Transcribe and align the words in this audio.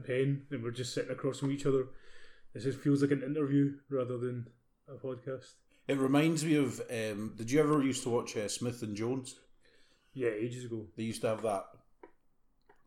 and 0.00 0.06
pen, 0.06 0.46
and 0.50 0.62
we're 0.62 0.70
just 0.70 0.94
sitting 0.94 1.10
across 1.10 1.38
from 1.38 1.50
each 1.50 1.66
other. 1.66 1.86
This 2.54 2.64
just 2.64 2.78
feels 2.80 3.02
like 3.02 3.10
an 3.12 3.22
interview 3.22 3.74
rather 3.88 4.18
than 4.18 4.48
a 4.88 4.94
podcast. 4.94 5.52
It 5.88 5.98
reminds 5.98 6.44
me 6.44 6.56
of. 6.56 6.80
Um, 6.90 7.34
did 7.36 7.50
you 7.50 7.60
ever 7.60 7.82
used 7.82 8.02
to 8.04 8.10
watch 8.10 8.36
uh, 8.36 8.48
Smith 8.48 8.82
and 8.82 8.96
Jones? 8.96 9.36
Yeah, 10.14 10.30
ages 10.30 10.64
ago. 10.64 10.86
They 10.96 11.04
used 11.04 11.20
to 11.22 11.28
have 11.28 11.42
that 11.42 11.64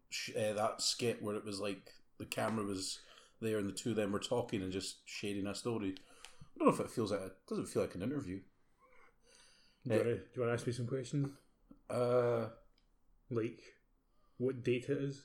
sh- 0.09 0.35
uh, 0.35 0.53
that 0.53 0.81
skit 0.81 1.21
where 1.21 1.35
it 1.35 1.45
was 1.45 1.59
like 1.59 1.93
the 2.17 2.25
camera 2.25 2.65
was 2.65 2.99
there 3.41 3.57
and 3.57 3.67
the 3.67 3.73
two 3.73 3.91
of 3.91 3.95
them 3.95 4.11
were 4.11 4.19
talking 4.19 4.61
and 4.61 4.71
just 4.71 4.97
sharing 5.05 5.47
a 5.47 5.55
story. 5.55 5.95
I 5.97 6.59
don't 6.59 6.67
know 6.67 6.73
if 6.73 6.79
it 6.79 6.91
feels 6.91 7.11
like 7.11 7.21
it 7.21 7.35
doesn't 7.47 7.67
feel 7.67 7.81
like 7.81 7.95
an 7.95 8.03
interview. 8.03 8.39
Do 9.85 9.93
you, 9.93 9.99
wanna, 9.99 10.13
do 10.15 10.21
you 10.35 10.41
want 10.41 10.49
to 10.49 10.53
ask 10.53 10.67
me 10.67 10.73
some 10.73 10.87
questions? 10.87 11.29
Uh, 11.89 12.47
Like, 13.29 13.59
what 14.37 14.63
date 14.63 14.85
it 14.89 14.97
is? 14.97 15.23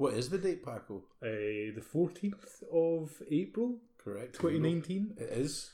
What 0.00 0.14
is 0.14 0.30
the 0.30 0.38
date, 0.38 0.64
Paco? 0.64 1.02
Uh, 1.22 1.76
the 1.78 1.84
14th 1.94 2.62
of 2.72 3.10
April, 3.30 3.78
Correct. 4.02 4.34
2019. 4.34 5.14
It 5.18 5.22
is. 5.30 5.70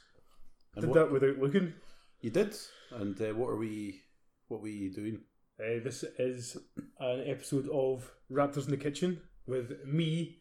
And 0.74 0.82
Did 0.82 0.90
what- 0.90 0.94
that 0.98 1.12
without 1.12 1.38
looking. 1.38 1.72
You 2.20 2.30
did. 2.30 2.56
And 2.90 3.20
uh, 3.22 3.34
what 3.34 3.50
are 3.50 3.56
we? 3.56 4.00
What 4.48 4.62
were 4.62 4.68
you 4.68 4.92
doing? 4.92 5.20
Uh, 5.60 5.78
this 5.84 6.02
is 6.18 6.56
an 6.98 7.22
episode 7.26 7.68
of 7.68 8.10
Raptors 8.30 8.64
in 8.64 8.70
the 8.72 8.76
Kitchen 8.76 9.20
with 9.46 9.84
me, 9.86 10.38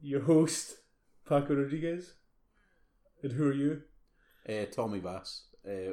your 0.00 0.22
host, 0.22 0.76
Paco 1.28 1.54
Rodriguez. 1.54 2.14
And 3.22 3.32
who 3.32 3.44
are 3.48 3.52
you? 3.52 3.82
Uh, 4.48 4.64
Tommy 4.72 5.00
Bass. 5.00 5.44
Uh, 5.68 5.92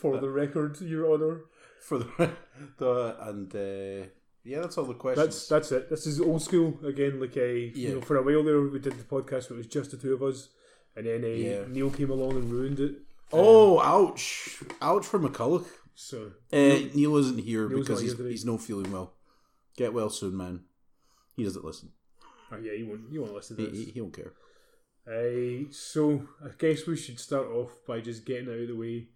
For 0.00 0.18
the 0.20 0.30
record, 0.30 0.80
Your 0.80 1.12
Honour. 1.12 1.40
for 1.80 1.98
the, 1.98 2.30
the 2.78 3.16
and 3.28 3.54
uh, 3.56 4.06
yeah, 4.44 4.60
that's 4.60 4.76
all 4.78 4.84
the 4.84 4.94
questions. 4.94 5.26
That's 5.26 5.48
that's 5.48 5.72
it. 5.72 5.90
This 5.90 6.06
is 6.06 6.20
old 6.20 6.42
school 6.42 6.78
again. 6.84 7.20
Like 7.20 7.36
a 7.36 7.72
Yeah. 7.74 7.88
you 7.88 7.94
know, 7.96 8.00
for 8.00 8.16
a 8.16 8.22
while 8.22 8.44
there, 8.44 8.60
we 8.60 8.78
did 8.78 8.98
the 8.98 9.04
podcast. 9.04 9.50
Where 9.50 9.56
it 9.58 9.64
was 9.64 9.66
just 9.66 9.90
the 9.90 9.96
two 9.96 10.14
of 10.14 10.22
us, 10.22 10.48
and 10.96 11.06
then 11.06 11.24
uh, 11.24 11.28
Yeah. 11.28 11.64
Neil 11.68 11.90
came 11.90 12.10
along 12.10 12.32
and 12.36 12.50
ruined 12.52 12.80
it. 12.80 12.96
oh, 13.32 13.80
ouch! 13.80 14.62
Ouch 14.80 15.04
for 15.06 15.18
McCulloch. 15.18 15.66
So 15.96 16.32
Uh, 16.52 16.90
Neil 16.94 17.16
isn't 17.16 17.38
here 17.40 17.68
Neil's 17.68 17.80
because 17.80 18.00
he's, 18.00 18.16
here 18.16 18.26
he's 18.28 18.44
not 18.44 18.60
feeling 18.60 18.90
well. 18.92 19.14
Get 19.76 19.92
well 19.94 20.10
soon, 20.10 20.36
man. 20.36 20.64
He 21.36 21.42
doesn't 21.44 21.64
listen. 21.64 21.90
oh, 22.52 22.58
yeah, 22.58 22.72
you 22.72 22.86
won't 22.88 23.10
you 23.12 23.20
won't 23.22 23.34
listen 23.34 23.56
to 23.56 23.62
He, 23.64 23.68
this. 23.70 23.78
he, 23.86 23.90
he 23.92 24.00
won't 24.00 24.14
care. 24.14 24.32
Uh, 25.06 25.64
so 25.70 26.26
I 26.42 26.48
guess 26.58 26.86
we 26.86 26.96
should 26.96 27.20
start 27.20 27.46
off 27.48 27.72
by 27.86 28.00
just 28.00 28.24
getting 28.24 28.48
out 28.48 28.58
of 28.60 28.68
the 28.68 28.76
way. 28.76 29.08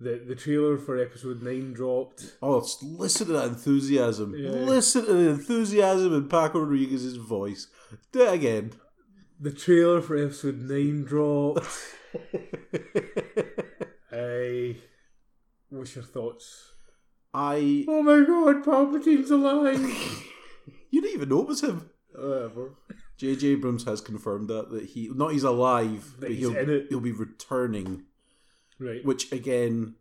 The 0.00 0.22
the 0.26 0.34
trailer 0.34 0.78
for 0.78 0.96
episode 0.98 1.42
nine 1.42 1.74
dropped. 1.74 2.36
Oh, 2.40 2.66
listen 2.82 3.26
to 3.26 3.32
that 3.34 3.48
enthusiasm. 3.48 4.34
Yeah. 4.34 4.50
Listen 4.50 5.04
to 5.04 5.12
the 5.12 5.28
enthusiasm 5.30 6.14
in 6.14 6.28
Paco 6.28 6.60
Rodriguez's 6.60 7.16
voice. 7.16 7.66
Do 8.12 8.22
it 8.22 8.32
again. 8.32 8.72
The 9.38 9.52
trailer 9.52 10.00
for 10.00 10.16
episode 10.16 10.58
nine 10.58 11.04
dropped. 11.04 11.66
uh, 14.12 14.74
what's 15.68 15.94
your 15.94 16.04
thoughts? 16.04 16.72
I. 17.34 17.84
Oh 17.86 18.02
my 18.02 18.24
god, 18.24 18.64
Palpatine's 18.64 19.30
alive! 19.30 20.24
You 20.92 21.00
didn't 21.00 21.14
even 21.14 21.28
know 21.28 21.42
it 21.42 21.46
was 21.46 21.60
him. 21.62 21.88
Whatever. 22.12 22.74
J.J. 23.16 23.46
Abrams 23.48 23.84
has 23.84 24.00
confirmed 24.00 24.48
that 24.48 24.70
that 24.70 24.86
he 24.86 25.08
not 25.14 25.32
he's 25.32 25.44
alive, 25.44 26.14
That 26.18 26.20
but 26.20 26.30
he's 26.30 26.40
he'll 26.48 26.82
he'll 26.88 27.00
be 27.00 27.12
returning. 27.12 28.06
Right. 28.80 29.04
Which 29.04 29.30
again, 29.30 29.96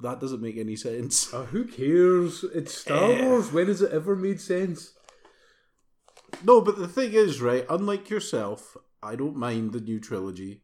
that 0.00 0.18
doesn't 0.20 0.42
make 0.42 0.56
any 0.56 0.74
sense. 0.76 1.32
Uh, 1.32 1.44
who 1.44 1.64
cares? 1.64 2.44
It's 2.52 2.74
Star 2.74 3.12
Eh. 3.12 3.24
Wars. 3.24 3.52
When 3.52 3.68
has 3.68 3.80
it 3.82 3.92
ever 3.92 4.16
made 4.16 4.40
sense? 4.40 4.94
No, 6.44 6.60
but 6.60 6.76
the 6.76 6.88
thing 6.88 7.12
is, 7.12 7.40
right? 7.40 7.64
Unlike 7.70 8.10
yourself, 8.10 8.76
I 9.02 9.14
don't 9.14 9.36
mind 9.36 9.72
the 9.72 9.80
new 9.80 10.00
trilogy, 10.00 10.62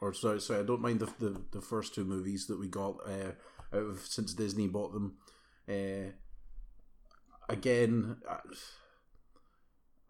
or 0.00 0.12
sorry, 0.12 0.40
sorry, 0.40 0.60
I 0.60 0.64
don't 0.64 0.80
mind 0.82 1.00
the 1.00 1.06
the, 1.18 1.42
the 1.52 1.60
first 1.60 1.94
two 1.94 2.04
movies 2.04 2.46
that 2.46 2.58
we 2.58 2.68
got 2.68 2.96
uh, 3.06 3.32
out 3.72 3.82
of 3.82 4.00
since 4.00 4.34
Disney 4.34 4.68
bought 4.68 4.92
them. 4.92 5.16
Uh, 5.68 6.12
again, 7.48 8.16
I, 8.28 8.38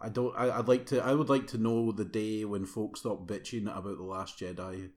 I 0.01 0.09
don't. 0.09 0.35
I, 0.37 0.59
I'd 0.59 0.69
like 0.69 0.87
to. 0.87 1.03
I 1.05 1.15
would 1.15 1.29
like 1.29 1.47
to 1.49 1.59
know 1.59 1.93
the 1.93 2.05
day 2.05 2.45
when 2.45 2.65
folks 2.67 3.01
stop 3.01 3.27
bitching 3.27 3.65
about 3.65 3.99
the 3.99 4.05
Last 4.05 4.39
Jedi 4.39 4.91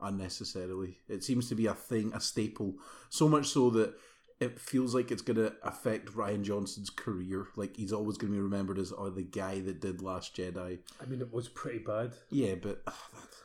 unnecessarily. 0.00 0.98
It 1.08 1.24
seems 1.24 1.48
to 1.48 1.54
be 1.54 1.66
a 1.66 1.74
thing, 1.74 2.12
a 2.14 2.20
staple, 2.20 2.74
so 3.10 3.28
much 3.28 3.48
so 3.48 3.70
that 3.70 3.94
it 4.40 4.60
feels 4.60 4.94
like 4.94 5.10
it's 5.10 5.22
going 5.22 5.36
to 5.36 5.52
affect 5.62 6.14
Rian 6.14 6.42
Johnson's 6.42 6.90
career. 6.90 7.48
Like 7.56 7.76
he's 7.76 7.92
always 7.92 8.16
going 8.16 8.32
to 8.32 8.36
be 8.36 8.42
remembered 8.42 8.78
as 8.78 8.92
oh, 8.96 9.10
the 9.10 9.22
guy 9.22 9.60
that 9.60 9.80
did 9.80 10.00
Last 10.00 10.36
Jedi. 10.36 10.78
I 11.00 11.06
mean, 11.06 11.20
it 11.20 11.32
was 11.32 11.48
pretty 11.48 11.78
bad. 11.78 12.12
Yeah, 12.30 12.54
but 12.54 12.82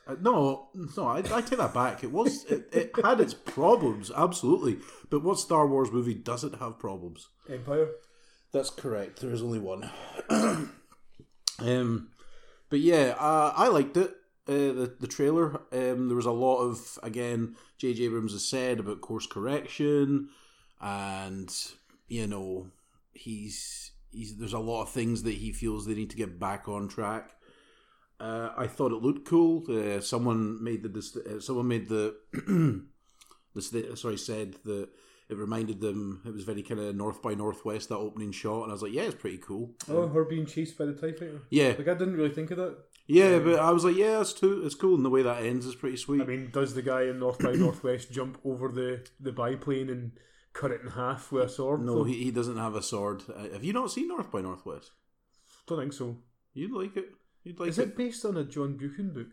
uh, 0.06 0.16
no, 0.20 0.68
no, 0.96 1.06
I, 1.06 1.18
I 1.18 1.40
take 1.40 1.58
that 1.58 1.74
back. 1.74 2.04
It 2.04 2.12
was 2.12 2.44
it, 2.44 2.68
it 2.72 2.92
had 3.02 3.20
its 3.20 3.34
problems, 3.34 4.12
absolutely. 4.14 4.78
But 5.10 5.24
what 5.24 5.38
Star 5.38 5.66
Wars 5.66 5.90
movie 5.90 6.14
doesn't 6.14 6.60
have 6.60 6.78
problems? 6.78 7.28
Empire. 7.50 7.88
That's 8.52 8.70
correct. 8.70 9.20
There 9.20 9.32
is 9.32 9.42
only 9.42 9.58
one. 9.58 9.90
um, 11.58 12.08
but 12.70 12.78
yeah, 12.78 13.16
uh, 13.18 13.52
I 13.56 13.66
liked 13.66 13.96
it. 13.96 14.14
Uh, 14.46 14.72
the 14.72 14.94
the 15.00 15.06
trailer. 15.06 15.62
Um, 15.72 16.08
there 16.08 16.16
was 16.16 16.26
a 16.26 16.30
lot 16.30 16.58
of 16.58 16.98
again. 17.02 17.56
J.J. 17.78 18.04
Abrams 18.04 18.32
has 18.32 18.46
said 18.46 18.78
about 18.78 19.00
course 19.00 19.26
correction, 19.26 20.28
and 20.80 21.54
you 22.08 22.26
know 22.26 22.66
he's 23.12 23.92
he's 24.12 24.36
there's 24.36 24.52
a 24.52 24.58
lot 24.58 24.82
of 24.82 24.90
things 24.90 25.22
that 25.22 25.34
he 25.34 25.52
feels 25.52 25.86
they 25.86 25.94
need 25.94 26.10
to 26.10 26.16
get 26.16 26.38
back 26.38 26.68
on 26.68 26.88
track. 26.88 27.30
Uh, 28.20 28.50
I 28.56 28.66
thought 28.66 28.92
it 28.92 29.02
looked 29.02 29.26
cool. 29.26 29.64
Uh, 29.68 30.00
someone 30.00 30.62
made 30.62 30.82
the 30.82 31.36
uh, 31.36 31.40
someone 31.40 31.68
made 31.68 31.88
the 31.88 32.14
the 33.54 33.62
sta- 33.62 33.96
sorry 33.96 34.18
said 34.18 34.56
that 34.64 34.88
it 35.28 35.36
reminded 35.36 35.80
them 35.80 36.20
it 36.26 36.32
was 36.32 36.44
very 36.44 36.62
kind 36.62 36.80
of 36.80 36.94
north 36.94 37.22
by 37.22 37.34
northwest 37.34 37.88
that 37.88 37.96
opening 37.96 38.32
shot, 38.32 38.62
and 38.64 38.70
I 38.70 38.74
was 38.74 38.82
like, 38.82 38.92
yeah, 38.92 39.02
it's 39.02 39.14
pretty 39.14 39.38
cool. 39.38 39.72
Oh, 39.88 40.08
her 40.08 40.24
being 40.24 40.46
chased 40.46 40.76
by 40.78 40.84
the 40.86 40.92
Tie 40.92 41.12
Fighter. 41.12 41.42
Yeah, 41.50 41.74
Like 41.78 41.88
I 41.88 41.94
didn't 41.94 42.14
really 42.16 42.34
think 42.34 42.50
of 42.50 42.58
that. 42.58 42.76
yeah, 43.06 43.38
but 43.38 43.58
I 43.58 43.70
was 43.70 43.84
like, 43.84 43.96
yeah, 43.96 44.20
it's 44.20 44.32
too, 44.32 44.62
it's 44.64 44.74
cool, 44.74 44.96
and 44.96 45.04
the 45.04 45.10
way 45.10 45.22
that 45.22 45.42
ends 45.44 45.66
is 45.66 45.74
pretty 45.74 45.96
sweet. 45.96 46.22
I 46.22 46.24
mean, 46.26 46.50
does 46.52 46.74
the 46.74 46.82
guy 46.82 47.02
in 47.02 47.18
North 47.18 47.38
by 47.38 47.52
Northwest 47.66 48.10
jump 48.12 48.38
over 48.44 48.68
the 48.68 49.06
the 49.20 49.32
biplane 49.32 49.88
and 49.90 50.12
cut 50.52 50.70
it 50.70 50.80
in 50.82 50.88
half 50.90 51.32
with 51.32 51.44
a 51.44 51.48
sword? 51.48 51.82
no, 51.84 51.96
though? 51.96 52.04
he, 52.04 52.24
he 52.24 52.30
doesn't 52.30 52.56
have 52.58 52.74
a 52.74 52.82
sword. 52.82 53.22
Uh, 53.34 53.48
have 53.52 53.64
you 53.64 53.72
not 53.72 53.90
seen 53.90 54.08
North 54.08 54.30
by 54.30 54.40
Northwest? 54.40 54.90
don't 55.66 55.78
think 55.80 55.92
so. 55.94 56.18
You'd 56.52 56.72
like 56.72 56.96
it. 56.96 57.06
You'd 57.42 57.58
like 57.58 57.70
Is 57.70 57.78
it. 57.78 57.88
it 57.88 57.96
based 57.96 58.24
on 58.26 58.36
a 58.36 58.44
John 58.44 58.76
Buchan 58.76 59.12
book? 59.14 59.28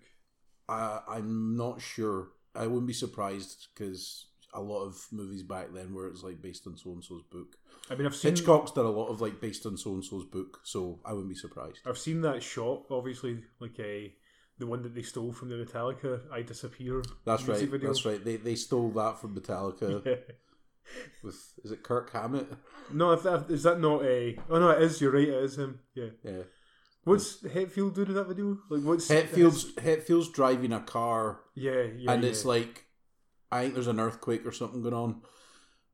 Uh, 0.69 0.99
I'm 1.07 1.57
not 1.57 1.81
sure. 1.81 2.29
I 2.55 2.67
wouldn't 2.67 2.87
be 2.87 2.93
surprised 2.93 3.67
because 3.73 4.27
a 4.53 4.61
lot 4.61 4.83
of 4.85 5.05
movies 5.11 5.43
back 5.43 5.67
then 5.73 5.93
where 5.93 6.07
it's 6.07 6.23
like 6.23 6.41
based 6.41 6.67
on 6.67 6.77
so 6.77 6.91
and 6.91 7.03
so's 7.03 7.23
book. 7.23 7.55
I 7.89 7.95
mean, 7.95 8.05
I've 8.05 8.15
seen 8.15 8.31
Hitchcock's 8.35 8.71
done 8.71 8.85
a 8.85 8.91
lot 8.91 9.07
of 9.07 9.21
like 9.21 9.39
based 9.39 9.65
on 9.65 9.77
so 9.77 9.93
and 9.93 10.03
so's 10.03 10.25
book, 10.25 10.59
so 10.63 10.99
I 11.05 11.13
wouldn't 11.13 11.29
be 11.29 11.35
surprised. 11.35 11.79
I've 11.85 11.97
seen 11.97 12.21
that 12.21 12.43
shot. 12.43 12.83
Obviously, 12.89 13.43
like 13.59 13.79
a 13.79 14.13
the 14.59 14.67
one 14.67 14.83
that 14.83 14.93
they 14.93 15.01
stole 15.01 15.31
from 15.31 15.49
the 15.49 15.55
Metallica 15.55 16.21
"I 16.31 16.41
Disappear." 16.41 17.03
That's 17.25 17.47
right. 17.47 17.59
video. 17.67 17.87
That's 17.87 18.05
right. 18.05 18.23
They 18.23 18.37
they 18.37 18.55
stole 18.55 18.91
that 18.91 19.19
from 19.19 19.35
Metallica 19.35 20.03
with 21.23 21.53
is 21.63 21.71
it 21.71 21.83
Kirk 21.83 22.11
Hammett? 22.11 22.47
no, 22.91 23.11
if 23.11 23.23
that 23.23 23.49
is 23.49 23.63
that 23.63 23.79
not 23.79 24.03
a? 24.03 24.37
Oh 24.49 24.59
no, 24.59 24.69
it 24.71 24.81
is. 24.81 25.01
You're 25.01 25.11
right. 25.11 25.27
It 25.27 25.43
is 25.43 25.57
him. 25.57 25.79
Yeah. 25.95 26.09
Yeah. 26.23 26.43
What's 27.03 27.41
Hetfield 27.41 27.95
doing 27.95 28.09
in 28.09 28.13
that 28.13 28.27
video? 28.27 28.59
Like 28.69 28.83
what's 28.83 29.07
Hetfield's 29.09 29.75
Hetfield's 29.79 30.29
driving 30.29 30.71
a 30.71 30.81
car 30.81 31.39
Yeah, 31.55 31.83
yeah. 31.97 32.11
and 32.11 32.23
yeah. 32.23 32.29
it's 32.29 32.45
like 32.45 32.85
I 33.51 33.61
think 33.61 33.73
there's 33.73 33.87
an 33.87 33.99
earthquake 33.99 34.45
or 34.45 34.51
something 34.51 34.81
going 34.81 34.93
on. 34.93 35.21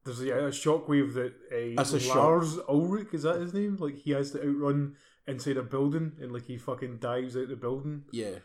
There's 0.06 0.22
yeah, 0.22 0.36
a 0.36 0.52
shockwave 0.52 1.14
that 1.16 1.34
uh, 1.52 1.76
That's 1.76 1.94
a 1.94 2.00
shock. 2.00 2.16
Lars 2.16 2.58
Ulrich 2.70 3.14
is 3.14 3.24
that 3.24 3.42
his 3.42 3.54
name? 3.54 3.78
Like 3.78 3.98
he 3.98 4.12
has 4.12 4.32
to 4.32 4.40
outrun 4.40 4.96
inside 5.28 5.58
a 5.58 5.64
building 5.64 6.14
and 6.22 6.32
like 6.32 6.46
he 6.46 6.58
fucking 6.58 6.98
dives 7.00 7.36
out 7.36 7.50
the 7.50 7.56
building 7.58 8.04
Yeah. 8.14 8.40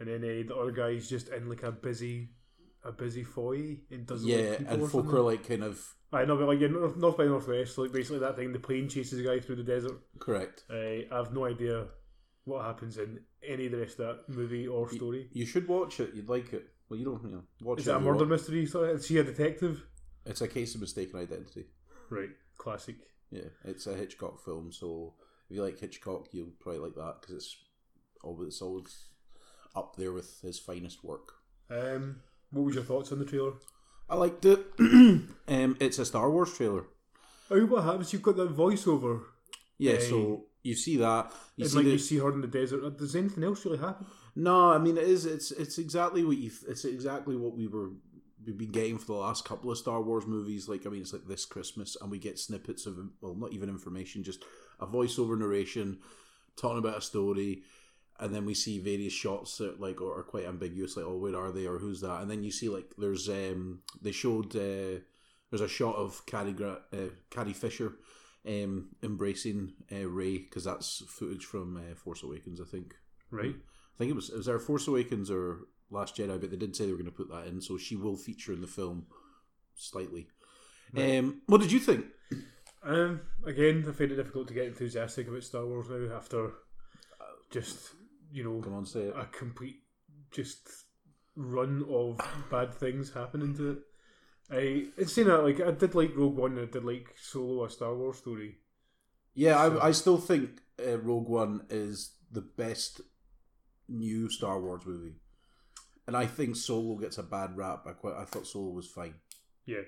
and 0.00 0.08
then 0.08 0.24
uh, 0.24 0.48
the 0.48 0.56
other 0.56 0.72
guy's 0.72 1.08
just 1.08 1.28
in 1.28 1.48
like 1.48 1.62
a 1.62 1.70
busy 1.70 2.30
a 2.84 2.90
busy 2.90 3.22
foyer 3.22 3.76
and 3.92 4.06
doesn't 4.06 4.28
Yeah, 4.28 4.56
and 4.66 4.90
folk 4.90 5.12
are 5.12 5.20
like 5.20 5.46
kind 5.46 5.62
of 5.62 5.94
I 6.12 6.24
know, 6.24 6.36
but 6.36 6.48
like 6.48 6.60
yeah, 6.60 6.68
north, 6.68 6.96
north 6.96 7.16
by 7.18 7.26
northwest, 7.26 7.76
like 7.76 7.92
basically 7.92 8.20
that 8.20 8.34
thing. 8.36 8.52
The 8.52 8.58
plane 8.58 8.88
chases 8.88 9.20
a 9.20 9.22
guy 9.22 9.40
through 9.40 9.56
the 9.56 9.62
desert. 9.62 10.00
correct. 10.18 10.64
Uh, 10.70 10.74
I 10.74 11.06
have 11.12 11.34
no 11.34 11.44
idea 11.44 11.86
what 12.44 12.64
happens 12.64 12.96
in 12.96 13.20
any 13.46 13.66
of 13.66 13.72
the 13.72 13.78
rest 13.78 14.00
of 14.00 14.06
that 14.06 14.34
movie 14.34 14.66
or 14.66 14.90
story. 14.90 15.28
You 15.32 15.44
should 15.44 15.68
watch 15.68 16.00
it. 16.00 16.14
You'd 16.14 16.28
like 16.30 16.52
it. 16.54 16.66
Well, 16.88 16.98
you 16.98 17.04
don't. 17.04 17.22
You 17.22 17.30
know, 17.30 17.42
watch 17.62 17.80
Is 17.80 17.88
it. 17.88 17.94
a 17.94 18.00
murder 18.00 18.18
want. 18.18 18.30
mystery? 18.30 18.66
So 18.66 18.84
is 18.84 19.06
she 19.06 19.18
a 19.18 19.24
detective? 19.24 19.84
It's 20.24 20.40
a 20.40 20.48
case 20.48 20.74
of 20.74 20.80
mistaken 20.80 21.20
identity. 21.20 21.66
Right, 22.10 22.30
classic. 22.56 22.96
Yeah, 23.30 23.48
it's 23.64 23.86
a 23.86 23.94
Hitchcock 23.94 24.42
film, 24.44 24.72
so 24.72 25.14
if 25.50 25.56
you 25.56 25.62
like 25.62 25.78
Hitchcock, 25.78 26.28
you'll 26.32 26.52
probably 26.60 26.80
like 26.80 26.94
that 26.94 27.16
because 27.20 27.36
it's 27.36 27.56
always 28.22 28.48
it's 28.48 28.62
always 28.62 29.04
up 29.76 29.96
there 29.96 30.12
with 30.12 30.40
his 30.40 30.58
finest 30.58 31.04
work. 31.04 31.32
Um, 31.70 32.20
what 32.50 32.62
was 32.64 32.74
your 32.74 32.84
thoughts 32.84 33.12
on 33.12 33.18
the 33.18 33.24
trailer? 33.26 33.52
I 34.08 34.16
liked 34.16 34.44
it. 34.46 34.60
um, 34.80 35.76
it's 35.80 35.98
a 35.98 36.06
Star 36.06 36.30
Wars 36.30 36.54
trailer. 36.54 36.84
Oh, 37.50 37.66
what 37.66 37.84
happens? 37.84 38.12
You've 38.12 38.22
got 38.22 38.36
that 38.36 38.56
voiceover. 38.56 39.22
Yeah, 39.78 39.98
so 39.98 40.46
you 40.62 40.74
see 40.74 40.96
that. 40.96 41.30
You 41.56 41.64
It's 41.64 41.72
see 41.74 41.78
like 41.78 41.86
the, 41.86 41.92
you 41.92 41.98
see 41.98 42.16
her 42.18 42.32
in 42.32 42.40
the 42.40 42.46
desert. 42.46 42.96
Does 42.96 43.14
anything 43.14 43.44
else 43.44 43.64
really 43.66 43.78
happen? 43.78 44.06
No, 44.38 44.70
I 44.70 44.78
mean 44.78 44.96
it 44.96 45.02
is. 45.02 45.26
It's 45.26 45.50
it's 45.50 45.78
exactly 45.78 46.24
what 46.24 46.38
you. 46.38 46.52
It's 46.68 46.84
exactly 46.84 47.34
what 47.34 47.56
we 47.56 47.66
were 47.66 47.90
we've 48.46 48.56
been 48.56 48.70
getting 48.70 48.96
for 48.96 49.06
the 49.06 49.12
last 49.14 49.44
couple 49.44 49.68
of 49.68 49.78
Star 49.78 50.00
Wars 50.00 50.28
movies. 50.28 50.68
Like 50.68 50.86
I 50.86 50.90
mean, 50.90 51.00
it's 51.00 51.12
like 51.12 51.26
this 51.26 51.44
Christmas, 51.44 51.96
and 52.00 52.08
we 52.08 52.20
get 52.20 52.38
snippets 52.38 52.86
of 52.86 53.00
well, 53.20 53.34
not 53.34 53.52
even 53.52 53.68
information, 53.68 54.22
just 54.22 54.44
a 54.78 54.86
voiceover 54.86 55.36
narration 55.36 55.98
talking 56.54 56.78
about 56.78 56.98
a 56.98 57.02
story, 57.02 57.62
and 58.20 58.32
then 58.32 58.46
we 58.46 58.54
see 58.54 58.78
various 58.78 59.12
shots 59.12 59.58
that 59.58 59.80
like 59.80 60.00
are, 60.00 60.22
quite 60.22 60.46
ambiguous, 60.46 60.96
like 60.96 61.06
oh 61.06 61.16
where 61.16 61.34
are 61.34 61.50
they 61.50 61.66
or 61.66 61.78
who's 61.78 62.00
that, 62.02 62.20
and 62.20 62.30
then 62.30 62.44
you 62.44 62.52
see 62.52 62.68
like 62.68 62.94
there's 62.96 63.28
um 63.28 63.80
they 64.00 64.12
showed 64.12 64.54
uh, 64.54 65.02
there's 65.50 65.62
a 65.62 65.66
shot 65.68 65.96
of 65.96 66.24
Carrie 66.26 66.54
uh, 66.62 67.10
Carrie 67.28 67.52
Fisher. 67.52 67.94
Um, 68.46 68.90
embracing 69.02 69.72
uh, 69.92 70.08
Rey 70.08 70.38
because 70.38 70.64
that's 70.64 71.02
footage 71.08 71.44
from 71.44 71.76
uh, 71.76 71.94
Force 71.96 72.22
Awakens, 72.22 72.60
I 72.60 72.64
think. 72.64 72.94
Right. 73.30 73.56
Think 73.98 74.10
it 74.10 74.14
was 74.16 74.30
it 74.30 74.36
was 74.36 74.48
either 74.48 74.58
Force 74.58 74.86
Awakens 74.88 75.30
or 75.30 75.60
Last 75.90 76.16
Jedi, 76.16 76.40
but 76.40 76.50
they 76.50 76.56
did 76.56 76.74
say 76.76 76.84
they 76.86 76.92
were 76.92 76.98
going 76.98 77.06
to 77.10 77.16
put 77.16 77.30
that 77.30 77.46
in, 77.46 77.60
so 77.60 77.76
she 77.78 77.96
will 77.96 78.16
feature 78.16 78.52
in 78.52 78.60
the 78.60 78.66
film 78.66 79.06
slightly. 79.74 80.28
Right. 80.92 81.18
Um, 81.18 81.42
what 81.46 81.60
did 81.60 81.72
you 81.72 81.78
think? 81.78 82.04
Um, 82.82 83.20
again, 83.44 83.84
I 83.88 83.92
find 83.92 84.12
it 84.12 84.16
difficult 84.16 84.48
to 84.48 84.54
get 84.54 84.66
enthusiastic 84.66 85.26
about 85.28 85.42
Star 85.42 85.66
Wars 85.66 85.88
now 85.90 86.14
after 86.16 86.52
just 87.50 87.90
you 88.30 88.44
know 88.44 88.60
Come 88.62 88.74
on, 88.74 88.86
say 88.86 89.00
it. 89.00 89.14
a 89.16 89.24
complete 89.26 89.76
just 90.30 90.68
run 91.34 91.84
of 91.90 92.18
bad 92.50 92.74
things 92.74 93.12
happening 93.12 93.54
to 93.56 93.70
it. 93.72 93.78
I 94.50 94.86
it's 94.96 95.12
saying 95.14 95.28
that 95.28 95.42
like 95.44 95.60
I 95.60 95.70
did 95.72 95.94
like 95.94 96.16
Rogue 96.16 96.36
One 96.36 96.58
and 96.58 96.68
I 96.68 96.70
did 96.70 96.84
like 96.84 97.14
Solo 97.20 97.64
a 97.64 97.70
Star 97.70 97.94
Wars 97.96 98.18
story. 98.18 98.56
Yeah, 99.34 99.54
so- 99.68 99.78
I, 99.78 99.88
I 99.88 99.90
still 99.92 100.18
think 100.18 100.60
uh, 100.86 100.98
Rogue 100.98 101.28
One 101.28 101.66
is 101.70 102.12
the 102.30 102.40
best 102.42 103.00
new 103.88 104.28
Star 104.30 104.60
Wars 104.60 104.82
movie, 104.86 105.16
and 106.06 106.16
I 106.16 106.26
think 106.26 106.56
Solo 106.56 106.96
gets 106.96 107.18
a 107.18 107.22
bad 107.22 107.56
rap. 107.56 107.84
I 107.86 107.92
quite 107.92 108.14
I 108.16 108.24
thought 108.24 108.46
Solo 108.46 108.70
was 108.70 108.86
fine. 108.86 109.14
Yeah. 109.66 109.82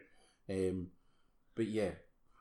Um, 0.49 0.89
but 1.55 1.67
yeah, 1.67 1.91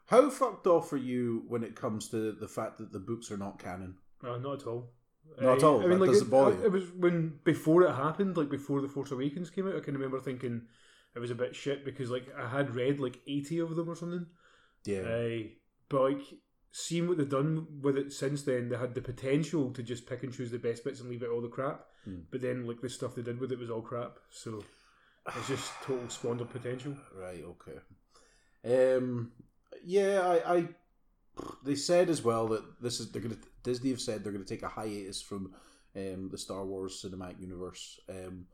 how 0.08 0.30
fucked 0.30 0.68
off 0.68 0.92
are 0.94 0.98
you 0.98 1.44
when 1.48 1.64
it 1.64 1.76
comes 1.76 2.10
to 2.10 2.32
the 2.34 2.48
fact 2.48 2.78
that 2.80 2.92
the 2.92 3.00
books 3.00 3.32
are 3.32 3.38
not 3.38 3.60
canon? 3.60 3.96
Uh, 4.24 4.38
not 4.38 4.62
at 4.62 4.68
all. 4.68 4.92
Not 5.40 5.58
at 5.58 5.64
all? 5.64 5.80
That 5.80 6.00
doesn't 6.00 6.28
it, 6.28 6.32
bother 6.32 6.56
I- 6.56 6.60
you? 6.60 6.66
It 6.66 6.72
was 6.72 6.92
when 6.92 7.40
before 7.44 7.84
it 7.84 7.94
happened, 7.94 8.36
like 8.38 8.50
before 8.50 8.82
the 8.82 8.88
Force 8.88 9.12
Awakens 9.12 9.50
came 9.50 9.68
out. 9.68 9.76
I 9.76 9.80
can 9.82 9.94
remember 9.94 10.20
thinking 10.20 10.64
it 11.16 11.20
was 11.20 11.32
a 11.32 11.36
bit 11.36 11.56
shit 11.56 11.86
because 11.86 12.10
like 12.10 12.26
I 12.38 12.48
had 12.50 12.74
read 12.76 13.00
like 13.00 13.20
eighty 13.28 13.60
of 13.60 13.76
them 13.76 13.90
or 13.90 13.96
something. 13.96 14.26
Yeah, 14.86 15.00
Uh, 15.02 15.40
but 15.90 16.02
like 16.02 16.22
seeing 16.72 17.08
what 17.08 17.18
they've 17.18 17.28
done 17.30 17.66
with 17.82 17.98
it 17.98 18.14
since 18.14 18.44
then, 18.44 18.70
they 18.70 18.78
had 18.78 18.94
the 18.94 19.02
potential 19.02 19.72
to 19.72 19.82
just 19.84 20.06
pick 20.08 20.24
and 20.24 20.34
choose 20.34 20.52
the 20.52 20.60
best 20.60 20.84
bits 20.84 21.00
and 21.00 21.10
leave 21.10 21.24
out 21.24 21.30
all 21.30 21.42
the 21.42 21.48
crap. 21.48 21.86
Hmm. 22.06 22.20
But 22.32 22.42
then 22.42 22.66
like 22.68 22.82
the 22.82 22.90
stuff 22.90 23.16
they 23.16 23.22
did 23.24 23.40
with 23.40 23.52
it 23.52 23.60
was 23.60 23.70
all 23.70 23.82
crap. 23.82 24.18
So 24.30 24.64
it's 25.36 25.48
just 25.48 25.72
total 25.84 26.10
squandered 26.10 26.50
potential. 26.50 26.96
Right. 27.16 27.44
Okay. 27.44 28.96
Um. 28.98 29.32
Yeah. 29.84 30.22
I. 30.22 30.56
I 30.58 30.68
they 31.64 31.76
said 31.76 32.10
as 32.10 32.22
well 32.22 32.48
that 32.50 32.82
this 32.82 33.00
is 33.00 33.12
they're 33.12 33.22
gonna 33.22 33.38
Disney 33.64 33.92
have 33.92 34.02
said 34.02 34.24
they're 34.24 34.34
gonna 34.34 34.44
take 34.44 34.64
a 34.64 34.68
hiatus 34.68 35.22
from 35.22 35.54
um 35.96 36.28
the 36.30 36.38
Star 36.38 36.66
Wars 36.66 37.02
cinematic 37.04 37.40
universe 37.40 37.98
um 38.10 38.46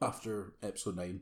after 0.00 0.54
Episode 0.62 0.96
Nine. 0.96 1.20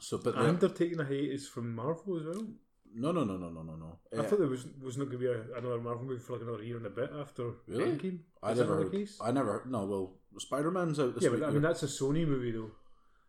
So, 0.00 0.18
but 0.18 0.34
And 0.34 0.44
they're- 0.58 0.68
they're 0.68 0.76
taking 0.76 1.00
a 1.00 1.04
hiatus 1.04 1.46
from 1.48 1.74
Marvel 1.74 2.18
as 2.18 2.24
well. 2.26 2.46
No, 2.94 3.12
no, 3.12 3.24
no, 3.24 3.36
no, 3.36 3.50
no, 3.50 3.62
no, 3.62 3.76
no. 3.76 3.98
I 4.12 4.20
Uh, 4.20 4.22
thought 4.22 4.38
there 4.38 4.48
was 4.48 4.66
was 4.82 4.96
not 4.96 5.06
going 5.10 5.18
to 5.20 5.24
be 5.26 5.26
a, 5.26 5.56
another 5.58 5.80
Marvel 5.80 6.04
movie 6.04 6.20
for 6.20 6.34
like 6.34 6.42
another 6.42 6.62
year 6.62 6.76
and 6.76 6.86
a 6.86 6.90
bit 6.90 7.10
after 7.18 7.52
Really? 7.66 7.90
Endgame. 7.92 8.18
I 8.42 8.52
Is 8.52 8.58
never. 8.58 8.76
Heard, 8.76 8.92
case? 8.92 9.18
I 9.20 9.30
never. 9.32 9.52
Heard, 9.54 9.70
no. 9.70 9.84
Well, 9.84 10.12
Spider 10.38 10.70
Man's 10.70 10.98
out 11.00 11.14
this 11.14 11.24
yeah, 11.24 11.30
but 11.30 11.42
I 11.42 11.50
mean 11.50 11.62
that's 11.62 11.82
a 11.82 11.86
Sony 11.86 12.26
movie 12.26 12.52
though. 12.52 12.70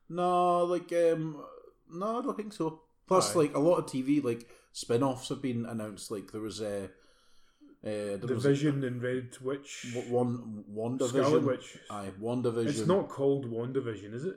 No, 0.09 0.63
like 0.65 0.91
um, 0.93 1.43
no, 1.91 2.19
I 2.19 2.21
don't 2.21 2.37
think 2.37 2.53
so. 2.53 2.81
Plus, 3.07 3.35
Aye. 3.35 3.39
like 3.39 3.55
a 3.55 3.59
lot 3.59 3.77
of 3.77 3.85
TV 3.85 4.23
like 4.23 4.47
spin-offs 4.71 5.29
have 5.29 5.41
been 5.41 5.65
announced. 5.65 6.11
Like 6.11 6.31
there 6.31 6.41
was 6.41 6.61
a. 6.61 6.85
Uh, 6.85 6.87
uh, 7.87 8.17
The 8.17 8.35
Vision 8.39 8.83
and 8.83 9.01
Red 9.01 9.37
Witch, 9.41 9.95
one 10.09 10.63
one 10.67 10.97
Scarlet 10.99 11.13
division. 11.41 11.45
Witch. 11.45 11.77
Aye, 11.91 12.11
one 12.19 12.41
division. 12.41 12.69
It's 12.69 12.87
not 12.87 13.09
called 13.09 13.45
WandaVision, 13.45 14.13
is 14.13 14.25
it? 14.25 14.35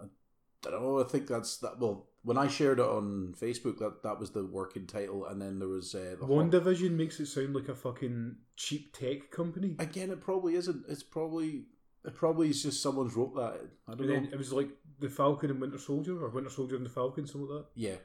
I 0.00 0.70
don't 0.70 0.80
know. 0.82 1.00
I 1.00 1.04
think 1.04 1.26
that's 1.26 1.56
that. 1.58 1.78
Well, 1.80 2.06
when 2.24 2.36
I 2.38 2.48
shared 2.48 2.78
it 2.80 2.86
on 2.86 3.34
Facebook, 3.40 3.78
that 3.78 4.02
that 4.02 4.18
was 4.18 4.30
the 4.32 4.44
working 4.44 4.86
title, 4.86 5.26
and 5.26 5.40
then 5.40 5.58
there 5.60 5.68
was 5.68 5.94
uh, 5.94 6.16
the 6.18 6.26
Hawk- 6.26 6.46
WandaVision 6.50 6.90
makes 6.92 7.20
it 7.20 7.26
sound 7.26 7.54
like 7.54 7.68
a 7.68 7.74
fucking 7.74 8.36
cheap 8.56 8.92
tech 8.96 9.30
company. 9.30 9.76
Again, 9.78 10.10
it 10.10 10.20
probably 10.20 10.54
isn't. 10.56 10.84
It's 10.88 11.02
probably 11.02 11.66
it 12.04 12.14
probably 12.14 12.50
is 12.50 12.62
just 12.62 12.82
someone's 12.82 13.14
wrote 13.14 13.34
that. 13.36 13.60
I 13.88 13.94
don't 13.94 14.10
And 14.10 14.24
know. 14.24 14.30
it 14.32 14.38
was 14.38 14.52
like 14.52 14.68
the 15.00 15.08
Falcon 15.08 15.50
and 15.50 15.60
Winter 15.60 15.78
Soldier, 15.78 16.18
or 16.22 16.28
Winter 16.30 16.50
Soldier 16.50 16.76
and 16.76 16.84
the 16.84 16.90
Falcon, 16.90 17.26
something 17.26 17.48
like 17.48 17.64
yeah. 17.74 17.96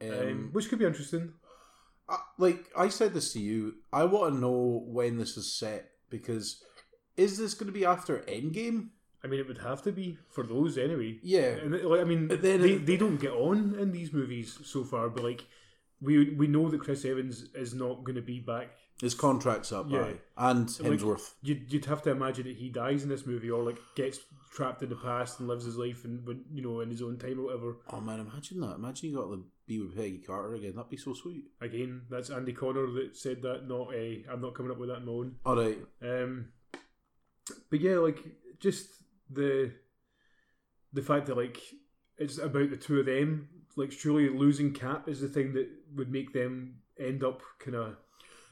that. 0.00 0.20
Um, 0.22 0.28
Um, 0.28 0.48
which 0.52 0.68
could 0.68 0.78
be 0.78 0.84
interesting. 0.84 1.32
I, 2.08 2.18
like 2.38 2.66
I 2.76 2.88
said 2.88 3.14
this 3.14 3.32
to 3.32 3.40
you, 3.40 3.76
I 3.92 4.04
want 4.04 4.34
to 4.34 4.40
know 4.40 4.84
when 4.86 5.16
this 5.18 5.36
is 5.36 5.58
set 5.58 5.90
because 6.08 6.62
is 7.16 7.36
this 7.38 7.54
going 7.54 7.66
to 7.66 7.72
be 7.72 7.84
after 7.86 8.18
Endgame? 8.28 8.90
I 9.26 9.28
mean, 9.30 9.40
it 9.40 9.48
would 9.48 9.58
have 9.58 9.82
to 9.82 9.92
be 9.92 10.16
for 10.28 10.44
those 10.44 10.78
anyway. 10.78 11.18
Yeah, 11.22 11.48
And 11.62 11.72
like, 11.82 12.00
I 12.00 12.04
mean, 12.04 12.28
But 12.28 12.42
then 12.42 12.60
they, 12.62 12.72
it- 12.74 12.86
they 12.86 12.96
don't 12.96 13.16
get 13.20 13.32
on 13.32 13.74
in 13.78 13.92
these 13.92 14.12
movies 14.12 14.58
so 14.64 14.84
far, 14.84 15.08
but 15.10 15.24
like 15.24 15.44
we 16.00 16.30
we 16.30 16.46
know 16.46 16.68
that 16.70 16.80
Chris 16.80 17.04
Evans 17.04 17.48
is 17.54 17.74
not 17.74 18.04
going 18.04 18.16
to 18.16 18.22
be 18.34 18.38
back. 18.40 18.68
his 19.00 19.14
contract's 19.14 19.72
up, 19.72 19.86
Yeah. 19.90 20.04
aye. 20.04 20.18
and 20.50 20.68
Like- 20.80 21.00
Hemsworth. 21.00 21.34
You'd, 21.42 21.70
you'd 21.72 21.84
have 21.86 22.02
to 22.02 22.10
imagine 22.10 22.44
that 22.46 22.56
he 22.56 22.68
dies 22.70 23.02
in 23.02 23.08
this 23.10 23.26
movie, 23.26 23.50
or 23.50 23.62
like 23.62 23.78
gets 23.94 24.18
trapped 24.56 24.82
in 24.82 24.88
the 24.88 24.96
past 24.96 25.38
and 25.38 25.48
lives 25.48 25.66
his 25.66 25.76
life 25.76 26.04
and 26.06 26.26
you 26.56 26.62
know 26.62 26.80
in 26.80 26.88
his 26.90 27.02
own 27.02 27.18
time 27.18 27.38
or 27.40 27.44
whatever. 27.46 27.76
oh 27.92 28.00
man, 28.00 28.20
imagine 28.20 28.60
that! 28.60 28.76
Imagine 28.76 29.10
you 29.10 29.16
got 29.16 29.30
to 29.34 29.44
be 29.66 29.80
with 29.80 29.96
Peggy 29.96 30.18
Carter 30.26 30.54
again. 30.54 30.74
That'd 30.76 30.90
be 30.90 30.96
so 30.96 31.12
sweet. 31.12 31.44
Again, 31.60 32.02
that's 32.08 32.30
Andy 32.30 32.52
Connor 32.54 32.86
that 32.92 33.16
said 33.16 33.42
that. 33.42 33.66
Not 33.68 33.92
a, 33.94 34.24
I'm 34.30 34.40
not 34.40 34.54
coming 34.54 34.70
up 34.72 34.78
with 34.78 34.88
that 34.90 34.96
on 35.02 35.06
my 35.06 35.12
own. 35.12 35.34
All 35.44 35.56
right, 35.56 35.78
Um, 36.02 36.48
but 37.70 37.80
yeah, 37.80 37.96
like 37.98 38.18
just 38.60 38.88
the 39.30 39.72
the 40.92 41.02
fact 41.02 41.26
that 41.26 41.36
like 41.36 41.60
it's 42.18 42.38
about 42.38 42.70
the 42.70 42.76
two 42.76 43.00
of 43.00 43.06
them. 43.06 43.48
Like 43.78 43.92
surely 43.92 44.28
losing 44.30 44.72
Cap 44.72 45.06
is 45.08 45.20
the 45.20 45.28
thing 45.28 45.52
that 45.52 45.68
would 45.94 46.10
make 46.10 46.32
them 46.32 46.76
end 46.98 47.22
up 47.22 47.42
kind 47.58 47.76
of 47.76 47.96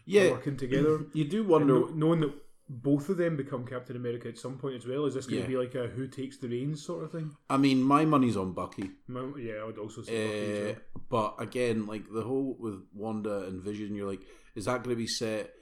yeah. 0.05 0.31
working 0.33 0.57
together. 0.59 1.07
You 1.15 1.25
do 1.25 1.45
wonder. 1.45 1.81
kno- 1.81 1.93
knowing 1.95 2.21
that 2.21 2.35
both 2.69 3.09
of 3.09 3.17
them 3.17 3.35
become 3.37 3.67
Captain 3.67 3.97
America 3.97 4.29
at 4.29 4.37
some 4.37 4.59
point 4.59 4.75
as 4.77 4.87
well. 4.87 5.07
Is 5.07 5.15
this 5.15 5.25
going 5.27 5.39
Yeah. 5.41 5.45
to 5.47 5.51
be 5.51 5.57
like 5.57 5.75
a 5.75 5.87
who 5.89 6.09
takes 6.09 6.37
the 6.37 6.49
reins 6.49 6.85
sort 6.85 7.05
of 7.05 7.13
thing? 7.13 7.35
I 7.49 7.57
mean, 7.57 7.83
my 7.83 8.05
money's 8.05 8.37
on 8.37 8.53
Bucky. 8.53 8.91
My- 9.07 9.33
Yeah, 9.39 9.55
I 9.63 9.65
would 9.65 9.79
also 9.79 10.03
say 10.03 10.27
Bucky 10.27 10.61
Uh, 10.61 10.65
well. 10.75 11.35
but 11.39 11.43
again, 11.43 11.87
like 11.87 12.05
the 12.13 12.23
whole 12.23 12.57
with 12.61 12.83
Wanda 12.93 13.45
and 13.47 13.63
Vision, 13.63 13.95
you're 13.95 14.09
like, 14.11 14.23
is 14.55 14.67
that 14.67 14.83
going 14.83 14.95
to 14.95 15.01
be 15.01 15.07
set? 15.07 15.55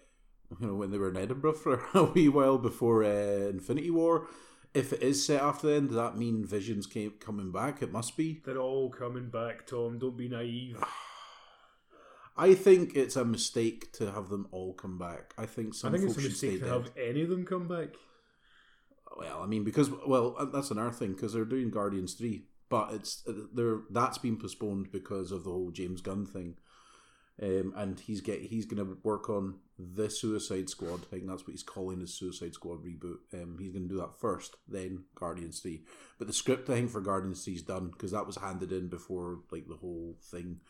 You 0.61 0.66
know, 0.66 0.75
when 0.75 0.90
they 0.90 0.99
were 0.99 1.09
in 1.11 1.16
Edinburgh 1.16 1.52
for 1.64 1.85
a 1.95 2.02
wee 2.02 2.28
while 2.28 2.59
before 2.59 3.04
uh, 3.04 3.49
Infinity 3.49 3.90
War. 3.92 4.26
If 4.75 4.93
it 4.95 5.02
is 5.02 5.25
set 5.25 5.43
after 5.43 5.69
then, 5.69 5.88
does 5.88 5.97
that 5.97 6.17
mean 6.17 6.47
Vision's 6.47 6.87
came, 6.87 7.12
coming 7.21 7.52
back? 7.52 7.83
It 7.83 7.93
must 7.93 8.17
be. 8.17 8.41
They're 8.45 8.59
all 8.59 8.88
coming 8.88 9.29
back, 9.29 9.67
Tom. 9.67 9.99
Don't 9.99 10.17
be 10.17 10.29
naive. 10.29 10.83
I 12.37 12.55
think 12.55 12.97
it's 12.97 13.17
a 13.17 13.25
mistake 13.25 13.93
to 13.93 14.11
have 14.11 14.31
them 14.31 14.49
all 14.52 14.73
come 14.73 14.99
back. 14.99 15.35
I 15.37 15.45
think 15.45 15.75
I 15.75 15.76
some 15.76 15.93
think 15.93 16.05
it's 16.05 16.17
a 16.17 16.21
should 16.21 16.37
stay 16.37 16.47
mistake 16.49 16.61
to 16.61 16.64
dead. 16.67 16.73
have 16.73 16.91
any 16.97 17.23
of 17.23 17.29
them 17.29 17.45
come 17.45 17.69
back. 17.69 17.88
Well, 19.19 19.43
I 19.43 19.47
mean, 19.47 19.64
because 19.64 19.91
well, 20.07 20.35
uh, 20.38 20.47
that's 20.47 20.71
another 20.71 20.91
thing 20.91 21.12
because 21.12 21.35
they're 21.35 21.45
doing 21.45 21.71
Guardians 21.71 22.14
three, 22.14 22.47
but 22.71 22.95
it's 22.95 23.23
uh, 23.29 23.33
they're 23.52 23.81
that's 23.91 24.17
been 24.17 24.38
postponed 24.38 24.91
because 24.91 25.31
of 25.33 25.45
the 25.45 25.50
whole 25.50 25.71
James 25.71 26.00
Gunn 26.00 26.25
thing, 26.25 26.57
um, 27.43 27.75
and 27.76 28.00
he's 28.00 28.23
get 28.23 28.41
he's 28.41 28.64
going 28.64 28.85
to 28.85 28.97
work 29.02 29.29
on 29.29 29.57
the 29.95 30.11
Suicide 30.11 30.69
Squad. 30.69 31.03
I 31.03 31.17
think 31.17 31.27
that's 31.27 31.43
what 31.43 31.53
he's 31.53 31.62
calling 31.62 32.01
his 32.01 32.15
Suicide 32.15 32.55
Squad 32.55 32.85
reboot. 32.85 33.19
Um, 33.33 33.59
he's 33.61 33.73
going 33.73 33.89
to 33.89 33.95
do 33.95 34.01
that 34.01 34.21
first, 34.21 34.57
then 34.69 35.05
Guardians 35.15 35.61
three. 35.61 35.83
But 36.19 36.27
the 36.27 36.33
script 36.33 36.69
I 36.71 36.75
think 36.75 36.91
for 36.91 37.01
Guardians 37.01 37.45
three 37.45 37.55
is 37.55 37.62
done 37.62 37.89
because 37.89 38.12
that 38.12 38.27
was 38.27 38.37
handed 38.37 38.73
in 38.73 38.89
before 38.89 39.41
like 39.51 39.67
the 39.69 39.77
whole 39.77 40.17
thing, 40.23 40.61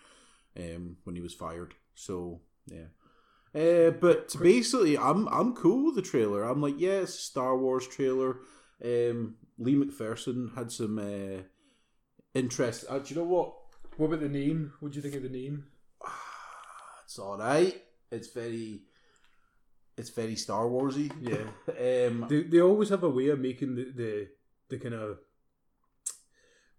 um, 0.57 0.97
when 1.04 1.16
he 1.16 1.23
was 1.23 1.35
fired. 1.35 1.75
So 1.95 2.40
yeah. 2.66 2.87
Uh, 3.54 3.90
but 3.90 4.35
basically, 4.40 4.97
I'm 4.97 5.28
I'm 5.28 5.54
cool 5.54 5.87
with 5.87 5.95
the 5.97 6.02
trailer. 6.02 6.42
I'm 6.42 6.62
like, 6.62 6.76
yeah, 6.78 7.04
Star 7.04 7.57
Wars 7.57 7.87
trailer. 7.87 8.38
Um, 8.83 9.37
Lee 9.59 9.76
McPherson 9.76 10.54
had 10.57 10.73
some 10.73 10.99
uh, 10.99 11.42
interest. 12.35 12.87
Uh, 12.88 12.99
do 12.99 13.14
you 13.14 13.21
know 13.21 13.26
what? 13.26 13.54
What 13.97 14.07
about 14.07 14.21
the 14.21 14.28
name? 14.28 14.73
What 14.81 14.92
do 14.92 14.97
you 14.97 15.02
think 15.02 15.14
of 15.14 15.23
the 15.23 15.28
name? 15.28 15.66
It's 17.04 17.19
all 17.19 17.37
right. 17.37 17.75
It's 18.11 18.28
very, 18.28 18.85
it's 19.96 20.11
very 20.11 20.37
Star 20.37 20.64
Warsy. 20.64 21.11
Yeah. 21.20 22.06
um, 22.08 22.26
They, 22.28 22.42
they 22.42 22.61
always 22.61 22.88
have 22.88 23.02
a 23.02 23.11
way 23.11 23.28
of 23.28 23.40
making 23.40 23.75
the 23.75 23.84
the, 23.94 24.28
the 24.68 24.78
kind 24.78 24.94
of 24.94 25.18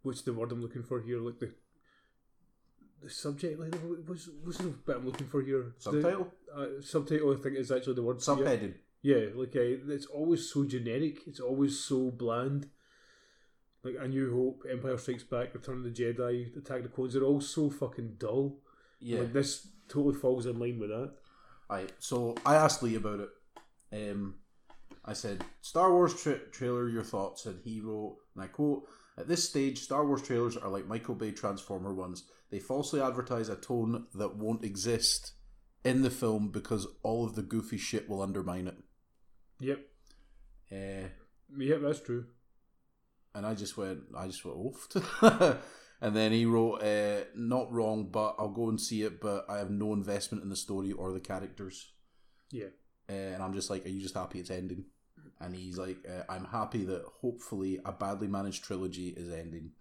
what's 0.01 0.22
the 0.22 0.34
word 0.34 0.51
I'm 0.51 0.62
looking 0.62 0.84
for 0.84 1.01
here 1.01 1.20
like 1.20 1.39
the 1.39 1.53
the 3.01 3.10
subject 3.10 3.60
like 3.60 3.75
what's 4.05 4.29
what's 4.43 4.58
the 4.58 4.70
bit 4.70 4.96
I'm 4.98 5.05
looking 5.05 5.27
for 5.27 5.41
here? 5.41 5.74
Subtitle? 5.77 6.32
The, 6.48 6.62
uh, 6.62 6.82
subtitle 6.82 7.34
I 7.34 7.41
think 7.41 7.58
is 7.58 7.72
actually 7.72 7.96
the 7.96 8.03
word 8.03 8.17
Subheading. 8.17 8.75
Yeah, 9.01 9.25
like 9.36 9.55
uh, 9.55 9.91
it's 9.91 10.05
always 10.05 10.50
so 10.50 10.63
generic. 10.63 11.20
It's 11.27 11.41
always 11.41 11.79
so 11.79 12.10
bland. 12.10 12.70
Like 13.84 13.96
A 14.00 14.08
New 14.08 14.34
Hope, 14.34 14.63
Empire 14.72 14.98
Strikes 14.98 15.24
Back, 15.24 15.53
Return 15.53 15.79
of 15.79 15.84
the 15.84 15.89
Jedi, 15.89 16.55
Attack 16.58 16.77
of 16.77 16.84
the 16.84 16.89
Clones. 16.89 17.13
They're 17.13 17.24
all 17.24 17.41
so 17.41 17.70
fucking 17.70 18.15
dull. 18.17 18.60
Yeah. 19.01 19.20
Like 19.20 19.34
this 19.34 19.67
totally 19.89 20.15
falls 20.15 20.46
in 20.46 20.58
line 20.58 20.79
with 20.79 20.89
that. 20.89 21.15
I 21.70 21.88
so 22.00 22.36
I 22.46 22.55
asked 22.55 22.84
Lee 22.84 22.96
about 22.96 23.20
it. 23.22 23.29
Um, 23.91 24.36
I 25.05 25.13
said 25.13 25.43
Star 25.62 25.91
Wars 25.91 26.22
tra- 26.22 26.50
trailer, 26.51 26.88
your 26.89 27.03
thoughts, 27.03 27.46
and 27.46 27.60
he 27.63 27.79
wrote, 27.82 28.17
and 28.36 28.43
I 28.43 28.48
quote: 28.48 28.84
"At 29.17 29.27
this 29.27 29.48
stage, 29.48 29.79
Star 29.79 30.05
Wars 30.05 30.22
trailers 30.22 30.58
are 30.58 30.70
like 30.70 30.88
Michael 30.88 31.15
Bay 31.15 31.32
Transformer 31.32 31.93
ones. 31.93 32.24
They 32.51 32.60
falsely 32.60 33.01
advertise 33.01 33.50
a 33.50 33.55
tone 33.55 34.05
that 34.13 34.36
won't 34.36 34.63
exist 34.63 35.34
in 35.84 36.01
the 36.01 36.10
film 36.12 36.50
because 36.50 36.88
all 37.01 37.25
of 37.25 37.36
the 37.36 37.41
goofy 37.43 37.77
shit 37.77 38.08
will 38.10 38.22
undermine 38.22 38.67
it." 38.67 38.77
Yep. 39.60 39.79
Uh, 40.72 41.08
Yep, 41.55 41.82
that's 41.82 42.00
true. 42.00 42.25
and 43.36 43.46
I 43.46 43.53
just 43.53 43.77
went, 43.77 44.00
I 44.17 44.25
just 44.27 44.43
went 44.43 44.58
oofed. 44.58 45.58
and 46.03 46.13
then 46.13 46.33
he 46.33 46.45
wrote, 46.45 46.83
uh, 46.83 47.24
"Not 47.33 47.72
wrong, 47.72 48.10
but 48.12 48.36
I'll 48.38 48.50
go 48.50 48.67
and 48.67 48.79
see 48.79 49.03
it, 49.03 49.22
but 49.22 49.45
I 49.50 49.57
have 49.60 49.72
no 49.72 49.93
investment 49.93 50.43
in 50.43 50.50
the 50.50 50.55
story 50.57 50.91
or 50.91 51.13
the 51.13 51.22
characters." 51.22 51.93
Yeah. 52.51 52.74
Uh, 53.10 53.13
and 53.33 53.41
I'm 53.41 53.53
just 53.53 53.69
like, 53.69 53.86
"Are 53.86 53.89
you 53.89 54.01
just 54.01 54.15
happy 54.15 54.41
it's 54.41 54.51
ending?" 54.51 54.83
And 55.39 55.55
he's 55.55 55.77
like, 55.77 56.05
uh, 56.05 56.24
"I'm 56.27 56.43
happy 56.43 56.83
that 56.83 57.05
hopefully 57.22 57.79
a 57.86 57.93
badly 57.93 58.27
managed 58.27 58.65
trilogy 58.65 59.10
is 59.12 59.29
ending." 59.29 59.72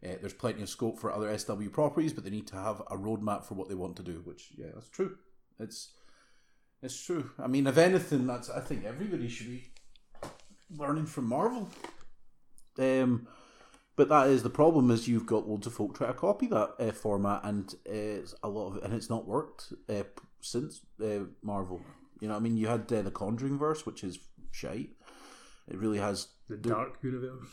Uh, 0.00 0.14
there's 0.20 0.32
plenty 0.32 0.62
of 0.62 0.68
scope 0.68 1.00
for 1.00 1.12
other 1.12 1.36
SW 1.36 1.72
properties, 1.72 2.12
but 2.12 2.22
they 2.22 2.30
need 2.30 2.46
to 2.48 2.56
have 2.56 2.80
a 2.82 2.96
roadmap 2.96 3.44
for 3.44 3.54
what 3.54 3.68
they 3.68 3.74
want 3.74 3.96
to 3.96 4.04
do. 4.04 4.22
Which, 4.24 4.52
yeah, 4.56 4.68
that's 4.74 4.88
true. 4.88 5.18
It's 5.58 5.92
it's 6.82 7.04
true. 7.04 7.32
I 7.36 7.48
mean, 7.48 7.66
if 7.66 7.78
anything, 7.78 8.28
that's 8.28 8.48
I 8.48 8.60
think 8.60 8.84
everybody 8.84 9.28
should 9.28 9.48
be 9.48 9.72
learning 10.70 11.06
from 11.06 11.28
Marvel. 11.28 11.68
Um, 12.78 13.26
but 13.96 14.08
that 14.08 14.28
is 14.28 14.42
the 14.42 14.50
problem 14.50 14.90
is 14.90 15.06
you've 15.08 15.26
got 15.26 15.48
loads 15.48 15.66
of 15.66 15.74
folk 15.74 15.96
try 15.96 16.08
to 16.08 16.14
copy 16.14 16.46
that 16.48 16.74
uh, 16.78 16.92
format, 16.92 17.42
and 17.44 17.74
uh, 17.88 17.92
it's 17.92 18.34
a 18.42 18.48
lot 18.48 18.76
of 18.76 18.82
and 18.84 18.94
it's 18.94 19.10
not 19.10 19.26
worked 19.26 19.72
uh, 19.88 20.02
since 20.40 20.80
uh, 21.02 21.24
Marvel. 21.42 21.80
You 22.20 22.28
know, 22.28 22.34
what 22.34 22.40
I 22.40 22.42
mean, 22.42 22.56
you 22.56 22.68
had 22.68 22.92
uh, 22.92 23.02
the 23.02 23.10
Conjuring 23.10 23.58
verse, 23.58 23.84
which 23.84 24.02
is 24.04 24.18
shite. 24.50 24.90
It 25.68 25.78
really 25.78 25.98
has 25.98 26.28
The 26.48 26.56
Dark 26.56 26.98
Universe. 27.02 27.48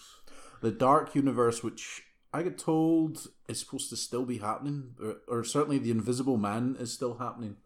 the 0.61 0.71
Dark 0.71 1.15
Universe, 1.15 1.63
which 1.63 2.03
I 2.33 2.43
get 2.43 2.57
told 2.57 3.27
is 3.47 3.59
supposed 3.59 3.89
to 3.89 3.95
still 3.97 4.25
be 4.25 4.37
happening, 4.37 4.95
or, 5.01 5.17
or 5.27 5.43
certainly 5.43 5.77
the 5.79 5.91
Invisible 5.91 6.37
Man 6.37 6.75
is 6.79 6.93
still 6.93 7.17
happening. 7.17 7.57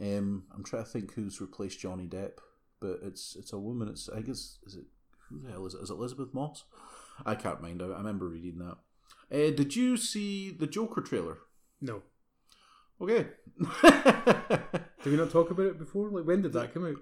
Um, 0.00 0.44
I'm 0.54 0.64
trying 0.64 0.84
to 0.84 0.88
think 0.88 1.14
who's 1.14 1.40
replaced 1.40 1.80
Johnny 1.80 2.06
Depp, 2.06 2.38
but 2.80 3.00
it's 3.02 3.36
it's 3.36 3.52
a 3.52 3.58
woman. 3.58 3.88
It's 3.88 4.08
I 4.08 4.20
guess 4.22 4.58
is 4.66 4.76
it 4.76 4.84
who 5.28 5.40
the 5.40 5.50
hell 5.50 5.66
is 5.66 5.74
it? 5.74 5.82
Is 5.82 5.90
it 5.90 5.94
Elisabeth 5.94 6.32
Moss? 6.32 6.64
I 7.26 7.34
can't 7.34 7.60
mind. 7.62 7.82
I, 7.82 7.86
I 7.86 7.98
remember 7.98 8.28
reading 8.28 8.58
that. 8.58 8.76
Uh, 9.32 9.50
did 9.54 9.76
you 9.76 9.96
see 9.96 10.50
the 10.50 10.66
Joker 10.66 11.00
trailer? 11.00 11.38
No. 11.80 12.02
Okay. 13.00 13.28
Did 15.02 15.12
we 15.12 15.16
not 15.16 15.30
talk 15.30 15.50
about 15.50 15.66
it 15.66 15.78
before? 15.78 16.10
Like 16.10 16.24
when 16.26 16.42
did 16.42 16.52
that 16.52 16.74
come 16.74 16.86
out? 16.86 16.96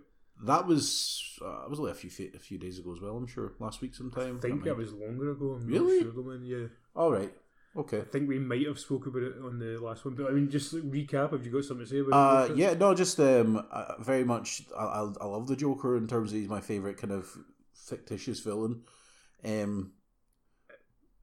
that 0.47 0.67
was 0.69 1.37
uh, 1.45 1.65
it 1.65 1.71
was 1.71 1.81
only 1.81 1.91
a 1.91 1.95
few 1.95 2.31
a 2.35 2.39
few 2.39 2.59
days 2.59 2.79
ago 2.79 2.93
as 2.93 3.01
well. 3.01 3.17
I'm 3.17 3.27
sure 3.27 3.55
last 3.59 3.81
week 3.81 3.95
sometime. 3.97 4.37
I 4.37 4.41
think 4.41 4.65
it 4.67 4.77
was 4.77 4.93
longer 4.93 5.33
ago. 5.33 5.55
I'm 5.61 5.67
Really? 5.67 6.05
Not 6.05 6.15
sure. 6.15 6.37
Yeah. 6.45 6.67
All 6.95 7.11
right. 7.11 7.33
Okay. 7.77 7.99
I 7.99 8.05
think 8.05 8.29
we 8.29 8.39
might 8.39 8.65
have 8.67 8.79
spoke 8.79 9.07
about 9.07 9.23
it 9.25 9.35
on 9.43 9.59
the 9.59 9.79
last 9.81 10.05
one, 10.05 10.15
but 10.15 10.27
I 10.27 10.31
mean, 10.31 10.49
just 10.51 10.75
recap. 10.75 11.33
Have 11.33 11.45
you 11.45 11.51
got 11.53 11.65
something 11.65 11.85
to 11.87 11.91
say 11.91 11.99
about 11.99 12.13
Uh, 12.49 12.53
it? 12.53 12.57
yeah, 12.57 12.75
no, 12.75 12.95
just 12.95 13.19
um, 13.21 13.65
uh, 13.71 13.95
very 14.01 14.25
much. 14.25 14.63
I, 14.77 14.85
I, 14.85 15.13
I 15.21 15.25
love 15.27 15.49
the 15.49 15.57
Joker 15.57 15.97
in 15.97 16.07
terms 16.07 16.33
of 16.33 16.39
he's 16.39 16.49
my 16.49 16.61
favorite 16.61 16.97
kind 16.99 17.13
of 17.13 17.29
fictitious 17.75 18.39
villain. 18.41 18.83
Um, 19.45 19.93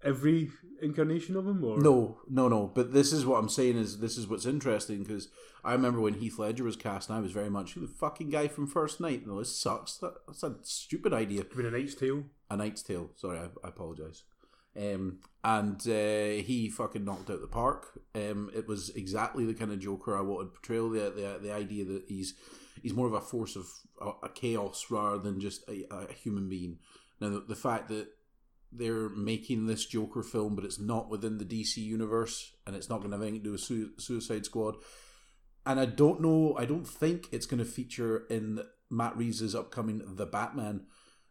Every 0.06 0.52
incarnation 0.82 1.36
of 1.36 1.48
him, 1.48 1.64
or 1.64 1.80
no, 1.80 2.20
no, 2.30 2.48
no. 2.48 2.72
But 2.74 2.94
this 2.94 3.12
is 3.12 3.26
what 3.26 3.40
I'm 3.40 3.50
saying 3.50 3.78
is 3.78 4.00
this 4.00 4.18
is 4.18 4.28
what's 4.28 4.46
interesting 4.46 5.04
because 5.04 5.30
I 5.64 5.74
remember 5.74 6.00
when 6.00 6.16
Heath 6.16 6.38
Ledger 6.38 6.64
was 6.64 6.76
cast, 6.76 7.10
and 7.10 7.18
I 7.18 7.22
was 7.22 7.32
very 7.32 7.50
much 7.50 7.74
the 7.74 7.88
fucking 7.88 8.30
guy 8.30 8.48
from 8.48 8.68
First 8.68 9.02
Knight. 9.02 9.26
No, 9.26 9.40
this 9.40 9.60
sucks. 9.60 9.98
That, 9.98 10.14
that's 10.28 10.44
a 10.44 10.56
stupid 10.62 11.12
idea. 11.12 11.44
With 11.56 11.66
a 11.66 11.72
Knight's 11.72 11.96
Tale. 11.96 12.24
A 12.52 12.58
Knight's 12.58 12.84
Tale. 12.84 13.10
Sorry, 13.16 13.40
I, 13.40 13.46
I 13.64 13.70
apologize. 13.70 14.24
Um, 14.78 15.20
and 15.44 15.80
uh, 15.88 16.44
he 16.44 16.70
fucking 16.70 17.06
knocked 17.06 17.30
out 17.30 17.42
the 17.42 17.48
park. 17.48 18.00
Um, 18.14 18.52
it 18.54 18.68
was 18.68 18.90
exactly 18.90 19.46
the 19.46 19.54
kind 19.54 19.72
of 19.72 19.80
Joker 19.80 20.18
I 20.18 20.22
wanted 20.22 20.46
to 20.46 20.60
portray. 20.60 20.78
The, 20.78 21.12
the 21.12 21.40
the 21.48 21.54
idea 21.54 21.86
that 21.86 22.04
he's 22.08 22.36
he's 22.82 22.94
more 22.94 23.08
of 23.08 23.14
a 23.14 23.22
force 23.22 23.56
of 23.56 23.68
a, 24.02 24.26
a 24.26 24.30
chaos 24.30 24.86
rather 24.90 25.18
than 25.18 25.40
just 25.40 25.68
a, 25.70 25.86
a 25.90 26.14
human 26.14 26.50
being. 26.50 26.80
Now 27.22 27.30
the, 27.30 27.40
the 27.40 27.56
fact 27.56 27.88
that 27.90 28.08
they're 28.78 29.10
making 29.10 29.68
this 29.68 29.86
Joker 29.86 30.24
film, 30.24 30.56
but 30.56 30.66
it's 30.66 30.80
not 30.80 31.10
within 31.10 31.38
the 31.38 31.46
DC 31.46 31.78
universe, 31.78 32.54
and 32.66 32.76
it's 32.76 32.90
not 32.90 33.00
going 33.00 33.12
to 33.12 33.18
have 33.18 33.22
anything 33.22 33.42
to 33.42 33.44
do 33.44 33.52
with 33.54 33.62
Su- 33.62 33.92
Suicide 33.98 34.46
Squad. 34.46 34.76
And 35.66 35.80
I 35.80 35.86
don't 35.86 36.22
know. 36.22 36.56
I 36.58 36.66
don't 36.66 36.88
think 36.88 37.28
it's 37.32 37.46
going 37.46 37.64
to 37.64 37.70
feature 37.70 38.26
in 38.30 38.62
Matt 38.90 39.18
Reeves' 39.18 39.56
upcoming 39.56 40.02
The 40.06 40.26
Batman. 40.26 40.86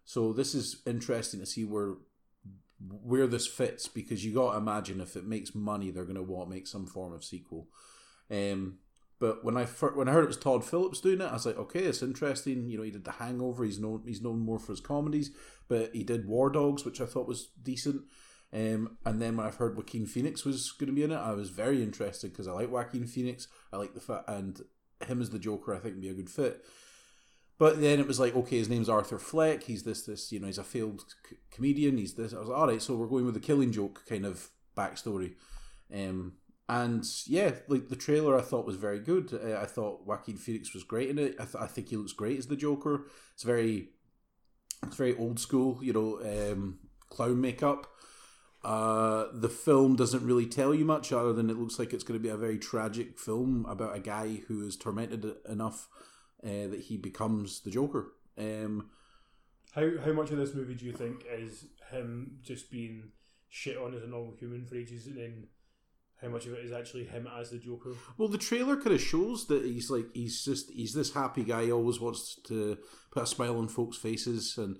So 0.04 0.32
this 0.32 0.54
is 0.54 0.82
interesting 0.86 1.40
to 1.40 1.46
see 1.46 1.64
where 1.64 1.94
where 3.02 3.26
this 3.26 3.46
fits 3.46 3.88
because 3.88 4.24
you 4.24 4.34
got 4.34 4.52
to 4.52 4.58
imagine 4.58 5.00
if 5.00 5.16
it 5.16 5.24
makes 5.24 5.54
money, 5.54 5.90
they're 5.90 6.04
going 6.04 6.16
to 6.16 6.22
want 6.22 6.48
to 6.48 6.54
make 6.54 6.66
some 6.66 6.86
form 6.86 7.12
of 7.12 7.24
sequel. 7.24 7.68
Um, 8.30 8.78
but 9.20 9.44
when 9.44 9.56
I 9.56 9.64
fir- 9.64 9.94
when 9.94 10.08
I 10.08 10.12
heard 10.12 10.24
it 10.24 10.28
was 10.28 10.36
Todd 10.36 10.64
Phillips 10.64 11.00
doing 11.00 11.20
it, 11.20 11.24
I 11.24 11.32
was 11.34 11.46
like, 11.46 11.58
okay, 11.58 11.80
it's 11.80 12.02
interesting. 12.02 12.68
You 12.68 12.78
know, 12.78 12.84
he 12.84 12.90
did 12.90 13.04
The 13.04 13.12
Hangover. 13.12 13.64
He's 13.64 13.78
known 13.78 14.02
he's 14.06 14.22
known 14.22 14.40
more 14.40 14.58
for 14.58 14.72
his 14.72 14.80
comedies, 14.80 15.30
but 15.68 15.94
he 15.94 16.02
did 16.02 16.26
War 16.26 16.50
Dogs, 16.50 16.84
which 16.84 17.00
I 17.00 17.06
thought 17.06 17.28
was 17.28 17.50
decent. 17.62 18.02
Um, 18.52 18.98
and 19.04 19.20
then 19.20 19.36
when 19.36 19.46
I've 19.46 19.56
heard 19.56 19.76
Joaquin 19.76 20.06
Phoenix 20.06 20.44
was 20.44 20.72
going 20.72 20.86
to 20.88 20.94
be 20.94 21.02
in 21.02 21.10
it, 21.10 21.16
I 21.16 21.32
was 21.32 21.50
very 21.50 21.82
interested 21.82 22.30
because 22.32 22.46
I 22.46 22.52
like 22.52 22.70
Joaquin 22.70 23.06
Phoenix. 23.06 23.48
I 23.72 23.78
like 23.78 23.94
the 23.94 24.00
fact 24.00 24.28
and 24.28 24.60
him 25.06 25.20
as 25.20 25.30
the 25.30 25.40
Joker. 25.40 25.74
I 25.74 25.78
think 25.78 25.94
would 25.94 26.02
be 26.02 26.08
a 26.08 26.14
good 26.14 26.30
fit. 26.30 26.64
But 27.58 27.80
then 27.80 28.00
it 28.00 28.08
was 28.08 28.18
like, 28.18 28.34
okay, 28.34 28.58
his 28.58 28.68
name's 28.68 28.88
Arthur 28.88 29.18
Fleck. 29.18 29.62
He's 29.64 29.84
this, 29.84 30.02
this, 30.02 30.32
you 30.32 30.40
know, 30.40 30.46
he's 30.46 30.58
a 30.58 30.64
failed 30.64 31.04
c- 31.28 31.36
comedian. 31.50 31.98
He's 31.98 32.14
this. 32.14 32.34
I 32.34 32.40
was 32.40 32.48
like, 32.48 32.58
all 32.58 32.66
right, 32.66 32.82
so 32.82 32.96
we're 32.96 33.06
going 33.06 33.24
with 33.24 33.34
the 33.34 33.40
Killing 33.40 33.72
Joke 33.72 34.02
kind 34.08 34.26
of 34.26 34.50
backstory. 34.76 35.34
Um, 35.92 36.32
and 36.68 37.04
yeah, 37.26 37.52
like 37.68 37.88
the 37.88 37.96
trailer, 37.96 38.38
I 38.38 38.42
thought 38.42 38.66
was 38.66 38.76
very 38.76 39.00
good. 39.00 39.32
Uh, 39.32 39.58
I 39.60 39.66
thought 39.66 40.06
Joaquin 40.06 40.36
Phoenix 40.36 40.74
was 40.74 40.84
great 40.84 41.10
in 41.10 41.18
it. 41.18 41.36
I, 41.38 41.44
th- 41.44 41.56
I 41.60 41.66
think 41.66 41.88
he 41.88 41.96
looks 41.96 42.12
great 42.12 42.38
as 42.38 42.46
the 42.46 42.56
Joker. 42.56 43.06
It's 43.34 43.42
very, 43.42 43.90
it's 44.82 44.96
very 44.96 45.16
old 45.16 45.38
school, 45.38 45.78
you 45.82 45.92
know, 45.92 46.20
um, 46.22 46.78
clown 47.08 47.40
makeup. 47.40 47.86
Uh, 48.62 49.26
the 49.32 49.50
film 49.50 49.94
doesn't 49.94 50.24
really 50.24 50.46
tell 50.46 50.74
you 50.74 50.86
much 50.86 51.12
other 51.12 51.34
than 51.34 51.50
it 51.50 51.58
looks 51.58 51.78
like 51.78 51.92
it's 51.92 52.04
going 52.04 52.18
to 52.18 52.22
be 52.22 52.30
a 52.30 52.36
very 52.36 52.58
tragic 52.58 53.18
film 53.18 53.66
about 53.68 53.94
a 53.94 54.00
guy 54.00 54.40
who 54.48 54.66
is 54.66 54.76
tormented 54.76 55.34
enough 55.48 55.88
uh, 56.42 56.68
that 56.68 56.84
he 56.88 56.96
becomes 56.96 57.60
the 57.60 57.70
Joker. 57.70 58.12
Um, 58.38 58.88
How 59.74 59.90
how 60.02 60.12
much 60.12 60.30
of 60.30 60.38
this 60.38 60.54
movie 60.54 60.74
do 60.74 60.86
you 60.86 60.92
think 60.92 61.26
is 61.30 61.66
him 61.90 62.38
just 62.42 62.70
being 62.70 63.12
shit 63.50 63.76
on 63.76 63.94
as 63.94 64.02
a 64.02 64.06
normal 64.06 64.34
human 64.38 64.64
for 64.64 64.76
ages, 64.76 65.06
and 65.06 65.18
then 65.18 65.46
how 66.22 66.28
much 66.28 66.46
of 66.46 66.54
it 66.54 66.64
is 66.64 66.72
actually 66.72 67.04
him 67.04 67.28
as 67.38 67.50
the 67.50 67.58
Joker? 67.58 67.90
well, 68.18 68.28
the 68.28 68.38
trailer 68.38 68.76
kind 68.76 68.94
of 68.94 69.00
shows 69.00 69.46
that 69.48 69.64
he's 69.64 69.90
like 69.90 70.06
he's 70.14 70.44
just 70.44 70.70
he's 70.70 70.94
this 70.94 71.12
happy 71.12 71.44
guy. 71.44 71.64
He 71.64 71.72
always 71.72 72.00
wants 72.00 72.38
to 72.46 72.78
put 73.10 73.24
a 73.24 73.26
smile 73.26 73.58
on 73.58 73.68
folks' 73.68 73.96
faces, 73.96 74.56
and 74.56 74.78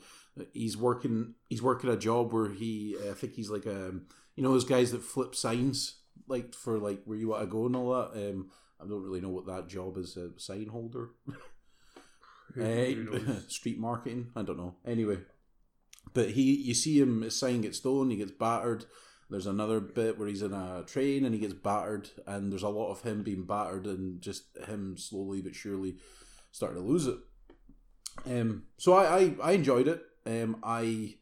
he's 0.53 0.77
working 0.77 1.35
he's 1.49 1.63
working 1.63 1.91
a 1.91 1.97
job 1.97 2.33
where 2.33 2.51
he 2.51 2.97
uh, 3.05 3.11
I 3.11 3.15
think 3.15 3.35
he's 3.35 3.51
like 3.51 3.67
a 3.67 3.93
you 4.37 4.43
know 4.43 4.53
those 4.53 4.65
guys 4.65 4.93
that 4.93 5.03
flip 5.03 5.35
signs 5.35 6.01
like 6.29 6.55
for 6.55 6.79
like 6.79 7.03
where 7.05 7.19
you 7.19 7.29
want 7.29 7.43
to 7.43 7.47
go 7.47 7.67
and 7.67 7.77
all 7.77 7.93
that. 7.93 8.31
Um, 8.31 8.51
I 8.81 8.87
don't 8.87 9.03
really 9.03 9.21
know 9.21 9.31
what 9.31 9.47
that 9.47 9.69
job 9.69 9.97
is. 9.99 10.17
A 10.17 10.39
sign 10.39 10.67
holder. 10.67 11.11
Who 12.55 13.41
street 13.49 13.79
marketing. 13.79 14.31
I 14.37 14.43
don't 14.43 14.59
know. 14.59 14.77
Anyway, 14.87 15.19
but 16.13 16.31
he, 16.31 16.55
you 16.55 16.75
see 16.75 17.01
him. 17.01 17.23
His 17.23 17.39
sign 17.39 17.63
gets 17.63 17.79
stolen. 17.79 18.11
He 18.11 18.17
gets 18.17 18.33
battered. 18.33 18.85
There's 19.31 19.47
another 19.47 19.81
bit 19.81 20.19
where 20.19 20.29
he's 20.29 20.43
in 20.43 20.53
a 20.53 20.85
train 20.87 21.25
and 21.25 21.35
he 21.35 21.41
gets 21.41 21.55
battered, 21.55 22.11
and 22.27 22.53
there's 22.53 22.63
a 22.63 22.69
lot 22.69 22.91
of 22.91 23.03
him 23.03 23.23
being 23.23 23.45
battered 23.45 23.87
and 23.87 24.21
just 24.21 24.45
him 24.67 24.97
slowly 24.97 25.41
but 25.41 25.55
surely 25.55 25.97
starting 26.53 26.81
to 26.83 26.87
lose 26.87 27.07
it. 27.07 27.19
Um, 28.27 28.65
so 28.77 28.93
I, 28.95 29.19
I, 29.19 29.35
I 29.43 29.53
enjoyed 29.53 29.89
it. 29.89 30.03
Um, 30.27 30.59
I 30.63 31.17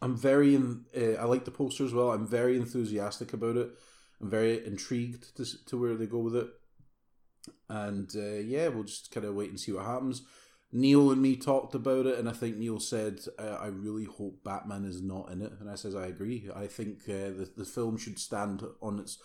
I'm 0.00 0.16
very 0.16 0.54
in, 0.54 0.84
uh, 0.96 1.20
I 1.20 1.24
like 1.24 1.44
the 1.44 1.50
poster 1.50 1.84
as 1.84 1.94
well. 1.94 2.10
I'm 2.10 2.26
very 2.26 2.56
enthusiastic 2.56 3.32
about 3.32 3.56
it. 3.56 3.70
I'm 4.20 4.30
very 4.30 4.64
intrigued 4.64 5.36
to 5.36 5.44
to 5.66 5.80
where 5.80 5.96
they 5.96 6.06
go 6.06 6.18
with 6.18 6.36
it. 6.36 6.48
And 7.68 8.10
uh, 8.16 8.40
yeah, 8.40 8.68
we'll 8.68 8.84
just 8.84 9.10
kind 9.10 9.26
of 9.26 9.34
wait 9.34 9.50
and 9.50 9.60
see 9.60 9.72
what 9.72 9.84
happens. 9.84 10.22
Neil 10.76 11.12
and 11.12 11.22
me 11.22 11.36
talked 11.36 11.76
about 11.76 12.04
it, 12.04 12.18
and 12.18 12.28
I 12.28 12.32
think 12.32 12.56
Neil 12.56 12.80
said, 12.80 13.20
uh, 13.38 13.58
"I 13.60 13.68
really 13.68 14.06
hope 14.06 14.42
Batman 14.42 14.84
is 14.84 15.00
not 15.00 15.30
in 15.30 15.40
it." 15.40 15.52
And 15.60 15.70
I 15.70 15.76
says, 15.76 15.94
"I 15.94 16.06
agree. 16.06 16.50
I 16.54 16.66
think 16.66 17.02
uh, 17.08 17.30
the 17.30 17.48
the 17.56 17.64
film 17.64 17.96
should 17.96 18.18
stand 18.18 18.60
on 18.82 18.98
its 18.98 19.18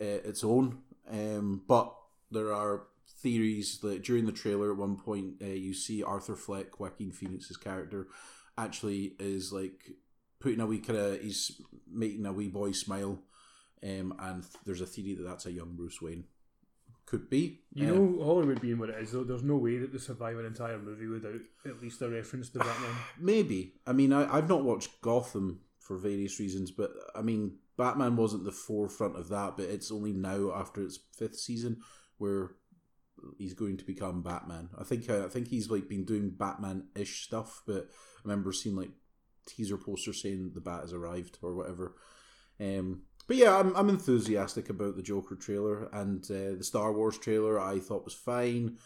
uh, 0.00 0.04
its 0.04 0.42
own. 0.42 0.78
Um, 1.08 1.62
but 1.68 1.94
there 2.32 2.52
are 2.52 2.88
theories 3.22 3.78
that 3.78 4.02
during 4.02 4.26
the 4.26 4.32
trailer, 4.32 4.72
at 4.72 4.78
one 4.78 4.96
point, 4.96 5.34
uh, 5.40 5.46
you 5.46 5.74
see 5.74 6.02
Arthur 6.02 6.34
Fleck, 6.34 6.80
Joaquin 6.80 7.12
Phoenix's 7.12 7.56
character, 7.56 8.08
actually 8.58 9.14
is 9.20 9.52
like 9.52 9.92
putting 10.40 10.60
a 10.60 10.66
wee 10.66 10.78
kind 10.78 10.98
of 10.98 11.20
he's 11.20 11.60
making 11.88 12.26
a 12.26 12.32
wee 12.32 12.48
boy 12.48 12.72
smile, 12.72 13.20
um, 13.84 14.12
and 14.18 14.44
there's 14.66 14.80
a 14.80 14.86
theory 14.86 15.14
that 15.14 15.22
that's 15.22 15.46
a 15.46 15.52
young 15.52 15.76
Bruce 15.76 16.02
Wayne. 16.02 16.24
Could 17.10 17.28
be. 17.28 17.62
You 17.72 17.88
Uh, 17.88 17.90
know, 17.90 18.24
Hollywood 18.24 18.60
being 18.60 18.78
what 18.78 18.90
it 18.90 19.02
is, 19.02 19.10
though, 19.10 19.24
there's 19.24 19.42
no 19.42 19.56
way 19.56 19.78
that 19.78 19.90
they 19.92 19.98
survive 19.98 20.38
an 20.38 20.46
entire 20.46 20.78
movie 20.78 21.08
without 21.08 21.34
at 21.66 21.82
least 21.82 22.00
a 22.02 22.08
reference 22.08 22.50
to 22.50 22.60
Batman. 22.60 22.94
Maybe. 23.20 23.74
I 23.84 23.92
mean, 23.92 24.12
I, 24.12 24.32
I've 24.32 24.48
not 24.48 24.62
watched 24.62 25.00
Gotham 25.00 25.60
for 25.80 25.96
various 25.98 26.38
reasons, 26.38 26.70
but 26.70 26.92
I 27.16 27.22
mean, 27.22 27.56
Batman 27.76 28.14
wasn't 28.14 28.44
the 28.44 28.52
forefront 28.52 29.16
of 29.16 29.28
that, 29.30 29.56
but 29.56 29.66
it's 29.66 29.90
only 29.90 30.12
now 30.12 30.52
after 30.54 30.82
its 30.82 31.00
fifth 31.18 31.36
season 31.40 31.78
where 32.18 32.52
he's 33.38 33.54
going 33.54 33.76
to 33.78 33.84
become 33.84 34.22
Batman. 34.22 34.68
I 34.78 34.84
think 34.84 35.10
uh, 35.10 35.24
I 35.24 35.28
think 35.28 35.48
he's 35.48 35.68
like 35.68 35.88
been 35.88 36.04
doing 36.04 36.30
Batman-ish 36.30 37.24
stuff, 37.24 37.62
but 37.66 37.88
I 38.18 38.20
remember 38.28 38.52
seeing 38.52 38.76
like 38.76 38.90
teaser 39.48 39.76
posters 39.76 40.22
saying 40.22 40.52
the 40.54 40.60
Bat 40.60 40.82
has 40.82 40.92
arrived 40.92 41.38
or 41.42 41.54
whatever. 41.56 41.96
Um, 42.60 43.02
but 43.30 43.36
yeah, 43.36 43.56
I'm 43.56 43.76
I'm 43.76 43.88
enthusiastic 43.88 44.70
about 44.70 44.96
the 44.96 45.04
Joker 45.04 45.36
trailer 45.36 45.88
and 45.92 46.24
uh, 46.24 46.58
the 46.58 46.64
Star 46.64 46.92
Wars 46.92 47.16
trailer. 47.16 47.60
I 47.60 47.78
thought 47.78 48.04
was 48.04 48.12
fine. 48.12 48.78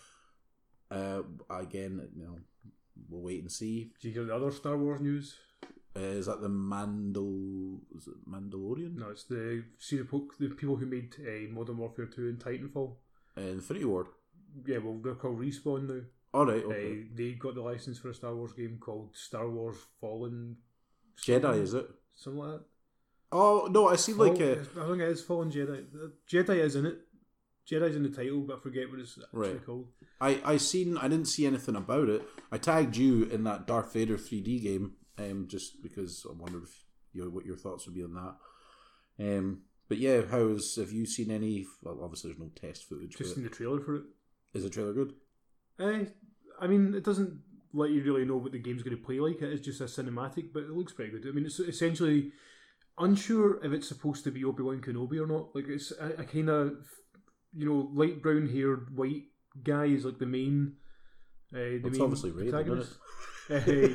Uh, 0.91 1.23
again, 1.49 2.11
you 2.15 2.25
know, 2.25 2.37
we'll 3.09 3.23
wait 3.23 3.41
and 3.41 3.51
see. 3.51 3.93
Do 4.03 4.09
you 4.09 4.13
hear 4.13 4.25
the 4.25 4.37
other 4.37 4.51
Star 4.51 4.77
Wars 4.77 5.01
news? 5.01 5.35
Uh, 5.97 6.01
is 6.01 6.27
that 6.27 6.43
the 6.43 6.51
Mandal? 6.51 7.79
Is 7.97 8.07
it 8.07 8.29
Mandalorian? 8.29 8.99
No, 8.99 9.09
it's 9.09 9.25
the 9.25 9.65
see 9.79 9.97
the, 9.97 10.05
po- 10.05 10.29
the 10.39 10.51
people 10.51 10.77
who 10.77 10.85
made 10.85 11.15
uh, 11.21 11.51
Modern 11.51 11.79
Warfare 11.79 12.05
2 12.05 12.29
and 12.29 12.39
Titanfall. 12.39 12.97
Uh, 13.39 13.41
Infinity 13.41 13.87
Ward. 13.87 14.09
Yeah, 14.67 14.77
well, 14.77 15.01
they're 15.03 15.15
called 15.15 15.41
Respawn 15.41 15.89
now. 15.89 16.03
All 16.35 16.45
right. 16.45 16.63
Uh, 16.63 17.07
they 17.15 17.33
got 17.33 17.55
the 17.55 17.63
license 17.63 17.99
for 17.99 18.11
a 18.11 18.15
Star 18.15 18.37
Wars 18.37 18.53
game 18.53 18.77
called 18.79 19.17
Star 19.17 19.49
Wars 19.49 19.79
Fallen. 20.03 20.59
Jedi 21.19 21.63
is 21.63 21.73
it? 21.73 21.87
Something 22.15 22.43
like 22.43 22.51
that. 22.59 22.65
Oh 23.35 23.67
no, 23.71 23.89
I 23.89 23.97
see 23.97 24.13
like 24.13 24.39
Fall- 24.39 24.49
uh, 24.49 24.85
I 24.85 24.89
think 24.89 25.03
it 25.03 25.09
is 25.09 25.21
Fallen 25.21 25.51
Jedi. 25.51 25.85
Jedi 26.31 26.57
is 26.61 26.77
in 26.77 26.87
it. 26.87 27.01
Jedi's 27.69 27.97
in 27.97 28.03
the 28.05 28.09
title, 28.11 28.43
but 28.43 28.59
I 28.59 28.61
forget 28.61 28.89
what 28.91 29.01
it's 29.01 29.19
actually 29.23 29.49
Right. 29.55 29.67
called. 29.67 29.89
I 30.21 30.41
I 30.45 30.57
seen 30.59 30.97
I 30.97 31.09
didn't 31.09 31.27
see 31.27 31.45
anything 31.45 31.75
about 31.75 32.09
it. 32.09 32.23
I 32.53 32.59
tagged 32.59 32.97
you 32.97 33.25
in 33.25 33.43
that 33.45 33.67
Darth 33.67 33.93
Vader 33.93 34.17
3D 34.17 34.63
game, 34.63 34.93
um, 35.19 35.49
just 35.49 35.83
because 35.83 36.25
I 36.29 36.33
wondered 36.33 36.63
if 36.63 36.85
you 37.13 37.25
know, 37.25 37.31
what 37.31 37.47
your 37.47 37.57
thoughts 37.57 37.87
would 37.87 37.95
be 37.95 38.05
on 38.05 38.15
that. 38.15 38.37
Um, 39.19 39.63
but 39.89 39.99
yeah, 39.99 40.23
how's 40.31 40.77
have 40.77 40.93
you 40.93 41.05
seen 41.07 41.31
any? 41.31 41.67
Well, 41.83 42.01
obviously 42.03 42.31
there's 42.31 42.41
no 42.41 42.51
test 42.55 42.85
footage. 42.85 43.17
Just 43.17 43.37
in 43.37 43.43
the 43.43 43.49
trailer 43.49 43.81
for 43.81 43.97
it. 43.97 44.05
is 44.53 44.63
the 44.63 44.71
trailer 44.71 44.93
good? 44.93 45.13
Eh, 45.81 46.05
I 46.61 46.67
mean, 46.69 46.95
it 46.95 47.03
doesn't 47.05 47.41
let 47.73 47.91
you 47.91 48.03
really 48.05 48.25
know 48.25 48.37
what 48.37 48.53
the 48.53 48.59
game's 48.59 48.83
going 48.85 48.97
to 48.97 49.03
play 49.03 49.19
like. 49.19 49.43
It 49.43 49.53
is 49.53 49.61
just 49.61 49.81
a 49.81 49.85
cinematic, 49.85 50.53
but 50.53 50.63
it 50.65 50.71
looks 50.71 50.93
pretty 50.93 51.11
good. 51.11 51.27
I 51.27 51.33
mean, 51.33 51.47
it's 51.47 51.59
essentially 51.59 52.33
unsure 52.99 53.65
if 53.65 53.73
it's 53.73 53.89
supposed 53.89 54.25
to 54.25 54.31
be 54.31 54.45
Obi 54.45 54.63
Wan 54.63 54.81
Kenobi 54.81 55.21
or 55.21 55.27
not. 55.27 55.55
Like, 55.55 55.69
it's 55.69 55.93
a, 55.93 56.21
a 56.21 56.25
kind 56.25 56.49
of, 56.49 56.87
you 57.55 57.67
know, 57.69 57.91
light 57.93 58.23
brown 58.23 58.49
haired 58.49 58.97
white 58.97 59.25
guy 59.63 59.87
is 59.87 60.05
like 60.05 60.19
the 60.19 60.27
main. 60.27 60.77
Uh, 61.53 61.79
the 61.83 61.89
It's 61.89 61.99
main 61.99 62.03
obviously 62.03 62.31
Raiden, 62.33 62.51
protagonist. 62.51 62.99
Eh, 63.51 63.89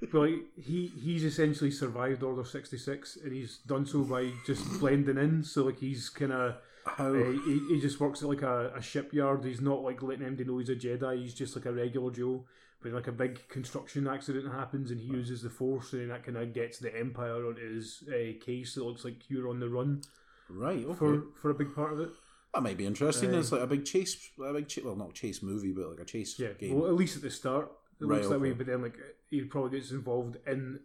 but 0.12 0.20
like, 0.20 0.42
he 0.56 0.88
he's 1.02 1.24
essentially 1.24 1.70
survived 1.70 2.22
Order 2.22 2.44
sixty 2.44 2.76
six, 2.78 3.16
and 3.16 3.32
he's 3.32 3.58
done 3.58 3.86
so 3.86 4.04
by 4.04 4.30
just 4.46 4.78
blending 4.78 5.18
in. 5.18 5.42
So 5.44 5.64
like 5.64 5.78
he's 5.78 6.08
kind 6.10 6.32
of 6.32 6.56
How? 6.84 7.14
uh, 7.14 7.32
he, 7.44 7.60
he 7.68 7.80
just 7.80 7.98
works 8.00 8.22
at 8.22 8.28
like 8.28 8.42
a, 8.42 8.72
a 8.76 8.82
shipyard. 8.82 9.44
He's 9.44 9.60
not 9.60 9.82
like 9.82 10.02
letting 10.02 10.26
anybody 10.26 10.44
know 10.48 10.58
he's 10.58 10.68
a 10.68 10.76
Jedi. 10.76 11.20
He's 11.22 11.34
just 11.34 11.56
like 11.56 11.66
a 11.66 11.72
regular 11.72 12.10
Joe. 12.12 12.44
But 12.86 12.94
like 12.94 13.08
a 13.08 13.12
big 13.12 13.48
construction 13.48 14.06
accident 14.06 14.52
happens, 14.52 14.92
and 14.92 15.00
he 15.00 15.06
uses 15.06 15.42
the 15.42 15.50
Force, 15.50 15.92
and 15.92 16.08
that 16.12 16.22
kind 16.24 16.36
of 16.36 16.52
gets 16.52 16.78
the 16.78 16.96
Empire 16.96 17.44
onto 17.44 17.74
his 17.74 18.04
uh, 18.08 18.38
case. 18.44 18.74
So 18.74 18.82
it 18.82 18.84
looks 18.84 19.04
like 19.04 19.28
you're 19.28 19.48
on 19.48 19.58
the 19.58 19.68
run 19.68 20.02
right. 20.48 20.84
Okay. 20.84 20.94
for 20.94 21.22
for 21.42 21.50
a 21.50 21.54
big 21.54 21.74
part 21.74 21.92
of 21.92 21.98
it. 21.98 22.10
that 22.54 22.62
might 22.62 22.76
be 22.76 22.86
interesting. 22.86 23.34
Uh, 23.34 23.38
it's 23.40 23.50
like 23.50 23.62
a 23.62 23.66
big 23.66 23.84
chase, 23.84 24.30
a 24.40 24.52
big 24.52 24.70
well, 24.84 24.94
not 24.94 25.14
chase 25.14 25.42
movie, 25.42 25.72
but 25.72 25.90
like 25.90 25.98
a 25.98 26.04
chase 26.04 26.38
Yeah. 26.38 26.52
game. 26.52 26.78
Well, 26.78 26.86
at 26.88 26.94
least 26.94 27.16
at 27.16 27.22
the 27.22 27.30
start, 27.30 27.72
it 28.00 28.04
Right, 28.04 28.18
looks 28.18 28.28
that 28.28 28.40
way. 28.40 28.52
But 28.52 28.66
then 28.68 28.82
like 28.82 28.96
he 29.28 29.40
probably 29.42 29.76
gets 29.80 29.90
involved 29.90 30.36
in 30.46 30.78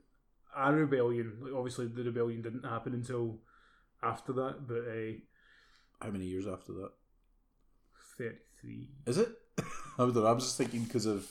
a 0.57 0.73
rebellion. 0.73 1.37
Like 1.39 1.53
obviously 1.53 1.85
the 1.85 2.03
rebellion 2.03 2.41
didn't 2.41 2.63
happen 2.65 2.95
until 2.95 3.37
after 4.01 4.33
that. 4.33 4.67
But 4.67 4.87
uh, 4.89 6.03
How 6.03 6.09
many 6.11 6.25
years 6.25 6.47
after 6.47 6.73
that? 6.73 6.91
thirty 8.17 8.37
three. 8.59 8.89
Is 9.05 9.19
it? 9.19 9.29
I 9.99 10.03
was, 10.03 10.17
I 10.17 10.31
was 10.31 10.45
just 10.45 10.57
thinking 10.57 10.83
because 10.85 11.05
of 11.05 11.27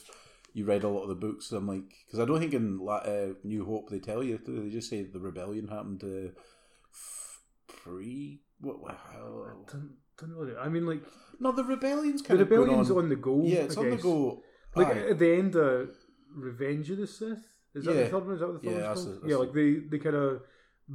you 0.53 0.65
read 0.65 0.83
a 0.83 0.89
lot 0.89 1.03
of 1.03 1.09
the 1.09 1.15
books. 1.15 1.51
I'm 1.51 1.67
like, 1.67 1.83
because 2.05 2.19
I 2.19 2.25
don't 2.25 2.39
think 2.39 2.53
in 2.53 2.79
uh, 2.89 3.33
New 3.43 3.65
Hope 3.65 3.89
they 3.89 3.99
tell 3.99 4.23
you. 4.23 4.39
They 4.45 4.69
just 4.69 4.89
say 4.89 5.03
the 5.03 5.19
rebellion 5.19 5.67
happened 5.67 6.03
uh, 6.03 6.31
pre. 7.67 8.41
What? 8.59 8.81
what- 8.81 8.97
How, 9.11 9.45
Don't, 9.71 9.95
don't 10.19 10.33
really. 10.35 10.55
I 10.57 10.69
mean, 10.69 10.85
like 10.85 11.01
no, 11.39 11.51
the 11.51 11.63
rebellion's 11.63 12.21
the 12.21 12.27
kind 12.27 12.41
of 12.41 12.49
going 12.49 12.61
rebellion's 12.61 12.91
on. 12.91 12.97
on, 12.97 13.09
the 13.09 13.15
go. 13.15 13.41
yeah, 13.43 13.59
it's 13.59 13.77
I 13.77 13.81
on 13.81 13.89
the 13.91 13.95
go. 13.97 14.43
Like 14.75 14.87
Aye. 14.87 15.09
at 15.11 15.19
the 15.19 15.33
end 15.33 15.55
of 15.55 15.89
Revenge 16.35 16.91
of 16.91 16.97
the 16.97 17.07
Sith. 17.07 17.39
Is 17.73 17.85
that 17.85 17.95
Yeah. 17.95 18.03
the 18.03 18.09
third 18.09 18.25
one? 18.25 18.33
Is 18.35 18.39
that 18.41 18.47
what 18.47 18.61
the 18.61 18.69
third 18.69 18.77
Yeah, 18.79 18.87
one's 18.87 19.03
called? 19.03 19.07
the- 19.07 19.19
that's 19.19 19.29
yeah, 19.29 19.33
the- 19.35 19.39
like 19.39 19.53
they, 19.53 19.73
they 19.89 19.97
kind 20.03 20.15
of 20.15 20.41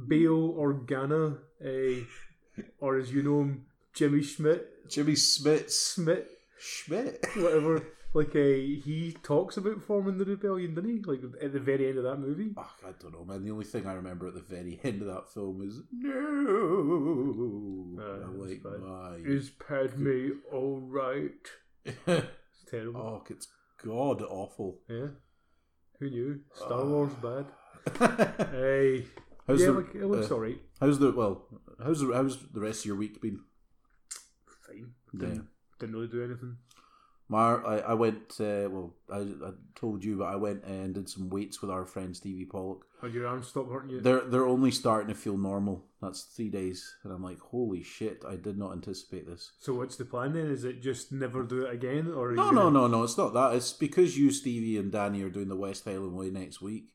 Bail 0.07 0.53
Organa, 0.53 1.37
uh, 1.65 2.61
or 2.79 2.97
as 2.97 3.11
you 3.11 3.23
know 3.23 3.41
him, 3.41 3.65
Jimmy 3.93 4.21
Schmidt, 4.21 4.89
Jimmy 4.89 5.13
Smits 5.13 5.95
Schmidt, 5.95 6.29
Schmidt. 6.59 7.25
whatever. 7.35 7.83
Like 8.17 8.35
uh, 8.35 8.39
he 8.39 9.15
talks 9.23 9.57
about 9.57 9.81
forming 9.83 10.17
the 10.17 10.25
rebellion, 10.25 10.75
didn't 10.75 10.89
he? 10.89 11.01
Like 11.03 11.21
at 11.41 11.53
the 11.53 11.59
very 11.59 11.87
end 11.89 11.97
of 11.97 12.03
that 12.03 12.17
movie. 12.17 12.51
Oh, 12.57 12.69
I 12.85 12.91
don't 13.01 13.13
know, 13.13 13.25
man. 13.25 13.43
The 13.43 13.51
only 13.51 13.65
thing 13.65 13.85
I 13.87 13.93
remember 13.93 14.27
at 14.27 14.33
the 14.33 14.41
very 14.41 14.79
end 14.83 15.01
of 15.01 15.07
that 15.07 15.31
film 15.33 15.61
is 15.67 15.81
no. 15.91 17.97
Uh, 17.99 18.25
I'm 18.25 18.39
like, 18.39 18.63
bad. 18.63 18.79
my. 18.81 19.15
Is 19.25 19.49
Padme 19.51 20.29
all 20.51 20.79
right? 20.81 21.31
It's 22.07 22.71
terrible. 22.71 23.01
oh, 23.01 23.23
it's 23.29 23.47
god 23.83 24.21
awful. 24.23 24.79
Yeah. 24.89 25.07
Who 25.99 26.09
knew? 26.09 26.39
Star 26.53 26.81
Ah. 26.81 26.85
Wars 26.85 27.13
bad. 27.21 27.45
Hey. 28.51 29.05
How's 29.47 29.61
yeah, 29.61 29.67
the- 29.67 29.71
like, 29.73 29.95
it 29.95 30.05
looks 30.05 30.29
uh, 30.29 30.33
alright. 30.35 30.59
How's 30.81 30.99
the 30.99 31.11
well? 31.11 31.45
How's 31.81 32.01
the 32.01 32.11
how's 32.13 32.37
the 32.51 32.59
rest 32.59 32.81
of 32.81 32.85
your 32.87 32.95
week 32.97 33.21
been? 33.21 33.39
Fine. 34.67 34.91
Yeah. 35.13 35.19
Didn't, 35.27 35.47
didn't 35.79 35.95
really 35.95 36.07
do 36.07 36.23
anything. 36.23 36.57
Mar, 37.29 37.65
I, 37.65 37.79
I 37.79 37.93
went. 37.93 38.39
Uh, 38.39 38.69
well, 38.69 38.93
I, 39.11 39.17
I 39.17 39.51
told 39.75 40.03
you, 40.03 40.17
but 40.17 40.25
I 40.25 40.37
went 40.37 40.63
and 40.63 40.93
did 40.93 41.09
some 41.09 41.29
weights 41.29 41.61
with 41.61 41.69
our 41.69 41.85
friend 41.85 42.15
Stevie 42.15 42.45
Pollock. 42.45 42.85
Had 43.01 43.13
your 43.13 43.27
arms 43.27 43.47
stop 43.47 43.69
hurting 43.69 43.89
you? 43.89 44.01
They're 44.01 44.21
they're 44.21 44.47
only 44.47 44.71
starting 44.71 45.09
to 45.09 45.13
feel 45.13 45.37
normal. 45.37 45.83
That's 46.01 46.23
three 46.23 46.49
days, 46.49 46.95
and 47.03 47.11
I'm 47.11 47.23
like, 47.23 47.39
holy 47.39 47.83
shit! 47.83 48.23
I 48.27 48.37
did 48.37 48.57
not 48.57 48.71
anticipate 48.71 49.27
this. 49.27 49.51
So 49.59 49.73
what's 49.73 49.97
the 49.97 50.05
plan 50.05 50.33
then? 50.33 50.47
Is 50.47 50.63
it 50.63 50.81
just 50.81 51.11
never 51.11 51.43
do 51.43 51.65
it 51.65 51.73
again, 51.73 52.13
or 52.15 52.31
No, 52.31 52.49
no, 52.51 52.69
no, 52.69 52.87
no. 52.87 53.03
It's 53.03 53.17
not 53.17 53.33
that. 53.33 53.55
It's 53.55 53.73
because 53.73 54.17
you, 54.17 54.31
Stevie, 54.31 54.77
and 54.77 54.91
Danny 54.91 55.21
are 55.23 55.29
doing 55.29 55.49
the 55.49 55.55
West 55.57 55.83
Highland 55.83 56.13
Way 56.13 56.29
next 56.29 56.61
week. 56.61 56.85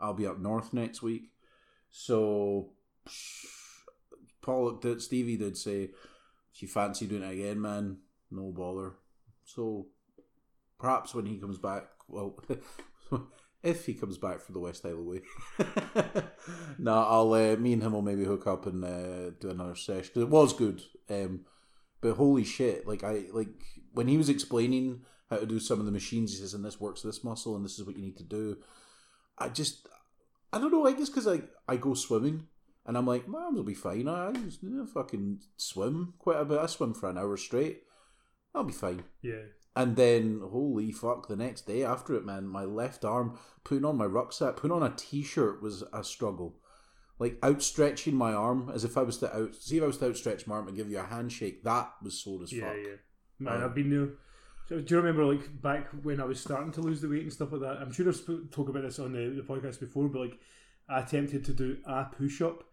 I'll 0.00 0.14
be 0.14 0.26
up 0.26 0.38
north 0.38 0.72
next 0.72 1.02
week. 1.02 1.24
So, 1.90 2.70
Pollock 4.40 4.80
did. 4.80 5.02
Stevie 5.02 5.36
did 5.36 5.58
say, 5.58 5.90
"If 6.54 6.62
you 6.62 6.68
fancy 6.68 7.06
doing 7.06 7.24
it 7.24 7.34
again, 7.34 7.60
man, 7.60 7.98
no 8.30 8.50
bother." 8.52 8.94
So, 9.44 9.86
perhaps 10.78 11.14
when 11.14 11.26
he 11.26 11.38
comes 11.38 11.58
back, 11.58 11.84
well, 12.08 12.38
if 13.62 13.86
he 13.86 13.94
comes 13.94 14.18
back 14.18 14.40
for 14.40 14.52
the 14.52 14.60
West 14.60 14.82
Highland 14.82 15.06
Way, 15.06 15.22
no, 16.78 16.94
I'll. 16.94 17.32
Uh, 17.32 17.56
me 17.56 17.72
and 17.72 17.82
him 17.82 17.92
will 17.92 18.02
maybe 18.02 18.24
hook 18.24 18.46
up 18.46 18.66
and 18.66 18.84
uh, 18.84 19.30
do 19.40 19.50
another 19.50 19.74
session. 19.76 20.10
'Cause 20.14 20.22
it 20.22 20.28
was 20.28 20.52
good. 20.52 20.82
Um, 21.10 21.40
but 22.00 22.14
holy 22.16 22.44
shit, 22.44 22.86
like 22.86 23.04
I 23.04 23.24
like 23.32 23.48
when 23.92 24.08
he 24.08 24.16
was 24.16 24.28
explaining 24.28 25.02
how 25.30 25.36
to 25.38 25.46
do 25.46 25.58
some 25.58 25.78
of 25.80 25.86
the 25.86 25.92
machines, 25.92 26.32
he 26.32 26.38
says, 26.38 26.54
and 26.54 26.64
this 26.64 26.80
works 26.80 27.02
this 27.02 27.24
muscle, 27.24 27.56
and 27.56 27.64
this 27.64 27.78
is 27.78 27.84
what 27.86 27.96
you 27.96 28.02
need 28.02 28.16
to 28.18 28.24
do. 28.24 28.58
I 29.38 29.48
just, 29.48 29.88
I 30.52 30.58
don't 30.58 30.72
know. 30.72 30.86
I 30.86 30.92
guess 30.92 31.08
because 31.08 31.28
I 31.28 31.42
I 31.68 31.76
go 31.76 31.94
swimming, 31.94 32.48
and 32.86 32.96
I'm 32.98 33.06
like, 33.06 33.28
my 33.28 33.40
arms 33.42 33.56
will 33.56 33.64
be 33.64 33.74
fine. 33.74 34.08
I, 34.08 34.28
I 34.28 34.32
know, 34.62 34.86
fucking 34.86 35.40
swim 35.56 36.14
quite 36.18 36.38
a 36.40 36.44
bit. 36.44 36.58
I 36.58 36.66
swim 36.66 36.94
for 36.94 37.08
an 37.08 37.18
hour 37.18 37.36
straight. 37.36 37.82
I'll 38.54 38.64
be 38.64 38.72
fine. 38.72 39.04
Yeah. 39.22 39.42
And 39.74 39.96
then, 39.96 40.40
holy 40.50 40.92
fuck, 40.92 41.28
the 41.28 41.36
next 41.36 41.62
day 41.66 41.82
after 41.82 42.14
it, 42.14 42.26
man, 42.26 42.46
my 42.46 42.64
left 42.64 43.04
arm, 43.04 43.38
putting 43.64 43.84
on 43.86 43.96
my 43.96 44.04
rucksack, 44.04 44.56
putting 44.56 44.76
on 44.76 44.82
a 44.82 44.92
t 44.94 45.22
shirt 45.22 45.62
was 45.62 45.82
a 45.92 46.04
struggle. 46.04 46.56
Like 47.18 47.38
outstretching 47.42 48.14
my 48.14 48.32
arm 48.32 48.70
as 48.74 48.84
if 48.84 48.98
I 48.98 49.02
was 49.02 49.18
to 49.18 49.34
out, 49.34 49.54
see 49.54 49.76
if 49.78 49.82
I 49.82 49.86
was 49.86 49.98
to 49.98 50.08
outstretch 50.08 50.46
my 50.46 50.56
arm 50.56 50.68
and 50.68 50.76
give 50.76 50.90
you 50.90 50.98
a 50.98 51.04
handshake, 51.04 51.62
that 51.64 51.90
was 52.02 52.20
sore 52.22 52.42
as 52.42 52.52
Yeah, 52.52 52.66
fuck. 52.66 52.76
yeah. 52.76 52.88
yeah. 52.88 52.96
Man, 53.38 53.62
Uh, 53.62 53.64
I've 53.66 53.74
been 53.74 53.90
there. 53.90 54.08
So, 54.68 54.80
do 54.80 54.94
you 54.94 55.00
remember, 55.00 55.24
like, 55.24 55.60
back 55.62 55.88
when 56.02 56.20
I 56.20 56.24
was 56.24 56.38
starting 56.40 56.72
to 56.72 56.80
lose 56.80 57.00
the 57.00 57.08
weight 57.08 57.22
and 57.22 57.32
stuff 57.32 57.52
like 57.52 57.60
that? 57.62 57.78
I'm 57.80 57.92
sure 57.92 58.08
I've 58.08 58.16
sp- 58.16 58.50
talked 58.50 58.70
about 58.70 58.82
this 58.82 58.98
on 58.98 59.12
the, 59.12 59.30
the 59.30 59.42
podcast 59.42 59.80
before, 59.80 60.08
but, 60.08 60.20
like, 60.20 60.38
I 60.88 61.00
attempted 61.00 61.44
to 61.46 61.52
do 61.52 61.78
a 61.86 62.04
push 62.04 62.42
up 62.42 62.64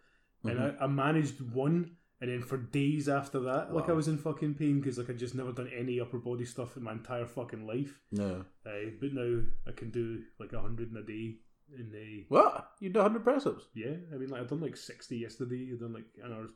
and 0.44 0.58
Mm-hmm. 0.60 0.82
I, 0.82 0.86
I 0.86 0.88
managed 0.88 1.42
one, 1.42 1.96
And 2.22 2.30
then 2.30 2.42
for 2.42 2.58
days 2.58 3.08
after 3.08 3.40
that, 3.42 3.74
like 3.74 3.88
I 3.88 3.94
was 3.94 4.08
in 4.10 4.18
fucking 4.18 4.56
pain 4.56 4.80
because 4.82 4.98
like 4.98 5.10
I 5.10 5.14
just 5.14 5.36
never 5.36 5.52
done 5.54 5.70
any 5.74 6.02
upper 6.02 6.18
body 6.18 6.44
stuff 6.46 6.76
in 6.76 6.84
my 6.84 6.92
entire 6.92 7.26
fucking 7.26 7.66
life. 7.66 7.98
No. 8.12 8.44
Uh, 8.66 8.90
but 9.00 9.14
now 9.14 9.42
I 9.68 9.72
can 9.72 9.90
do 9.90 10.24
like 10.40 10.52
a 10.54 10.60
hundred 10.62 10.92
in 10.92 10.98
a 10.98 11.02
day. 11.04 11.36
In 11.72 11.92
a 11.96 12.26
What? 12.28 12.72
You 12.80 12.90
do 12.90 13.00
100 13.00 13.24
press 13.24 13.46
ups? 13.46 13.66
yeah, 13.76 13.94
I 14.14 14.18
mean 14.18 14.30
like 14.30 14.42
I've 14.42 14.50
done 14.50 14.60
like 14.60 14.76
sixty 14.76 15.18
yesterday. 15.18 15.70
I've 15.72 15.80
done 15.80 15.94
like 15.94 16.08
another 16.24 16.48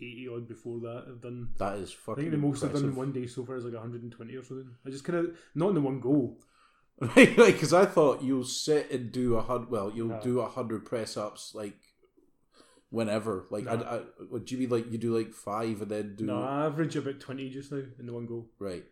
eighty 0.00 0.26
odd 0.34 0.48
before 0.48 0.80
that. 0.80 1.04
I've 1.08 1.20
done. 1.22 1.50
That 1.58 1.76
is 1.76 1.92
fucking. 1.92 2.14
I 2.14 2.30
think 2.30 2.32
the 2.32 2.46
most 2.48 2.64
I've 2.64 2.72
done 2.72 2.84
in 2.84 2.96
one 2.96 3.12
day 3.12 3.26
so 3.26 3.44
far 3.44 3.56
is 3.56 3.64
like 3.64 3.74
120 3.74 4.34
or 4.34 4.42
something. 4.42 4.68
I 4.86 4.90
just 4.90 5.04
kind 5.04 5.18
of 5.18 5.36
not 5.54 5.68
in 5.70 5.74
the 5.76 5.80
one 5.80 6.00
go. 6.00 6.36
Right, 7.00 7.36
like, 7.38 7.54
because 7.54 7.72
I 7.72 7.84
thought 7.86 8.22
you'll 8.22 8.44
sit 8.44 8.90
and 8.90 9.12
do 9.12 9.36
a 9.36 9.42
hundred. 9.42 9.70
Well, 9.70 9.92
you'll 9.94 10.08
No. 10.08 10.20
do 10.20 10.40
a 10.40 10.48
hundred 10.48 10.84
press 10.84 11.16
ups 11.16 11.52
like 11.54 11.76
whenever. 12.92 13.46
Like, 13.50 13.66
I. 13.66 13.74
I, 13.74 14.00
would 14.30 14.50
you 14.50 14.58
mean 14.58 14.68
like 14.68 14.92
you 14.92 14.98
do 14.98 15.16
like 15.16 15.32
five 15.32 15.82
and 15.82 15.90
then 15.90 16.14
do 16.14 16.26
No, 16.26 16.40
I 16.40 16.66
average 16.66 16.94
about 16.94 17.18
20 17.18 17.50
just 17.50 17.72
now 17.72 17.82
in 17.98 18.06
the 18.06 18.12
one 18.12 18.26
go. 18.26 18.46
right? 18.60 18.84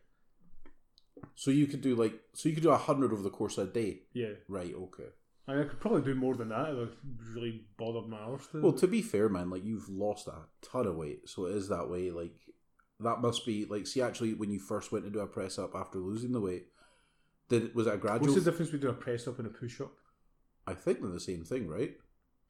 So 1.35 1.51
you 1.51 1.67
could 1.67 1.83
do 1.83 1.95
like 1.95 2.15
so 2.33 2.49
you 2.49 2.55
could 2.55 2.65
do 2.65 2.71
a 2.71 2.77
hundred 2.79 3.13
over 3.13 3.23
the 3.23 3.31
course 3.31 3.59
of 3.59 3.69
a 3.69 3.73
day, 3.73 4.01
Yeah, 4.15 4.33
right? 4.49 4.75
Okay. 4.75 5.11
I, 5.47 5.53
mean, 5.53 5.63
I 5.63 5.69
could 5.69 5.81
probably 5.81 6.03
do 6.03 6.15
more 6.15 6.35
than 6.35 6.49
that 6.49 6.71
if 6.71 6.89
I 6.89 6.93
really 7.35 7.63
bothered 7.77 8.09
my 8.09 8.19
arse. 8.19 8.47
To. 8.49 8.61
Well, 8.63 8.73
to 8.73 8.87
be 8.87 9.03
fair, 9.03 9.29
man, 9.29 9.51
like 9.51 9.65
you've 9.65 9.89
lost 9.89 10.29
a 10.29 10.35
ton 10.63 10.87
of 10.87 10.97
weight, 10.97 11.29
so 11.29 11.47
it 11.47 11.55
is 11.57 11.69
that 11.69 11.91
way. 11.91 12.11
Like 12.11 12.35
that 13.01 13.21
must 13.21 13.45
be 13.45 13.67
like 13.67 13.87
see, 13.87 14.01
actually, 14.01 14.35
when 14.35 14.51
you 14.51 14.59
first 14.59 14.93
went 14.93 15.05
to 15.05 15.11
do 15.11 15.21
a 15.21 15.27
press 15.27 15.59
up 15.59 15.75
after 15.75 15.99
losing 15.99 16.33
the 16.33 16.41
weight, 16.41 16.67
did 17.49 17.75
was 17.75 17.87
it 17.87 17.95
a 17.95 17.99
gradual? 17.99 18.29
What's 18.33 18.43
the 18.43 18.51
difference 18.51 18.71
between 18.71 18.91
a 18.91 18.95
press 18.95 19.27
up 19.29 19.39
and 19.39 19.47
a 19.47 19.51
push 19.51 19.81
up? 19.81 19.93
I 20.67 20.75
think 20.75 21.01
they're 21.01 21.11
the 21.11 21.21
same 21.21 21.45
thing, 21.45 21.69
right? 21.69 21.95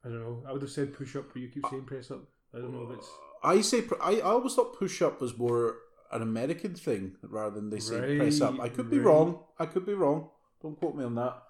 I 0.05 0.09
don't 0.09 0.21
know. 0.21 0.43
I 0.49 0.53
would 0.53 0.63
have 0.63 0.71
said 0.71 0.95
push 0.95 1.17
up, 1.17 1.33
but 1.33 1.43
you 1.43 1.49
keep 1.49 1.67
saying 1.71 1.85
press 1.85 2.11
up. 2.11 2.23
I 2.55 2.59
don't 2.59 2.73
know 2.73 2.91
if 2.91 2.99
it's 2.99 3.11
I 3.43 3.61
say 3.61 3.83
pr- 3.83 4.03
I, 4.03 4.17
I 4.17 4.21
always 4.21 4.55
thought 4.55 4.79
push 4.79 5.03
up 5.03 5.21
was 5.21 5.37
more 5.37 5.79
an 6.13 6.23
American 6.23 6.75
thing 6.75 7.17
rather 7.23 7.55
than 7.55 7.71
they 7.71 7.81
say 7.81 8.17
press 8.19 8.41
up. 8.41 8.61
I 8.61 8.69
could 8.69 8.91
be 8.91 8.99
right. 8.99 9.07
wrong. 9.07 9.41
I 9.59 9.67
could 9.67 9.87
be 9.87 9.95
wrong. 9.95 10.31
Don't 10.63 10.79
quote 10.79 10.97
me 10.97 11.05
on 11.05 11.15
that. 11.15 11.43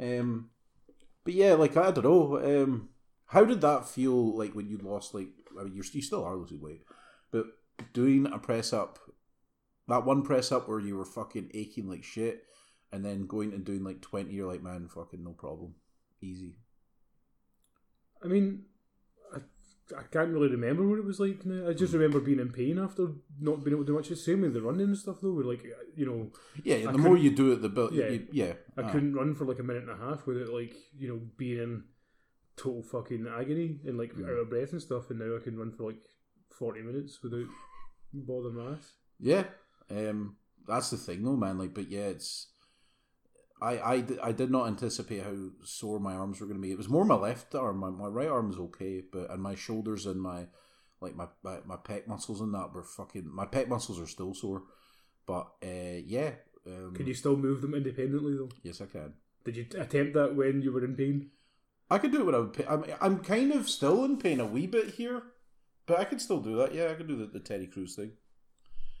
Um, 0.00 0.50
but 1.24 1.34
yeah, 1.34 1.54
like 1.54 1.76
I 1.76 1.90
don't 1.90 2.04
know. 2.04 2.38
Um, 2.38 2.88
how 3.26 3.44
did 3.44 3.60
that 3.62 3.88
feel 3.88 4.36
like 4.36 4.54
when 4.54 4.68
you 4.68 4.78
lost? 4.78 5.14
Like 5.14 5.28
I 5.58 5.64
mean, 5.64 5.74
you're 5.74 5.84
you 5.92 6.02
still 6.02 6.24
are 6.24 6.36
losing 6.36 6.60
weight, 6.60 6.82
but 7.30 7.46
doing 7.92 8.26
a 8.26 8.38
press 8.38 8.72
up, 8.72 8.98
that 9.88 10.04
one 10.04 10.22
press 10.22 10.52
up 10.52 10.68
where 10.68 10.80
you 10.80 10.96
were 10.96 11.04
fucking 11.04 11.50
aching 11.54 11.88
like 11.88 12.04
shit, 12.04 12.44
and 12.92 13.04
then 13.04 13.26
going 13.26 13.52
and 13.52 13.64
doing 13.64 13.84
like 13.84 14.00
twenty, 14.00 14.32
you're 14.32 14.50
like, 14.50 14.62
man, 14.62 14.88
fucking 14.88 15.24
no 15.24 15.32
problem, 15.32 15.74
easy. 16.20 16.56
I 18.24 18.28
mean, 18.28 18.64
I, 19.34 19.38
I 19.98 20.02
can't 20.10 20.30
really 20.32 20.48
remember 20.48 20.86
what 20.86 20.98
it 20.98 21.04
was 21.04 21.20
like 21.20 21.44
now. 21.44 21.68
I 21.68 21.72
Hmm. 21.72 21.78
just 21.78 21.92
remember 21.94 22.20
being 22.20 22.38
in 22.40 22.50
pain 22.52 22.78
after 22.78 23.08
not 23.40 23.62
being 23.64 23.74
able 23.74 23.84
to 23.84 23.92
do 23.92 23.94
much. 23.94 24.10
It's 24.10 24.24
the 24.24 24.32
same 24.32 24.42
with 24.42 24.54
the 24.54 24.62
running 24.62 24.86
and 24.88 24.96
stuff 24.98 25.20
though. 25.20 25.32
Where 25.32 25.44
like 25.44 25.64
you 25.96 26.06
know, 26.06 26.30
Yeah, 26.64 26.88
I 26.88 26.92
the 26.92 26.98
more 26.98 27.16
you 27.16 27.30
do 27.30 27.52
it, 27.52 27.62
the 27.62 27.68
better. 27.68 27.94
Yeah. 27.94 28.08
Yeah, 28.08 28.20
yeah. 28.32 28.52
I 28.76 28.82
aye. 28.88 28.92
couldn't 28.92 29.14
run 29.14 29.34
for 29.34 29.44
like 29.44 29.58
a 29.58 29.62
minute 29.62 29.82
and 29.88 29.90
a 29.90 29.96
half 29.96 30.26
without 30.26 30.48
like 30.52 30.74
you 30.96 31.08
know 31.08 31.20
being 31.36 31.58
in 31.58 31.84
total 32.56 32.82
fucking 32.82 33.26
agony 33.26 33.80
and 33.86 33.98
like 33.98 34.14
Mm. 34.14 34.24
out 34.28 34.38
of 34.42 34.50
breath 34.50 34.72
and 34.72 34.82
stuff. 34.82 35.10
And 35.10 35.18
now 35.18 35.36
I 35.36 35.40
can 35.42 35.58
run 35.58 35.72
for 35.72 35.84
like 35.90 36.02
forty 36.50 36.82
minutes 36.82 37.22
without 37.22 37.46
bothering 38.12 38.54
my 38.56 38.72
ass. 38.74 38.92
Yeah, 39.18 39.44
um, 39.90 40.36
that's 40.66 40.90
the 40.90 40.96
thing 40.96 41.22
though, 41.24 41.36
man. 41.36 41.58
Like, 41.58 41.74
but 41.74 41.88
yeah, 41.90 42.06
it's. 42.08 42.48
I, 43.62 43.94
I, 43.94 44.04
I 44.22 44.32
did 44.32 44.50
not 44.50 44.66
anticipate 44.66 45.22
how 45.22 45.50
sore 45.62 46.00
my 46.00 46.14
arms 46.14 46.40
were 46.40 46.46
going 46.46 46.58
to 46.58 46.62
be. 46.62 46.72
It 46.72 46.78
was 46.78 46.88
more 46.88 47.04
my 47.04 47.14
left 47.14 47.54
arm. 47.54 47.78
My, 47.78 47.90
my 47.90 48.08
right 48.08 48.28
arm 48.28 48.48
was 48.48 48.58
okay, 48.58 49.02
but 49.12 49.30
and 49.30 49.42
my 49.42 49.54
shoulders 49.54 50.04
and 50.06 50.20
my 50.20 50.46
like 51.00 51.16
my, 51.16 51.26
my, 51.42 51.58
my 51.64 51.76
pec 51.76 52.06
muscles 52.06 52.40
and 52.40 52.54
that 52.54 52.72
were 52.72 52.82
fucking. 52.82 53.28
My 53.32 53.46
pec 53.46 53.68
muscles 53.68 54.00
are 54.00 54.06
still 54.06 54.34
sore, 54.34 54.62
but 55.26 55.48
uh, 55.62 56.00
yeah. 56.04 56.32
Um, 56.66 56.94
Can 56.94 57.06
you 57.06 57.14
still 57.14 57.36
move 57.36 57.60
them 57.60 57.74
independently 57.74 58.36
though? 58.36 58.50
Yes, 58.62 58.80
I 58.80 58.86
can. 58.86 59.14
Did 59.44 59.56
you 59.56 59.66
attempt 59.78 60.14
that 60.14 60.36
when 60.36 60.62
you 60.62 60.72
were 60.72 60.84
in 60.84 60.94
pain? 60.94 61.30
I 61.90 61.98
could 61.98 62.12
do 62.12 62.20
it 62.20 62.26
without 62.26 62.54
pain. 62.54 62.66
I'm, 62.68 62.84
I'm 63.00 63.18
kind 63.18 63.52
of 63.52 63.68
still 63.68 64.04
in 64.04 64.16
pain 64.16 64.40
a 64.40 64.46
wee 64.46 64.66
bit 64.66 64.94
here, 64.94 65.22
but 65.86 65.98
I 65.98 66.04
could 66.04 66.20
still 66.20 66.40
do 66.40 66.56
that. 66.56 66.74
Yeah, 66.74 66.90
I 66.90 66.94
could 66.94 67.08
do 67.08 67.16
the, 67.16 67.26
the 67.26 67.40
Terry 67.40 67.66
Crews 67.66 67.96
thing. 67.96 68.12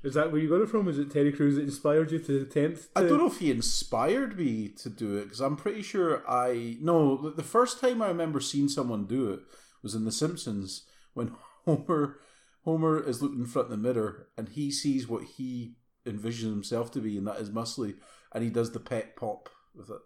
Is 0.02 0.14
that 0.14 0.32
where 0.32 0.40
you 0.40 0.48
got 0.48 0.62
it 0.62 0.68
from? 0.68 0.88
Is 0.88 0.98
it 0.98 1.12
Terry 1.12 1.32
Crews 1.32 1.54
that 1.54 1.62
inspired 1.62 2.10
you 2.10 2.18
to 2.18 2.42
attempt? 2.42 2.88
I 2.96 3.02
don't 3.02 3.18
know 3.18 3.26
if 3.26 3.38
he 3.38 3.50
inspired 3.50 4.36
me 4.36 4.68
to 4.68 4.90
do 4.90 5.16
it 5.16 5.24
because 5.24 5.40
I'm 5.40 5.56
pretty 5.56 5.82
sure 5.82 6.28
I 6.28 6.76
no. 6.80 7.30
the- 7.30 7.42
first 7.42 7.80
time 7.80 8.02
I 8.02 8.08
remember 8.08 8.40
seeing 8.40 8.68
someone 8.68 9.06
do 9.06 9.32
it 9.32 9.40
was 9.82 9.94
in 9.94 10.04
The 10.04 10.12
Simpsons 10.12 10.82
when 11.14 11.34
Homer 11.64 12.18
Homer 12.64 13.00
is 13.00 13.22
looking 13.22 13.40
in 13.40 13.46
front 13.46 13.66
of 13.66 13.70
the 13.70 13.76
mirror 13.76 14.28
and 14.36 14.48
he 14.48 14.70
sees 14.70 15.08
what 15.08 15.22
he 15.36 15.76
envisions 16.06 16.50
himself 16.50 16.90
to 16.92 17.00
be, 17.00 17.16
and 17.16 17.26
that 17.26 17.38
is 17.38 17.50
muscly, 17.50 17.94
and 18.32 18.42
he 18.42 18.50
does 18.50 18.72
the 18.72 18.80
pet 18.80 19.16
pop. 19.16 19.48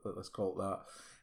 Let's 0.05 0.29
call 0.29 0.59
it 0.61 0.63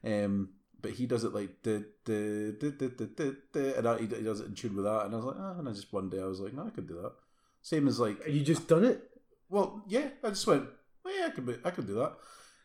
that. 0.03 0.25
Um, 0.25 0.49
but 0.81 0.91
he 0.91 1.05
does 1.05 1.23
it 1.23 1.33
like 1.33 1.61
duh, 1.63 1.79
duh, 2.05 2.51
duh, 2.59 2.71
duh, 2.71 3.05
duh, 3.15 3.31
duh, 3.53 3.59
and 3.77 3.87
I, 3.87 3.97
he 3.99 4.07
he 4.07 4.23
does 4.23 4.41
it 4.41 4.47
in 4.47 4.55
tune 4.55 4.75
with 4.75 4.85
that, 4.85 5.05
and 5.05 5.13
I 5.13 5.17
was 5.17 5.25
like, 5.25 5.37
ah, 5.39 5.59
and 5.59 5.69
I 5.69 5.71
just 5.71 5.93
one 5.93 6.09
day 6.09 6.21
I 6.21 6.25
was 6.25 6.39
like, 6.39 6.53
no, 6.53 6.67
I 6.67 6.71
could 6.71 6.87
do 6.87 7.01
that. 7.01 7.13
Same 7.63 7.87
as 7.87 7.99
like 7.99 8.27
You 8.27 8.41
just 8.41 8.67
done 8.67 8.83
it. 8.83 9.01
well, 9.49 9.81
yeah, 9.87 10.09
I 10.23 10.29
just 10.29 10.45
went, 10.45 10.65
well, 11.03 11.17
yeah, 11.17 11.27
I 11.27 11.29
could, 11.31 11.45
be, 11.45 11.55
I 11.63 11.71
could 11.71 11.87
do 11.87 11.95
that, 11.95 12.13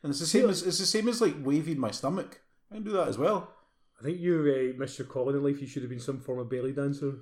and 0.02 0.10
it's 0.10 0.20
the 0.20 0.26
same 0.26 0.50
as 0.50 0.62
it's 0.62 0.78
the 0.78 0.86
same 0.86 1.08
as 1.08 1.20
like 1.22 1.36
waving 1.42 1.78
my 1.78 1.90
stomach. 1.90 2.40
I 2.70 2.74
can 2.74 2.84
do 2.84 2.92
that 2.92 3.08
as 3.08 3.16
well. 3.16 3.54
I 3.98 4.04
think 4.04 4.18
you 4.18 4.74
uh, 4.74 4.78
missed 4.78 4.98
your 4.98 5.08
calling 5.08 5.36
in 5.36 5.42
life. 5.42 5.60
You 5.60 5.66
should 5.66 5.82
have 5.82 5.90
been 5.90 6.00
some 6.00 6.20
form 6.20 6.38
of 6.40 6.50
belly 6.50 6.72
dancer. 6.72 7.14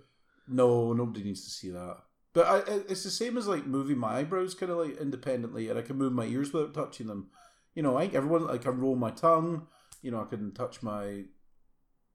No, 0.48 0.92
nobody 0.92 1.22
needs 1.24 1.44
to 1.44 1.50
see 1.50 1.70
that. 1.70 1.98
But 2.32 2.46
I, 2.46 2.72
it's 2.88 3.02
the 3.04 3.10
same 3.10 3.38
as 3.38 3.48
like 3.48 3.66
moving 3.66 3.98
my 3.98 4.18
eyebrows, 4.18 4.54
kind 4.54 4.72
of 4.72 4.78
like 4.78 4.98
independently, 4.98 5.68
and 5.68 5.78
I 5.78 5.82
can 5.82 5.96
move 5.96 6.12
my 6.12 6.26
ears 6.26 6.52
without 6.52 6.74
touching 6.74 7.06
them. 7.06 7.30
You 7.74 7.82
know, 7.82 7.96
I 7.96 8.02
think 8.02 8.14
everyone 8.14 8.50
I 8.50 8.58
can 8.58 8.80
roll 8.80 8.96
my 8.96 9.10
tongue. 9.10 9.66
You 10.02 10.10
know, 10.10 10.20
I 10.20 10.24
can 10.24 10.52
touch 10.52 10.82
my 10.82 11.24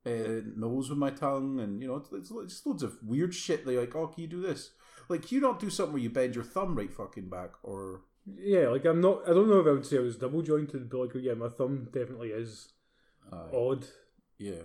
uh, 0.06 0.42
nose 0.56 0.90
with 0.90 1.00
my 1.00 1.10
tongue, 1.10 1.60
and 1.60 1.82
you 1.82 1.88
know, 1.88 1.96
it's, 1.96 2.12
it's, 2.12 2.32
it's 2.32 2.66
loads 2.66 2.84
of 2.84 2.98
weird 3.04 3.34
shit. 3.34 3.66
They 3.66 3.78
like, 3.78 3.96
oh, 3.96 4.08
can 4.08 4.22
you 4.22 4.28
do 4.28 4.42
this? 4.42 4.72
Like, 5.12 5.32
you 5.32 5.40
not 5.40 5.60
do 5.60 5.70
something 5.70 5.94
where 5.94 6.02
you 6.02 6.10
bend 6.10 6.36
your 6.36 6.44
thumb 6.44 6.76
right 6.76 6.92
fucking 6.92 7.30
back, 7.30 7.52
or 7.64 8.02
Yeah, 8.26 8.70
like 8.70 8.86
I'm 8.86 9.02
not. 9.02 9.22
I 9.26 9.34
don't 9.34 9.50
know 9.50 9.60
if 9.60 9.68
I 9.68 9.72
would 9.72 9.86
say 9.86 9.98
I 9.98 10.02
was 10.02 10.18
double 10.18 10.42
jointed, 10.42 10.90
but 10.90 11.00
like 11.00 11.12
yeah, 11.16 11.34
my 11.34 11.50
thumb 11.50 11.90
definitely 11.92 12.30
is 12.30 12.70
uh, 13.32 13.56
odd. 13.56 13.86
Yeah, 14.38 14.64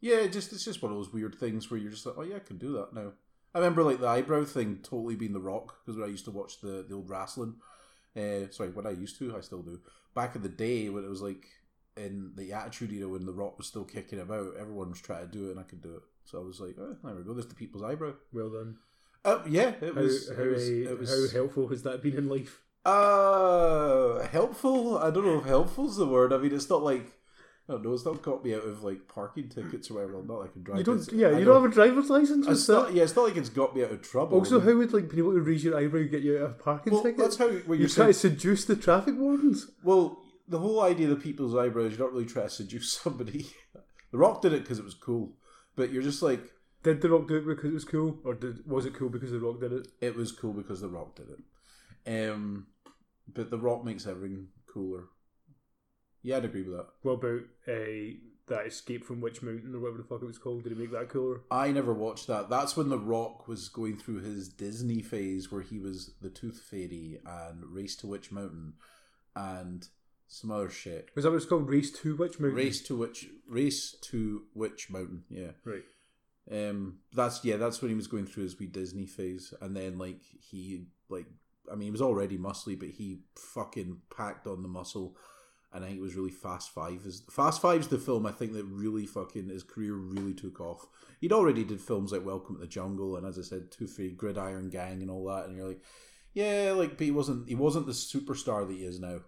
yeah. 0.00 0.18
it 0.18 0.32
Just 0.32 0.52
it's 0.52 0.64
just 0.64 0.82
one 0.82 0.92
of 0.92 0.98
those 0.98 1.12
weird 1.12 1.34
things 1.34 1.70
where 1.70 1.80
you're 1.80 1.90
just 1.90 2.06
like, 2.06 2.16
oh 2.18 2.22
yeah, 2.22 2.36
I 2.36 2.40
can 2.40 2.58
do 2.58 2.72
that 2.74 2.92
now. 2.94 3.12
I 3.54 3.58
remember 3.58 3.82
like 3.82 4.00
the 4.00 4.06
eyebrow 4.06 4.44
thing 4.44 4.78
totally 4.82 5.16
being 5.16 5.32
the 5.32 5.40
Rock 5.40 5.78
because 5.80 5.98
when 5.98 6.08
I 6.08 6.12
used 6.12 6.26
to 6.26 6.30
watch 6.30 6.60
the 6.60 6.84
the 6.88 6.94
old 6.94 7.10
wrestling. 7.10 7.56
Uh, 8.16 8.50
sorry, 8.50 8.70
when 8.70 8.86
I 8.86 8.90
used 8.90 9.18
to, 9.18 9.36
I 9.36 9.40
still 9.40 9.62
do. 9.62 9.80
Back 10.14 10.34
in 10.34 10.42
the 10.42 10.48
day 10.48 10.88
when 10.88 11.04
it 11.04 11.10
was 11.10 11.22
like 11.22 11.46
in 11.96 12.32
the 12.36 12.52
Attitude 12.52 12.92
Era 12.92 13.08
when 13.08 13.26
the 13.26 13.32
Rock 13.32 13.58
was 13.58 13.66
still 13.66 13.84
kicking 13.84 14.20
about, 14.20 14.56
everyone 14.58 14.90
was 14.90 15.00
trying 15.00 15.26
to 15.26 15.32
do 15.32 15.48
it 15.48 15.52
and 15.52 15.60
I 15.60 15.64
could 15.64 15.82
do 15.82 15.94
it. 15.96 16.02
So 16.24 16.40
I 16.40 16.44
was 16.44 16.60
like, 16.60 16.76
oh, 16.78 16.96
there 17.02 17.14
we 17.14 17.22
go. 17.22 17.34
There's 17.34 17.46
the 17.46 17.54
people's 17.54 17.82
eyebrow. 17.82 18.14
Well 18.32 18.50
done. 18.50 18.76
Uh, 19.24 19.42
yeah, 19.48 19.74
it 19.80 19.94
How 19.94 20.00
was. 20.00 20.28
how, 20.34 20.42
it 20.42 20.46
was, 20.52 20.68
it 20.68 20.98
was 20.98 21.10
how 21.32 21.38
helpful 21.38 21.68
has 21.68 21.82
that 21.82 22.02
been 22.02 22.16
in 22.16 22.28
life? 22.28 22.60
uh, 22.86 24.26
helpful. 24.28 24.98
I 24.98 25.10
don't 25.10 25.24
know 25.26 25.38
if 25.38 25.44
helpful's 25.44 25.96
the 25.96 26.06
word. 26.06 26.32
I 26.32 26.38
mean, 26.38 26.54
it's 26.54 26.70
not 26.70 26.82
like 26.82 27.06
I 27.68 27.74
don't 27.74 27.84
know. 27.84 27.92
It's 27.92 28.04
not 28.06 28.22
got 28.22 28.42
me 28.44 28.54
out 28.54 28.64
of 28.64 28.82
like 28.82 29.06
parking 29.08 29.48
tickets 29.48 29.90
or 29.90 29.94
whatever. 29.94 30.14
I'm 30.18 30.26
not 30.26 30.40
like 30.40 30.56
a 30.56 30.58
driver. 30.58 30.78
You 30.78 30.84
don't. 30.84 31.00
It's- 31.02 31.12
Yeah, 31.12 31.28
I 31.28 31.30
you 31.32 31.38
know. 31.44 31.52
don't 31.52 31.62
have 31.62 31.70
a 31.70 31.74
driver's 31.74 32.10
license. 32.10 32.46
What's 32.46 32.60
It's 32.60 32.68
not, 32.68 32.88
that? 32.88 32.94
yeah, 32.94 33.02
it's 33.02 33.14
not 33.14 33.26
like 33.26 33.36
it's 33.36 33.48
got 33.50 33.76
me 33.76 33.84
out 33.84 33.90
of 33.92 34.02
trouble. 34.02 34.38
Also, 34.38 34.58
how 34.60 34.74
would 34.74 34.92
like 34.92 35.10
people 35.10 35.32
to 35.32 35.40
raise 35.40 35.62
your 35.64 35.76
eyebrow 35.78 36.00
and 36.00 36.10
get 36.10 36.22
you 36.22 36.38
out 36.38 36.42
of 36.50 36.58
parking 36.58 36.92
well, 36.94 37.02
ticket? 37.02 37.18
that's 37.18 37.36
how 37.36 37.48
when 37.48 37.78
you 37.78 37.84
you're 37.86 37.88
try 37.88 38.06
to 38.06 38.14
seduce 38.14 38.64
the 38.64 38.76
traffic 38.76 39.14
wardens. 39.16 39.66
well, 39.84 40.18
the 40.48 40.58
whole 40.58 40.80
idea 40.80 41.08
of 41.10 41.16
the 41.18 41.22
people's 41.22 41.54
eyebrows, 41.54 41.92
you're 41.92 42.00
not 42.00 42.12
really 42.12 42.26
trying 42.26 42.48
to 42.48 42.54
seduce 42.54 42.92
somebody. 43.02 43.46
the 44.10 44.18
Rock 44.18 44.42
did 44.42 44.52
it 44.52 44.62
because 44.62 44.78
it 44.78 44.84
was 44.84 44.94
cool, 44.94 45.36
but 45.76 45.92
you're 45.92 46.02
just 46.02 46.22
like 46.22 46.42
Did 46.82 47.02
The 47.02 47.10
Rock 47.10 47.28
do 47.28 47.36
it 47.36 47.46
because 47.46 47.70
it 47.70 47.74
was 47.74 47.84
cool, 47.84 48.18
or 48.24 48.34
did 48.34 48.66
was 48.66 48.86
it 48.86 48.94
cool 48.94 49.08
because 49.10 49.30
The 49.30 49.38
Rock 49.40 49.60
did 49.60 49.72
it? 49.72 49.88
it 50.00 50.16
was 50.16 50.32
cool 50.32 50.52
because 50.52 50.80
the 50.80 50.88
Rock 50.88 51.14
did 51.16 51.26
it. 51.28 52.30
Um, 52.30 52.66
but 53.32 53.50
the 53.50 53.58
Rock 53.58 53.84
makes 53.84 54.06
everything 54.06 54.48
cooler. 54.66 55.04
Yeah, 56.22 56.38
I'd 56.38 56.44
agree 56.46 56.62
with 56.62 56.76
that. 56.76 56.86
What 57.02 57.12
about 57.12 57.40
uh, 57.68 58.16
that 58.48 58.66
escape 58.66 59.04
from 59.04 59.20
Witch 59.20 59.42
Mountain 59.42 59.74
or 59.74 59.80
whatever 59.80 59.98
the 59.98 60.04
fuck 60.04 60.22
it 60.22 60.26
was 60.26 60.38
called? 60.38 60.64
Did 60.64 60.72
it 60.72 60.78
make 60.78 60.92
that 60.92 61.08
cooler? 61.10 61.42
I 61.50 61.70
never 61.70 61.92
watched 61.92 62.26
that. 62.26 62.48
That's 62.50 62.76
when 62.76 62.88
The 62.88 62.98
Rock 62.98 63.46
was 63.46 63.68
going 63.68 63.96
through 63.96 64.20
his 64.20 64.48
Disney 64.48 65.02
phase 65.02 65.50
where 65.52 65.62
he 65.62 65.78
was 65.78 66.12
the 66.20 66.30
Tooth 66.30 66.60
Fairy 66.60 67.20
and 67.24 67.64
Race 67.72 67.96
to 67.96 68.06
Witch 68.06 68.32
Mountain 68.32 68.74
and 69.36 69.86
some 70.28 70.50
other 70.50 70.70
shit. 70.70 71.10
Was 71.14 71.24
that 71.24 71.30
what 71.30 71.36
it's 71.36 71.46
called? 71.46 71.68
Race 71.68 71.90
to 72.02 72.16
Witch 72.16 72.38
Mountain. 72.40 72.56
Race 72.56 72.80
to 72.82 72.96
Witch 72.96 73.26
Race 73.48 73.96
to 74.02 74.42
Witch 74.54 74.88
Mountain, 74.90 75.24
yeah. 75.28 75.52
Right. 75.64 75.84
Um 76.50 76.98
that's 77.12 77.44
yeah, 77.44 77.56
that's 77.56 77.80
when 77.80 77.90
he 77.90 77.96
was 77.96 78.06
going 78.06 78.26
through 78.26 78.44
his 78.44 78.58
wee 78.58 78.66
Disney 78.66 79.06
phase 79.06 79.54
and 79.60 79.76
then 79.76 79.98
like 79.98 80.20
he 80.40 80.86
like 81.08 81.26
I 81.70 81.74
mean 81.74 81.86
he 81.86 81.90
was 81.90 82.02
already 82.02 82.38
muscly 82.38 82.78
but 82.78 82.88
he 82.88 83.20
fucking 83.36 83.98
packed 84.14 84.46
on 84.46 84.62
the 84.62 84.68
muscle 84.68 85.16
and 85.72 85.84
I 85.84 85.88
think 85.88 85.98
it 85.98 86.02
was 86.02 86.16
really 86.16 86.30
Fast 86.30 86.70
Five. 86.70 87.02
Is 87.06 87.22
Fast 87.30 87.62
Five's 87.62 87.88
the 87.88 87.98
film 87.98 88.26
I 88.26 88.32
think 88.32 88.52
that 88.54 88.64
really 88.64 89.06
fucking 89.06 89.48
his 89.48 89.62
career 89.62 89.94
really 89.94 90.34
took 90.34 90.60
off. 90.60 90.86
He'd 91.20 91.32
already 91.32 91.64
did 91.64 91.80
films 91.80 92.12
like 92.12 92.24
Welcome 92.24 92.56
to 92.56 92.60
the 92.60 92.66
Jungle 92.66 93.16
and 93.16 93.26
as 93.26 93.38
I 93.38 93.42
said, 93.42 93.70
Two 93.70 93.86
Three 93.86 94.10
Gridiron 94.10 94.70
Gang 94.70 95.02
and 95.02 95.10
all 95.10 95.26
that, 95.26 95.46
and 95.46 95.56
you're 95.56 95.68
like, 95.68 95.82
yeah, 96.32 96.72
like 96.76 96.96
but 96.96 97.04
he 97.04 97.10
wasn't 97.10 97.48
he 97.48 97.54
wasn't 97.54 97.86
the 97.86 97.92
superstar 97.92 98.66
that 98.66 98.76
he 98.76 98.84
is 98.84 98.98
now. 98.98 99.20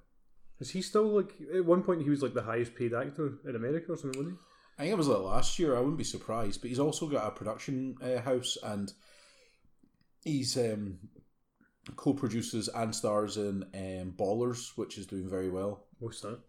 Is 0.58 0.70
he 0.70 0.82
still 0.82 1.06
like 1.06 1.34
at 1.54 1.64
one 1.64 1.82
point 1.82 2.02
he 2.02 2.10
was 2.10 2.22
like 2.22 2.34
the 2.34 2.42
highest 2.42 2.74
paid 2.74 2.92
actor 2.92 3.38
in 3.46 3.54
America 3.54 3.92
or 3.92 3.96
something, 3.96 4.20
wasn't 4.20 4.38
I 4.78 4.82
think 4.82 4.92
it 4.92 4.98
was 4.98 5.08
like 5.08 5.22
last 5.22 5.58
year. 5.58 5.76
I 5.76 5.80
wouldn't 5.80 5.98
be 5.98 6.04
surprised, 6.04 6.60
but 6.60 6.68
he's 6.70 6.78
also 6.78 7.06
got 7.06 7.26
a 7.26 7.30
production 7.30 7.96
uh, 8.02 8.20
house 8.20 8.56
and 8.62 8.92
he's 10.24 10.56
um, 10.56 10.98
co-produces 11.96 12.68
and 12.68 12.94
stars 12.94 13.36
in 13.36 13.64
um, 13.74 14.14
Ballers, 14.16 14.76
which 14.76 14.98
is 14.98 15.06
doing 15.06 15.28
very 15.28 15.50
well. 15.50 15.84
What's 15.98 16.20
that? 16.22 16.40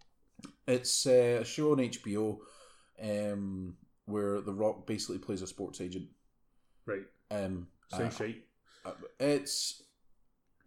It's 0.67 1.05
uh, 1.05 1.39
a 1.41 1.45
show 1.45 1.71
on 1.71 1.77
HBO 1.77 2.37
um, 3.01 3.75
where 4.05 4.41
The 4.41 4.53
Rock 4.53 4.87
basically 4.87 5.19
plays 5.19 5.41
a 5.41 5.47
sports 5.47 5.81
agent. 5.81 6.07
Right. 6.85 7.03
Um, 7.31 7.67
Sounds 7.89 8.15
uh, 8.15 8.17
shite. 8.17 8.43
uh, 8.85 8.91
it's 9.19 9.83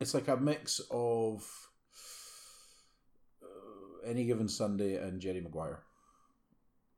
it's 0.00 0.14
like 0.14 0.28
a 0.28 0.36
mix 0.36 0.80
of 0.90 1.48
uh, 3.42 4.06
Any 4.08 4.24
Given 4.24 4.48
Sunday 4.48 4.96
and 4.96 5.20
Jerry 5.20 5.40
Maguire. 5.40 5.80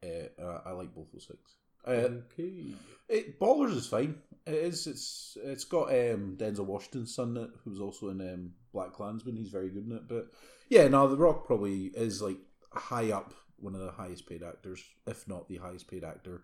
Uh, 0.02 0.58
I 0.64 0.72
like 0.72 0.94
both 0.94 1.12
those 1.12 1.26
things. 1.26 1.56
Uh, 1.86 2.18
okay. 2.32 2.74
it, 3.08 3.40
Ballers 3.40 3.76
is 3.76 3.86
fine. 3.86 4.16
It 4.46 4.54
is. 4.54 4.86
It's 4.86 5.36
it's 5.42 5.64
got 5.64 5.88
um, 5.88 6.36
Denzel 6.36 6.66
Washington's 6.66 7.14
son 7.14 7.36
in 7.36 7.44
it, 7.44 7.50
who's 7.64 7.80
also 7.80 8.08
in 8.08 8.20
um, 8.20 8.52
Black 8.72 8.92
Klansman. 8.92 9.36
He's 9.36 9.50
very 9.50 9.70
good 9.70 9.86
in 9.86 9.92
it. 9.92 10.08
But 10.08 10.28
yeah, 10.68 10.88
now 10.88 11.06
The 11.06 11.16
Rock 11.16 11.46
probably 11.46 11.86
is 11.86 12.20
like 12.20 12.38
high 12.72 13.10
up, 13.12 13.32
one 13.58 13.74
of 13.74 13.80
the 13.80 13.90
highest 13.90 14.28
paid 14.28 14.42
actors, 14.42 14.82
if 15.06 15.26
not 15.26 15.48
the 15.48 15.56
highest 15.56 15.88
paid 15.88 16.04
actor 16.04 16.42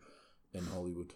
in 0.52 0.64
Hollywood. 0.64 1.12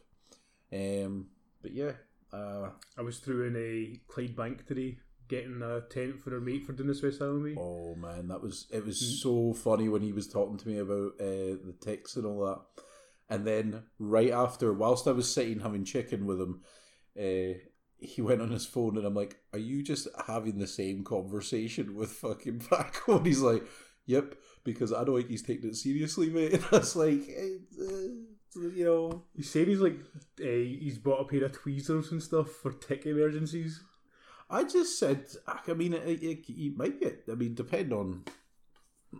Um, 0.73 1.29
but 1.63 1.73
yeah, 1.73 1.93
uh, 2.33 2.71
I 2.97 3.03
was 3.03 3.19
through 3.19 3.47
in 3.47 3.57
a 3.57 4.13
Clydebank 4.13 4.67
today, 4.67 4.99
getting 5.29 5.63
a 5.63 5.81
tent 5.83 6.23
for 6.23 6.35
our 6.35 6.41
mate 6.41 6.65
for 6.67 6.73
doing 6.73 6.89
West 6.89 7.19
Highland 7.19 7.43
Way. 7.45 7.55
oh 7.59 7.95
man, 7.95 8.29
that 8.29 8.43
was 8.43 8.67
it 8.71 8.85
was 8.85 9.21
so 9.23 9.53
funny 9.53 9.89
when 9.89 10.03
he 10.03 10.13
was 10.13 10.27
talking 10.29 10.57
to 10.59 10.69
me 10.69 10.79
about 10.79 11.13
uh, 11.21 11.57
the 11.65 11.75
ticks 11.81 12.17
and 12.17 12.27
all 12.27 12.45
that. 12.47 12.61
And 13.31 13.47
then 13.47 13.83
right 13.99 14.31
after, 14.31 14.73
whilst 14.73 15.07
I 15.07 15.13
was 15.13 15.33
sitting 15.33 15.61
having 15.61 15.85
chicken 15.85 16.25
with 16.25 16.41
him, 16.41 16.63
uh, 17.19 17.59
he 17.99 18.23
went 18.23 18.41
on 18.41 18.51
his 18.51 18.65
phone 18.65 18.97
and 18.97 19.05
I'm 19.07 19.15
like, 19.15 19.37
"Are 19.53 19.59
you 19.59 19.83
just 19.83 20.09
having 20.27 20.59
the 20.59 20.67
same 20.67 21.05
conversation 21.05 21.95
with 21.95 22.11
fucking 22.13 22.61
Paco?" 22.61 23.17
And 23.19 23.27
he's 23.27 23.41
like, 23.43 23.65
"Yep," 24.07 24.35
because 24.65 24.93
I 24.93 25.05
don't 25.05 25.17
think 25.17 25.29
he's 25.29 25.43
taking 25.43 25.69
it 25.71 25.77
seriously, 25.77 26.31
mate. 26.31 26.53
And 26.55 26.65
I 26.73 26.79
was 26.79 26.97
like, 26.97 27.21
uh, 27.79 28.63
you 28.75 28.85
know, 28.85 29.25
He 29.37 29.43
said 29.43 29.69
he's 29.69 29.81
like 29.81 29.99
uh, 30.41 30.45
he's 30.45 30.99
bought 30.99 31.21
a 31.21 31.25
pair 31.25 31.45
of 31.45 31.53
tweezers 31.53 32.11
and 32.13 32.23
stuff 32.23 32.49
for 32.49 32.73
tick 32.73 33.05
emergencies. 33.05 33.83
I 34.51 34.65
just 34.65 34.99
said, 34.99 35.27
I 35.47 35.75
mean, 35.75 35.93
it, 35.93 36.23
it, 36.23 36.49
it 36.49 36.77
might 36.77 37.01
get. 37.01 37.25
I 37.31 37.35
mean, 37.35 37.55
depend 37.55 37.93
on. 37.93 38.25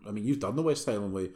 I 0.07 0.11
mean, 0.11 0.25
you've 0.25 0.41
done 0.41 0.57
the 0.57 0.63
West 0.63 0.87
Highland 0.87 1.13
way. 1.13 1.31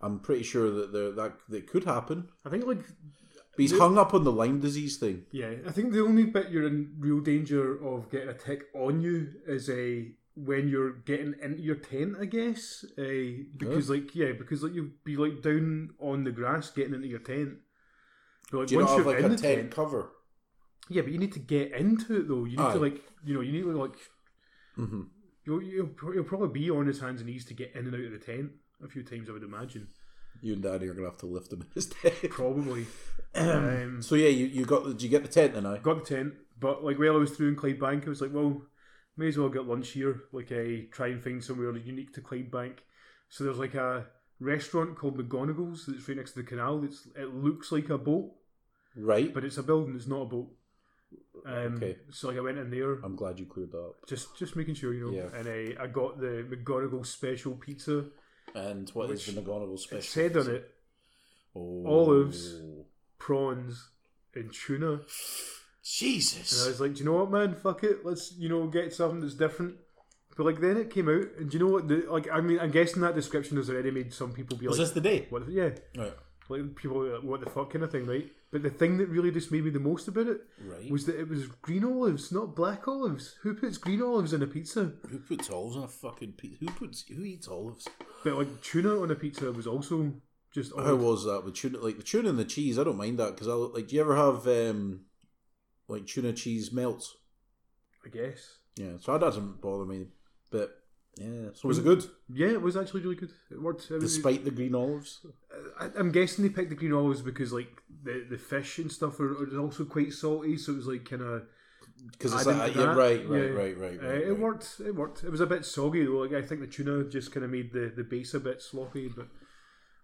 I'm 0.00 0.20
pretty 0.20 0.42
sure 0.44 0.70
that 0.70 0.92
there 0.92 1.10
that 1.12 1.32
that 1.48 1.66
could 1.66 1.84
happen. 1.84 2.28
I 2.44 2.50
think 2.50 2.66
like 2.66 2.78
But 2.78 3.56
he's 3.56 3.76
hung 3.76 3.98
up 3.98 4.14
on 4.14 4.24
the 4.24 4.32
Lyme 4.32 4.60
disease 4.60 4.96
thing. 4.96 5.24
yeah, 5.32 5.54
I 5.66 5.72
think 5.72 5.92
the 5.92 6.04
only 6.04 6.24
bit 6.24 6.50
you're 6.50 6.66
in 6.66 6.94
real 6.98 7.20
danger 7.20 7.82
of 7.84 8.10
getting 8.10 8.28
a 8.28 8.34
tick 8.34 8.66
on 8.74 9.00
you 9.00 9.28
is 9.46 9.68
a 9.68 10.12
when 10.36 10.68
you're 10.68 10.92
getting 10.92 11.34
into 11.42 11.60
your 11.62 11.74
tent, 11.76 12.14
I 12.20 12.26
guess. 12.26 12.84
Uh, 12.96 13.42
because 13.56 13.90
like 13.90 14.14
yeah, 14.14 14.32
because 14.38 14.62
like 14.62 14.74
you'll 14.74 14.90
be 15.04 15.16
like 15.16 15.42
down 15.42 15.90
on 15.98 16.22
the 16.24 16.30
grass 16.30 16.70
getting 16.70 16.94
into 16.94 17.08
your 17.08 17.18
tent. 17.18 17.58
But 18.52 18.58
like 18.58 18.68
Do 18.68 18.74
you 18.74 18.80
once 18.80 18.90
not 18.90 18.98
have 18.98 19.06
like 19.06 19.18
a 19.18 19.22
tent, 19.22 19.40
tent, 19.40 19.70
cover? 19.72 20.12
Yeah, 20.88 21.02
but 21.02 21.12
you 21.12 21.18
need 21.18 21.32
to 21.32 21.38
get 21.38 21.72
into 21.72 22.20
it 22.20 22.28
though. 22.28 22.44
You 22.44 22.56
need 22.56 22.60
Aye. 22.60 22.72
to 22.72 22.78
like 22.78 23.02
you 23.24 23.34
know 23.34 23.40
you 23.40 23.52
need 23.52 23.62
to 23.62 23.80
like 23.80 23.96
hmm 24.74 25.02
you'll, 25.44 25.62
you'll 25.62 25.90
you'll 26.14 26.24
probably 26.24 26.60
be 26.60 26.70
on 26.70 26.86
his 26.86 27.00
hands 27.00 27.20
and 27.20 27.30
knees 27.30 27.44
to 27.46 27.54
get 27.54 27.72
in 27.74 27.86
and 27.86 27.94
out 27.94 28.00
of 28.00 28.12
the 28.12 28.18
tent 28.18 28.52
a 28.84 28.88
few 28.88 29.02
times. 29.02 29.28
I 29.28 29.32
would 29.32 29.42
imagine. 29.42 29.88
You 30.40 30.52
and 30.52 30.62
Daddy 30.62 30.86
are 30.86 30.94
gonna 30.94 31.08
have 31.08 31.18
to 31.18 31.26
lift 31.26 31.52
him 31.52 31.62
in 31.62 31.68
his 31.74 31.86
tent. 31.86 32.14
Probably. 32.30 32.86
um, 33.34 34.02
so 34.02 34.14
yeah, 34.14 34.28
you, 34.28 34.46
you 34.46 34.64
got. 34.64 34.84
Did 34.84 35.02
you 35.02 35.08
get 35.08 35.22
the 35.22 35.28
tent 35.28 35.54
then? 35.54 35.66
I 35.66 35.78
got 35.78 36.04
the 36.04 36.14
tent, 36.16 36.34
but 36.60 36.84
like 36.84 36.98
while 36.98 37.14
I 37.14 37.18
was 37.18 37.32
through 37.32 37.48
in 37.48 37.56
Clydebank, 37.56 38.06
I 38.06 38.10
was 38.10 38.20
like, 38.20 38.32
well, 38.32 38.62
may 39.16 39.28
as 39.28 39.38
well 39.38 39.48
get 39.48 39.66
lunch 39.66 39.90
here. 39.90 40.22
Like, 40.32 40.52
I 40.52 40.86
try 40.92 41.08
and 41.08 41.22
find 41.22 41.42
somewhere 41.42 41.76
unique 41.76 42.14
to 42.14 42.20
Clydebank. 42.20 42.78
So 43.28 43.44
there's 43.44 43.58
like 43.58 43.74
a 43.74 44.06
restaurant 44.40 44.96
called 44.96 45.18
McGonagall's 45.18 45.86
that's 45.86 46.08
right 46.08 46.16
next 46.16 46.32
to 46.32 46.42
the 46.42 46.46
canal. 46.46 46.84
It's 46.84 47.08
it 47.16 47.34
looks 47.34 47.72
like 47.72 47.88
a 47.90 47.98
boat, 47.98 48.32
right. 48.96 49.34
but 49.34 49.44
it's 49.44 49.58
a 49.58 49.62
building. 49.62 49.96
It's 49.96 50.06
not 50.06 50.22
a 50.22 50.26
boat. 50.26 50.50
Um, 51.46 51.76
Okay. 51.76 51.96
So 52.10 52.28
like 52.28 52.36
I 52.36 52.40
went 52.40 52.58
in 52.58 52.70
there, 52.70 52.94
I'm 53.04 53.16
glad 53.16 53.38
you 53.38 53.46
cleared 53.46 53.72
that 53.72 53.78
up. 53.78 54.06
just 54.06 54.36
just 54.36 54.56
making 54.56 54.74
sure 54.74 54.92
you 54.94 55.06
know, 55.06 55.12
Yeah. 55.12 55.34
and 55.38 55.48
I 55.48 55.82
I 55.84 55.86
got 55.86 56.18
the 56.20 56.44
McGonagall 56.50 57.04
special 57.06 57.54
pizza. 57.54 58.06
And 58.54 58.88
what 58.90 59.10
is 59.10 59.26
the 59.26 59.40
McGonagall 59.40 59.78
special? 59.78 59.98
It 59.98 60.04
said 60.04 60.36
on 60.36 60.50
it 60.56 60.74
Oh. 61.54 61.86
olives. 61.86 62.54
prawns 63.18 63.90
and 64.34 64.52
tuna. 64.52 65.00
Jesus. 65.82 66.52
And 66.58 66.66
I 66.66 66.70
was 66.70 66.80
like, 66.80 66.94
do 66.94 67.00
you 67.00 67.04
know 67.04 67.14
what, 67.14 67.30
man? 67.30 67.54
Fuck 67.54 67.82
it. 67.84 68.04
Let's, 68.04 68.32
you 68.38 68.48
know, 68.48 68.66
get 68.68 68.92
something 68.94 69.20
that's 69.20 69.34
different. 69.34 69.76
But 70.36 70.44
like, 70.46 70.60
then 70.60 70.76
it 70.76 70.90
came 70.90 71.08
out, 71.08 71.26
and 71.38 71.50
do 71.50 71.58
you 71.58 71.64
know 71.64 71.70
what? 71.72 71.88
The, 71.88 72.06
like, 72.08 72.28
I 72.30 72.40
mean, 72.40 72.60
I'm 72.60 72.70
guessing 72.70 73.02
that 73.02 73.14
description 73.16 73.56
has 73.56 73.68
already 73.68 73.90
made 73.90 74.12
some 74.14 74.32
people 74.32 74.56
be 74.56 74.68
Was 74.68 74.78
like, 74.78 74.86
this 74.86 74.94
the 74.94 75.00
day? 75.00 75.26
"What? 75.30 75.48
Yeah, 75.50 75.70
Right. 75.96 76.14
Like 76.48 76.74
people, 76.76 76.98
were 76.98 77.14
like, 77.14 77.22
what 77.22 77.40
the 77.40 77.50
fuck 77.50 77.72
kind 77.72 77.84
of 77.84 77.90
thing, 77.92 78.06
right? 78.06 78.30
But 78.50 78.62
the 78.62 78.70
thing 78.70 78.96
that 78.98 79.08
really 79.08 79.30
just 79.30 79.52
made 79.52 79.64
me 79.64 79.70
the 79.70 79.78
most 79.78 80.08
about 80.08 80.26
it 80.28 80.40
Right. 80.64 80.90
was 80.90 81.04
that 81.06 81.20
it 81.20 81.28
was 81.28 81.46
green 81.46 81.84
olives, 81.84 82.32
not 82.32 82.56
black 82.56 82.88
olives. 82.88 83.36
Who 83.42 83.54
puts 83.54 83.76
green 83.76 84.00
olives 84.00 84.32
in 84.32 84.42
a 84.42 84.46
pizza? 84.46 84.92
Who 85.10 85.18
puts 85.18 85.50
olives 85.50 85.76
on 85.76 85.82
a 85.84 85.88
fucking 85.88 86.32
pizza? 86.32 86.64
Who 86.64 86.70
puts? 86.72 87.02
Who 87.08 87.22
eats 87.22 87.48
olives? 87.48 87.86
But 88.24 88.36
like 88.36 88.62
tuna 88.62 89.00
on 89.02 89.10
a 89.10 89.14
pizza 89.14 89.52
was 89.52 89.66
also 89.66 90.14
just 90.54 90.72
How 90.76 90.94
was 90.94 91.24
that 91.26 91.44
with 91.44 91.54
tuna? 91.54 91.78
Like 91.78 91.98
the 91.98 92.02
tuna 92.02 92.30
and 92.30 92.38
the 92.38 92.44
cheese, 92.44 92.78
I 92.78 92.84
don't 92.84 92.96
mind 92.96 93.18
that 93.18 93.32
because 93.34 93.48
I 93.48 93.52
like. 93.52 93.88
Do 93.88 93.96
you 93.96 94.00
ever 94.00 94.16
have 94.16 94.46
um, 94.48 95.00
like 95.88 96.06
tuna 96.06 96.32
cheese 96.32 96.72
melts? 96.72 97.14
I 98.06 98.08
guess. 98.08 98.58
Yeah, 98.76 98.92
so 98.98 99.12
that 99.12 99.20
doesn't 99.20 99.60
bother 99.60 99.84
me. 99.84 100.06
But 100.50 100.77
yeah, 101.18 101.50
so 101.54 101.68
was 101.68 101.78
it 101.78 101.84
good 101.84 102.04
Yeah, 102.32 102.48
it 102.48 102.62
was 102.62 102.76
actually 102.76 103.02
really 103.02 103.16
good. 103.16 103.32
It 103.50 103.60
worked. 103.60 103.90
It 103.90 103.94
was, 103.94 104.14
despite 104.14 104.44
the 104.44 104.50
green 104.50 104.74
olives? 104.74 105.26
I, 105.80 105.90
I'm 105.96 106.12
guessing 106.12 106.44
they 106.44 106.50
picked 106.50 106.70
the 106.70 106.76
green 106.76 106.92
olives 106.92 107.22
because 107.22 107.52
like 107.52 107.82
the 108.02 108.26
the 108.30 108.38
fish 108.38 108.78
and 108.78 108.90
stuff 108.90 109.18
are, 109.20 109.32
are 109.32 109.60
also 109.60 109.84
quite 109.84 110.12
salty, 110.12 110.56
so 110.56 110.72
it 110.72 110.76
was 110.76 110.86
like 110.86 111.04
kind 111.04 111.22
of 111.22 111.42
Because 112.12 112.32
it's 112.34 112.46
like 112.46 112.74
yeah, 112.74 112.94
right, 112.94 113.28
right, 113.28 113.42
yeah. 113.42 113.48
right, 113.48 113.76
right, 113.76 113.98
uh, 114.02 114.08
right, 114.08 114.22
it 114.22 114.38
worked. 114.38 114.80
It 114.84 114.94
worked. 114.94 115.24
It 115.24 115.30
was 115.30 115.40
a 115.40 115.46
bit 115.46 115.64
soggy 115.64 116.04
though. 116.04 116.18
Like 116.18 116.32
I 116.32 116.46
think 116.46 116.60
the 116.60 116.66
tuna 116.66 117.04
just 117.04 117.32
kind 117.32 117.44
of 117.44 117.50
made 117.50 117.72
the, 117.72 117.92
the 117.94 118.04
base 118.04 118.34
a 118.34 118.40
bit 118.40 118.62
sloppy. 118.62 119.08
But 119.08 119.28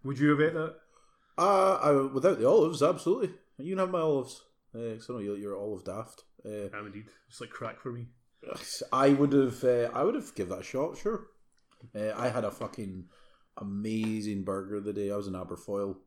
would 0.03 0.19
you 0.19 0.29
have 0.31 0.41
ate 0.41 0.53
that? 0.53 0.75
Uh, 1.37 1.75
I, 1.81 1.91
without 2.13 2.39
the 2.39 2.47
olives, 2.47 2.81
absolutely. 2.81 3.31
You 3.57 3.71
can 3.75 3.79
have 3.79 3.91
my 3.91 3.99
olives. 3.99 4.43
Uh, 4.73 4.79
I 4.79 4.99
know 5.09 5.19
you're, 5.19 5.37
you're 5.37 5.57
olive 5.57 5.85
daft. 5.85 6.23
Uh, 6.45 6.69
I'm 6.73 6.87
indeed. 6.87 7.05
It's 7.29 7.39
like 7.41 7.49
crack 7.49 7.79
for 7.79 7.91
me. 7.91 8.07
I 8.91 9.09
would 9.09 9.33
have. 9.33 9.63
Uh, 9.63 9.89
I 9.93 10.03
would 10.03 10.15
have 10.15 10.35
give 10.35 10.49
that 10.49 10.59
a 10.59 10.63
shot. 10.63 10.97
Sure. 10.97 11.27
Uh, 11.95 12.11
I 12.15 12.29
had 12.29 12.45
a 12.45 12.51
fucking 12.51 13.05
amazing 13.57 14.43
burger 14.43 14.79
the 14.79 14.93
day 14.93 15.11
I 15.11 15.15
was 15.15 15.27
in 15.27 15.33
Aberfoyle. 15.33 15.97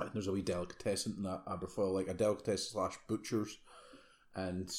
And 0.00 0.10
there's 0.12 0.28
a 0.28 0.32
wee 0.32 0.42
delicatessen 0.42 1.14
in 1.16 1.24
that 1.24 1.44
Aberfoyle, 1.46 1.92
like 1.92 2.08
a 2.08 2.14
delicatessen 2.14 2.72
slash 2.72 2.94
butcher's, 3.08 3.58
and 4.36 4.70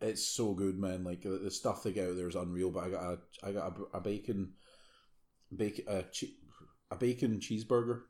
it's 0.00 0.26
so 0.26 0.54
good, 0.54 0.78
man. 0.78 1.04
Like 1.04 1.22
the, 1.22 1.50
stuff 1.50 1.82
they 1.82 1.92
get 1.92 2.08
out 2.08 2.16
there 2.16 2.28
is 2.28 2.34
unreal. 2.34 2.70
But 2.70 2.84
I 2.84 2.88
got 2.90 3.02
a, 3.04 3.18
I 3.46 3.52
got 3.52 3.78
a, 3.78 3.98
a 3.98 4.00
bacon, 4.00 4.52
bacon, 5.54 5.84
a, 5.86 6.02
che- 6.04 6.36
a 6.90 6.96
bacon 6.96 7.40
cheeseburger, 7.40 8.02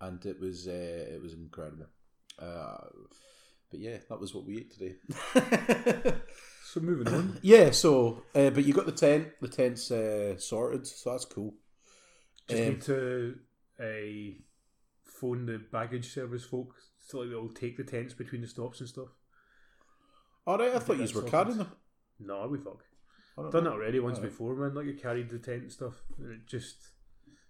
and 0.00 0.24
it 0.26 0.40
was, 0.40 0.66
uh, 0.66 1.06
it 1.12 1.22
was 1.22 1.34
incredible. 1.34 1.86
Uh, 2.36 2.78
but 3.72 3.80
yeah, 3.80 3.96
that 4.08 4.20
was 4.20 4.32
what 4.34 4.44
we 4.46 4.58
ate 4.58 4.70
today. 4.72 4.94
So 6.64 6.80
moving 6.80 7.08
on. 7.12 7.38
Yeah, 7.42 7.70
so 7.70 8.22
uh, 8.34 8.48
but 8.50 8.64
you 8.64 8.72
got 8.72 8.86
the 8.86 8.92
tent. 8.92 9.28
The 9.42 9.48
tent's 9.48 9.90
uh, 9.90 10.38
sorted, 10.38 10.86
so 10.86 11.10
that's 11.10 11.26
cool. 11.26 11.52
Just 12.48 12.62
Um, 12.62 12.68
need 12.68 12.80
to 12.82 13.38
uh, 13.78 14.40
phone 15.04 15.44
the 15.44 15.58
baggage 15.70 16.14
service 16.14 16.44
folk 16.44 16.74
so 16.98 17.18
like 17.18 17.28
they'll 17.30 17.48
take 17.50 17.76
the 17.76 17.84
tents 17.84 18.14
between 18.14 18.40
the 18.40 18.46
stops 18.46 18.80
and 18.80 18.88
stuff. 18.88 19.08
All 20.46 20.56
right, 20.56 20.74
I 20.74 20.78
thought 20.78 20.96
you 20.98 21.14
were 21.14 21.28
carrying 21.28 21.58
them. 21.58 21.72
No, 22.18 22.46
we 22.48 22.56
fuck. 22.58 22.84
I 23.36 23.42
Done 23.50 23.64
know. 23.64 23.70
that 23.70 23.72
already 23.76 24.00
once 24.00 24.16
Alright. 24.16 24.30
before, 24.30 24.54
man. 24.54 24.74
Like 24.74 24.86
you 24.86 24.94
carried 24.94 25.28
the 25.28 25.38
tent 25.38 25.62
and 25.64 25.72
stuff. 25.72 26.02
And 26.18 26.32
it 26.32 26.46
just 26.46 26.76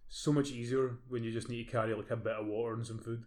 so 0.08 0.32
much 0.32 0.50
easier 0.50 0.96
when 1.08 1.22
you 1.22 1.30
just 1.30 1.48
need 1.48 1.64
to 1.64 1.70
carry 1.70 1.94
like 1.94 2.10
a 2.10 2.16
bit 2.16 2.32
of 2.34 2.46
water 2.46 2.74
and 2.74 2.86
some 2.86 2.98
food. 2.98 3.22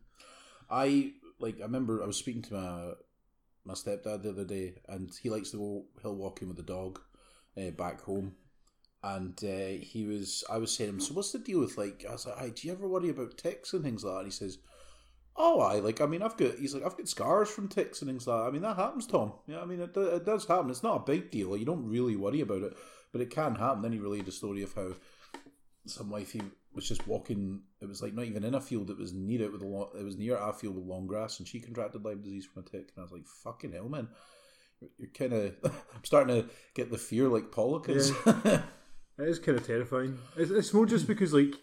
I 0.70 1.14
like. 1.46 1.60
I 1.60 1.64
remember 1.64 2.04
I 2.04 2.08
was 2.08 2.18
speaking 2.18 2.42
to 2.44 2.54
my 2.54 2.94
my 3.66 3.74
stepdad 3.74 4.22
the 4.24 4.30
other 4.30 4.46
day, 4.46 4.76
and 4.88 5.12
he 5.22 5.30
likes 5.30 5.52
to 5.52 5.58
go 5.58 5.86
hill 6.02 6.16
walking 6.16 6.48
with 6.48 6.58
the 6.58 6.64
dog 6.64 7.00
uh, 7.58 7.72
back 7.72 8.02
home. 8.02 8.36
and 9.04 9.38
uh, 9.44 9.84
he 9.86 10.06
was. 10.06 10.44
I 10.50 10.58
was 10.58 10.74
saying 10.76 10.90
to 10.90 10.96
him, 10.96 11.00
so 11.02 11.14
what's 11.14 11.32
the 11.32 11.40
deal 11.40 11.60
with 11.60 11.78
like? 11.78 12.06
I 12.10 12.14
was 12.14 12.26
like, 12.26 12.40
"Hey, 12.40 12.50
do 12.50 12.68
you 12.68 12.74
ever 12.74 12.88
worry 12.88 13.10
about 13.10 13.38
ticks 13.38 13.74
and 13.74 13.84
things 13.84 14.04
like 14.04 14.14
that?" 14.14 14.20
And 14.20 14.28
he 14.28 14.32
says, 14.32 14.58
"Oh, 15.36 15.62
I 15.62 15.80
like. 15.80 16.02
I 16.02 16.08
mean, 16.08 16.24
I've 16.24 16.38
got. 16.38 16.56
He's 16.56 16.74
like, 16.74 16.84
I've 16.84 16.98
got 16.98 17.08
scars 17.08 17.50
from 17.50 17.68
ticks 17.68 18.02
and 18.02 18.10
things 18.10 18.26
like 18.26 18.42
that. 18.42 18.48
I 18.48 18.52
mean, 18.52 18.64
that 18.64 18.78
happens, 18.78 19.06
Tom. 19.06 19.34
Yeah, 19.48 19.62
I 19.62 19.66
mean, 19.66 19.80
it, 19.80 19.96
it 19.96 20.26
does 20.26 20.46
happen. 20.46 20.72
It's 20.72 20.84
not 20.84 21.02
a 21.02 21.12
big 21.12 21.30
deal. 21.30 21.56
You 21.56 21.66
don't 21.66 21.88
really 21.88 22.16
worry 22.16 22.42
about 22.42 22.64
it, 22.64 22.76
but 23.12 23.22
it 23.22 23.30
can 23.30 23.56
happen." 23.56 23.84
Then 23.84 23.94
he 23.94 24.00
relayed 24.00 24.28
a 24.28 24.32
story 24.32 24.64
of 24.64 24.74
how 24.74 24.94
some 25.86 26.10
wifey 26.10 26.42
was 26.76 26.88
just 26.88 27.08
walking. 27.08 27.62
It 27.82 27.88
was 27.88 28.02
like 28.02 28.14
not 28.14 28.26
even 28.26 28.44
in 28.44 28.56
a 28.56 28.62
field. 28.62 28.90
It 28.90 28.98
was 28.98 29.14
near 29.14 29.44
it 29.44 29.52
with 29.52 29.62
a 29.62 29.68
lot. 29.68 29.92
It 29.98 30.04
was 30.04 30.18
near 30.18 30.38
a 30.38 30.54
field 30.54 30.76
with 30.76 30.86
long 30.86 31.08
grass, 31.08 31.40
and 31.40 31.48
she 31.48 31.60
contracted 31.60 32.04
Lyme 32.04 32.22
disease 32.22 32.46
from 32.46 32.64
a 32.64 32.70
tick. 32.70 32.92
And 32.96 33.00
I 33.00 33.02
was 33.02 33.12
like, 33.12 33.28
"Fucking 33.44 33.72
hell, 33.72 33.90
man! 33.90 34.10
You're, 34.82 34.92
you're 34.98 35.10
kind 35.10 35.34
of. 35.34 35.56
I'm 35.64 36.04
starting 36.04 36.42
to 36.42 36.50
get 36.74 36.92
the 36.92 36.98
fear 36.98 37.28
like 37.28 37.52
Pollock 37.52 37.90
is." 37.90 38.12
It 39.18 39.30
is 39.30 39.40
kind 39.40 39.58
of 39.58 39.66
terrifying. 39.66 40.20
It's, 40.36 40.52
it's 40.52 40.74
more 40.74 40.86
just 40.86 41.08
because, 41.08 41.34
like, 41.34 41.54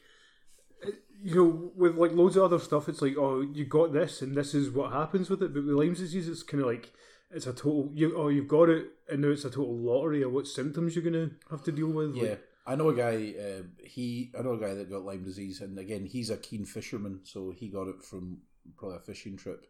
you 1.23 1.35
know, 1.35 1.71
with 1.77 1.97
like 1.97 2.13
loads 2.13 2.37
of 2.37 2.45
other 2.45 2.59
stuff, 2.59 2.89
it's 2.89 3.03
like, 3.03 3.17
oh, 3.19 3.43
you 3.43 3.67
got 3.67 3.93
this, 3.93 4.23
and 4.23 4.35
this 4.35 4.55
is 4.55 4.71
what 4.71 4.93
happens 4.93 5.29
with 5.29 5.43
it. 5.43 5.53
But 5.53 5.65
with 5.65 5.75
Lyme 5.75 5.95
disease, 5.95 6.29
it's 6.29 6.43
kind 6.43 6.63
of 6.63 6.67
like 6.67 6.93
it's 7.31 7.47
a 7.47 7.53
total. 7.53 7.91
You 7.95 8.17
oh, 8.17 8.29
you've 8.29 8.49
got 8.49 8.71
it, 8.71 8.87
and 9.11 9.21
now 9.23 9.29
it's 9.29 9.45
a 9.45 9.51
total 9.51 9.77
lottery 9.77 10.23
of 10.23 10.33
what 10.33 10.47
symptoms 10.47 10.97
you're 10.97 11.05
gonna 11.05 11.31
have 11.51 11.63
to 11.65 11.73
deal 11.73 11.89
with. 11.89 12.17
Yeah, 12.17 12.23
Like, 12.23 12.45
I 12.67 12.77
know 12.77 12.89
a 12.91 12.95
guy. 12.95 13.35
Uh, 13.39 13.63
he, 13.85 14.33
I 14.39 14.43
know 14.43 14.53
a 14.55 14.61
guy 14.61 14.75
that 14.75 14.91
got 14.91 15.05
Lyme 15.05 15.25
disease, 15.25 15.61
and 15.61 15.79
again, 15.79 16.05
he's 16.07 16.31
a 16.31 16.37
keen 16.37 16.65
fisherman, 16.65 17.21
so 17.25 17.51
he 17.51 17.69
got 17.69 17.89
it 17.89 18.03
from 18.03 18.39
probably 18.77 18.99
a 18.99 19.01
fishing 19.01 19.37
trip. 19.37 19.67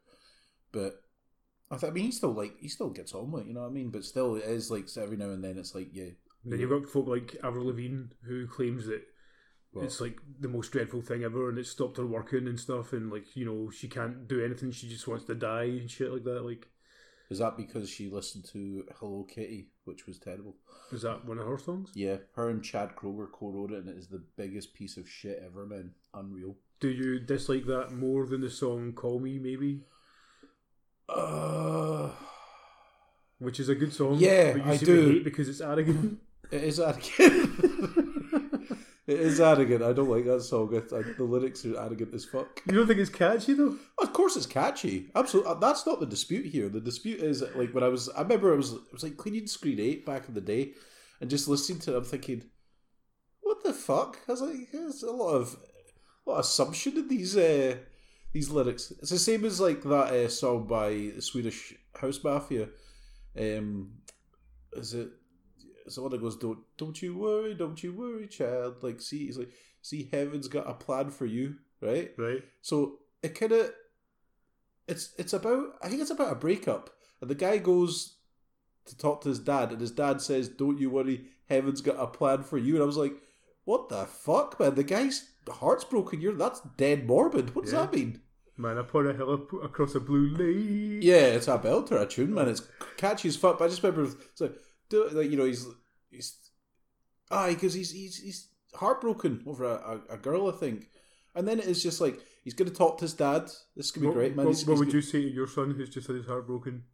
But 0.72 1.00
I, 1.70 1.76
th- 1.78 1.90
I 1.90 1.94
mean, 1.94 2.04
he 2.04 2.12
still 2.12 2.32
like 2.32 2.58
he 2.60 2.68
still 2.68 2.90
gets 2.90 3.14
on 3.14 3.30
with 3.30 3.44
it, 3.44 3.48
you 3.48 3.54
know 3.54 3.62
what 3.62 3.70
I 3.70 3.72
mean. 3.72 3.90
But 3.90 4.04
still, 4.04 4.36
it 4.36 4.44
is 4.44 4.70
like 4.70 4.88
every 4.96 5.16
now 5.16 5.30
and 5.30 5.42
then, 5.42 5.58
it's 5.58 5.74
like 5.74 5.88
yeah, 5.92 6.10
then 6.44 6.60
you've 6.60 6.70
got 6.70 6.88
folk 6.88 7.06
like 7.08 7.36
Avril 7.42 7.66
Lavigne 7.66 8.04
who 8.26 8.46
claims 8.46 8.86
that 8.86 9.02
Well- 9.72 9.84
it's 9.86 10.00
like 10.00 10.18
the 10.40 10.48
most 10.48 10.70
dreadful 10.72 11.00
thing 11.00 11.24
ever, 11.24 11.48
and 11.48 11.58
it 11.58 11.66
stopped 11.66 11.96
her 11.96 12.06
working 12.06 12.46
and 12.46 12.60
stuff, 12.60 12.92
and 12.92 13.10
like 13.10 13.34
you 13.36 13.46
know 13.46 13.70
she 13.70 13.88
can't 13.88 14.28
do 14.28 14.44
anything. 14.44 14.70
She 14.70 14.88
just 14.88 15.08
wants 15.08 15.24
to 15.26 15.34
die 15.34 15.64
and 15.64 15.90
shit 15.90 16.12
like 16.12 16.24
that. 16.24 16.44
Like, 16.44 16.68
is 17.32 17.38
that 17.38 17.56
because 17.56 17.88
she 17.90 18.08
listened 18.08 18.44
to 18.52 18.84
Hello 19.00 19.24
Kitty, 19.28 19.68
which 19.84 20.06
was 20.06 20.18
terrible? 20.18 20.54
is 20.92 21.02
that 21.02 21.24
one 21.24 21.38
of 21.38 21.46
her 21.46 21.58
songs? 21.58 21.90
Yeah, 21.94 22.18
her 22.36 22.48
and 22.50 22.62
Chad 22.62 22.94
Kroeger 22.96 23.30
co-wrote 23.32 23.72
it, 23.72 23.78
and 23.78 23.88
it 23.88 23.96
is 23.96 24.08
the 24.08 24.22
biggest 24.36 24.74
piece 24.74 24.96
of 24.96 25.08
shit 25.08 25.42
ever, 25.44 25.64
man. 25.66 25.92
Unreal. 26.14 26.56
Do 26.80 26.88
you 26.88 27.18
dislike 27.18 27.64
that 27.66 27.92
more 27.92 28.26
than 28.26 28.40
the 28.42 28.50
song 28.50 28.92
"Call 28.92 29.18
Me"? 29.20 29.38
Maybe, 29.38 29.80
Uh, 31.08 32.10
which 33.38 33.58
is 33.60 33.68
a 33.68 33.74
good 33.74 33.92
song. 33.92 34.16
Yeah, 34.18 34.52
but 34.52 34.66
you 34.66 34.72
I 34.72 34.76
do. 34.76 35.10
hate 35.12 35.24
because 35.24 35.48
it's 35.48 35.60
arrogant. 35.60 36.18
it 36.50 36.64
is 36.64 36.78
arrogant. 36.80 37.98
it 39.06 39.18
is 39.18 39.40
arrogant. 39.40 39.82
I 39.82 39.92
don't 39.92 40.08
like 40.08 40.24
that 40.26 40.42
song. 40.42 40.72
I, 40.74 40.96
I, 40.96 41.02
the 41.02 41.24
lyrics 41.24 41.64
are 41.66 41.76
arrogant 41.76 42.14
as 42.14 42.24
fuck. 42.24 42.60
you 42.66 42.74
don't 42.74 42.86
think 42.86 43.00
it's 43.00 43.10
catchy 43.10 43.54
though? 43.54 43.76
Of 43.98 44.12
course, 44.12 44.36
it's 44.36 44.46
catchy. 44.46 45.10
Absolutely, 45.14 45.54
that's 45.60 45.84
not 45.86 45.98
the 45.98 46.06
dispute 46.06 46.46
here. 46.46 46.68
The 46.68 46.80
dispute 46.80 47.20
is 47.20 47.42
like 47.56 47.74
when 47.74 47.82
I 47.82 47.88
was. 47.88 48.08
I 48.10 48.22
remember 48.22 48.52
I 48.52 48.56
was. 48.56 48.72
It 48.72 48.92
was 48.92 49.02
like 49.02 49.16
cleaning 49.16 49.48
Screen 49.48 49.80
Eight 49.80 50.06
back 50.06 50.28
in 50.28 50.34
the 50.34 50.40
day, 50.40 50.74
and 51.20 51.28
just 51.28 51.48
listening 51.48 51.80
to 51.80 51.94
it, 51.94 51.96
I'm 51.96 52.04
thinking, 52.04 52.44
"What 53.40 53.64
the 53.64 53.72
fuck?" 53.72 54.18
I 54.28 54.32
was 54.32 54.42
like, 54.42 54.70
"There's 54.72 55.02
a 55.02 55.10
lot 55.10 55.34
of, 55.34 55.56
a 56.26 56.30
lot 56.30 56.36
of 56.36 56.44
assumption 56.44 56.96
in 56.96 57.08
these 57.08 57.36
uh, 57.36 57.78
these 58.32 58.50
lyrics." 58.50 58.92
It's 59.00 59.10
the 59.10 59.18
same 59.18 59.44
as 59.44 59.60
like 59.60 59.82
that 59.82 60.12
uh, 60.12 60.28
song 60.28 60.68
by 60.68 60.90
the 60.90 61.22
Swedish 61.22 61.74
House 62.00 62.22
Mafia. 62.22 62.68
Um, 63.36 63.94
is 64.74 64.94
it? 64.94 65.10
One 65.96 66.10
that 66.10 66.20
goes, 66.20 66.36
"Don't 66.36 66.58
don't 66.76 67.00
you 67.02 67.16
worry, 67.16 67.54
don't 67.54 67.82
you 67.82 67.92
worry, 67.92 68.26
child." 68.28 68.82
Like, 68.82 69.00
see, 69.00 69.24
it's 69.24 69.38
like, 69.38 69.52
see, 69.80 70.08
heaven's 70.12 70.48
got 70.48 70.68
a 70.70 70.74
plan 70.74 71.10
for 71.10 71.26
you, 71.26 71.56
right? 71.80 72.12
Right? 72.16 72.42
So 72.60 72.98
it 73.22 73.34
kind 73.38 73.52
of 73.52 73.72
it's 74.88 75.14
it's 75.18 75.32
about 75.32 75.76
I 75.82 75.88
think 75.88 76.00
it's 76.02 76.10
about 76.10 76.32
a 76.32 76.36
breakup, 76.36 76.90
and 77.20 77.30
the 77.30 77.34
guy 77.34 77.58
goes 77.58 78.16
to 78.86 78.96
talk 78.96 79.20
to 79.22 79.28
his 79.28 79.38
dad, 79.38 79.70
and 79.72 79.80
his 79.80 79.90
dad 79.92 80.20
says, 80.20 80.48
"Don't 80.48 80.78
you 80.78 80.90
worry, 80.90 81.26
heaven's 81.48 81.80
got 81.80 81.96
a 82.00 82.06
plan 82.06 82.42
for 82.42 82.58
you." 82.58 82.74
And 82.74 82.82
I 82.82 82.86
was 82.86 82.96
like, 82.96 83.14
"What 83.64 83.88
the 83.88 84.06
fuck, 84.06 84.58
man? 84.58 84.74
The 84.74 84.84
guy's 84.84 85.30
heart's 85.48 85.84
broken. 85.84 86.20
You're 86.20 86.34
that's 86.34 86.60
dead 86.76 87.06
morbid. 87.06 87.54
What 87.54 87.64
does 87.64 87.72
Yeah. 87.74 87.82
that 87.86 87.94
mean?" 87.94 88.20
Man, 88.58 88.76
upon 88.76 89.06
a 89.06 89.14
hill 89.14 89.32
across 89.62 89.94
a 89.94 90.00
blue 90.00 90.28
lake. 90.36 91.02
Yeah, 91.02 91.28
it's 91.36 91.48
a 91.48 91.58
belter, 91.58 92.00
a 92.00 92.06
tune, 92.06 92.34
man. 92.34 92.48
It's 92.48 92.62
catchy 92.98 93.28
as 93.28 93.36
fuck. 93.36 93.58
But 93.58 93.64
I 93.64 93.68
just 93.68 93.82
remember, 93.82 94.04
it's 94.04 94.40
like, 94.40 94.54
do, 94.92 95.02
it. 95.04 95.12
like 95.14 95.30
you 95.30 95.36
know, 95.36 95.44
he's 95.52 95.66
he's 96.10 96.28
ah, 97.30 97.48
because 97.48 97.74
he's 97.74 97.90
he's 97.90 98.16
he's 98.26 98.48
heartbroken 98.74 99.42
over 99.46 99.64
a, 99.64 99.74
a, 100.10 100.14
a 100.14 100.18
girl, 100.18 100.48
I 100.48 100.52
think. 100.52 100.88
And 101.34 101.48
then 101.48 101.58
it 101.58 101.66
is 101.66 101.82
just 101.82 102.00
like 102.00 102.20
he's 102.44 102.54
going 102.54 102.70
to 102.70 102.76
talk 102.76 102.98
to 102.98 103.04
his 103.06 103.14
dad. 103.14 103.50
This 103.76 103.90
could 103.90 104.02
be 104.02 104.06
What, 104.08 104.14
great, 104.16 104.36
man. 104.36 104.46
what, 104.46 104.54
He's- 104.54 104.66
what 104.66 104.74
he's 104.74 104.80
would 104.80 104.88
go- 104.92 104.94
you 104.98 105.02
say 105.02 105.22
to 105.22 105.30
your 105.40 105.46
son 105.48 105.70
who's 105.76 105.88
just 105.90 106.06
had 106.06 106.16
his 106.16 106.26
heart 106.26 106.46
broken? 106.46 106.84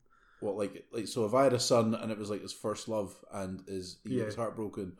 what 0.40 0.54
like 0.56 0.84
like 0.92 1.08
so 1.08 1.24
if 1.26 1.34
I 1.34 1.42
had 1.42 1.52
a 1.52 1.58
son 1.58 1.96
and 1.96 2.12
it 2.12 2.18
was 2.18 2.30
like 2.30 2.42
his 2.42 2.52
first 2.52 2.86
love 2.88 3.12
and 3.32 3.60
his 3.66 3.98
he 4.06 4.18
Yeah. 4.18 4.26
was 4.26 4.36
heartbroken, 4.36 4.96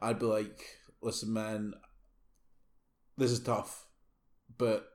I'd 0.00 0.18
be 0.18 0.26
like, 0.26 0.58
listen, 1.00 1.32
man, 1.32 1.74
this 3.16 3.30
is 3.30 3.38
tough, 3.40 3.86
but 4.58 4.88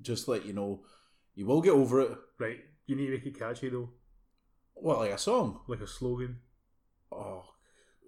just 0.00 0.28
let 0.28 0.46
you 0.46 0.52
know, 0.52 0.84
you 1.34 1.44
will 1.46 1.60
get 1.60 1.72
over 1.72 2.00
it. 2.02 2.18
Right. 2.38 2.60
You 2.86 2.94
need 2.94 3.06
to 3.06 3.12
make 3.14 3.26
it 3.26 3.36
catchy 3.38 3.68
though, 3.68 3.90
What 4.74 4.98
like 4.98 5.10
a 5.10 5.18
song? 5.18 5.60
like 5.66 5.80
a 5.80 5.88
slogan. 5.88 6.38
Oh 7.12 7.44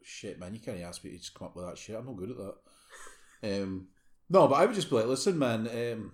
shit, 0.03 0.39
man, 0.39 0.55
you 0.55 0.61
can't 0.61 0.81
ask 0.81 1.03
me 1.05 1.11
to 1.11 1.19
just 1.19 1.35
come 1.35 1.49
up 1.49 1.57
with 1.57 1.67
that 1.67 1.79
shit. 1.79 1.97
I'm 1.97 2.07
not 2.07 2.17
good 2.17 2.31
at 2.31 2.37
that. 2.37 2.55
Um, 3.43 3.89
no, 4.31 4.49
but 4.49 4.55
I 4.55 4.65
would 4.65 4.75
just 4.75 4.89
be 4.89 4.97
like, 4.97 5.05
listen, 5.05 5.39
man, 5.39 5.69
um, 5.69 6.13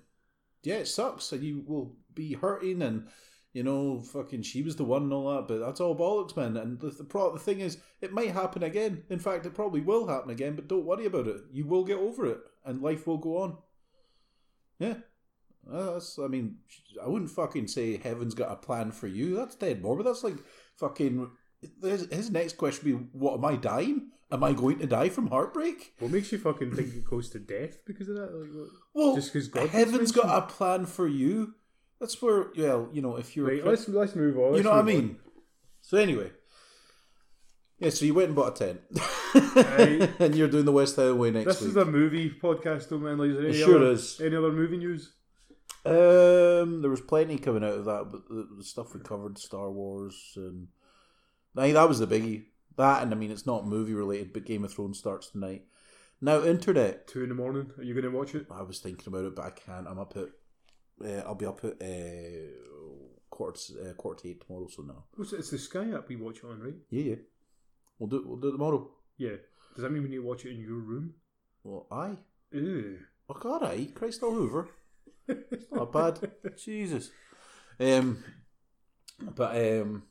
yeah, 0.65 0.77
it 0.79 0.89
sucks, 0.89 1.31
and 1.31 1.45
you 1.45 1.63
will 1.65 1.95
be 2.13 2.33
hurting, 2.33 2.83
and 2.83 3.07
you 3.53 3.63
know, 3.63 4.01
fucking, 4.01 4.43
she 4.43 4.63
was 4.63 4.77
the 4.77 4.85
one 4.85 5.05
and 5.05 5.13
all 5.13 5.35
that, 5.35 5.49
but 5.49 5.59
that's 5.59 5.81
all 5.81 5.97
bollocks, 5.97 6.37
man. 6.37 6.57
And 6.57 6.81
the 6.81 6.91
the, 6.91 7.05
pro- 7.05 7.33
the 7.33 7.39
thing 7.39 7.61
is, 7.61 7.79
it 8.01 8.13
might 8.13 8.33
happen 8.33 8.63
again. 8.63 9.05
In 9.11 9.19
fact, 9.19 9.47
it 9.47 9.55
probably 9.55 9.81
will 9.81 10.07
happen 10.09 10.31
again, 10.31 10.57
but 10.57 10.69
don't 10.69 10.85
worry 10.85 11.07
about 11.07 11.29
it. 11.29 11.41
You 11.53 11.67
will 11.67 11.85
get 11.85 11.99
over 11.99 12.27
it, 12.27 12.41
and 12.65 12.83
life 12.83 13.07
will 13.07 13.19
go 13.19 13.39
on. 13.39 13.59
Yeah. 14.79 14.95
Uh, 15.71 15.93
That's, 15.93 16.19
I 16.19 16.27
mean, 16.27 16.57
I 17.03 17.09
wouldn't 17.09 17.31
fucking 17.31 17.69
say 17.69 17.97
heaven's 17.97 18.35
got 18.35 18.53
a 18.53 18.57
plan 18.57 18.93
for 18.93 19.07
you. 19.07 19.37
That's 19.37 19.55
dead 19.55 19.83
morbid. 19.83 20.07
That's 20.07 20.25
like 20.25 20.39
fucking. 20.77 21.31
His, 21.83 22.07
his 22.11 22.31
next 22.31 22.57
question 22.57 22.91
would 22.93 23.13
be, 23.13 23.19
"What 23.19 23.35
am 23.35 23.45
I 23.45 23.57
dying? 23.57 24.11
Am 24.33 24.43
I 24.45 24.53
going 24.53 24.79
to 24.79 24.87
die 24.87 25.09
from 25.09 25.27
heartbreak?" 25.29 25.93
What 25.99 26.11
makes 26.11 26.33
you 26.33 26.39
fucking 26.39 26.75
think 26.75 26.95
it 26.95 27.05
goes 27.05 27.29
to 27.31 27.39
death 27.39 27.79
because 27.87 28.09
of 28.09 28.17
that? 28.17 28.33
Like, 28.35 28.51
what? 28.53 28.69
Well, 28.95 29.15
Just 29.15 29.33
'cause 29.33 29.49
God 29.49 29.69
heaven's 29.69 30.13
got 30.13 30.43
a 30.45 30.47
plan 30.47 30.87
for 30.87 31.07
you. 31.07 31.55
That's 32.01 32.21
where, 32.23 32.47
well, 32.57 32.89
you 32.93 33.03
know, 33.03 33.17
if 33.17 33.37
you're, 33.37 33.51
a 33.51 33.57
Right, 33.57 33.67
let's 33.67 33.89
let's 33.89 34.15
move 34.17 34.39
on. 34.39 34.45
you 34.45 34.51
let's 34.53 34.65
know 34.65 34.71
what 34.71 34.79
I 34.79 34.83
move 34.83 34.95
mean. 35.05 35.17
So 35.83 35.99
anyway, 35.99 36.31
yeah. 37.79 37.91
So 37.91 38.05
you 38.07 38.15
went 38.15 38.29
and 38.29 38.37
bought 38.37 38.61
a 38.61 38.65
tent, 38.67 38.81
Aye. 39.35 40.09
and 40.19 40.35
you're 40.35 40.49
doing 40.49 40.65
the 40.65 40.73
West 40.73 40.97
Highway 40.97 41.31
next 41.31 41.47
week. 41.47 41.55
This 41.55 41.61
week. 41.63 41.71
is 41.71 41.77
a 41.77 41.85
movie 41.85 42.31
podcast, 42.31 42.89
though, 42.89 42.99
man. 42.99 43.19
Like, 43.19 43.31
is 43.31 43.37
there 43.37 43.47
It 43.47 43.49
any 43.51 43.59
sure 43.59 43.77
other, 43.77 43.91
is. 43.93 44.19
Any 44.21 44.37
other 44.37 44.51
movie 44.53 44.79
news? 44.79 45.13
Um, 45.85 46.83
there 46.83 46.91
was 46.91 47.01
plenty 47.01 47.39
coming 47.39 47.65
out 47.65 47.73
of 47.73 47.85
that, 47.87 48.09
but 48.11 48.29
the, 48.29 48.49
the 48.59 48.65
stuff 48.65 48.95
we 48.95 49.01
covered, 49.01 49.39
Star 49.39 49.71
Wars, 49.71 50.33
and 50.37 50.69
I 51.57 51.63
think 51.63 51.75
that 51.75 51.89
was 51.89 51.99
the 51.99 52.07
biggie. 52.07 52.45
That, 52.77 53.03
and 53.03 53.13
I 53.13 53.17
mean, 53.17 53.31
it's 53.31 53.47
not 53.47 53.67
movie 53.67 53.95
related, 53.95 54.33
but 54.33 54.45
Game 54.45 54.65
of 54.65 54.73
Thrones 54.73 54.99
starts 54.99 55.29
tonight. 55.29 55.65
Now, 56.21 56.43
internet. 56.43 57.07
Two 57.07 57.23
in 57.23 57.29
the 57.29 57.35
morning. 57.35 57.71
Are 57.79 57.83
you 57.83 57.95
going 57.95 58.05
to 58.05 58.17
watch 58.17 58.35
it? 58.35 58.47
I 58.51 58.63
was 58.63 58.79
thinking 58.79 59.09
about 59.09 59.25
it, 59.25 59.35
but 59.35 59.45
I 59.45 59.51
can't. 59.51 59.87
I'm 59.87 59.99
up 59.99 60.17
at. 60.17 60.29
Uh, 61.03 61.23
I'll 61.27 61.35
be 61.35 61.47
up 61.47 61.65
at 61.65 61.81
uh, 61.83 62.51
quarter 63.31 63.59
to, 63.59 63.91
uh, 63.91 63.93
quarter 63.95 64.23
to 64.23 64.29
eight 64.29 64.47
tomorrow. 64.47 64.69
So 64.69 64.83
no. 64.83 65.05
What's 65.17 65.33
it? 65.33 65.39
It's 65.41 65.51
the 65.51 65.59
Sky 65.59 65.91
app 65.95 66.09
we 66.09 66.17
watch 66.17 66.39
it 66.39 66.45
on, 66.45 66.61
right? 66.61 66.75
Yeah, 66.91 67.03
yeah. 67.03 67.15
We'll 67.99 68.09
do. 68.11 68.23
We'll 68.27 68.37
do 68.37 68.49
it 68.49 68.53
tomorrow. 68.53 68.91
Yeah. 69.17 69.37
Does 69.75 69.83
that 69.83 69.91
mean 69.91 70.03
we 70.03 70.09
need 70.11 70.17
to 70.17 70.23
watch 70.23 70.45
it 70.45 70.51
in 70.51 70.61
your 70.61 70.75
room? 70.75 71.15
Well, 71.65 71.87
aye. 71.91 72.17
Ew. 72.53 72.99
God, 73.39 73.63
I 73.63 73.89
Christ 73.95 74.23
all 74.23 74.33
Hoover. 74.33 74.69
It's 75.29 75.71
not 75.71 75.93
bad. 75.93 76.33
Jesus. 76.57 77.11
Um, 77.79 78.25
but 79.21 79.57
um, 79.57 80.03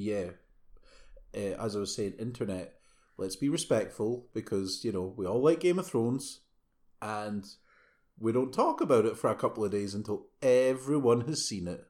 yeah. 0.00 0.30
Uh, 1.34 1.56
as 1.62 1.76
I 1.76 1.80
was 1.80 1.94
saying, 1.94 2.14
internet. 2.18 2.74
Let's 3.16 3.36
be 3.36 3.50
respectful 3.50 4.26
because 4.32 4.80
you 4.82 4.92
know 4.92 5.12
we 5.16 5.26
all 5.26 5.42
like 5.42 5.60
Game 5.60 5.78
of 5.78 5.86
Thrones, 5.86 6.40
and 7.02 7.44
we 8.18 8.32
don't 8.32 8.52
talk 8.52 8.80
about 8.80 9.04
it 9.04 9.18
for 9.18 9.30
a 9.30 9.34
couple 9.34 9.64
of 9.64 9.70
days 9.70 9.94
until 9.94 10.26
everyone 10.40 11.22
has 11.22 11.46
seen 11.46 11.68
it. 11.68 11.86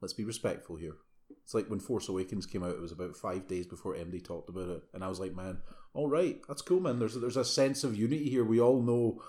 Let's 0.00 0.14
be 0.14 0.24
respectful 0.24 0.76
here. 0.76 0.94
It's 1.42 1.52
like 1.52 1.68
when 1.68 1.80
Force 1.80 2.08
Awakens 2.08 2.46
came 2.46 2.62
out; 2.62 2.70
it 2.70 2.80
was 2.80 2.92
about 2.92 3.16
five 3.16 3.46
days 3.46 3.66
before 3.66 3.94
MD 3.94 4.24
talked 4.24 4.48
about 4.48 4.70
it, 4.70 4.82
and 4.94 5.04
I 5.04 5.08
was 5.08 5.20
like, 5.20 5.34
"Man, 5.34 5.58
all 5.92 6.08
right, 6.08 6.40
that's 6.48 6.62
cool, 6.62 6.80
man. 6.80 6.98
There's 6.98 7.14
there's 7.14 7.36
a 7.36 7.44
sense 7.44 7.84
of 7.84 7.96
unity 7.96 8.30
here. 8.30 8.44
We 8.44 8.60
all 8.60 8.82
know 8.82 9.22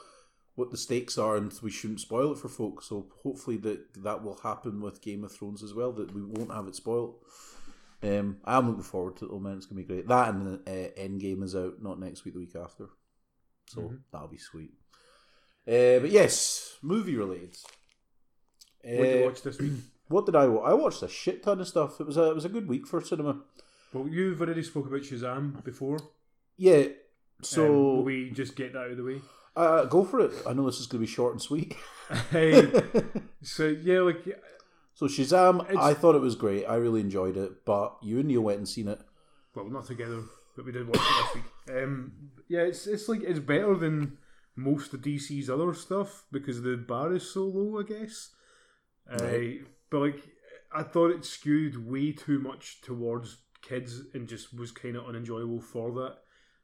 what 0.55 0.71
the 0.71 0.78
stakes 0.78 1.17
are, 1.17 1.36
and 1.36 1.53
we 1.61 1.71
shouldn't 1.71 1.99
spoil 1.99 2.32
it 2.32 2.39
for 2.39 2.47
folks. 2.49 2.88
So 2.88 3.07
hopefully 3.23 3.57
that 3.57 4.03
that 4.03 4.23
will 4.23 4.39
happen 4.43 4.82
with 4.82 5.01
Game 5.01 5.23
of 5.23 5.34
Thrones 5.34 5.61
as 5.61 5.73
well. 5.73 5.91
That 5.91 6.13
we 6.13 6.23
won't 6.23 6.53
have 6.53 6.67
it 6.67 6.76
spoiled. 6.76 7.15
Um, 8.06 8.38
I'm 8.45 8.68
looking 8.68 8.84
forward 8.84 9.18
to 9.18 9.26
it, 9.26 9.32
though, 9.32 9.39
man. 9.39 9.58
It's 9.58 9.66
gonna 9.66 9.82
be 9.82 9.88
great. 9.88 10.08
That 10.08 10.34
and 10.34 10.60
uh, 10.68 10.72
Endgame 10.99 11.43
is 11.43 11.56
out 11.56 11.82
not 11.82 11.99
next 11.99 12.24
week, 12.26 12.34
the 12.36 12.39
week 12.41 12.56
after, 12.56 12.89
so 13.68 13.82
Mhm. 13.82 13.99
that'll 14.12 14.28
be 14.28 14.38
sweet. 14.38 14.74
Uh, 15.68 15.99
but 15.99 16.12
yes, 16.12 16.78
movie 16.82 17.16
related. 17.16 17.56
What 18.84 19.06
did 19.06 19.12
you 19.14 19.22
Uh, 19.24 19.26
watch 19.30 19.41
this 19.41 19.58
week? 19.60 19.74
What 20.08 20.28
did 20.28 20.36
I? 20.36 20.45
watch? 20.45 20.70
I 20.70 20.74
watched 20.76 21.01
a 21.01 21.08
shit 21.08 21.41
ton 21.41 21.60
of 21.60 21.68
stuff. 21.68 21.99
It 21.99 22.06
was 22.06 22.16
a 22.18 22.30
it 22.30 22.36
was 22.36 22.45
a 22.45 22.49
good 22.49 22.68
week 22.68 22.86
for 22.86 23.01
cinema. 23.01 23.41
Well, 23.91 24.08
you've 24.08 24.39
already 24.39 24.62
spoke 24.62 24.86
about 24.86 25.01
Shazam 25.01 25.64
before. 25.64 25.97
Yeah. 26.58 26.76
Um, 26.84 26.93
So 27.41 27.72
will 27.74 28.03
we 28.03 28.30
just 28.30 28.56
get 28.56 28.74
that 28.74 28.80
out 28.82 28.91
of 28.91 28.97
the 28.97 29.03
way? 29.03 29.22
uh, 29.56 29.86
go 29.86 30.03
for 30.06 30.20
it. 30.20 30.32
I 30.45 30.53
know 30.53 30.66
this 30.68 30.80
is 30.80 30.86
going 30.86 31.01
to 31.01 31.08
be 31.08 31.12
short 31.12 31.34
and 31.34 31.41
sweet. 31.41 31.76
Hey, 32.30 32.72
so 33.41 33.66
yeah, 33.66 34.01
like 34.01 34.24
so 34.96 35.06
Shazam, 35.06 35.62
It's- 35.70 35.78
I 35.80 35.93
thought 35.93 36.16
it 36.16 36.22
was 36.22 36.36
great. 36.36 36.66
I 36.66 36.76
really 36.76 37.02
enjoyed 37.02 37.38
it. 37.38 37.64
But 37.66 37.96
you 38.02 38.18
and 38.20 38.28
Neil 38.28 38.41
went 38.41 38.58
and 38.58 38.68
seen 38.68 38.88
it. 38.88 39.00
well, 39.54 39.66
not 39.70 39.86
together, 39.86 40.24
but 40.56 40.66
we 40.66 40.72
did 40.72 40.88
watch 40.88 40.98
it 40.98 41.02
last 41.22 41.36
week. 41.36 41.43
Um, 41.70 42.12
yeah, 42.48 42.62
it's 42.62 42.88
it's 42.88 43.08
like 43.08 43.22
it's 43.22 43.39
better 43.39 43.76
than 43.76 44.18
most 44.56 44.93
of 44.93 45.02
DC's 45.02 45.50
other 45.50 45.74
stuff 45.74 46.26
because 46.32 46.62
the 46.64 46.76
bar 46.78 47.14
is 47.14 47.30
so 47.30 47.43
low, 47.46 47.80
I 47.80 47.84
guess. 47.84 48.32
Right. 49.10 49.62
Uh, 49.62 49.66
but 49.89 50.00
like, 50.00 50.24
I 50.74 50.84
thought 50.84 51.12
it 51.12 51.24
skewed 51.26 51.88
way 51.88 52.12
too 52.12 52.39
much 52.39 52.82
towards 52.82 53.38
kids 53.62 54.02
and 54.14 54.28
just 54.28 54.54
was 54.58 54.72
kind 54.72 54.96
of 54.96 55.06
unenjoyable 55.06 55.62
for 55.62 55.91
that. 55.93 56.18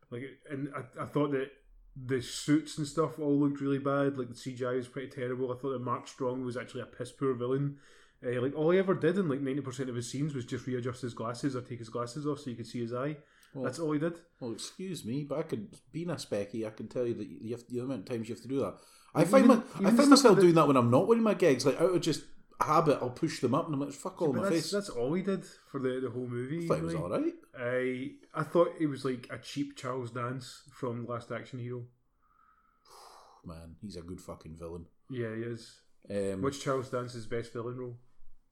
Like, 0.09 0.23
and 0.49 0.69
I, 0.75 1.03
I 1.03 1.05
thought 1.05 1.31
that 1.31 1.51
the 1.95 2.21
suits 2.21 2.77
and 2.77 2.87
stuff 2.87 3.19
all 3.19 3.37
looked 3.39 3.59
really 3.61 3.77
bad. 3.79 4.17
Like 4.17 4.29
the 4.29 4.35
CGI 4.35 4.75
was 4.77 4.87
pretty 4.87 5.09
terrible. 5.09 5.51
I 5.51 5.55
thought 5.57 5.71
that 5.71 5.81
Mark 5.81 6.07
Strong 6.07 6.45
was 6.45 6.55
actually 6.57 6.81
a 6.81 6.85
piss 6.85 7.11
poor 7.11 7.33
villain. 7.33 7.77
Uh, 8.25 8.39
like 8.41 8.55
all 8.55 8.69
he 8.71 8.77
ever 8.79 8.93
did 8.93 9.17
in 9.17 9.27
like 9.27 9.41
ninety 9.41 9.61
percent 9.61 9.89
of 9.89 9.95
his 9.95 10.09
scenes 10.09 10.33
was 10.35 10.45
just 10.45 10.67
readjust 10.67 11.01
his 11.01 11.13
glasses 11.13 11.55
or 11.55 11.61
take 11.61 11.79
his 11.79 11.89
glasses 11.89 12.27
off 12.27 12.39
so 12.39 12.49
you 12.49 12.55
could 12.55 12.67
see 12.67 12.81
his 12.81 12.93
eye. 12.93 13.17
Well, 13.53 13.65
That's 13.65 13.79
all 13.79 13.91
he 13.91 13.99
did. 13.99 14.13
well, 14.39 14.51
excuse 14.53 15.03
me, 15.03 15.23
but 15.27 15.39
I 15.39 15.41
could 15.43 15.75
being 15.91 16.09
a 16.09 16.15
specky. 16.15 16.65
I 16.65 16.69
can 16.69 16.87
tell 16.87 17.05
you 17.05 17.13
that 17.15 17.27
you 17.27 17.51
have 17.51 17.63
the 17.67 17.79
amount 17.79 18.01
of 18.01 18.05
times 18.05 18.29
you 18.29 18.35
have 18.35 18.41
to 18.43 18.47
do 18.47 18.59
that. 18.59 18.75
I 19.13 19.21
Even- 19.21 19.31
find 19.31 19.47
my, 19.47 19.61
I 19.89 19.91
find 19.91 20.09
myself 20.09 20.39
doing 20.39 20.53
that 20.53 20.67
when 20.67 20.77
I'm 20.77 20.89
not 20.91 21.07
winning 21.07 21.23
my 21.23 21.33
gigs. 21.33 21.65
Like 21.65 21.81
out 21.81 21.93
of 21.95 22.01
just 22.01 22.23
habit, 22.61 22.99
I'll 23.01 23.09
push 23.09 23.39
them 23.41 23.53
up 23.55 23.65
and 23.65 23.73
I'm 23.73 23.81
like, 23.81 23.91
"Fuck 23.91 24.21
all 24.21 24.31
But 24.31 24.43
my 24.43 24.49
that's, 24.49 24.55
face." 24.61 24.71
that's 24.71 24.87
all 24.89 25.13
he 25.13 25.21
did 25.23 25.43
for 25.71 25.79
the, 25.81 25.99
the 25.99 26.09
whole 26.11 26.27
movie. 26.27 26.63
I 26.63 26.67
thought 26.67 26.77
it 26.77 26.83
was 26.83 26.93
like. 26.93 27.03
all 27.03 27.09
right. 27.09 27.33
I 27.59 28.11
I 28.33 28.43
thought 28.43 28.69
it 28.79 28.85
was 28.87 29.03
like 29.03 29.27
a 29.31 29.37
cheap 29.39 29.75
Charles 29.75 30.11
Dance 30.11 30.61
from 30.71 31.05
Last 31.07 31.31
Action 31.31 31.59
Hero. 31.59 31.83
Man, 33.45 33.75
he's 33.81 33.95
a 33.97 34.01
good 34.01 34.21
fucking 34.21 34.55
villain. 34.57 34.85
Yeah, 35.09 35.35
he 35.35 35.41
is. 35.41 35.79
Um, 36.09 36.41
Which 36.41 36.61
Charles 36.63 36.89
Dance's 36.89 37.25
best 37.25 37.51
villain 37.53 37.77
role? 37.77 37.97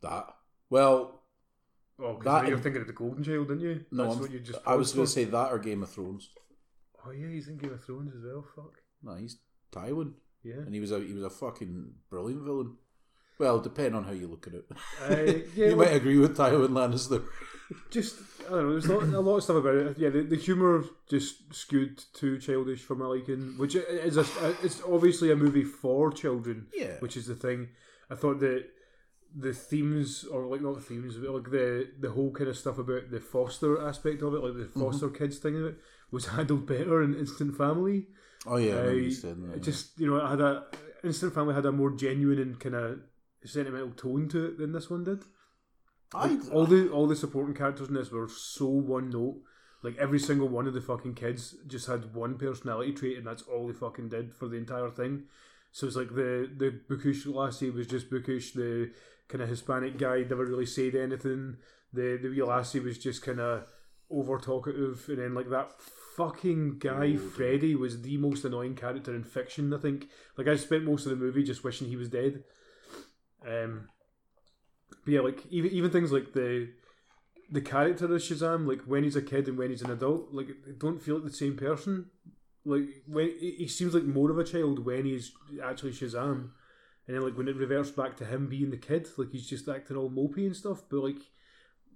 That? 0.02 0.28
Well, 0.70 1.16
Oh, 2.02 2.18
That 2.24 2.45
you're 2.45 2.54
and- 2.54 2.64
thinking 2.64 2.80
of 2.82 2.88
the 2.88 2.93
Golden 2.93 3.22
Child, 3.24 3.50
didn't 3.50 3.60
you? 3.64 3.86
no, 3.91 4.04
That's 4.04 4.16
I'm- 4.16 4.22
what 4.22 4.32
you 4.32 4.39
just. 4.39 4.60
I 4.66 4.76
was 4.76 4.93
going 4.93 5.06
to 5.06 5.12
say 5.12 5.26
that 5.26 5.52
or 5.52 5.60
Game 5.60 5.84
of 5.84 5.89
Thrones. 5.89 6.30
Oh 7.06 7.12
yeah, 7.12 7.28
he's 7.28 7.50
in 7.50 7.58
Game 7.58 7.74
of 7.74 7.84
Thrones 7.84 8.14
as 8.16 8.24
well. 8.24 8.45
Fuck. 8.56 8.76
No, 9.04 9.16
he's 9.16 9.38
Tywin, 9.74 10.14
Yeah. 10.43 10.56
and 10.66 10.74
he 10.74 10.80
was 10.80 10.91
a 10.91 11.00
he 11.02 11.12
was 11.14 11.24
a 11.24 11.30
fucking 11.30 11.93
brilliant 12.10 12.43
villain. 12.43 12.78
Well, 13.38 13.60
depending 13.60 13.95
on 13.95 14.04
how 14.06 14.12
you 14.12 14.28
look 14.28 14.47
at 14.47 14.54
it, 14.54 14.66
Uh, 15.02 15.08
yeah, 15.56 15.68
you 15.68 15.76
well, 15.76 15.88
might 15.88 15.95
agree 15.95 16.18
with 16.18 16.38
Tywin 16.38 16.70
Lannister. 16.70 17.26
just 17.89 18.16
I 18.47 18.52
don't 18.52 18.64
know. 18.64 18.72
There's 18.72 18.86
a 18.86 18.93
lot, 18.93 19.04
a 19.04 19.20
lot 19.20 19.36
of 19.38 19.43
stuff 19.43 19.58
about 19.58 19.76
it. 19.76 19.97
Yeah, 19.97 20.10
the, 20.10 20.22
the 20.24 20.36
humor 20.38 20.86
just 21.10 21.54
skewed 21.54 22.02
too 22.14 22.38
childish 22.39 22.82
for 22.82 22.95
my 22.95 23.06
liking, 23.08 23.56
which 23.58 23.76
is 23.76 24.16
a 24.18 24.26
it's 24.64 24.82
obviously 24.88 25.32
a 25.32 25.36
movie 25.36 25.64
for 25.66 26.12
children. 26.14 26.68
Yeah, 26.74 26.97
which 27.00 27.18
is 27.18 27.28
the 27.28 27.36
thing. 27.36 27.70
I 28.10 28.16
thought 28.16 28.39
that 28.39 28.66
the 29.36 29.54
themes, 29.54 30.26
or 30.26 30.46
like 30.48 30.62
not 30.62 30.76
the 30.76 30.82
themes, 30.82 31.18
but 31.18 31.32
like 31.32 31.52
the 31.52 31.90
the 32.00 32.12
whole 32.12 32.32
kind 32.32 32.50
of 32.50 32.58
stuff 32.58 32.78
about 32.78 33.12
the 33.12 33.20
foster 33.20 33.82
aspect 33.88 34.22
of 34.22 34.34
it, 34.34 34.44
like 34.44 34.56
the 34.56 34.64
mm-hmm. 34.64 34.82
foster 34.82 35.10
kids 35.10 35.38
thing 35.38 35.56
of 35.56 35.66
it, 35.66 35.78
was 36.12 36.26
handled 36.36 36.68
better 36.68 37.02
in 37.04 37.16
Instant 37.16 37.58
Family. 37.58 38.08
oh 38.48 38.58
yeah, 38.58 38.76
I 38.76 38.92
you 38.92 39.12
I-. 39.24 39.28
It 39.28 39.58
yeah. 39.58 39.58
just 39.62 40.00
you 40.00 40.10
know, 40.10 40.18
it 40.18 40.30
had 40.30 40.42
a 40.42 40.66
Instant 41.04 41.34
Family 41.34 41.54
had 41.54 41.66
a 41.66 41.72
more 41.72 41.92
genuine 41.92 42.40
and 42.40 42.60
kind 42.60 42.76
of 42.76 43.00
sentimental 43.46 43.92
tone 43.92 44.28
to 44.30 44.46
it 44.46 44.58
than 44.58 44.72
this 44.72 44.90
one 44.90 45.04
did. 45.04 45.24
I, 46.14 46.28
Like, 46.28 46.54
all 46.54 46.66
the 46.66 46.90
all 46.90 47.08
the 47.08 47.16
supporting 47.16 47.56
characters 47.56 47.88
in 47.88 47.94
this 47.94 48.12
were 48.12 48.28
so 48.28 48.68
one 48.68 49.10
note. 49.10 49.42
Like 49.82 49.98
every 49.98 50.20
single 50.20 50.50
one 50.50 50.68
of 50.68 50.74
the 50.74 50.82
fucking 50.82 51.16
kids 51.16 51.56
just 51.68 51.88
had 51.88 52.14
one 52.14 52.38
personality 52.38 52.92
trait, 52.92 53.18
and 53.18 53.26
that's 53.26 53.44
all 53.44 53.68
they 53.68 53.74
fucking 53.74 54.10
did 54.10 54.34
for 54.34 54.50
the 54.50 54.58
entire 54.58 54.90
thing. 54.90 55.24
So 55.72 55.88
it's 55.88 55.96
like 55.96 56.10
the 56.10 56.50
the 56.58 56.80
bookish 56.90 57.26
lassie 57.26 57.70
was 57.70 57.88
just 57.88 58.10
bookish. 58.10 58.54
The 58.54 58.92
kind 59.30 59.42
of 59.42 59.50
Hispanic 59.50 59.98
guy 59.98 60.22
never 60.22 60.46
really 60.46 60.66
said 60.66 60.96
anything. 60.96 61.58
The 61.94 62.20
the 62.22 62.30
wee 62.30 62.44
lassie 62.44 62.80
was 62.80 62.98
just 62.98 63.22
kind 63.22 63.40
of 63.40 63.66
over 64.12 64.38
talkative, 64.40 65.06
and 65.08 65.20
then 65.20 65.34
like 65.34 65.50
that 65.50 65.72
fucking 66.18 66.80
guy 66.80 67.16
Oh. 67.16 67.18
Freddy 67.18 67.76
was 67.76 68.02
the 68.02 68.18
most 68.18 68.44
annoying 68.44 68.76
character 68.76 69.16
in 69.16 69.24
fiction. 69.24 69.74
I 69.74 69.78
think. 69.78 70.10
Like 70.38 70.48
I 70.48 70.56
spent 70.58 70.84
most 70.84 71.06
of 71.06 71.12
the 71.12 71.24
movie 71.24 71.44
just 71.44 71.64
wishing 71.64 71.88
he 71.88 71.96
was 71.96 72.10
dead. 72.10 72.44
Um, 73.48 73.88
but 75.06 75.14
yeah, 75.14 75.22
like 75.22 75.46
even 75.50 75.72
even 75.72 75.92
things 75.92 76.12
like 76.12 76.34
the 76.34 76.70
the 77.52 77.62
character 77.62 78.06
of 78.06 78.12
Shazam, 78.12 78.68
like 78.68 78.82
when 78.82 79.04
he's 79.04 79.16
a 79.16 79.22
kid 79.22 79.48
and 79.48 79.58
when 79.58 79.70
he's 79.70 79.82
an 79.82 79.92
adult, 79.92 80.34
like 80.34 80.50
don't 80.78 81.02
feel 81.02 81.16
like 81.16 81.32
the 81.32 81.38
same 81.38 81.56
person. 81.56 82.08
Like 82.66 82.84
when 83.08 83.32
he 83.40 83.52
he 83.52 83.68
seems 83.68 83.94
like 83.94 84.04
more 84.04 84.30
of 84.32 84.38
a 84.38 84.44
child 84.44 84.86
when 84.86 85.06
he's 85.06 85.32
actually 85.64 85.92
Shazam, 85.94 86.50
and 87.10 87.18
then 87.18 87.24
like 87.26 87.36
when 87.36 87.47
it 87.47 87.55
reverts 87.55 87.89
back 87.89 88.16
to 88.18 88.26
him 88.26 88.45
being 88.45 88.70
the 88.70 88.78
kid, 88.78 89.07
like 89.18 89.32
he's 89.32 89.47
just 89.49 89.68
acting 89.68 89.97
all 89.97 90.12
mopey 90.12 90.45
and 90.45 90.55
stuff. 90.55 90.84
But 90.88 91.03
like, 91.03 91.18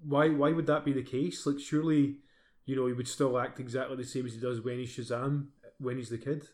why 0.03 0.29
why 0.29 0.51
would 0.51 0.65
that 0.65 0.83
be 0.83 0.91
the 0.91 1.03
case? 1.03 1.45
Like 1.45 1.59
surely, 1.59 2.15
you 2.65 2.75
know, 2.75 2.87
he 2.87 2.93
would 2.93 3.07
still 3.07 3.37
act 3.37 3.59
exactly 3.59 3.95
the 3.95 4.05
same 4.05 4.25
as 4.25 4.33
he 4.33 4.39
does 4.39 4.61
when 4.61 4.79
he's 4.79 4.97
Shazam 4.97 5.49
when 5.77 5.97
he's 5.97 6.09
the 6.09 6.17
kid. 6.17 6.47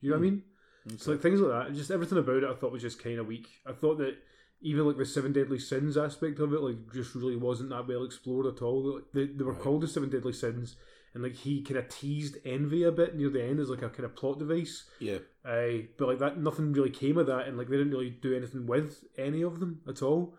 You 0.00 0.10
know 0.10 0.18
what 0.18 0.24
I 0.24 0.28
hmm. 0.28 0.34
mean? 0.36 0.98
So 0.98 1.10
like 1.10 1.20
things 1.20 1.40
like 1.40 1.66
that, 1.66 1.74
just 1.74 1.90
everything 1.90 2.18
about 2.18 2.44
it, 2.44 2.48
I 2.48 2.54
thought 2.54 2.70
was 2.70 2.82
just 2.82 3.02
kind 3.02 3.18
of 3.18 3.26
weak. 3.26 3.48
I 3.66 3.72
thought 3.72 3.98
that 3.98 4.18
even 4.60 4.86
like 4.86 4.98
the 4.98 5.04
seven 5.04 5.32
deadly 5.32 5.58
sins 5.58 5.96
aspect 5.96 6.38
of 6.38 6.52
it, 6.52 6.60
like 6.60 6.76
just 6.94 7.16
really 7.16 7.34
wasn't 7.34 7.70
that 7.70 7.88
well 7.88 8.04
explored 8.04 8.46
at 8.46 8.62
all. 8.62 8.94
Like, 8.94 9.04
they, 9.12 9.26
they 9.26 9.42
were 9.42 9.50
Right. 9.50 9.60
called 9.60 9.80
the 9.80 9.88
seven 9.88 10.10
deadly 10.10 10.32
sins, 10.32 10.76
and 11.16 11.24
like 11.24 11.34
he 11.34 11.62
kind 11.62 11.78
of 11.78 11.88
teased 11.88 12.36
envy 12.44 12.84
a 12.84 12.92
bit 12.92 13.16
near 13.16 13.30
the 13.30 13.42
end 13.42 13.58
as 13.58 13.70
like 13.70 13.82
a 13.82 13.88
kind 13.88 14.04
of 14.04 14.14
plot 14.14 14.38
device. 14.38 14.84
yeah, 15.00 15.18
Uh, 15.44 15.86
but 15.98 16.06
like 16.08 16.18
that, 16.20 16.38
nothing 16.38 16.72
really 16.72 16.90
came 16.90 17.16
of 17.18 17.26
that, 17.26 17.48
and 17.48 17.56
like 17.58 17.68
they 17.68 17.76
didn't 17.78 17.92
really 17.92 18.10
do 18.10 18.36
anything 18.36 18.66
with 18.66 19.02
any 19.16 19.42
of 19.42 19.58
them 19.58 19.80
at 19.88 20.02
all. 20.02 20.34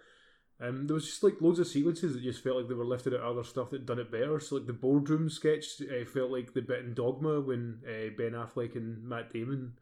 Um, 0.59 0.87
there 0.87 0.95
was 0.95 1.05
just 1.05 1.21
like 1.23 1.39
loads 1.41 1.59
of 1.59 1.67
sequences 1.67 2.13
that 2.13 2.23
just 2.23 2.43
felt 2.43 2.57
like 2.57 2.67
they 2.67 2.73
were 2.73 2.85
lifted 2.85 3.13
out 3.13 3.19
of 3.21 3.37
other 3.37 3.43
stuff 3.43 3.69
that 3.71 3.85
done 3.85 3.99
it 3.99 4.11
better. 4.11 4.39
So 4.39 4.55
like 4.55 4.65
the 4.67 4.73
boardroom 4.73 5.29
sketch 5.29 5.65
uh, 5.81 6.05
felt 6.05 6.31
like 6.31 6.53
the 6.53 6.61
bit 6.61 6.79
in 6.85 6.93
Dogma 6.95 7.41
when 7.41 7.81
uh, 7.85 8.09
Ben 8.17 8.31
Affleck 8.31 8.75
and 8.75 9.03
Matt 9.03 9.31
Damon 9.31 9.73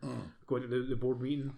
going 0.48 0.64
to 0.64 0.68
the, 0.68 0.80
the 0.80 0.96
board 0.98 1.22
meeting. 1.22 1.54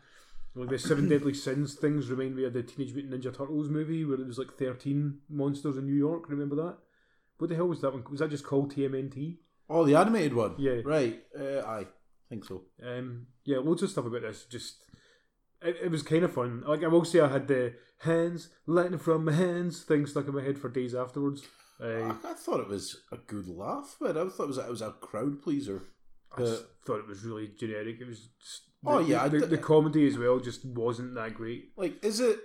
Like 0.55 0.69
the 0.69 0.77
Seven 0.79 1.09
Deadly 1.09 1.33
Sins 1.33 1.73
things 1.73 2.09
remind 2.09 2.35
me 2.35 2.43
of 2.45 2.53
the 2.53 2.61
Teenage 2.63 2.93
Mutant 2.93 3.13
Ninja 3.13 3.35
Turtles 3.35 3.69
movie 3.69 4.05
where 4.05 4.19
it 4.19 4.27
was 4.27 4.38
like 4.38 4.53
thirteen 4.53 5.19
monsters 5.29 5.77
in 5.77 5.85
New 5.85 5.95
York. 5.95 6.29
Remember 6.29 6.55
that? 6.55 6.77
What 7.38 7.49
the 7.49 7.55
hell 7.55 7.67
was 7.67 7.81
that 7.81 7.93
one? 7.93 8.03
Was 8.09 8.19
that 8.19 8.29
just 8.29 8.45
called 8.45 8.73
TMNT? 8.73 9.38
Oh, 9.69 9.83
the 9.85 9.95
animated 9.95 10.33
one. 10.33 10.55
Yeah. 10.57 10.81
Right. 10.83 11.21
Uh, 11.38 11.59
I 11.65 11.85
think 12.29 12.45
so. 12.45 12.63
Um, 12.83 13.27
yeah, 13.43 13.57
loads 13.57 13.83
of 13.83 13.89
stuff 13.89 14.05
about 14.05 14.21
this. 14.21 14.45
Just 14.45 14.77
it, 15.61 15.77
it 15.83 15.91
was 15.91 16.03
kind 16.03 16.23
of 16.23 16.33
fun. 16.33 16.63
Like 16.65 16.83
I 16.83 16.88
will 16.88 17.05
say, 17.05 17.19
I 17.19 17.27
had 17.27 17.47
the 17.47 17.73
hands 17.99 18.49
lightning 18.65 18.99
from 18.99 19.25
my 19.25 19.33
hands 19.33 19.83
thing 19.83 20.05
stuck 20.05 20.27
in 20.27 20.35
my 20.35 20.43
head 20.43 20.57
for 20.59 20.69
days 20.69 20.95
afterwards. 20.95 21.43
Uh, 21.81 21.85
I, 21.88 22.09
I 22.09 22.33
thought 22.33 22.59
it 22.59 22.67
was 22.69 23.01
a 23.11 23.17
good 23.17 23.47
laugh, 23.47 23.97
but 23.99 24.17
I 24.17 24.27
thought 24.29 24.43
it 24.43 24.47
was 24.47 24.57
it 24.57 24.69
was 24.69 24.81
a 24.81 24.91
crowd 24.91 25.41
pleaser. 25.43 25.83
I 26.35 26.41
just 26.41 26.65
thought 26.85 26.99
it 26.99 27.07
was 27.07 27.23
really 27.23 27.49
generic. 27.57 27.97
It 27.99 28.07
was 28.07 28.29
just 28.39 28.63
the, 28.83 28.91
Oh, 28.91 28.99
yeah, 28.99 29.23
I 29.23 29.27
the, 29.29 29.39
the 29.45 29.57
comedy 29.57 30.07
as 30.07 30.17
well 30.17 30.39
just 30.39 30.65
wasn't 30.65 31.15
that 31.15 31.33
great. 31.33 31.71
Like, 31.75 32.03
is 32.03 32.19
it? 32.19 32.39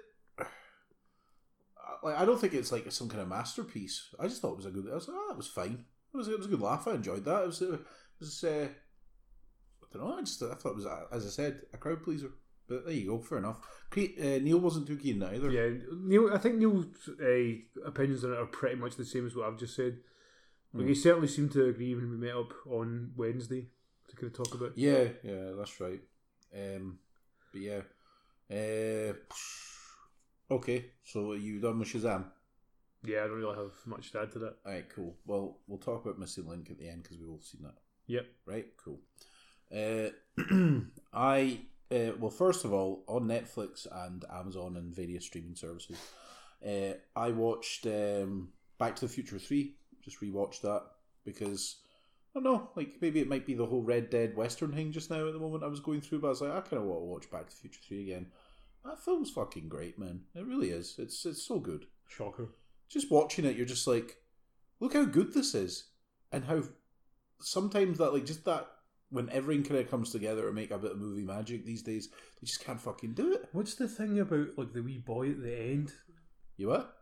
Like, 2.03 2.19
I 2.19 2.25
don't 2.25 2.41
think 2.41 2.55
it's 2.55 2.73
like 2.73 2.91
some 2.93 3.09
kind 3.09 3.23
of 3.23 3.29
masterpiece. 3.29 4.09
I 4.19 4.27
just 4.29 4.41
thought 4.43 4.53
it 4.53 4.57
was 4.59 4.67
a 4.67 4.71
good. 4.71 4.87
I 4.91 4.95
was 4.95 5.09
like, 5.09 5.17
oh, 5.19 5.27
that 5.29 5.37
was 5.37 5.49
fine. 5.49 5.85
It 6.13 6.17
was 6.17 6.29
it 6.29 6.37
was 6.39 6.47
a 6.47 6.51
good 6.51 6.61
laugh. 6.61 6.87
I 6.89 6.93
enjoyed 6.95 7.25
that. 7.25 7.43
It 7.43 7.47
was 7.47 7.63
it 7.63 7.81
was. 8.21 8.45
Uh, 8.45 8.69
I 9.83 9.87
don't 9.99 10.07
know. 10.07 10.17
I 10.17 10.21
just 10.21 10.43
I 10.43 10.55
thought 10.55 10.71
it 10.71 10.77
was 10.77 10.87
as 11.13 11.27
I 11.27 11.29
said 11.31 11.63
a 11.73 11.77
crowd 11.79 12.03
pleaser. 12.03 12.31
But 12.69 12.87
there 12.87 12.95
you 12.95 13.09
go. 13.09 13.19
Fair 13.21 13.39
enough. 13.39 13.59
Uh, 13.97 14.01
Neil 14.41 14.59
wasn't 14.59 14.87
too 14.87 14.97
keen 14.97 15.23
either. 15.23 15.51
Yeah, 15.51 15.79
Neil. 16.01 16.33
I 16.33 16.39
think 16.39 16.57
Neil's 16.57 16.87
uh, 17.21 17.87
opinions 17.87 18.25
on 18.25 18.33
it 18.33 18.39
are 18.39 18.47
pretty 18.47 18.77
much 18.77 18.97
the 18.97 19.05
same 19.05 19.27
as 19.27 19.35
what 19.35 19.47
I've 19.49 19.59
just 19.59 19.75
said. 19.77 19.99
Like 20.73 20.85
Hmm. 20.85 20.89
he 20.89 20.95
certainly 20.95 21.29
seemed 21.29 21.53
to 21.53 21.67
agree 21.67 21.95
when 21.95 22.11
we 22.11 22.17
met 22.17 22.35
up 22.37 22.53
on 22.67 23.13
Wednesday 23.17 23.67
to 24.09 24.17
kind 24.17 24.33
of 24.33 24.37
talk 24.37 24.55
about. 24.55 24.73
Yeah, 24.79 25.09
yeah, 25.23 25.51
that's 25.59 25.79
right. 25.81 26.01
Um, 26.57 26.99
but 27.53 27.61
yeah. 27.61 27.81
Uh, 28.51 29.15
okay, 30.53 30.87
so 31.05 31.33
are 31.33 31.37
you 31.37 31.61
done 31.61 31.79
with 31.79 31.89
Shazam? 31.89 32.25
Yeah, 33.05 33.25
I 33.25 33.27
don't 33.27 33.39
really 33.39 33.57
have 33.57 33.73
much 33.87 34.13
to 34.13 34.21
add 34.21 34.33
to 34.33 34.39
that. 34.41 34.57
All 34.65 34.73
right, 34.73 34.89
cool. 34.95 35.17
Well, 35.27 35.59
we'll 35.67 35.79
talk 35.79 36.05
about 36.05 36.19
Missing 36.19 36.49
Link 36.49 36.71
at 36.71 36.79
the 36.79 36.89
end 36.89 37.03
because 37.03 37.19
we've 37.19 37.29
all 37.29 37.41
seen 37.41 37.63
that. 37.63 37.75
Yep. 38.07 38.27
Right, 38.47 38.67
cool. 38.77 39.01
Uh, 39.75 40.11
I 41.13 41.61
uh, 41.93 42.13
well, 42.19 42.31
first 42.31 42.65
of 42.65 42.73
all, 42.73 43.05
on 43.07 43.25
Netflix 43.25 43.87
and 43.91 44.25
Amazon 44.33 44.77
and 44.77 44.95
various 44.95 45.27
streaming 45.27 45.57
services, 45.57 45.99
uh, 46.67 46.95
I 47.15 47.31
watched 47.31 47.87
um, 47.87 48.51
Back 48.79 48.97
to 48.97 49.07
the 49.07 49.13
Future 49.13 49.39
Three. 49.39 49.77
Just 50.03 50.21
rewatched 50.21 50.63
that 50.63 50.83
because 51.25 51.77
I 52.35 52.41
don't 52.41 52.45
know, 52.45 52.71
like 52.77 52.95
maybe 53.01 53.21
it 53.21 53.29
might 53.29 53.47
be 53.47 53.55
the 53.55 53.67
whole 53.67 53.83
Red 53.83 54.11
Dead 54.11 54.35
Western 54.37 54.73
thing 54.73 54.91
just 54.91 55.11
now 55.11 55.27
at 55.27 55.33
the 55.33 55.39
moment 55.39 55.65
I 55.65 55.69
was 55.69 55.81
going 55.81 56.01
through, 56.01 56.21
but 56.21 56.29
I 56.29 56.31
was 56.31 56.41
like, 56.41 56.53
I 56.53 56.61
kind 56.61 56.83
of 56.83 56.85
want 56.85 57.01
to 57.01 57.05
watch 57.05 57.31
Back 57.31 57.49
to 57.49 57.55
the 57.55 57.61
Future 57.61 57.81
Three 57.87 58.03
again. 58.03 58.27
That 58.85 59.03
film's 59.05 59.31
fucking 59.31 59.69
great, 59.69 59.99
man. 59.99 60.23
It 60.35 60.47
really 60.47 60.71
is. 60.71 60.97
It's 60.99 61.25
it's 61.25 61.47
so 61.47 61.59
good. 61.61 61.87
Shocker. 62.09 62.49
Just 62.89 63.11
watching 63.11 63.45
it, 63.45 63.57
you're 63.57 63.65
just 63.67 63.87
like, 63.87 64.17
look 64.81 64.93
how 64.95 65.05
good 65.05 65.33
this 65.33 65.55
is, 65.55 65.85
and 66.31 66.45
how 66.45 66.63
sometimes 67.41 67.99
that 67.99 68.13
like 68.13 68.27
just 68.27 68.45
that 68.45 68.67
when 69.11 69.29
everything 69.31 69.65
kind 69.65 69.81
of 69.81 69.91
comes 69.91 70.11
together 70.11 70.43
to 70.47 70.53
make 70.53 70.71
a 70.71 70.79
bit 70.79 70.93
of 70.93 70.99
movie 70.99 71.23
magic 71.25 71.65
these 71.65 71.83
days, 71.83 72.09
they 72.41 72.47
just 72.47 72.65
can't 72.65 72.81
fucking 72.81 73.13
do 73.15 73.33
it. 73.33 73.49
What's 73.53 73.75
the 73.75 73.89
thing 73.89 74.19
about 74.21 74.57
like 74.59 74.73
the 74.73 74.83
wee 74.83 74.99
boy 74.99 75.31
at 75.31 75.43
the 75.43 75.57
end? 75.57 75.93
You 76.57 76.69
what? 76.69 76.97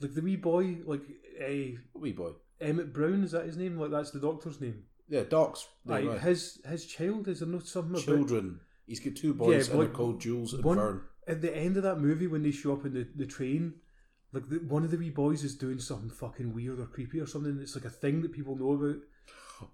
Like 0.00 0.14
the 0.14 0.22
wee 0.22 0.36
boy, 0.36 0.78
like 0.84 1.02
a 1.40 1.78
Wee 1.94 2.12
boy. 2.12 2.32
Emmett 2.60 2.92
Brown 2.92 3.22
is 3.24 3.32
that 3.32 3.46
his 3.46 3.56
name? 3.56 3.78
Like 3.78 3.90
that's 3.90 4.10
the 4.10 4.20
doctor's 4.20 4.60
name. 4.60 4.84
Yeah, 5.08 5.22
docs. 5.22 5.66
Right, 5.84 6.18
his 6.20 6.60
his 6.68 6.86
child 6.86 7.28
is 7.28 7.40
there 7.40 7.48
not 7.48 7.66
something 7.66 7.92
about 7.92 8.04
Children. 8.04 8.60
He's 8.86 9.00
got 9.00 9.16
two 9.16 9.34
boys 9.34 9.66
Yeah, 9.68 9.72
and 9.74 9.82
they're 9.82 9.88
called 9.88 10.20
Jules 10.20 10.52
and 10.54 10.64
one- 10.64 10.76
Vern. 10.76 11.02
At 11.26 11.42
the 11.42 11.54
end 11.54 11.76
of 11.76 11.82
that 11.82 11.98
movie 11.98 12.26
when 12.26 12.42
they 12.42 12.50
show 12.50 12.72
up 12.72 12.84
in 12.84 12.94
the, 12.94 13.06
the 13.14 13.26
train, 13.26 13.74
like 14.32 14.48
the, 14.48 14.56
one 14.56 14.84
of 14.84 14.90
the 14.90 14.96
wee 14.96 15.10
boys 15.10 15.44
is 15.44 15.54
doing 15.54 15.78
something 15.78 16.10
fucking 16.10 16.54
weird 16.54 16.78
or 16.78 16.86
creepy 16.86 17.20
or 17.20 17.26
something. 17.26 17.58
It's 17.60 17.74
like 17.74 17.84
a 17.84 17.90
thing 17.90 18.22
that 18.22 18.32
people 18.32 18.56
know 18.56 18.72
about. 18.72 19.02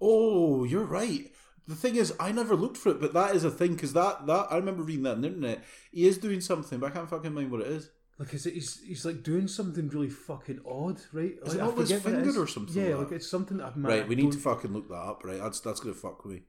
Oh, 0.01 0.63
you're 0.63 0.85
right. 0.85 1.31
The 1.67 1.75
thing 1.75 1.95
is, 1.95 2.13
I 2.19 2.31
never 2.31 2.55
looked 2.55 2.77
for 2.77 2.89
it, 2.89 2.99
but 2.99 3.13
that 3.13 3.35
is 3.35 3.43
a 3.43 3.51
thing 3.51 3.75
because 3.75 3.93
that 3.93 4.27
that 4.27 4.47
I 4.49 4.57
remember 4.57 4.83
reading 4.83 5.03
that 5.03 5.15
on 5.15 5.21
the 5.21 5.27
internet. 5.29 5.63
He 5.91 6.05
is 6.05 6.17
doing 6.17 6.41
something, 6.41 6.79
but 6.79 6.91
I 6.91 6.93
can't 6.93 7.09
fucking 7.09 7.33
mind 7.33 7.51
what 7.51 7.61
it 7.61 7.67
is. 7.67 7.89
Like 8.19 8.33
is 8.33 8.45
it, 8.45 8.53
he's 8.53 8.81
he's 8.81 9.05
like 9.05 9.23
doing 9.23 9.47
something 9.47 9.87
really 9.89 10.09
fucking 10.09 10.61
odd, 10.65 10.99
right? 11.13 11.33
Is 11.41 11.55
like, 11.55 11.55
it 11.55 11.59
not 11.59 11.77
his 11.77 11.89
forget 11.89 12.05
what 12.05 12.13
it 12.13 12.23
finger 12.23 12.41
or 12.41 12.47
something 12.47 12.75
Yeah, 12.75 12.95
like 12.95 13.05
like 13.05 13.11
it's 13.13 13.29
something 13.29 13.57
that 13.57 13.67
I've 13.67 13.77
right, 13.77 14.07
we 14.07 14.15
need 14.15 14.31
to 14.33 14.37
fucking 14.37 14.73
look 14.73 14.89
that 14.89 14.95
up. 14.95 15.23
Right, 15.23 15.39
that's 15.39 15.61
that's 15.61 15.79
gonna 15.79 15.95
fuck 15.95 16.23
with 16.25 16.35
me. 16.35 16.41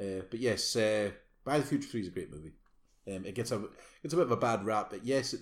Uh, 0.00 0.22
but 0.28 0.40
yes, 0.40 0.74
uh, 0.76 1.10
to 1.46 1.58
the 1.58 1.62
Future 1.62 1.88
Three 1.88 2.00
is 2.00 2.08
a 2.08 2.10
great 2.10 2.32
movie. 2.32 2.52
Um, 3.06 3.24
it 3.26 3.34
gets 3.34 3.50
a 3.52 3.64
it's 4.02 4.14
a 4.14 4.16
bit 4.16 4.26
of 4.26 4.32
a 4.32 4.36
bad 4.36 4.64
rap, 4.64 4.88
but 4.90 5.04
yes, 5.04 5.34
it 5.34 5.40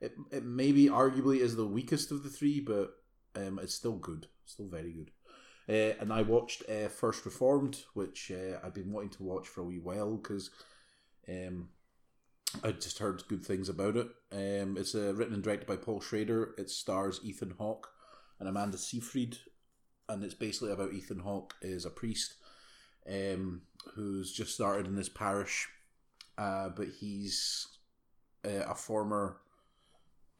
it, 0.00 0.14
it 0.30 0.44
maybe 0.44 0.86
arguably 0.86 1.40
is 1.40 1.56
the 1.56 1.66
weakest 1.66 2.10
of 2.10 2.22
the 2.22 2.30
three, 2.30 2.60
but 2.60 2.94
um, 3.36 3.58
it's 3.62 3.74
still 3.74 3.96
good, 3.96 4.26
still 4.44 4.68
very 4.68 4.92
good. 4.92 5.10
Uh, 5.68 5.94
and 6.00 6.12
I 6.12 6.22
watched 6.22 6.62
uh, 6.68 6.88
First 6.88 7.24
Reformed, 7.26 7.82
which 7.92 8.32
uh, 8.32 8.58
I've 8.64 8.74
been 8.74 8.92
wanting 8.92 9.10
to 9.10 9.22
watch 9.22 9.46
for 9.48 9.60
a 9.60 9.64
wee 9.64 9.78
while 9.78 10.16
because 10.16 10.50
um, 11.28 11.68
I 12.64 12.72
just 12.72 12.98
heard 13.00 13.22
good 13.28 13.44
things 13.44 13.68
about 13.68 13.96
it. 13.96 14.08
Um, 14.32 14.76
it's 14.78 14.94
uh, 14.94 15.12
written 15.14 15.34
and 15.34 15.42
directed 15.42 15.66
by 15.66 15.76
Paul 15.76 16.00
Schrader. 16.00 16.54
It 16.56 16.70
stars 16.70 17.20
Ethan 17.22 17.54
Hawke 17.58 17.90
and 18.40 18.48
Amanda 18.48 18.78
Seyfried, 18.78 19.36
and 20.08 20.24
it's 20.24 20.34
basically 20.34 20.72
about 20.72 20.94
Ethan 20.94 21.18
Hawke 21.18 21.54
is 21.60 21.84
a 21.84 21.90
priest 21.90 22.34
um, 23.06 23.62
who's 23.94 24.32
just 24.32 24.54
started 24.54 24.86
in 24.86 24.96
this 24.96 25.10
parish, 25.10 25.68
uh, 26.38 26.68
but 26.70 26.86
he's 27.00 27.66
uh, 28.46 28.64
a 28.70 28.74
former. 28.74 29.38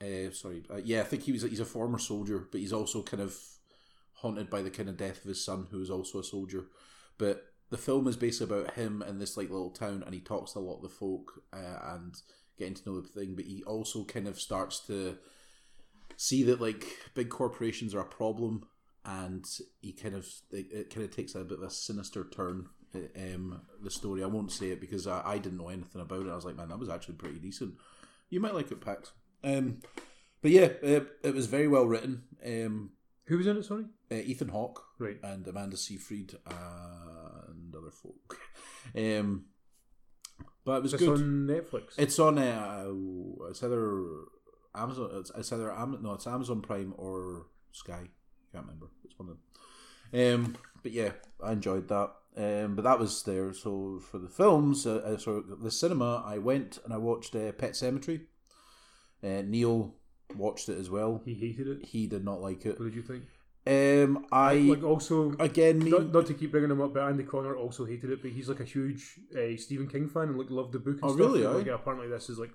Uh, 0.01 0.30
sorry, 0.32 0.62
uh, 0.70 0.76
yeah, 0.76 1.01
I 1.01 1.05
think 1.05 1.24
he 1.24 1.32
was. 1.32 1.42
He's 1.42 1.61
a 1.61 1.64
former 1.64 1.99
soldier, 1.99 2.46
but 2.51 2.61
he's 2.61 2.72
also 2.72 3.03
kind 3.03 3.22
of 3.22 3.36
haunted 4.14 4.49
by 4.49 4.62
the 4.62 4.70
kind 4.70 4.88
of 4.88 4.96
death 4.96 5.18
of 5.18 5.28
his 5.28 5.44
son, 5.44 5.66
who 5.70 5.82
is 5.82 5.90
also 5.90 6.20
a 6.20 6.24
soldier. 6.24 6.66
But 7.18 7.44
the 7.70 7.76
film 7.76 8.07
is 8.07 8.16
basically 8.16 8.61
about 8.61 8.74
him 8.74 9.03
in 9.07 9.18
this 9.18 9.36
like 9.36 9.51
little 9.51 9.70
town, 9.70 10.05
and 10.05 10.14
he 10.14 10.20
talks 10.20 10.53
to 10.53 10.61
a 10.61 10.61
lot 10.61 10.76
of 10.76 10.82
the 10.82 10.88
folk 10.88 11.42
uh, 11.53 11.94
and 11.94 12.14
getting 12.59 12.74
to 12.74 12.88
know 12.88 13.01
the 13.01 13.09
thing. 13.09 13.34
But 13.34 13.46
he 13.46 13.64
also 13.66 14.05
kind 14.05 14.28
of 14.28 14.40
starts 14.40 14.80
to 14.86 15.18
see 16.16 16.44
that 16.44 16.61
like 16.61 16.86
big 17.14 17.28
corporations 17.28 17.92
are 17.92 18.01
a 18.01 18.05
problem, 18.05 18.68
and 19.05 19.44
he 19.80 19.92
kind 19.92 20.14
of 20.14 20.26
it, 20.53 20.66
it 20.70 20.94
kind 20.94 21.05
of 21.05 21.14
takes 21.14 21.34
a 21.34 21.40
bit 21.40 21.59
of 21.59 21.64
a 21.64 21.70
sinister 21.70 22.24
turn. 22.24 22.66
Uh, 22.95 22.99
Um, 23.34 23.61
the 23.82 23.91
story 23.91 24.22
I 24.22 24.26
won't 24.26 24.53
say 24.53 24.70
it 24.70 24.80
because 24.80 25.07
I, 25.07 25.22
I 25.24 25.39
didn't 25.39 25.59
know 25.59 25.68
anything 25.68 26.01
about 26.01 26.26
it. 26.26 26.30
I 26.30 26.34
was 26.36 26.45
like, 26.45 26.57
man, 26.57 26.68
that 26.68 26.78
was 26.78 26.89
actually 26.89 27.14
pretty 27.16 27.39
decent. 27.39 27.74
You 28.30 28.41
might 28.41 28.55
like 28.55 28.70
it, 28.70 28.80
Pax. 28.80 29.12
Um, 29.45 29.78
but 30.43 30.51
yeah, 30.51 30.68
it, 30.82 31.09
it 31.22 31.34
was 31.34 31.47
very 31.47 31.68
well 31.68 31.86
written. 31.86 32.22
Um, 32.45 32.91
Who 33.26 33.39
was 33.39 33.47
in 33.47 33.57
it? 33.57 33.64
Sorry. 33.64 33.84
uh, 34.11 34.14
Ethan 34.16 34.49
Hawke 34.49 34.84
Right. 34.99 35.18
and 35.22 35.47
Amanda 35.47 35.76
Seyfried 35.76 36.34
and 36.47 37.74
other 37.74 37.91
folk. 37.91 38.39
Um, 38.97 39.45
but 40.64 40.78
it 40.78 40.82
was 40.82 40.95
It's 40.95 41.03
good. 41.03 41.18
on 41.20 41.47
Netflix. 41.47 41.99
It's 41.99 42.18
on. 42.18 42.39
Uh, 42.39 42.86
it's 43.51 43.62
either 43.62 44.24
Amazon. 44.74 45.11
It's, 45.14 45.30
it's 45.36 45.53
either 45.53 45.70
Am- 45.72 45.99
no, 46.03 46.14
it's 46.14 46.26
Amazon 46.26 46.62
Prime 46.62 46.95
or 46.97 47.47
Sky. 47.72 48.05
I 48.05 48.53
can't 48.53 48.64
remember. 48.66 48.86
It's 49.05 49.18
one 49.18 49.28
of 49.30 49.36
them. 50.12 50.45
Um, 50.45 50.57
but 50.82 50.93
yeah, 50.93 51.11
I 51.43 51.53
enjoyed 51.53 51.89
that. 51.89 52.12
Um, 52.39 52.76
but 52.76 52.84
that 52.84 53.01
was 53.01 53.22
there. 53.24 53.53
So 53.53 53.99
for 53.99 54.18
the 54.18 54.28
films, 54.28 54.86
uh, 54.86 54.97
uh, 55.05 55.16
so 55.18 55.41
the 55.41 55.70
cinema, 55.72 56.22
I 56.24 56.39
went 56.39 56.78
and 56.84 56.95
I 56.95 56.97
watched 56.99 57.34
uh, 57.34 57.51
Pet 57.53 57.72
Sematary. 57.72 58.20
Uh, 59.24 59.43
Neil 59.45 59.95
watched 60.36 60.68
it 60.68 60.78
as 60.78 60.89
well. 60.89 61.20
he 61.24 61.34
hated 61.34 61.66
it. 61.66 61.84
He 61.86 62.07
did 62.07 62.24
not 62.24 62.41
like 62.41 62.64
it. 62.64 62.78
What 62.78 62.84
did 62.86 62.95
you 62.95 63.03
think? 63.03 63.24
Um, 63.66 64.26
I 64.32 64.55
like 64.55 64.84
also 64.84 65.32
again, 65.41 65.80
me, 65.80 65.91
not, 65.91 66.12
not 66.12 66.26
to 66.26 66.34
keep 66.34 66.53
bringing 66.53 66.70
him 66.70 66.80
up, 66.80 66.95
but 66.95 67.03
Andy 67.03 67.24
Connor 67.24 67.55
also 67.57 67.84
hated 67.84 68.11
it. 68.11 68.22
But 68.22 68.30
he's 68.30 68.49
like 68.49 68.61
a 68.61 68.64
huge 68.64 69.18
uh, 69.36 69.57
Stephen 69.57 69.89
King 69.89 70.09
fan 70.09 70.28
and 70.28 70.39
like 70.39 70.49
loved 70.51 70.72
the 70.72 70.78
book. 70.78 70.95
And 71.03 71.05
Oh, 71.05 71.09
stuff. 71.09 71.18
really, 71.18 71.45
And, 71.45 71.55
like, 71.57 71.66
apparently, 71.66 72.09
this 72.09 72.30
is 72.30 72.39
like 72.39 72.53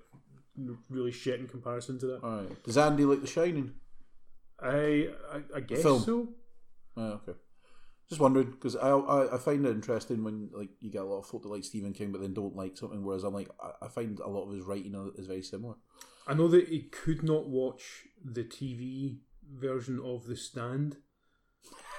really 0.88 1.12
shit 1.12 1.38
in 1.40 1.46
comparison 1.46 1.98
to 2.00 2.06
that. 2.06 2.24
All 2.24 2.36
right. 2.38 2.62
Does 2.64 2.78
Andy 2.78 3.04
like 3.04 3.20
The 3.20 3.26
Shining? 3.28 3.74
I 4.60 5.10
I, 5.32 5.42
I 5.56 5.60
guess 5.60 5.82
so. 5.82 6.28
Oh, 6.96 7.02
okay. 7.02 7.34
Just 8.08 8.20
wondering 8.20 8.50
because 8.50 8.76
I, 8.76 8.90
I 8.90 9.34
I 9.34 9.38
find 9.38 9.64
it 9.64 9.70
interesting 9.70 10.24
when 10.24 10.50
like 10.52 10.70
you 10.80 10.90
get 10.90 11.02
a 11.02 11.06
lot 11.06 11.20
of 11.20 11.26
folk 11.26 11.42
that 11.42 11.48
like 11.48 11.64
Stephen 11.64 11.92
King 11.94 12.12
but 12.12 12.20
then 12.20 12.34
don't 12.34 12.54
like 12.54 12.76
something, 12.76 13.02
whereas 13.02 13.24
I'm 13.24 13.32
like 13.34 13.48
I, 13.62 13.86
I 13.86 13.88
find 13.88 14.18
a 14.18 14.28
lot 14.28 14.46
of 14.46 14.54
his 14.54 14.64
writing 14.64 14.94
is 15.16 15.26
very 15.26 15.42
similar. 15.42 15.74
I 16.26 16.34
know 16.34 16.48
that 16.48 16.68
he 16.68 16.82
could 16.82 17.22
not 17.22 17.48
watch 17.48 18.04
the 18.24 18.44
TV 18.44 19.18
version 19.52 20.00
of 20.04 20.26
The 20.26 20.36
Stand. 20.36 20.96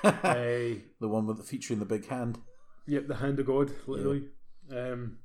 uh, 0.03 0.14
the 0.99 1.08
one 1.08 1.28
with 1.28 1.38
the 1.38 1.43
featuring 1.43 1.80
the 1.80 1.86
big 1.86 2.08
hand. 2.08 2.39
Yep, 2.88 3.08
the 3.08 3.16
hand 3.16 3.39
of 3.39 3.47
God, 3.47 3.72
literally. 3.88 4.26
Um, 4.72 5.18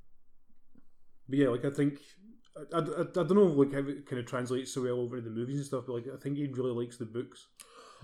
but 1.29 1.39
yeah, 1.39 1.49
like 1.49 1.65
I 1.65 1.71
think 1.71 1.99
I, 2.57 2.77
I, 2.77 2.81
I, 2.81 3.01
I 3.03 3.05
don't 3.05 3.35
know 3.35 3.45
like 3.45 3.73
how 3.73 3.81
it 3.81 4.07
kind 4.07 4.19
of 4.21 4.27
translates 4.27 4.73
so 4.73 4.83
well 4.83 5.01
over 5.01 5.17
to 5.17 5.23
the 5.23 5.31
movies 5.31 5.59
and 5.59 5.67
stuff, 5.67 5.85
but 5.87 5.95
like 5.95 6.07
I 6.13 6.19
think 6.21 6.37
he 6.37 6.47
really 6.47 6.73
likes 6.73 6.97
the 6.97 7.07
books. 7.07 7.47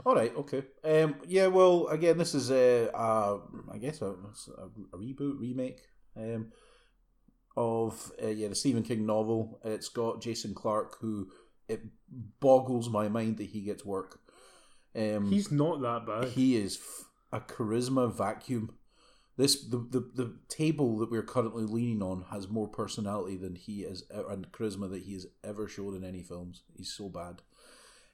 All 0.04 0.14
right, 0.14 0.34
okay. 0.36 0.62
Um, 0.84 1.16
yeah. 1.26 1.46
Well, 1.46 1.86
again, 1.88 2.18
this 2.18 2.34
is 2.34 2.50
a, 2.50 2.94
uh, 2.94 3.38
I 3.72 3.78
guess 3.78 4.02
a, 4.02 4.10
a 4.12 4.96
reboot 4.96 5.40
remake. 5.40 5.80
Um, 6.16 6.52
of 7.56 8.12
uh, 8.22 8.28
yeah 8.28 8.48
the 8.48 8.54
Stephen 8.54 8.82
King 8.82 9.06
novel. 9.06 9.60
It's 9.64 9.88
got 9.88 10.20
Jason 10.20 10.54
Clarke, 10.54 10.98
who 11.00 11.30
it 11.68 11.82
boggles 12.40 12.90
my 12.90 13.08
mind 13.08 13.38
that 13.38 13.46
he 13.46 13.62
gets 13.62 13.84
work. 13.84 14.20
Um, 14.94 15.30
He's 15.30 15.50
not 15.50 15.80
that 15.82 16.06
bad. 16.06 16.28
he 16.28 16.56
is 16.56 16.76
f- 16.76 17.04
a 17.32 17.40
charisma 17.40 18.12
vacuum. 18.14 18.74
This 19.36 19.62
the, 19.68 19.78
the 19.78 20.00
the 20.14 20.36
table 20.48 20.98
that 20.98 21.10
we're 21.10 21.22
currently 21.22 21.64
leaning 21.64 22.02
on 22.02 22.26
has 22.30 22.48
more 22.48 22.68
personality 22.68 23.36
than 23.36 23.54
he 23.54 23.82
is 23.82 24.04
and 24.10 24.50
charisma 24.52 24.90
that 24.90 25.02
he 25.02 25.14
has 25.14 25.26
ever 25.44 25.68
showed 25.68 25.94
in 25.94 26.04
any 26.04 26.22
films. 26.22 26.62
He's 26.76 26.92
so 26.92 27.08
bad. 27.08 27.42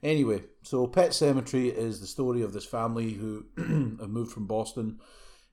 Anyway, 0.03 0.43
so 0.63 0.87
Pet 0.87 1.11
Sematary 1.11 1.73
is 1.73 2.01
the 2.01 2.07
story 2.07 2.43
of 2.43 2.53
this 2.53 2.65
family 2.65 3.13
who 3.13 3.47
have 4.01 4.11
moved 4.11 4.33
from 4.33 4.47
Boston, 4.47 4.99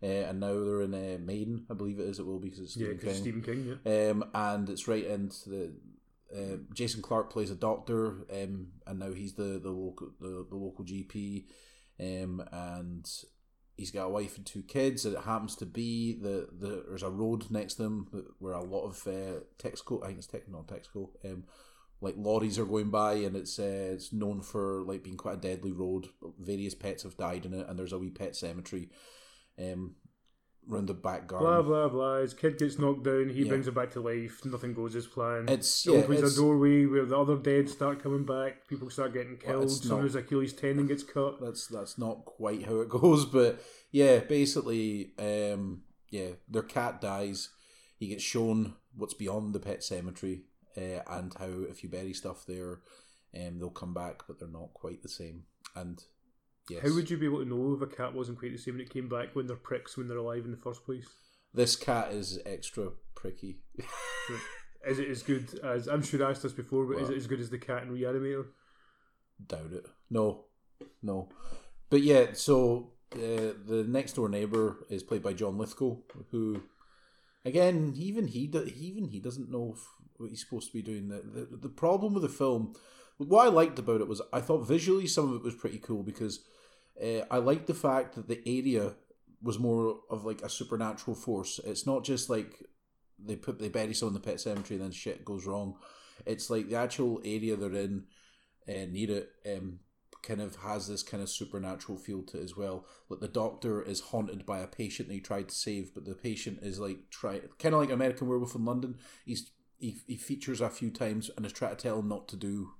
uh, 0.01 0.05
and 0.05 0.39
now 0.39 0.53
they're 0.53 0.81
in 0.81 0.93
uh, 0.93 1.17
Maine, 1.19 1.65
I 1.69 1.75
believe 1.75 1.99
it 1.99 2.07
is. 2.07 2.19
It 2.19 2.25
will 2.25 2.39
be 2.39 2.49
because 2.49 2.63
it's 2.63 2.77
yeah, 2.77 2.87
Stephen 2.87 2.97
because 2.97 3.13
King. 3.13 3.21
Stephen 3.21 3.41
King. 3.41 3.77
Yeah. 3.85 4.09
Um, 4.09 4.25
and 4.33 4.69
it's 4.69 4.87
right 4.87 5.05
into 5.05 5.49
the. 5.49 5.73
Uh, 6.31 6.57
Jason 6.73 7.01
Clarke 7.01 7.31
plays 7.31 7.49
a 7.49 7.55
doctor, 7.55 8.25
um, 8.31 8.67
and 8.85 8.99
now 8.99 9.11
he's 9.11 9.33
the 9.33 9.59
the 9.61 9.71
local 9.71 10.09
the, 10.19 10.45
the 10.49 10.55
local 10.55 10.85
GP, 10.85 11.45
um, 11.99 12.43
and 12.51 13.07
he's 13.77 13.91
got 13.91 14.05
a 14.05 14.09
wife 14.09 14.37
and 14.37 14.45
two 14.45 14.61
kids. 14.63 15.05
And 15.05 15.15
it 15.15 15.23
happens 15.23 15.55
to 15.57 15.65
be 15.65 16.13
the, 16.13 16.47
the 16.51 16.85
there's 16.87 17.03
a 17.03 17.09
road 17.09 17.49
next 17.49 17.75
to 17.75 17.83
them 17.83 18.33
where 18.39 18.53
a 18.53 18.63
lot 18.63 18.85
of 18.85 19.07
uh, 19.07 19.41
Texaco, 19.57 20.03
I 20.03 20.07
think 20.07 20.19
it's 20.19 20.27
tech, 20.27 20.47
not 20.49 20.67
Texaco, 20.67 21.09
um, 21.25 21.45
like 22.01 22.15
lorries 22.17 22.57
are 22.59 22.65
going 22.65 22.89
by, 22.89 23.13
and 23.13 23.35
it's 23.35 23.59
uh, 23.59 23.89
it's 23.93 24.13
known 24.13 24.41
for 24.41 24.83
like 24.83 25.03
being 25.03 25.17
quite 25.17 25.35
a 25.37 25.41
deadly 25.41 25.71
road. 25.71 26.07
Various 26.39 26.75
pets 26.75 27.03
have 27.03 27.17
died 27.17 27.45
in 27.45 27.53
it, 27.53 27.67
and 27.67 27.77
there's 27.77 27.93
a 27.93 27.99
wee 27.99 28.09
pet 28.09 28.35
cemetery, 28.35 28.89
um, 29.61 29.95
round 30.67 30.87
the 30.87 30.93
back 30.93 31.27
garden. 31.27 31.47
Blah 31.47 31.61
blah 31.61 31.89
blah. 31.89 32.17
His 32.21 32.33
kid 32.33 32.57
gets 32.57 32.79
knocked 32.79 33.03
down. 33.03 33.29
He 33.29 33.41
Yeah. 33.43 33.49
brings 33.49 33.67
it 33.67 33.73
back 33.73 33.91
to 33.91 34.01
life. 34.01 34.45
Nothing 34.45 34.73
goes 34.73 34.95
as 34.95 35.07
planned. 35.07 35.49
It's 35.49 35.85
It 35.85 35.91
yeah, 35.91 35.97
opens 35.99 36.21
it's, 36.21 36.37
a 36.37 36.41
doorway 36.41 36.85
where 36.85 37.05
the 37.05 37.17
other 37.17 37.35
dead 37.37 37.67
start 37.69 38.01
coming 38.01 38.23
back. 38.25 38.67
People 38.67 38.89
start 38.89 39.13
getting 39.13 39.37
killed. 39.37 39.63
it's 39.63 39.85
Someone's 39.87 40.15
Achilles 40.15 40.53
tendon 40.53 40.87
gets 40.87 41.03
cut. 41.03 41.41
that's 41.41 41.67
that's 41.67 41.97
not 41.97 42.23
quite 42.25 42.65
how 42.65 42.79
it 42.81 42.89
goes, 42.99 43.25
but 43.25 43.61
yeah, 43.91 44.19
basically, 44.19 45.13
um, 45.17 45.81
yeah, 46.11 46.29
their 46.47 46.63
cat 46.63 47.01
dies. 47.01 47.49
He 47.97 48.07
gets 48.07 48.23
shown 48.23 48.75
what's 48.95 49.13
beyond 49.13 49.53
the 49.53 49.59
pet 49.59 49.83
cemetery, 49.83 50.43
uh, 50.77 51.01
and 51.07 51.33
how 51.37 51.63
if 51.69 51.83
you 51.83 51.89
bury 51.89 52.13
stuff 52.13 52.45
there, 52.47 52.79
um, 53.35 53.59
they'll 53.59 53.69
come 53.69 53.93
back, 53.93 54.23
but 54.27 54.39
they're 54.39 54.47
not 54.47 54.73
quite 54.73 55.01
the 55.01 55.09
same. 55.09 55.43
And 55.75 56.01
Yes. 56.69 56.83
How 56.83 56.93
would 56.93 57.09
you 57.09 57.17
be 57.17 57.25
able 57.25 57.39
to 57.39 57.49
know 57.49 57.73
if 57.73 57.81
a 57.81 57.87
cat 57.87 58.13
wasn't 58.13 58.37
quite 58.37 58.51
the 58.51 58.57
same 58.57 58.75
when 58.75 58.81
it 58.81 58.91
came 58.91 59.09
back 59.09 59.35
when 59.35 59.47
they're 59.47 59.55
pricks 59.55 59.97
when 59.97 60.07
they're 60.07 60.17
alive 60.17 60.45
in 60.45 60.51
the 60.51 60.57
first 60.57 60.85
place? 60.85 61.07
This 61.53 61.75
cat 61.75 62.11
is 62.11 62.39
extra 62.45 62.91
pricky. 63.15 63.57
Is 64.87 64.99
it 64.99 65.09
as 65.09 65.23
good 65.23 65.59
as 65.63 65.87
I'm 65.87 66.03
sure 66.03 66.23
I 66.25 66.29
asked 66.29 66.43
this 66.43 66.53
before, 66.53 66.85
but 66.85 67.01
is 67.01 67.09
it 67.09 67.17
as 67.17 67.27
good 67.27 67.41
as 67.41 67.49
the 67.49 67.57
cat 67.57 67.83
in 67.83 67.89
Reanimator? 67.89 68.45
Doubt 69.45 69.73
it. 69.73 69.87
No, 70.09 70.45
no. 71.01 71.29
But 71.89 72.01
yeah, 72.01 72.27
so 72.33 72.93
uh, 73.13 73.57
the 73.65 73.85
next 73.87 74.13
door 74.13 74.29
neighbor 74.29 74.85
is 74.89 75.03
played 75.03 75.23
by 75.23 75.33
John 75.33 75.57
Lithgow, 75.57 75.97
who, 76.31 76.61
again, 77.43 77.93
even 77.97 78.27
he 78.27 78.47
do, 78.47 78.63
even 78.77 79.05
he 79.05 79.19
doesn't 79.19 79.51
know 79.51 79.73
if, 79.75 79.85
what 80.19 80.29
he's 80.29 80.41
supposed 80.41 80.67
to 80.67 80.73
be 80.73 80.81
doing. 80.81 81.07
The, 81.09 81.21
the 81.21 81.57
the 81.57 81.69
problem 81.69 82.13
with 82.13 82.23
the 82.23 82.29
film, 82.29 82.75
what 83.17 83.47
I 83.47 83.49
liked 83.49 83.79
about 83.79 84.01
it 84.01 84.07
was 84.07 84.21
I 84.33 84.41
thought 84.41 84.67
visually 84.67 85.07
some 85.07 85.29
of 85.29 85.35
it 85.35 85.43
was 85.43 85.55
pretty 85.55 85.79
cool 85.79 86.03
because 86.03 86.41
uh, 87.01 87.21
I 87.31 87.37
liked 87.37 87.67
the 87.67 87.73
fact 87.73 88.15
that 88.15 88.27
the 88.27 88.41
area 88.45 88.93
was 89.41 89.59
more 89.59 89.99
of 90.09 90.25
like 90.25 90.41
a 90.41 90.49
supernatural 90.49 91.15
force. 91.15 91.59
It's 91.63 91.85
not 91.85 92.03
just 92.03 92.29
like 92.29 92.65
they 93.17 93.35
put 93.35 93.59
they 93.59 93.69
bury 93.69 93.93
someone 93.93 94.15
in 94.15 94.21
the 94.21 94.27
pet 94.27 94.41
cemetery 94.41 94.77
and 94.77 94.85
then 94.85 94.91
shit 94.91 95.25
goes 95.25 95.45
wrong. 95.45 95.75
It's 96.25 96.49
like 96.49 96.69
the 96.69 96.75
actual 96.75 97.21
area 97.23 97.55
they're 97.55 97.73
in 97.73 98.05
uh, 98.67 98.85
near 98.89 99.11
it 99.11 99.29
um, 99.57 99.79
kind 100.21 100.41
of 100.41 100.57
has 100.57 100.87
this 100.87 101.03
kind 101.03 101.23
of 101.23 101.29
supernatural 101.29 101.97
feel 101.97 102.23
to 102.23 102.39
it 102.39 102.43
as 102.43 102.55
well. 102.55 102.85
Like 103.07 103.21
the 103.21 103.27
doctor 103.27 103.81
is 103.81 104.01
haunted 104.01 104.45
by 104.45 104.59
a 104.59 104.67
patient 104.67 105.07
that 105.07 105.13
he 105.13 105.21
tried 105.21 105.49
to 105.49 105.55
save, 105.55 105.93
but 105.93 106.05
the 106.05 106.15
patient 106.15 106.59
is 106.61 106.79
like 106.79 107.09
try 107.09 107.39
kind 107.57 107.75
of 107.75 107.81
like 107.81 107.91
American 107.91 108.27
Werewolf 108.27 108.55
in 108.55 108.65
London. 108.65 108.97
He's 109.25 109.51
he, 109.79 109.97
he 110.07 110.15
features 110.15 110.61
a 110.61 110.69
few 110.69 110.91
times 110.91 111.31
and 111.35 111.45
is 111.45 111.53
trying 111.53 111.75
to 111.75 111.81
tell 111.81 111.99
him 111.99 112.07
not 112.09 112.27
to 112.29 112.35
do 112.35 112.71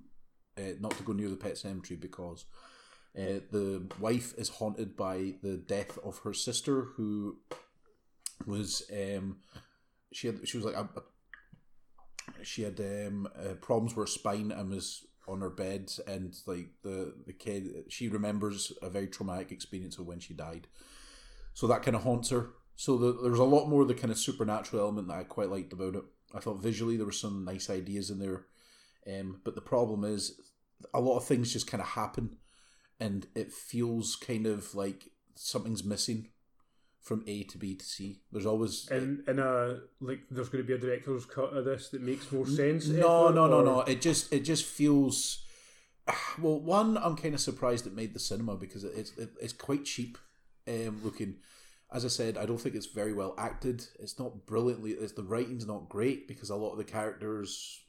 uh, 0.57 0.73
not 0.79 0.91
to 0.91 1.03
go 1.03 1.13
near 1.13 1.29
the 1.29 1.35
pet 1.35 1.57
cemetery 1.57 1.97
because 1.97 2.45
uh, 3.17 3.39
the 3.51 3.87
wife 3.99 4.33
is 4.37 4.49
haunted 4.49 4.95
by 4.95 5.33
the 5.41 5.57
death 5.57 5.97
of 6.03 6.19
her 6.19 6.33
sister 6.33 6.87
who 6.95 7.37
was 8.45 8.83
um 8.93 9.37
she 10.11 10.27
had 10.27 10.47
she 10.47 10.57
was 10.57 10.65
like 10.65 10.75
a, 10.75 10.81
a- 10.97 11.03
she 12.43 12.61
had 12.63 12.79
um 12.79 13.27
uh, 13.37 13.53
problems 13.55 13.95
with 13.95 14.07
her 14.07 14.11
spine 14.11 14.51
and 14.51 14.69
was 14.69 15.05
on 15.27 15.41
her 15.41 15.49
bed 15.49 15.91
and 16.07 16.35
like 16.45 16.69
the 16.83 17.13
the 17.25 17.33
kid 17.33 17.85
she 17.89 18.07
remembers 18.07 18.71
a 18.81 18.89
very 18.89 19.07
traumatic 19.07 19.51
experience 19.51 19.97
of 19.97 20.05
when 20.07 20.19
she 20.19 20.33
died. 20.33 20.67
So 21.53 21.67
that 21.67 21.83
kind 21.83 21.95
of 21.95 22.03
haunts 22.03 22.29
her. 22.29 22.51
So 22.75 22.97
the, 22.97 23.21
there 23.21 23.31
was 23.31 23.39
a 23.39 23.43
lot 23.43 23.67
more 23.67 23.81
of 23.81 23.89
the 23.89 23.93
kind 23.93 24.11
of 24.11 24.17
supernatural 24.17 24.81
element 24.81 25.09
that 25.09 25.17
i 25.17 25.23
quite 25.23 25.49
liked 25.49 25.73
about 25.73 25.95
it 25.95 26.03
i 26.35 26.39
thought 26.39 26.61
visually 26.61 26.97
there 26.97 27.05
were 27.05 27.11
some 27.11 27.43
nice 27.45 27.69
ideas 27.69 28.09
in 28.09 28.19
there 28.19 28.45
um, 29.07 29.41
but 29.43 29.55
the 29.55 29.61
problem 29.61 30.03
is 30.03 30.39
a 30.93 30.99
lot 30.99 31.17
of 31.17 31.25
things 31.25 31.53
just 31.53 31.67
kind 31.67 31.81
of 31.81 31.89
happen 31.89 32.37
and 32.99 33.27
it 33.35 33.51
feels 33.51 34.15
kind 34.15 34.45
of 34.45 34.75
like 34.75 35.09
something's 35.35 35.83
missing 35.83 36.29
from 37.01 37.23
A 37.27 37.43
to 37.43 37.57
B 37.57 37.75
to 37.75 37.85
C. 37.85 38.19
There's 38.31 38.45
always 38.45 38.87
And 38.91 39.23
in 39.27 39.39
a 39.39 39.79
like, 40.01 40.19
there's 40.29 40.49
going 40.49 40.63
to 40.63 40.67
be 40.67 40.73
a 40.73 40.77
director's 40.77 41.25
cut 41.25 41.53
of 41.55 41.63
this 41.63 41.89
that 41.89 42.01
makes 42.01 42.29
more 42.31 42.45
sense. 42.45 42.87
no, 42.87 43.27
effort, 43.27 43.35
no, 43.35 43.47
no, 43.47 43.59
or- 43.59 43.63
no. 43.63 43.79
It 43.81 44.01
just 44.01 44.31
it 44.33 44.41
just 44.41 44.65
feels. 44.65 45.43
Well, 46.39 46.59
one, 46.59 46.97
I'm 46.97 47.15
kind 47.15 47.33
of 47.33 47.39
surprised 47.39 47.87
it 47.87 47.95
made 47.95 48.13
the 48.13 48.19
cinema 48.19 48.55
because 48.57 48.83
it's 48.83 49.17
it, 49.17 49.29
it's 49.41 49.53
quite 49.53 49.85
cheap 49.85 50.17
um, 50.67 50.99
looking. 51.03 51.35
As 51.91 52.05
I 52.05 52.09
said, 52.09 52.37
I 52.37 52.45
don't 52.45 52.59
think 52.59 52.75
it's 52.75 52.85
very 52.85 53.13
well 53.13 53.33
acted. 53.37 53.85
It's 53.99 54.19
not 54.19 54.45
brilliantly. 54.45 54.91
It's 54.91 55.13
the 55.13 55.23
writing's 55.23 55.65
not 55.65 55.89
great 55.89 56.27
because 56.27 56.49
a 56.49 56.55
lot 56.55 56.71
of 56.71 56.77
the 56.77 56.83
characters 56.83 57.81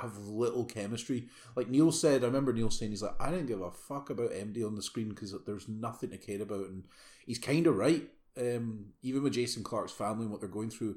have 0.00 0.28
little 0.28 0.64
chemistry. 0.64 1.28
Like 1.54 1.68
Neil 1.68 1.92
said, 1.92 2.22
I 2.22 2.26
remember 2.26 2.52
Neil 2.52 2.70
saying 2.70 2.92
he's 2.92 3.02
like, 3.02 3.20
I 3.20 3.30
didn't 3.30 3.46
give 3.46 3.62
a 3.62 3.70
fuck 3.70 4.10
about 4.10 4.32
MD 4.32 4.66
on 4.66 4.74
the 4.74 4.82
screen 4.82 5.08
because 5.08 5.34
there's 5.46 5.68
nothing 5.68 6.10
to 6.10 6.18
care 6.18 6.42
about, 6.42 6.68
and 6.68 6.84
he's 7.24 7.38
kind 7.38 7.66
of 7.66 7.76
right. 7.76 8.08
Um, 8.38 8.92
even 9.02 9.22
with 9.22 9.32
Jason 9.32 9.62
Clarke's 9.64 9.92
family 9.92 10.24
and 10.24 10.30
what 10.30 10.40
they're 10.40 10.50
going 10.50 10.70
through, 10.70 10.96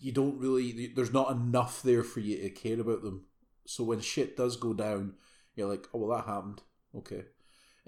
you 0.00 0.12
don't 0.12 0.38
really. 0.38 0.92
There's 0.94 1.12
not 1.12 1.30
enough 1.30 1.82
there 1.82 2.02
for 2.02 2.20
you 2.20 2.38
to 2.42 2.50
care 2.50 2.80
about 2.80 3.02
them. 3.02 3.24
So 3.66 3.84
when 3.84 4.00
shit 4.00 4.36
does 4.36 4.56
go 4.56 4.74
down, 4.74 5.14
you're 5.56 5.68
like, 5.68 5.88
oh 5.94 5.98
well, 6.00 6.16
that 6.16 6.26
happened. 6.26 6.62
Okay. 6.96 7.24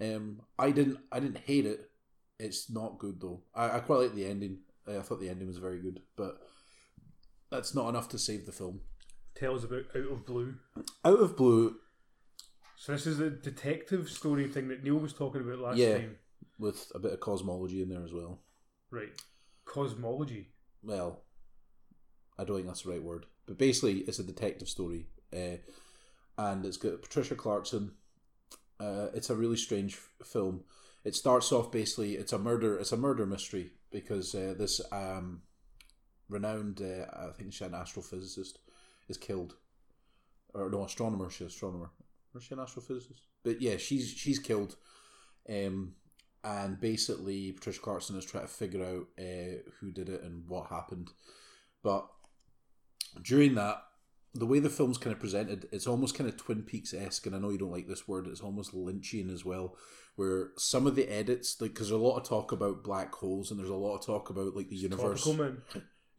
Um, 0.01 0.40
I 0.59 0.70
didn't. 0.70 0.99
I 1.12 1.20
didn't 1.20 1.38
hate 1.38 1.66
it. 1.66 1.90
It's 2.45 2.70
not 2.70 2.99
good 2.99 3.20
though. 3.20 3.42
I, 3.55 3.76
I 3.76 3.80
quite 3.80 4.01
like 4.01 4.14
the 4.14 4.26
ending. 4.26 4.59
I 4.86 5.01
thought 5.01 5.20
the 5.20 5.28
ending 5.30 5.47
was 5.49 5.59
very 5.59 5.80
good, 5.80 6.01
but 6.16 6.38
that's 7.51 7.74
not 7.74 7.88
enough 7.88 8.09
to 8.11 8.18
save 8.18 8.45
the 8.47 8.53
film. 8.53 8.80
Tell 9.34 9.55
us 9.57 9.64
about 9.64 9.84
Out 9.97 10.12
of 10.12 10.26
Blue. 10.26 10.55
Out 11.05 11.20
of 11.20 11.36
Blue, 11.36 11.76
So 12.76 12.92
this 12.92 13.07
is 13.07 13.18
the 13.18 13.30
detective 13.30 14.09
story 14.11 14.47
thing 14.47 14.68
that 14.68 14.84
Neil 14.84 14.97
was 14.97 15.12
talking 15.14 15.40
about 15.40 15.59
last 15.59 15.78
Yeah. 15.78 15.99
time. 15.99 16.18
with 16.57 16.92
a 16.95 17.01
bit 17.01 17.12
of 17.12 17.18
cosmology 17.18 17.82
in 17.82 17.88
there 17.88 18.05
as 18.05 18.12
well. 18.12 18.38
Right. 18.90 19.11
Cosmology. 19.64 20.53
Well, 20.84 21.24
I 22.38 22.45
don't 22.45 22.57
think 22.59 22.68
that's 22.68 22.82
the 22.82 22.90
right 22.90 23.03
word, 23.03 23.26
but 23.47 23.59
basically, 23.59 24.01
it's 24.03 24.20
a 24.20 24.22
detective 24.24 24.68
story, 24.68 25.09
uh, 25.32 25.57
and 26.38 26.64
it's 26.64 26.76
got 26.76 27.03
Patricia 27.03 27.34
Clarkson. 27.34 27.92
Uh, 28.78 29.09
it's 29.14 29.30
a 29.30 29.34
really 29.34 29.57
strange 29.57 29.95
f- 29.95 30.26
film. 30.28 30.62
It 31.05 31.15
starts 31.15 31.53
off 31.53 31.71
basically 31.71 32.15
it's 32.15 32.33
a 32.33 32.39
murder. 32.39 32.79
It's 32.79 32.93
a 32.93 32.97
murder 32.97 33.27
mystery 33.27 33.73
because 33.91 34.35
uh, 34.35 34.55
this 34.59 34.81
um, 34.91 35.43
renowned, 36.29 36.81
uh, 36.81 37.07
I 37.15 37.33
think 37.33 37.53
she's 37.53 37.67
an 37.67 37.73
astrophysicist, 37.73 38.55
is 39.09 39.19
killed, 39.19 39.57
or 40.55 40.71
no 40.71 40.85
astronomer. 40.85 41.31
She's 41.31 41.43
an 41.43 41.47
astronomer. 41.49 41.91
Or 42.35 42.41
she 42.41 42.55
an 42.55 42.61
astrophysicist? 42.61 43.21
But 43.45 43.61
yeah, 43.61 43.77
she's 43.77 44.11
she's 44.11 44.39
killed. 44.39 44.77
Um, 45.49 45.95
and 46.43 46.79
basically 46.79 47.53
Patricia 47.53 47.81
Clarkson 47.81 48.19
is 48.19 48.25
trying 48.25 48.45
to 48.45 48.49
figure 48.49 48.85
out 48.85 49.07
uh, 49.19 49.71
who 49.81 49.91
did 49.93 50.09
it 50.09 50.23
and 50.23 50.47
what 50.47 50.69
happened. 50.69 51.11
But 51.83 52.07
during 53.23 53.55
that, 53.55 53.83
the 54.35 54.47
way 54.47 54.59
the 54.59 54.70
film's 54.70 54.99
kind 54.99 55.12
of 55.14 55.20
presented, 55.20 55.68
it's 55.72 55.87
almost 55.87 56.16
kind 56.16 56.28
of 56.28 56.37
Twin 56.37 56.62
Peaks 56.62 56.93
esque, 56.93 57.26
and 57.26 57.35
I 57.37 57.39
know 57.39 57.51
you 57.51 57.59
don't 57.59 57.70
like 57.72 57.87
this 57.89 58.09
word. 58.09 58.26
It's 58.26 58.41
almost 58.41 58.74
Lynchian 58.74 59.32
as 59.32 59.45
well, 59.45 59.76
where 60.16 60.51
some 60.57 60.87
of 60.87 60.97
the 60.97 61.09
edits, 61.09 61.61
like 61.61 61.72
because 61.72 61.89
there's 61.89 62.01
a 62.01 62.05
lot 62.05 62.16
of 62.18 62.28
talk 62.28 62.51
about 62.53 62.82
black 62.82 63.14
holes, 63.14 63.51
and 63.51 63.59
there's 63.61 63.70
a 63.70 63.74
lot 63.74 63.97
of 63.97 64.05
talk 64.05 64.30
about 64.30 64.57
like 64.57 64.68
the 64.68 64.76
universe. 64.76 65.22
Topical, 65.24 65.45
man. 65.45 65.62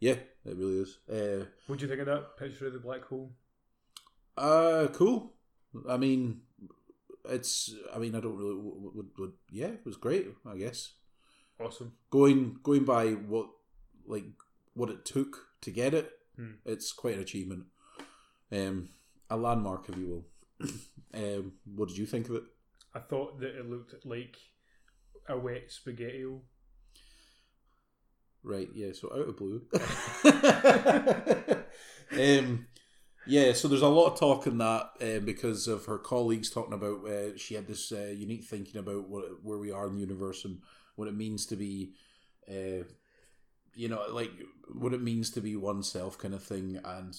Yeah, 0.00 0.16
it 0.44 0.56
really 0.56 0.78
is. 0.80 0.98
Uh, 1.10 1.46
What 1.66 1.78
do 1.78 1.84
you 1.84 1.88
think 1.88 2.00
of 2.00 2.06
that 2.06 2.36
picture 2.38 2.66
of 2.66 2.72
the 2.72 2.78
black 2.78 3.04
hole? 3.04 3.32
Uh, 4.36 4.88
cool. 4.92 5.32
I 5.88 5.96
mean, 5.96 6.40
it's. 7.28 7.74
I 7.94 7.98
mean, 7.98 8.14
I 8.14 8.20
don't 8.20 8.36
really. 8.36 8.54
Would, 8.54 8.94
would, 8.94 9.06
would 9.18 9.32
yeah, 9.50 9.68
it 9.68 9.84
was 9.86 9.96
great. 9.96 10.28
I 10.46 10.56
guess 10.56 10.92
Awesome. 11.58 11.92
going 12.10 12.58
going 12.62 12.84
by 12.84 13.12
what 13.12 13.48
like 14.06 14.24
what 14.74 14.90
it 14.90 15.04
took 15.04 15.46
to 15.62 15.70
get 15.70 15.94
it, 15.94 16.12
Hmm. 16.36 16.52
it's 16.66 16.92
quite 16.92 17.14
an 17.14 17.20
achievement. 17.22 17.64
Um, 18.52 18.88
a 19.30 19.36
landmark, 19.36 19.88
if 19.88 19.96
you 19.96 20.24
will. 20.60 20.68
um, 21.14 21.52
what 21.74 21.88
did 21.88 21.98
you 21.98 22.06
think 22.06 22.28
of 22.28 22.36
it? 22.36 22.44
I 22.94 23.00
thought 23.00 23.40
that 23.40 23.58
it 23.58 23.68
looked 23.68 23.94
like 24.06 24.36
a 25.28 25.36
wet 25.36 25.64
spaghetti. 25.70 26.26
Right, 28.42 28.68
yeah. 28.74 28.92
So 28.92 29.12
out 29.12 29.28
of 29.28 29.36
blue. 29.36 29.62
um, 32.40 32.66
yeah. 33.26 33.52
So 33.52 33.68
there's 33.68 33.82
a 33.82 33.88
lot 33.88 34.12
of 34.12 34.18
talk 34.18 34.46
in 34.46 34.58
that 34.58 34.90
uh, 35.02 35.18
because 35.18 35.66
of 35.66 35.86
her 35.86 35.98
colleagues 35.98 36.48
talking 36.48 36.74
about. 36.74 37.06
Uh, 37.06 37.36
she 37.36 37.54
had 37.54 37.66
this 37.66 37.90
uh, 37.90 38.14
unique 38.16 38.44
thinking 38.44 38.78
about 38.78 39.08
what 39.08 39.24
where 39.42 39.58
we 39.58 39.72
are 39.72 39.88
in 39.88 39.94
the 39.96 40.00
universe 40.00 40.44
and 40.44 40.60
what 40.94 41.08
it 41.08 41.16
means 41.16 41.44
to 41.46 41.56
be. 41.56 41.92
Uh, 42.48 42.84
you 43.74 43.88
know, 43.88 44.02
like 44.10 44.30
what 44.72 44.94
it 44.94 45.02
means 45.02 45.30
to 45.30 45.40
be 45.40 45.56
oneself, 45.56 46.16
kind 46.16 46.32
of 46.32 46.42
thing. 46.42 46.80
And 46.84 47.14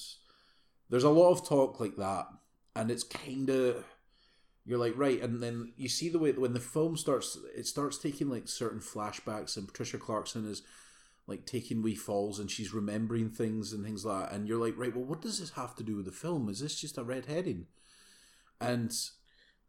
there's 0.89 1.03
a 1.03 1.09
lot 1.09 1.31
of 1.31 1.47
talk 1.47 1.79
like 1.79 1.95
that, 1.97 2.27
and 2.75 2.91
it's 2.91 3.03
kind 3.03 3.49
of 3.49 3.83
you're 4.65 4.77
like 4.77 4.93
right 4.97 5.21
and 5.21 5.41
then 5.41 5.71
you 5.77 5.87
see 5.87 6.09
the 6.09 6.19
way 6.19 6.31
when 6.33 6.53
the 6.53 6.59
film 6.59 6.97
starts 6.97 7.37
it 7.55 7.65
starts 7.65 7.97
taking 7.97 8.29
like 8.29 8.49
certain 8.49 8.81
flashbacks 8.81 9.55
and 9.55 9.65
patricia 9.65 9.97
clarkson 9.97 10.45
is 10.45 10.61
like 11.27 11.45
taking 11.45 11.81
wee 11.81 11.95
falls 11.95 12.39
and 12.39 12.49
she's 12.49 12.73
remembering 12.73 13.29
things 13.29 13.73
and 13.73 13.83
things 13.83 14.05
like 14.05 14.29
that 14.29 14.35
and 14.35 14.47
you're 14.47 14.63
like 14.63 14.77
right 14.77 14.95
well 14.95 15.05
what 15.05 15.21
does 15.21 15.39
this 15.39 15.51
have 15.51 15.75
to 15.75 15.83
do 15.83 15.95
with 15.95 16.05
the 16.05 16.11
film? 16.11 16.49
Is 16.49 16.59
this 16.59 16.79
just 16.79 16.97
a 16.97 17.03
red 17.03 17.25
herring? 17.25 17.67
And 18.59 18.91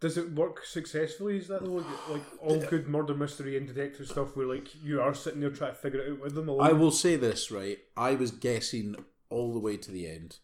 Does 0.01 0.17
it 0.17 0.33
work 0.33 0.65
successfully? 0.65 1.37
Is 1.37 1.49
that 1.49 1.63
the 1.63 1.71
like, 1.71 2.09
like 2.09 2.23
all 2.41 2.61
good 2.61 2.89
murder 2.89 3.15
mystery 3.15 3.57
and 3.57 3.67
detective 3.67 4.07
stuff 4.07 4.37
where 4.37 4.47
like 4.47 4.69
you 4.83 5.01
are 5.01 5.15
sitting 5.15 5.41
there 5.41 5.51
trying 5.51 5.73
to 5.73 5.79
figure 5.79 6.01
it 6.01 6.13
out 6.13 6.21
with 6.21 6.35
them 6.35 6.49
alone? 6.49 6.67
i 6.67 6.73
will 6.73 6.93
say 6.93 7.17
this 7.17 7.51
right 7.51 7.79
i 7.97 8.15
was 8.15 8.31
guessing 8.31 8.95
all 9.29 9.53
the 9.53 9.59
way 9.59 9.77
to 9.77 9.91
the 9.91 10.09
end 10.09 10.39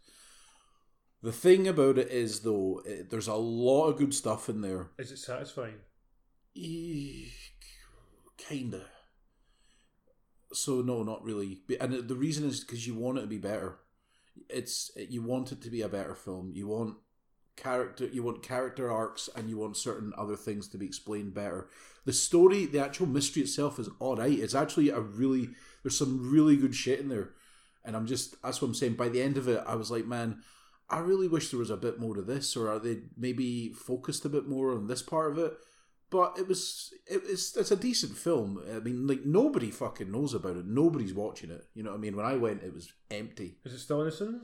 the 1.25 1.33
thing 1.33 1.66
about 1.66 1.97
it 1.97 2.11
is 2.11 2.41
though 2.41 2.83
it, 2.85 3.11
there's 3.11 3.29
a 3.29 3.35
lot 3.35 3.89
of 3.89 3.97
good 3.97 4.12
stuff 4.12 4.49
in 4.49 4.61
there 4.61 4.91
Is 4.99 5.11
it 5.11 5.18
satisfying? 5.18 5.77
Eh, 6.57 7.31
Kinda. 8.37 8.83
So 10.53 10.83
no, 10.83 11.03
not 11.03 11.25
really. 11.25 11.62
And 11.81 12.09
the 12.09 12.14
reason 12.14 12.47
is 12.47 12.61
because 12.61 12.87
you 12.87 12.95
want 12.95 13.18
it 13.18 13.22
to 13.22 13.27
be 13.27 13.39
better. 13.39 13.79
It's 14.49 14.91
you 14.97 15.22
want 15.22 15.51
it 15.51 15.62
to 15.62 15.70
be 15.70 15.81
a 15.81 15.89
better 15.89 16.14
film. 16.14 16.53
You 16.55 16.68
want 16.68 16.97
character 17.57 18.07
you 18.07 18.22
want 18.22 18.43
character 18.43 18.91
arcs 18.91 19.29
and 19.35 19.49
you 19.49 19.57
want 19.57 19.77
certain 19.77 20.12
other 20.18 20.37
things 20.37 20.68
to 20.68 20.79
be 20.79 20.87
explained 20.87 21.35
better. 21.35 21.68
The 22.05 22.12
story, 22.12 22.66
the 22.66 22.85
actual 22.85 23.07
mystery 23.07 23.43
itself 23.45 23.79
is 23.79 23.89
alright. 24.01 24.39
It's 24.39 24.55
actually 24.55 24.91
a 24.91 25.01
really 25.01 25.49
there's 25.83 25.99
some 25.99 26.31
really 26.31 26.57
good 26.57 26.75
shit 26.75 27.01
in 27.01 27.09
there. 27.09 27.31
And 27.85 27.97
I'm 27.97 28.07
just 28.07 28.41
that's 28.43 28.61
what 28.61 28.68
I'm 28.68 28.75
saying. 28.75 28.95
By 28.95 29.09
the 29.09 29.22
end 29.22 29.39
of 29.39 29.49
it, 29.49 29.62
I 29.66 29.75
was 29.75 29.91
like, 29.91 30.07
man, 30.07 30.43
I 30.95 31.01
really 31.01 31.26
wish 31.26 31.51
there 31.51 31.59
was 31.59 31.70
a 31.70 31.76
bit 31.76 31.99
more 31.99 32.14
to 32.14 32.22
this, 32.22 32.57
or 32.57 32.70
are 32.70 32.78
they 32.78 32.99
maybe 33.16 33.72
focused 33.72 34.24
a 34.24 34.28
bit 34.28 34.47
more 34.47 34.70
on 34.70 34.86
this 34.86 35.03
part 35.03 35.32
of 35.32 35.38
it? 35.38 35.53
But 36.09 36.38
it 36.38 36.47
was 36.47 36.95
it, 37.09 37.22
it's 37.26 37.57
it's 37.57 37.72
a 37.72 37.76
decent 37.76 38.16
film. 38.16 38.62
I 38.72 38.78
mean, 38.78 39.05
like 39.05 39.24
nobody 39.24 39.72
fucking 39.72 40.12
knows 40.12 40.34
about 40.34 40.57
it. 40.57 40.66
Nobody's 40.66 41.12
watching 41.12 41.51
it. 41.51 41.64
You 41.74 41.82
know 41.82 41.90
what 41.90 41.97
I 41.97 42.01
mean? 42.01 42.14
When 42.14 42.24
I 42.24 42.36
went, 42.36 42.62
it 42.62 42.72
was 42.72 42.92
empty. 43.11 43.57
Is 43.64 43.72
it 43.72 43.80
still 43.80 44.03
in 44.03 44.07
the 44.07 44.12
cinema? 44.12 44.42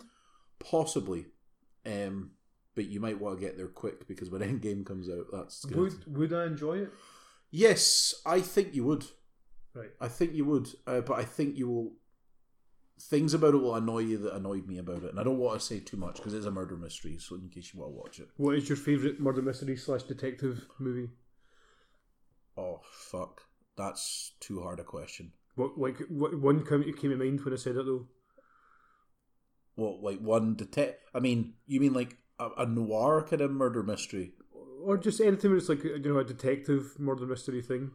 Possibly, 0.59 1.27
um, 1.87 2.33
but 2.75 2.89
you 2.89 2.99
might 2.99 3.21
want 3.21 3.39
to 3.39 3.47
get 3.47 3.57
there 3.57 3.69
quick 3.69 4.09
because 4.09 4.29
when 4.29 4.41
Endgame 4.61 4.85
comes 4.85 5.09
out, 5.09 5.27
that's 5.33 5.65
good. 5.65 5.77
Would 5.77 6.17
Would 6.17 6.33
I 6.33 6.47
enjoy 6.47 6.79
it? 6.79 6.91
Yes, 7.53 8.13
I 8.27 8.41
think 8.41 8.75
you 8.75 8.83
would. 8.87 9.05
Right. 9.73 9.91
I 10.01 10.09
think 10.09 10.35
you 10.35 10.45
would, 10.47 10.69
uh, 10.89 11.03
but 11.03 11.17
I 11.17 11.25
think 11.25 11.57
you 11.57 11.69
will. 11.69 11.93
Things 13.01 13.33
about 13.33 13.55
it 13.55 13.59
will 13.59 13.75
annoy 13.75 14.01
you 14.01 14.19
that 14.19 14.35
annoyed 14.37 14.67
me 14.67 14.77
about 14.79 15.03
it, 15.05 15.11
and 15.11 15.19
I 15.19 15.23
don't 15.25 15.39
want 15.39 15.59
to 15.59 15.65
say 15.67 15.81
too 15.81 15.97
much 15.97 16.17
because 16.17 16.35
it's 16.35 16.45
a 16.47 16.51
murder 16.51 16.77
mystery. 16.77 17.17
So 17.19 17.37
in 17.37 17.49
case 17.49 17.73
you 17.73 17.81
want 17.81 17.93
to 17.95 17.99
watch 17.99 18.19
it, 18.21 18.29
What 18.37 18.57
is 18.57 18.69
your 18.69 18.77
favourite 18.77 19.19
murder 19.19 19.41
mystery 19.43 19.77
slash 19.77 20.03
detective 20.03 20.67
movie? 20.79 21.09
oh 22.59 22.81
fuck, 22.85 23.43
that's 23.77 24.33
too 24.41 24.61
hard 24.61 24.81
a 24.81 24.85
question. 24.85 25.33
What 25.55 25.79
like 25.79 25.99
what 26.09 26.39
one 26.39 26.65
came 26.67 26.83
came 26.95 27.11
to 27.11 27.17
mind 27.17 27.43
when 27.43 27.55
I 27.55 27.57
said 27.57 27.77
it 27.77 27.87
though? 27.87 28.07
What 29.77 30.03
like 30.03 30.21
one 30.21 30.55
detect. 30.55 31.09
I 31.15 31.21
mean, 31.21 31.55
you 31.67 31.81
mean 31.81 31.95
like 31.95 32.19
a, 32.39 32.51
a 32.59 32.67
noir 32.67 33.27
kind 33.29 33.41
of 33.41 33.51
murder 33.51 33.83
mystery? 33.83 34.33
Or 34.83 34.99
just 34.99 35.21
anything 35.21 35.55
that's 35.55 35.69
like 35.69 35.85
you 35.85 35.99
know 36.01 36.19
a 36.19 36.25
detective 36.25 36.97
murder 36.99 37.27
mystery 37.27 37.63
thing. 37.63 37.93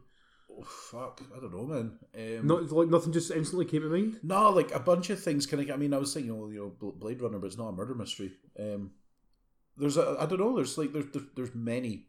Oh, 0.58 0.64
fuck, 0.64 1.22
I 1.36 1.40
don't 1.40 1.54
know, 1.54 1.66
man. 1.66 2.00
Um, 2.40 2.48
Not 2.48 2.72
like 2.72 2.88
nothing 2.88 3.12
just 3.12 3.32
instantly 3.32 3.66
came 3.66 3.82
to 3.82 3.90
mind. 3.90 4.20
No, 4.24 4.50
like 4.52 4.74
a 4.74 4.80
bunch 4.80 5.10
of 5.10 5.22
things. 5.22 5.46
Kind 5.46 5.62
of. 5.64 5.70
I 5.74 5.78
mean, 5.78 5.94
I 5.94 5.98
was 5.98 6.14
thinking, 6.14 6.32
you 6.34 6.38
know, 6.40 6.50
you 6.50 6.76
know, 6.82 6.92
Blade 6.98 7.22
Runner, 7.22 7.40
but 7.40 7.48
it's 7.48 7.58
not 7.58 7.70
a 7.70 7.74
murder 7.74 7.94
mystery. 7.96 8.32
Um, 8.60 8.92
there's 9.78 9.98
a, 9.98 10.16
I 10.20 10.26
don't 10.26 10.40
know. 10.40 10.56
There's 10.56 10.78
like 10.78 10.94
there's 10.94 11.08
there's, 11.12 11.26
there's 11.36 11.56
many. 11.56 12.08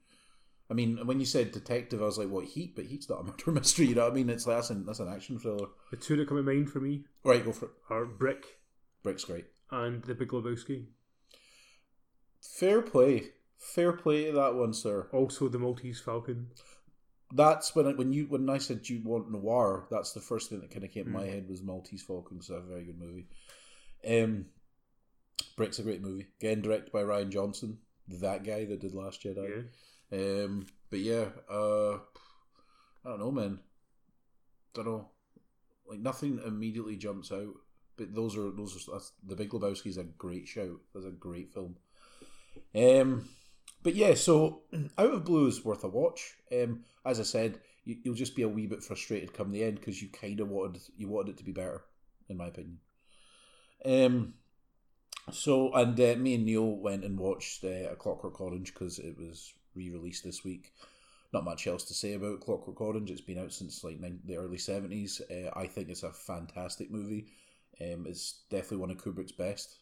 I 0.71 0.75
mean, 0.75 1.05
when 1.07 1.19
you 1.21 1.27
said 1.27 1.53
detective, 1.53 2.03
I 2.03 2.07
was 2.07 2.19
like, 2.19 2.29
what 2.29 2.45
Heat? 2.45 2.75
But 2.77 2.87
Heat's 2.87 3.09
not 3.09 3.21
a 3.21 3.25
murder 3.25 3.51
mystery. 3.53 3.87
You 3.87 3.97
know 3.97 4.03
what 4.05 4.13
I 4.13 4.15
mean? 4.15 4.31
It's 4.31 4.47
like 4.47 4.57
that's 4.59 4.71
an 4.71 4.85
that's 4.87 5.01
an 5.01 5.09
action 5.13 5.39
thriller. 5.39 5.67
The 5.91 5.97
two 5.97 6.17
that 6.17 6.29
come 6.29 6.37
to 6.37 6.43
mind 6.43 6.71
for 6.71 6.81
me 6.81 7.05
Right, 7.25 7.45
go 7.45 7.53
for 7.53 7.65
it. 7.67 7.71
are 7.91 8.05
Brick 8.05 8.45
Brick's 9.03 9.25
great. 9.25 9.47
and 9.73 10.03
The 10.05 10.15
Big 10.15 10.29
Lebowski. 10.29 10.87
Fair 12.41 12.81
play, 12.83 13.31
fair 13.59 13.93
play 13.93 14.27
to 14.27 14.33
that 14.33 14.55
one, 14.55 14.73
sir. 14.73 15.09
Also, 15.13 15.49
The 15.49 15.59
Maltese 15.59 16.01
Falcon. 16.01 16.49
That's 17.33 17.75
when 17.75 17.87
I, 17.89 17.93
when 17.93 18.13
you 18.13 18.27
when 18.27 18.49
I 18.49 18.59
said 18.59 18.89
you 18.89 19.01
want 19.05 19.31
noir. 19.31 19.87
That's 19.91 20.13
the 20.13 20.21
first 20.21 20.49
thing 20.49 20.61
that 20.61 20.71
kind 20.71 20.85
of 20.85 20.93
came 20.93 21.05
to 21.05 21.11
my 21.11 21.25
Mm. 21.25 21.29
head 21.33 21.49
was 21.49 21.63
Maltese 21.63 22.03
Falcon. 22.03 22.41
So 22.41 22.55
a 22.55 22.61
very 22.61 22.85
good 22.85 23.01
movie. 23.01 23.27
Um, 24.09 24.47
Brick's 25.57 25.79
a 25.79 25.83
great 25.83 26.03
movie. 26.03 26.29
Again, 26.41 26.63
directed 26.63 26.93
by 26.93 27.03
Rian 27.03 27.31
Johnson, 27.31 27.79
that 28.09 28.45
guy 28.45 28.65
that 28.65 28.81
did 28.81 28.95
Last 28.95 29.23
Jedi. 29.23 29.65
Yeah. 30.11 30.19
Um, 30.45 30.67
but 30.91 31.01
yeah, 31.01 31.27
uh, 31.51 31.95
I 33.05 33.09
don't 33.11 33.19
know, 33.19 33.33
man. 33.33 33.59
Don't 34.75 34.87
know. 34.87 35.09
Like 35.89 35.99
nothing 36.01 36.41
immediately 36.47 36.97
jumps 36.97 37.33
out. 37.33 37.55
But 37.97 38.15
those 38.15 38.37
are 38.37 38.51
those 38.51 38.77
are 38.77 38.93
that's, 38.93 39.13
the 39.27 39.35
Big 39.37 39.51
Lebowski 39.51 39.87
is 39.87 39.97
a 39.97 40.05
great 40.05 40.47
shout. 40.47 40.81
That's 40.95 41.07
a 41.07 41.11
great 41.11 41.53
film. 41.53 41.77
Um, 42.75 43.29
but 43.87 43.95
yeah, 43.95 44.15
so 44.15 44.63
Out 44.99 45.15
of 45.15 45.25
Blue 45.25 45.47
is 45.47 45.65
worth 45.65 45.85
a 45.85 45.89
watch. 45.89 46.35
Um, 46.53 46.81
as 47.05 47.21
I 47.21 47.23
said, 47.23 47.61
you, 47.85 47.97
you'll 48.03 48.17
just 48.17 48.35
be 48.35 48.43
a 48.43 48.49
wee 48.49 48.67
bit 48.67 48.83
frustrated 48.83 49.33
come 49.33 49.53
the 49.53 49.63
end 49.63 49.77
because 49.77 50.03
you 50.03 50.09
kind 50.09 50.41
of 50.41 50.49
wanted 50.49 50.83
you 50.99 51.07
wanted 51.07 51.31
it 51.31 51.37
to 51.37 51.45
be 51.45 51.53
better, 51.53 51.85
in 52.29 52.37
my 52.37 52.49
opinion. 52.49 52.79
Um, 53.85 54.35
so 55.31 55.73
and 55.73 55.99
uh, 56.01 56.17
me 56.19 56.35
and 56.35 56.45
Neil 56.45 56.67
went 56.67 57.05
and 57.05 57.17
watched 57.17 57.63
uh, 57.63 57.93
A 57.93 57.95
Clockwork 57.95 58.41
Orange 58.41 58.75
because 58.75 58.99
it 58.99 59.17
was 59.17 59.55
re-released 59.77 60.25
this 60.25 60.43
week. 60.43 60.73
Not 61.33 61.45
much 61.45 61.69
else 61.69 61.85
to 61.85 61.95
say 61.95 62.15
about 62.15 62.41
Clockwork 62.41 62.81
Orange. 62.81 63.13
It's 63.13 63.21
been 63.21 63.39
out 63.39 63.53
since 63.53 63.85
like 63.85 64.01
the 64.01 64.37
early 64.37 64.59
seventies. 64.59 65.23
Uh, 65.31 65.51
I 65.55 65.69
think 65.69 65.91
it's 65.91 66.03
a 66.03 66.13
fantastic 66.13 66.91
movie. 66.91 67.29
Um, 67.81 68.05
it's 68.09 68.41
definitely 68.51 68.79
one 68.79 68.91
of 68.91 68.97
Kubrick's 68.97 69.31
best, 69.31 69.77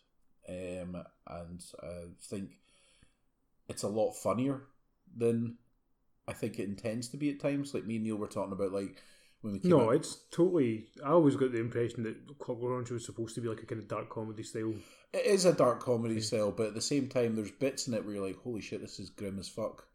um, 0.46 1.02
and 1.26 1.64
I 1.82 2.02
think 2.20 2.59
it's 3.68 3.82
a 3.82 3.88
lot 3.88 4.12
funnier 4.12 4.62
than 5.16 5.56
I 6.26 6.32
think 6.32 6.58
it 6.58 6.68
intends 6.68 7.08
to 7.08 7.16
be 7.16 7.30
at 7.30 7.40
times. 7.40 7.74
Like 7.74 7.84
me 7.84 7.96
and 7.96 8.04
Neil 8.04 8.16
were 8.16 8.26
talking 8.26 8.52
about, 8.52 8.72
like 8.72 9.02
when 9.42 9.52
we 9.54 9.58
came 9.58 9.70
No, 9.70 9.90
out- 9.90 9.96
it's 9.96 10.16
totally. 10.30 10.86
I 11.04 11.10
always 11.10 11.36
got 11.36 11.52
the 11.52 11.60
impression 11.60 12.02
that 12.04 12.38
Clockwork 12.38 12.72
Orange 12.72 12.90
was 12.90 13.04
supposed 13.04 13.34
to 13.34 13.40
be 13.40 13.48
like 13.48 13.62
a 13.62 13.66
kind 13.66 13.80
of 13.80 13.88
dark 13.88 14.08
comedy 14.10 14.42
style. 14.42 14.74
It 15.12 15.26
is 15.26 15.44
a 15.44 15.52
dark 15.52 15.80
comedy 15.80 16.20
style, 16.20 16.50
but 16.50 16.68
at 16.68 16.74
the 16.74 16.80
same 16.80 17.08
time, 17.08 17.36
there's 17.36 17.50
bits 17.52 17.86
in 17.86 17.94
it 17.94 18.04
where 18.04 18.14
you're 18.14 18.26
like, 18.26 18.42
"Holy 18.42 18.60
shit, 18.60 18.80
this 18.80 18.98
is 18.98 19.10
grim 19.10 19.38
as 19.38 19.48
fuck," 19.48 19.86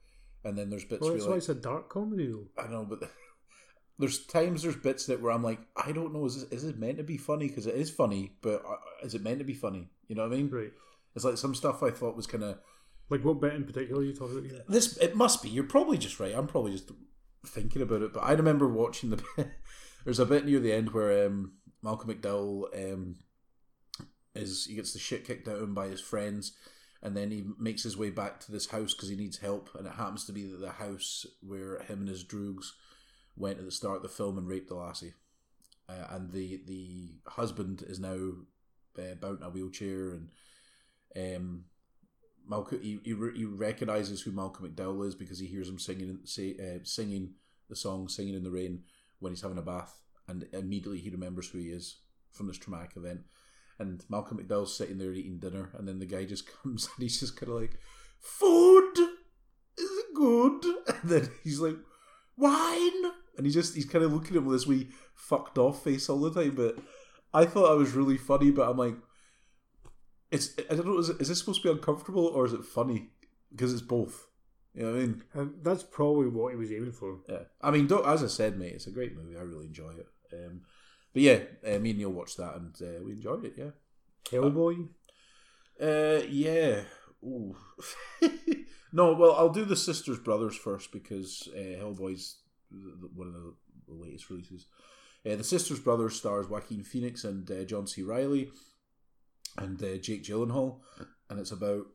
and 0.43 0.57
then 0.57 0.70
there's 0.70 0.86
bits 0.86 1.01
Well, 1.01 1.11
that's 1.13 1.26
why 1.26 1.32
like, 1.32 1.38
it's 1.39 1.49
a 1.49 1.55
dark 1.55 1.89
comedy 1.89 2.28
though. 2.28 2.47
"I 2.57 2.67
know," 2.67 2.86
but 2.86 2.99
there's 3.99 4.26
times 4.26 4.63
there's 4.63 4.76
bits 4.78 5.07
that 5.07 5.22
where 5.22 5.32
I'm 5.32 5.43
like, 5.43 5.59
"I 5.76 5.91
don't 5.91 6.13
know, 6.13 6.26
is 6.26 6.41
this, 6.47 6.63
is 6.63 6.63
it 6.70 6.78
meant 6.80 6.97
to 6.99 7.03
be 7.03 7.17
funny?" 7.17 7.47
Because 7.47 7.67
it 7.67 7.76
is 7.76 7.89
funny, 7.89 8.34
but 8.41 8.63
uh, 8.65 8.78
is 9.03 9.13
it 9.15 9.24
meant 9.24 9.39
to 9.39 9.45
be 9.45 9.53
funny? 9.53 9.89
You 10.07 10.15
know 10.15 10.24
what 10.28 10.34
I 10.34 10.38
mean? 10.38 10.49
Right. 10.49 10.72
It's 11.15 11.26
like 11.26 11.38
some 11.38 11.55
stuff 11.55 11.84
I 11.84 11.89
thought 11.91 12.15
was 12.15 12.28
kind 12.28 12.43
of 12.43 12.59
Like 13.10 13.26
what 13.26 13.41
bit 13.41 13.55
in 13.55 13.64
particular 13.64 14.01
are 14.01 14.05
you 14.05 14.14
talking 14.14 14.38
about? 14.38 14.51
here? 14.51 14.64
this. 14.68 14.97
It 14.97 15.16
must 15.16 15.41
be. 15.41 15.49
You're 15.49 15.64
probably 15.64 15.97
just 15.97 16.20
right. 16.20 16.36
I'm 16.36 16.47
probably 16.47 16.74
just 16.74 16.91
thinking 17.45 17.82
about 17.82 18.01
it, 18.01 18.14
but 18.14 18.22
I 18.22 18.34
remember 18.34 18.68
watching 18.68 19.10
the. 19.10 19.24
there's 20.05 20.20
a 20.20 20.26
bit 20.26 20.45
near 20.45 20.60
the 20.60 20.74
end 20.74 20.91
where 20.91 21.26
um, 21.26 21.53
Malcolm 21.82 22.10
McDowell 22.10 22.66
um, 22.76 23.16
is 24.36 24.66
he 24.66 24.76
gets 24.76 24.93
the 24.93 24.99
shit 24.99 25.26
kicked 25.26 25.47
out 25.47 25.55
of 25.55 25.64
him 25.64 25.74
by 25.74 25.88
his 25.88 26.01
friends, 26.01 26.53
and 27.01 27.16
then 27.16 27.32
he 27.32 27.45
makes 27.57 27.84
his 27.84 27.97
way 27.97 28.10
back 28.10 28.39
to 28.41 28.51
this 28.51 28.68
house 28.68 28.93
because 28.93 29.10
he 29.10 29.16
needs 29.16 29.38
help, 29.38 29.70
and 29.76 29.88
it 29.88 29.93
happens 29.93 30.26
to 30.26 30.32
be 30.32 30.45
the 30.45 30.72
house 30.72 31.26
where 31.41 31.80
him 31.84 31.99
and 31.99 32.10
his 32.10 32.24
droogs 32.24 32.68
went 33.36 33.60
at 33.60 33.66
the 33.66 33.72
start 33.72 33.97
of 33.97 34.03
the 34.03 34.10
film 34.10 34.38
and 34.38 34.47
raped 34.47 34.70
the 34.70 34.76
lassie, 34.76 35.14
uh, 35.88 36.07
and 36.12 36.32
the 36.32 36.62
the 36.68 37.14
husband 37.26 37.84
is 37.88 37.99
now 37.99 38.34
uh, 38.97 39.16
bound 39.20 39.39
in 39.39 39.45
a 39.45 39.49
wheelchair, 39.49 40.12
and 40.12 40.30
um, 41.16 41.64
Malcolm 42.50 42.82
he, 42.82 43.00
he, 43.04 43.16
he 43.36 43.45
recognizes 43.45 44.22
who 44.22 44.32
Malcolm 44.32 44.68
McDowell 44.68 45.08
is 45.08 45.16
because 45.16 45.39
he 45.39 45.47
hears 45.47 45.70
him 45.70 45.80
singing 45.80 46.20
say, 46.26 46.56
uh, 46.60 46.80
singing 46.84 47.34
the 47.70 47.76
song 47.76 48.08
"Singing 48.08 48.34
in 48.34 48.43
the 48.43 48.52
Rain" 48.52 48.84
when 49.20 49.32
he's 49.32 49.41
having 49.41 49.58
a 49.58 49.64
bath, 49.64 50.02
and 50.28 50.47
immediately 50.54 51.00
he 51.00 51.10
remembers 51.10 51.50
who 51.50 51.60
he 51.60 51.68
is 51.68 51.97
from 52.32 52.47
this 52.47 52.58
traumatic 52.58 52.97
event. 52.97 53.22
And 53.78 54.04
Malcolm 54.10 54.39
McDowell's 54.39 54.76
sitting 54.76 54.97
there 54.97 55.14
eating 55.14 55.39
dinner, 55.39 55.70
and 55.78 55.88
then 55.88 56.00
the 56.00 56.06
guy 56.06 56.26
just 56.26 56.50
comes 56.64 56.89
and 56.95 57.04
he's 57.04 57.20
just 57.20 57.38
kind 57.38 57.52
of 57.52 57.62
like, 57.62 57.78
"Food 58.20 58.97
is 59.78 59.89
it 59.91 60.14
good?" 60.16 60.66
And 61.02 61.10
then 61.10 61.30
he's 61.43 61.60
like, 61.60 61.78
"Wine," 62.36 63.12
and 63.38 63.45
he 63.45 63.52
just 63.52 63.76
he's 63.76 63.86
kind 63.86 64.04
of 64.04 64.12
looking 64.12 64.32
at 64.32 64.38
him 64.38 64.45
with 64.45 64.60
this 64.60 64.68
wee 64.68 64.89
fucked 65.14 65.58
off 65.58 65.84
face 65.84 66.10
all 66.10 66.20
the 66.20 66.34
time. 66.34 66.56
But 66.56 66.80
I 67.34 67.45
thought 67.45 67.70
that 67.70 67.78
was 67.78 67.93
really 67.93 68.18
funny, 68.18 68.50
but 68.50 68.68
I'm 68.68 68.78
like, 68.78 68.95
it's 70.32 70.56
I 70.70 70.76
don't 70.76 70.88
know, 70.88 70.98
is, 70.98 71.10
it, 71.10 71.22
is 71.22 71.30
this 71.30 71.40
supposed 71.40 71.62
to 71.62 71.70
be 71.70 71.74
uncomfortable 71.74 72.28
or 72.28 72.46
is 72.46 72.54
it 72.54 72.66
funny? 72.66 73.10
Because 73.52 73.74
it's 73.74 73.82
both. 73.82 74.28
You 74.74 74.84
know 74.84 74.92
what 74.92 74.98
I 74.98 75.44
mean? 75.44 75.54
That's 75.64 75.84
probably 75.84 76.28
what 76.28 76.52
he 76.52 76.58
was 76.58 76.72
aiming 76.72 76.92
for. 76.92 77.20
Yeah. 77.28 77.44
I 77.62 77.72
mean, 77.72 77.88
don't, 77.88 78.06
as 78.06 78.24
I 78.24 78.28
said, 78.28 78.58
mate, 78.58 78.74
it's 78.74 78.88
a 78.88 78.92
great 78.92 79.16
movie. 79.16 79.36
I 79.36 79.42
really 79.42 79.66
enjoy 79.66 79.90
it. 79.90 80.08
Um, 80.32 80.62
but 81.12 81.22
yeah, 81.24 81.40
uh, 81.66 81.80
me 81.80 81.90
and 81.90 82.00
Neil 82.00 82.12
watched 82.12 82.38
that 82.38 82.56
and 82.56 82.76
uh, 82.82 83.04
we 83.04 83.14
enjoyed 83.14 83.46
it. 83.46 83.54
Yeah. 83.58 83.72
Hellboy. 84.26 84.88
Uh, 85.82 86.24
yeah. 86.30 86.82
Ooh. 87.24 87.56
no, 88.94 89.14
well, 89.14 89.34
I'll 89.34 89.50
do 89.50 89.66
the 89.66 89.76
Sisters 89.76 90.20
Brothers 90.20 90.56
first 90.56 90.92
because 90.92 91.50
uh, 91.56 91.82
Hellboy's 91.82 92.38
one 93.16 93.28
of 93.28 93.34
the 93.34 93.54
the 93.90 93.96
latest 93.96 94.30
releases. 94.30 94.68
Uh, 95.26 95.36
the 95.36 95.44
Sisters 95.44 95.80
Brothers 95.80 96.16
stars 96.16 96.48
Joaquin 96.48 96.84
Phoenix 96.84 97.24
and 97.24 97.50
uh, 97.52 97.64
John 97.64 97.88
C. 97.88 98.04
Reilly 98.04 98.52
and 99.58 99.82
uh, 99.84 99.97
Jake 99.97 100.24
Gyllenhaal, 100.24 100.80
and 101.30 101.39
it's 101.39 101.52
about 101.52 101.86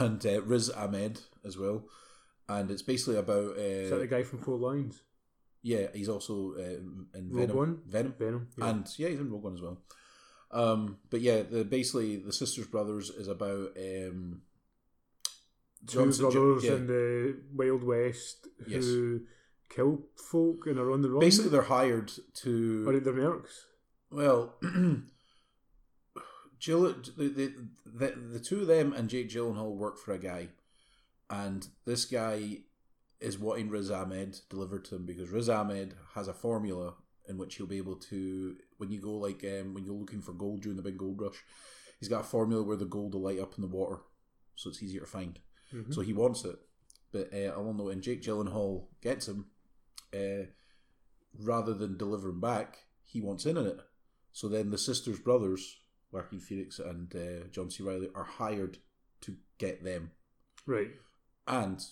and 0.00 0.24
uh, 0.24 0.42
Riz 0.42 0.70
Ahmed 0.70 1.20
as 1.44 1.56
well, 1.58 1.84
and 2.48 2.70
it's 2.70 2.82
basically 2.82 3.16
about 3.16 3.56
Is 3.56 3.90
that 3.90 3.96
the 3.96 4.02
uh, 4.04 4.06
guy 4.06 4.22
from 4.22 4.40
Four 4.40 4.58
Lions? 4.58 5.02
yeah, 5.62 5.88
he's 5.92 6.08
also 6.08 6.54
uh, 6.56 7.18
in 7.18 7.30
Rogue 7.30 7.40
Venom. 7.40 7.56
One? 7.56 7.78
Venom, 7.86 8.14
Venom. 8.18 8.48
Yeah. 8.56 8.68
and 8.70 8.86
yeah, 8.96 9.08
he's 9.08 9.18
in 9.20 9.30
Rogue 9.30 9.42
One 9.42 9.54
as 9.54 9.62
well. 9.62 9.78
Um, 10.50 10.98
but 11.10 11.20
yeah, 11.20 11.42
the 11.42 11.64
basically 11.64 12.16
the 12.16 12.32
Sisters 12.32 12.66
Brothers 12.68 13.10
is 13.10 13.28
about 13.28 13.76
um, 13.76 14.42
Two 15.86 15.98
Johnson- 16.04 16.30
brothers 16.30 16.64
yeah. 16.64 16.72
in 16.74 16.86
the 16.86 17.36
Wild 17.54 17.82
West 17.84 18.46
Yes. 18.66 18.84
who 18.84 19.20
kill 19.68 20.00
folk 20.16 20.66
and 20.66 20.78
are 20.78 20.90
on 20.90 21.02
the 21.02 21.10
run. 21.10 21.20
basically 21.20 21.50
they're 21.50 21.62
hired 21.62 22.10
or 22.10 22.22
to 22.42 23.00
they're 23.00 23.12
mercs. 23.12 23.50
well 24.10 24.54
Jill, 26.58 26.94
the, 27.16 27.28
the, 27.28 27.52
the, 27.86 28.10
the 28.32 28.40
two 28.40 28.62
of 28.62 28.66
them 28.66 28.92
and 28.92 29.08
Jake 29.08 29.30
Gyllenhaal 29.30 29.76
work 29.76 29.98
for 29.98 30.12
a 30.12 30.18
guy, 30.18 30.48
and 31.30 31.66
this 31.84 32.04
guy 32.04 32.58
is 33.20 33.38
wanting 33.38 33.68
Riz 33.68 33.90
Ahmed 33.90 34.38
delivered 34.48 34.84
to 34.86 34.96
him 34.96 35.06
because 35.06 35.30
Riz 35.30 35.48
Ahmed 35.48 35.94
has 36.14 36.28
a 36.28 36.34
formula 36.34 36.94
in 37.28 37.36
which 37.36 37.56
he'll 37.56 37.66
be 37.66 37.76
able 37.76 37.96
to, 37.96 38.56
when 38.78 38.90
you 38.90 39.00
go 39.00 39.12
like 39.12 39.44
um, 39.44 39.74
when 39.74 39.84
you're 39.84 39.94
looking 39.94 40.22
for 40.22 40.32
gold 40.32 40.62
during 40.62 40.76
the 40.76 40.82
big 40.82 40.96
gold 40.96 41.20
rush, 41.20 41.44
he's 41.98 42.08
got 42.08 42.22
a 42.22 42.24
formula 42.24 42.62
where 42.62 42.76
the 42.76 42.84
gold 42.84 43.14
will 43.14 43.20
light 43.22 43.40
up 43.40 43.54
in 43.56 43.62
the 43.62 43.68
water, 43.68 43.98
so 44.54 44.70
it's 44.70 44.82
easier 44.82 45.00
to 45.00 45.06
find. 45.06 45.38
Mhm. 45.74 45.92
So 45.92 46.00
he 46.00 46.12
wants 46.12 46.44
it, 46.44 46.56
but 47.12 47.32
uh, 47.34 47.52
I 47.54 47.58
will 47.58 47.74
know. 47.74 47.88
And 47.88 48.02
Jake 48.02 48.22
Gyllenhaal 48.22 48.86
gets 49.02 49.28
him, 49.28 49.46
uh, 50.14 50.46
rather 51.38 51.74
than 51.74 51.98
deliver 51.98 52.30
him 52.30 52.40
back, 52.40 52.78
he 53.04 53.20
wants 53.20 53.44
in 53.46 53.58
on 53.58 53.66
it. 53.66 53.80
So 54.32 54.48
then 54.48 54.70
the 54.70 54.78
sisters, 54.78 55.18
brothers, 55.18 55.76
Joaquin 56.12 56.40
Phoenix 56.40 56.78
and 56.78 57.14
uh, 57.14 57.46
John 57.50 57.70
C. 57.70 57.82
Reilly, 57.82 58.08
are 58.14 58.24
hired 58.24 58.78
to 59.22 59.36
get 59.58 59.84
them. 59.84 60.10
Right. 60.66 60.90
And 61.46 61.82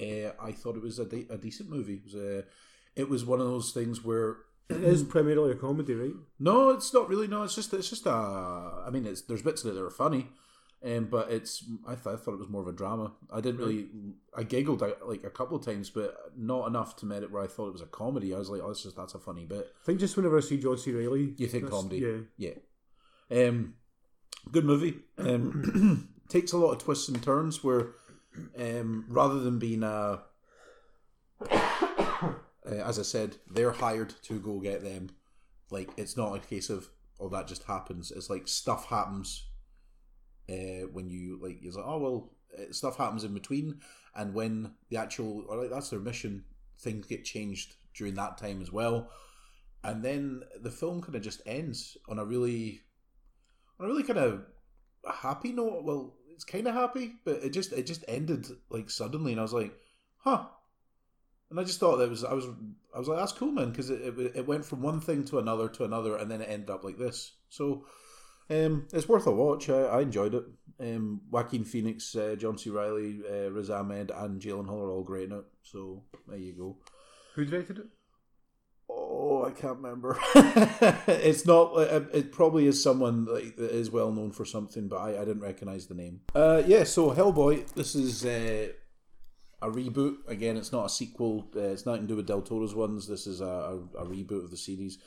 uh, 0.00 0.32
I 0.40 0.52
thought 0.52 0.76
it 0.76 0.82
was 0.82 0.98
a, 0.98 1.04
de- 1.04 1.26
a 1.30 1.36
decent 1.36 1.68
movie. 1.70 1.94
It 1.94 2.04
was, 2.04 2.14
a, 2.14 2.44
it 2.96 3.08
was 3.08 3.24
one 3.24 3.40
of 3.40 3.46
those 3.46 3.72
things 3.72 4.04
where 4.04 4.36
It 4.68 4.82
is 4.82 5.02
primarily 5.02 5.52
a 5.52 5.54
comedy, 5.56 5.94
right? 5.94 6.12
no, 6.38 6.70
it's 6.70 6.92
not 6.94 7.08
really. 7.08 7.26
No, 7.28 7.42
it's 7.42 7.54
just 7.54 7.72
it's 7.74 7.88
just 7.90 8.06
a. 8.06 8.10
I 8.86 8.90
mean, 8.90 9.06
it's 9.06 9.22
there's 9.22 9.42
bits 9.42 9.64
of 9.64 9.70
it 9.70 9.74
that 9.74 9.82
are 9.84 9.90
funny, 9.90 10.28
um, 10.84 11.06
but 11.06 11.30
it's 11.30 11.64
I, 11.86 11.94
th- 11.94 12.06
I 12.06 12.16
thought 12.16 12.34
it 12.34 12.38
was 12.38 12.48
more 12.48 12.62
of 12.62 12.68
a 12.68 12.72
drama. 12.72 13.12
I 13.32 13.40
didn't 13.40 13.58
really. 13.60 13.88
I 14.36 14.42
giggled 14.44 14.82
uh, 14.82 14.92
like 15.06 15.24
a 15.24 15.30
couple 15.30 15.56
of 15.56 15.64
times, 15.64 15.90
but 15.90 16.14
not 16.36 16.66
enough 16.68 16.96
to 16.96 17.06
merit 17.06 17.30
where 17.32 17.42
I 17.42 17.46
thought 17.46 17.68
it 17.68 17.72
was 17.72 17.82
a 17.82 17.86
comedy. 17.86 18.34
I 18.34 18.38
was 18.38 18.50
like, 18.50 18.60
oh, 18.62 18.70
it's 18.70 18.82
just 18.82 18.96
that's 18.96 19.14
a 19.14 19.18
funny 19.18 19.46
bit. 19.46 19.66
I 19.82 19.84
think 19.86 20.00
just 20.00 20.16
whenever 20.16 20.36
I 20.38 20.40
see 20.40 20.58
John 20.58 20.76
C. 20.78 20.92
Reilly, 20.92 21.34
You 21.38 21.46
think 21.48 21.68
comedy? 21.70 21.98
Yeah. 21.98 22.18
Yeah. 22.48 22.54
Um, 23.30 23.74
good 24.50 24.64
movie. 24.64 24.98
Um, 25.18 26.08
takes 26.28 26.52
a 26.52 26.58
lot 26.58 26.72
of 26.72 26.78
twists 26.78 27.08
and 27.08 27.22
turns 27.22 27.62
where, 27.64 27.90
um, 28.58 29.04
rather 29.08 29.40
than 29.40 29.58
being 29.58 29.82
a, 29.82 30.22
uh, 31.50 32.32
as 32.64 32.98
I 32.98 33.02
said, 33.02 33.36
they're 33.50 33.72
hired 33.72 34.14
to 34.22 34.38
go 34.38 34.60
get 34.60 34.82
them. 34.82 35.10
Like 35.70 35.90
it's 35.96 36.16
not 36.16 36.34
a 36.34 36.40
case 36.40 36.70
of 36.70 36.88
oh 37.20 37.28
that 37.28 37.46
just 37.46 37.64
happens. 37.64 38.10
It's 38.10 38.30
like 38.30 38.48
stuff 38.48 38.86
happens. 38.86 39.44
Uh, 40.50 40.86
when 40.92 41.10
you 41.10 41.38
like, 41.42 41.58
you're 41.60 41.74
like, 41.74 41.84
oh 41.86 41.98
well, 41.98 42.32
uh, 42.58 42.72
stuff 42.72 42.96
happens 42.96 43.24
in 43.24 43.34
between, 43.34 43.80
and 44.14 44.32
when 44.32 44.72
the 44.88 44.96
actual, 44.96 45.44
or 45.46 45.58
like 45.58 45.70
that's 45.70 45.90
their 45.90 46.00
mission, 46.00 46.44
things 46.78 47.06
get 47.06 47.24
changed 47.24 47.76
during 47.94 48.14
that 48.14 48.38
time 48.38 48.62
as 48.62 48.72
well, 48.72 49.10
and 49.84 50.02
then 50.02 50.42
the 50.60 50.70
film 50.70 51.02
kind 51.02 51.14
of 51.14 51.22
just 51.22 51.42
ends 51.44 51.98
on 52.08 52.18
a 52.18 52.24
really, 52.24 52.80
on 53.78 53.86
a 53.86 53.88
really 53.88 54.02
kind 54.02 54.18
of 54.18 54.42
happy 55.12 55.52
note. 55.52 55.84
Well, 55.84 56.14
it's 56.34 56.44
kind 56.44 56.66
of 56.66 56.74
happy, 56.74 57.14
but 57.24 57.42
it 57.42 57.50
just 57.50 57.72
it 57.72 57.86
just 57.86 58.04
ended 58.08 58.46
like 58.70 58.90
suddenly, 58.90 59.32
and 59.32 59.40
I 59.40 59.42
was 59.42 59.52
like, 59.52 59.74
huh. 60.18 60.46
And 61.50 61.58
I 61.58 61.64
just 61.64 61.80
thought 61.80 61.96
that 61.96 62.10
was 62.10 62.24
I 62.24 62.34
was 62.34 62.44
I 62.94 62.98
was 62.98 63.08
like 63.08 63.18
that's 63.18 63.32
cool 63.32 63.52
man 63.52 63.70
because 63.70 63.90
it, 63.90 64.02
it 64.02 64.36
it 64.36 64.46
went 64.46 64.64
from 64.64 64.82
one 64.82 65.00
thing 65.00 65.24
to 65.26 65.38
another 65.38 65.68
to 65.68 65.84
another 65.84 66.16
and 66.16 66.30
then 66.30 66.42
it 66.42 66.48
ended 66.48 66.70
up 66.70 66.84
like 66.84 66.98
this 66.98 67.32
so 67.48 67.86
um, 68.50 68.86
it's 68.92 69.08
worth 69.08 69.26
a 69.26 69.32
watch 69.32 69.70
I, 69.70 69.82
I 69.82 70.00
enjoyed 70.02 70.34
it 70.34 70.44
um, 70.80 71.22
Joaquin 71.30 71.64
Phoenix 71.64 72.14
uh, 72.14 72.34
John 72.38 72.58
C 72.58 72.70
Reilly 72.70 73.20
uh, 73.30 73.50
Riz 73.50 73.70
Ahmed 73.70 74.10
and 74.10 74.40
Gyllenhaal 74.40 74.80
are 74.80 74.90
all 74.90 75.02
great 75.02 75.30
in 75.30 75.38
it 75.38 75.44
so 75.62 76.02
there 76.26 76.38
you 76.38 76.52
go 76.52 76.76
Who 77.34 77.44
directed 77.44 77.78
it? 77.78 77.86
Oh 79.28 79.44
I 79.44 79.50
can't 79.50 79.78
remember 79.78 80.18
it's 81.06 81.46
not 81.46 81.76
uh, 81.76 82.04
it 82.12 82.32
probably 82.32 82.66
is 82.66 82.82
someone 82.82 83.24
that 83.26 83.54
is 83.58 83.90
well 83.90 84.12
known 84.12 84.32
for 84.32 84.44
something 84.44 84.88
but 84.88 84.96
I, 84.96 85.20
I 85.20 85.24
didn't 85.24 85.40
recognize 85.40 85.86
the 85.86 85.94
name 85.94 86.20
uh, 86.34 86.62
yeah 86.66 86.84
so 86.84 87.12
Hellboy 87.12 87.72
this 87.74 87.94
is 87.94 88.24
uh, 88.24 88.68
a 89.60 89.68
reboot. 89.68 90.16
Again, 90.28 90.56
it's 90.56 90.72
not 90.72 90.86
a 90.86 90.88
sequel. 90.88 91.48
Uh, 91.54 91.60
it's 91.60 91.86
nothing 91.86 92.02
to 92.02 92.08
do 92.08 92.16
with 92.16 92.26
Del 92.26 92.42
Toro's 92.42 92.74
ones. 92.74 93.08
This 93.08 93.26
is 93.26 93.40
a, 93.40 93.44
a, 93.44 93.76
a 93.98 94.06
reboot 94.06 94.44
of 94.44 94.50
the 94.50 94.56
series. 94.56 94.98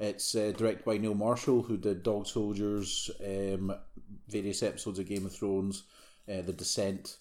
It's 0.00 0.34
uh, 0.34 0.52
directed 0.56 0.84
by 0.84 0.98
Neil 0.98 1.14
Marshall, 1.14 1.62
who 1.62 1.76
did 1.76 2.02
Dog 2.02 2.26
Soldiers, 2.26 3.10
um, 3.24 3.72
various 4.28 4.62
episodes 4.62 4.98
of 4.98 5.06
Game 5.06 5.26
of 5.26 5.32
Thrones, 5.32 5.84
uh, 6.28 6.42
The 6.42 6.52
Descent, 6.52 7.16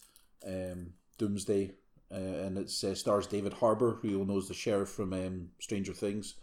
um, 0.47 0.93
Doomsday, 1.18 1.74
uh, 2.12 2.45
and 2.45 2.57
it 2.57 2.72
uh, 2.84 2.95
stars 2.95 3.28
David 3.28 3.53
Harbour, 3.53 3.97
who 4.01 4.09
you'll 4.09 4.26
know 4.26 4.38
as 4.38 4.47
the 4.47 4.53
sheriff 4.53 4.89
from 4.89 5.14
um, 5.14 5.49
Stranger 5.59 5.93
Things, 5.93 6.36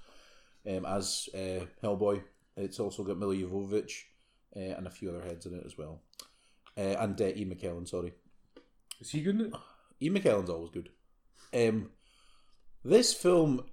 um, 0.68 0.86
as 0.86 1.28
uh, 1.34 1.64
Hellboy. 1.82 2.22
It's 2.56 2.80
also 2.80 3.04
got 3.04 3.18
Milla 3.18 3.34
Jovovich 3.34 4.04
uh, 4.56 4.60
and 4.76 4.86
a 4.86 4.90
few 4.90 5.10
other 5.10 5.22
heads 5.22 5.46
in 5.46 5.54
it 5.54 5.64
as 5.64 5.76
well. 5.76 6.00
Uh, 6.76 6.96
and 6.98 7.20
uh, 7.20 7.24
Ian 7.24 7.54
McKellen, 7.54 7.88
sorry. 7.88 8.12
Is 9.00 9.10
he 9.10 9.22
good 9.22 9.40
in 9.40 9.46
it? 9.46 9.52
Ian 10.02 10.14
McKellen's 10.14 10.50
always 10.50 10.70
good. 10.70 10.90
Um, 11.52 11.90
this 12.84 13.12
film 13.12 13.64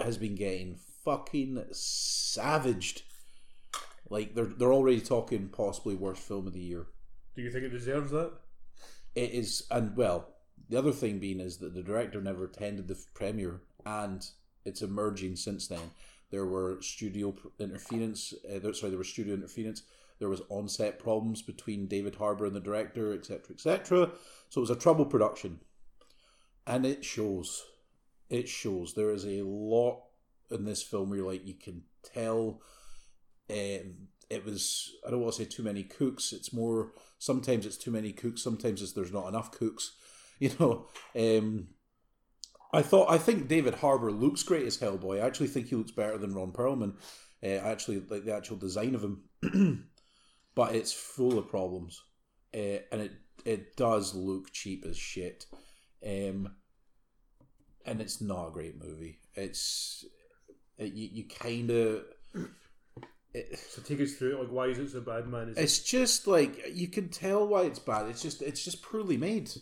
has 0.00 0.18
been 0.18 0.34
getting 0.34 0.78
fucking 1.04 1.64
savaged. 1.72 3.02
Like 4.10 4.34
they're 4.34 4.44
they're 4.44 4.72
already 4.72 5.00
talking 5.00 5.48
possibly 5.48 5.94
worst 5.94 6.22
film 6.22 6.46
of 6.46 6.52
the 6.52 6.60
year. 6.60 6.86
Do 7.34 7.42
you 7.42 7.50
think 7.50 7.64
it 7.64 7.70
deserves 7.70 8.10
that? 8.10 8.32
It 9.14 9.30
is, 9.30 9.66
and 9.70 9.96
well, 9.96 10.31
the 10.72 10.78
other 10.78 10.92
thing 10.92 11.18
being 11.18 11.38
is 11.38 11.58
that 11.58 11.74
the 11.74 11.82
director 11.82 12.22
never 12.22 12.44
attended 12.44 12.88
the 12.88 12.98
premiere, 13.12 13.60
and 13.84 14.26
it's 14.64 14.80
emerging 14.80 15.36
since 15.36 15.68
then. 15.68 15.90
There 16.30 16.46
were 16.46 16.80
studio 16.80 17.34
interference. 17.58 18.32
Uh, 18.48 18.58
there, 18.58 18.72
sorry, 18.72 18.88
there 18.88 18.98
was 18.98 19.10
studio 19.10 19.34
interference. 19.34 19.82
There 20.18 20.30
was 20.30 20.40
on-set 20.48 20.98
problems 20.98 21.42
between 21.42 21.88
David 21.88 22.14
Harbour 22.14 22.46
and 22.46 22.56
the 22.56 22.60
director, 22.60 23.12
etc., 23.12 23.54
etc. 23.54 24.12
So 24.48 24.60
it 24.60 24.62
was 24.62 24.70
a 24.70 24.76
troubled 24.76 25.10
production, 25.10 25.60
and 26.66 26.86
it 26.86 27.04
shows. 27.04 27.62
It 28.30 28.48
shows. 28.48 28.94
There 28.94 29.10
is 29.10 29.26
a 29.26 29.42
lot 29.42 30.04
in 30.50 30.64
this 30.64 30.82
film 30.82 31.10
where 31.10 31.20
like 31.20 31.46
you 31.46 31.54
can 31.54 31.82
tell. 32.02 32.62
Um, 33.50 34.08
it 34.30 34.42
was. 34.46 34.90
I 35.06 35.10
don't 35.10 35.20
want 35.20 35.34
to 35.34 35.42
say 35.42 35.48
too 35.50 35.64
many 35.64 35.82
cooks. 35.82 36.32
It's 36.32 36.50
more. 36.50 36.92
Sometimes 37.18 37.66
it's 37.66 37.76
too 37.76 37.90
many 37.90 38.12
cooks. 38.12 38.42
Sometimes 38.42 38.80
it's 38.80 38.92
there's 38.92 39.12
not 39.12 39.28
enough 39.28 39.50
cooks. 39.50 39.92
You 40.42 40.50
know. 40.58 40.88
Um, 41.16 41.68
I 42.72 42.82
thought. 42.82 43.08
I 43.08 43.16
think 43.16 43.46
David 43.46 43.74
Harbour 43.74 44.10
looks 44.10 44.42
great 44.42 44.66
as 44.66 44.76
Hellboy. 44.76 45.22
I 45.22 45.26
actually 45.26 45.46
think 45.46 45.68
he 45.68 45.76
looks 45.76 45.92
better 45.92 46.18
than 46.18 46.34
Ron 46.34 46.50
Perlman. 46.50 46.94
Uh, 47.44 47.64
actually 47.64 48.02
like 48.08 48.24
the 48.24 48.34
actual 48.34 48.56
design 48.56 48.96
of 48.96 49.04
him, 49.04 49.86
but 50.56 50.74
it's 50.74 50.92
full 50.92 51.38
of 51.38 51.48
problems, 51.48 52.02
uh, 52.52 52.82
and 52.90 53.02
it 53.02 53.12
it 53.44 53.76
does 53.76 54.16
look 54.16 54.50
cheap 54.50 54.84
as 54.84 54.96
shit. 54.96 55.46
Um, 56.04 56.56
and 57.86 58.00
it's 58.00 58.20
not 58.20 58.48
a 58.48 58.52
great 58.52 58.82
movie. 58.82 59.20
It's 59.34 60.04
it, 60.76 60.92
you, 60.92 61.08
you 61.12 61.24
kind 61.28 61.70
of 61.70 62.02
it, 63.32 63.58
So 63.70 63.80
take 63.82 64.00
us 64.00 64.14
through 64.14 64.32
it. 64.32 64.40
Like, 64.40 64.50
why 64.50 64.66
is 64.66 64.78
it 64.80 64.90
so 64.90 65.02
bad, 65.02 65.28
man? 65.28 65.50
Is 65.50 65.56
it's 65.56 65.78
just 65.78 66.26
like 66.26 66.72
you 66.74 66.88
can 66.88 67.10
tell 67.10 67.46
why 67.46 67.62
it's 67.62 67.78
bad. 67.78 68.08
It's 68.08 68.22
just 68.22 68.42
it's 68.42 68.64
just 68.64 68.82
poorly 68.82 69.16
made. 69.16 69.52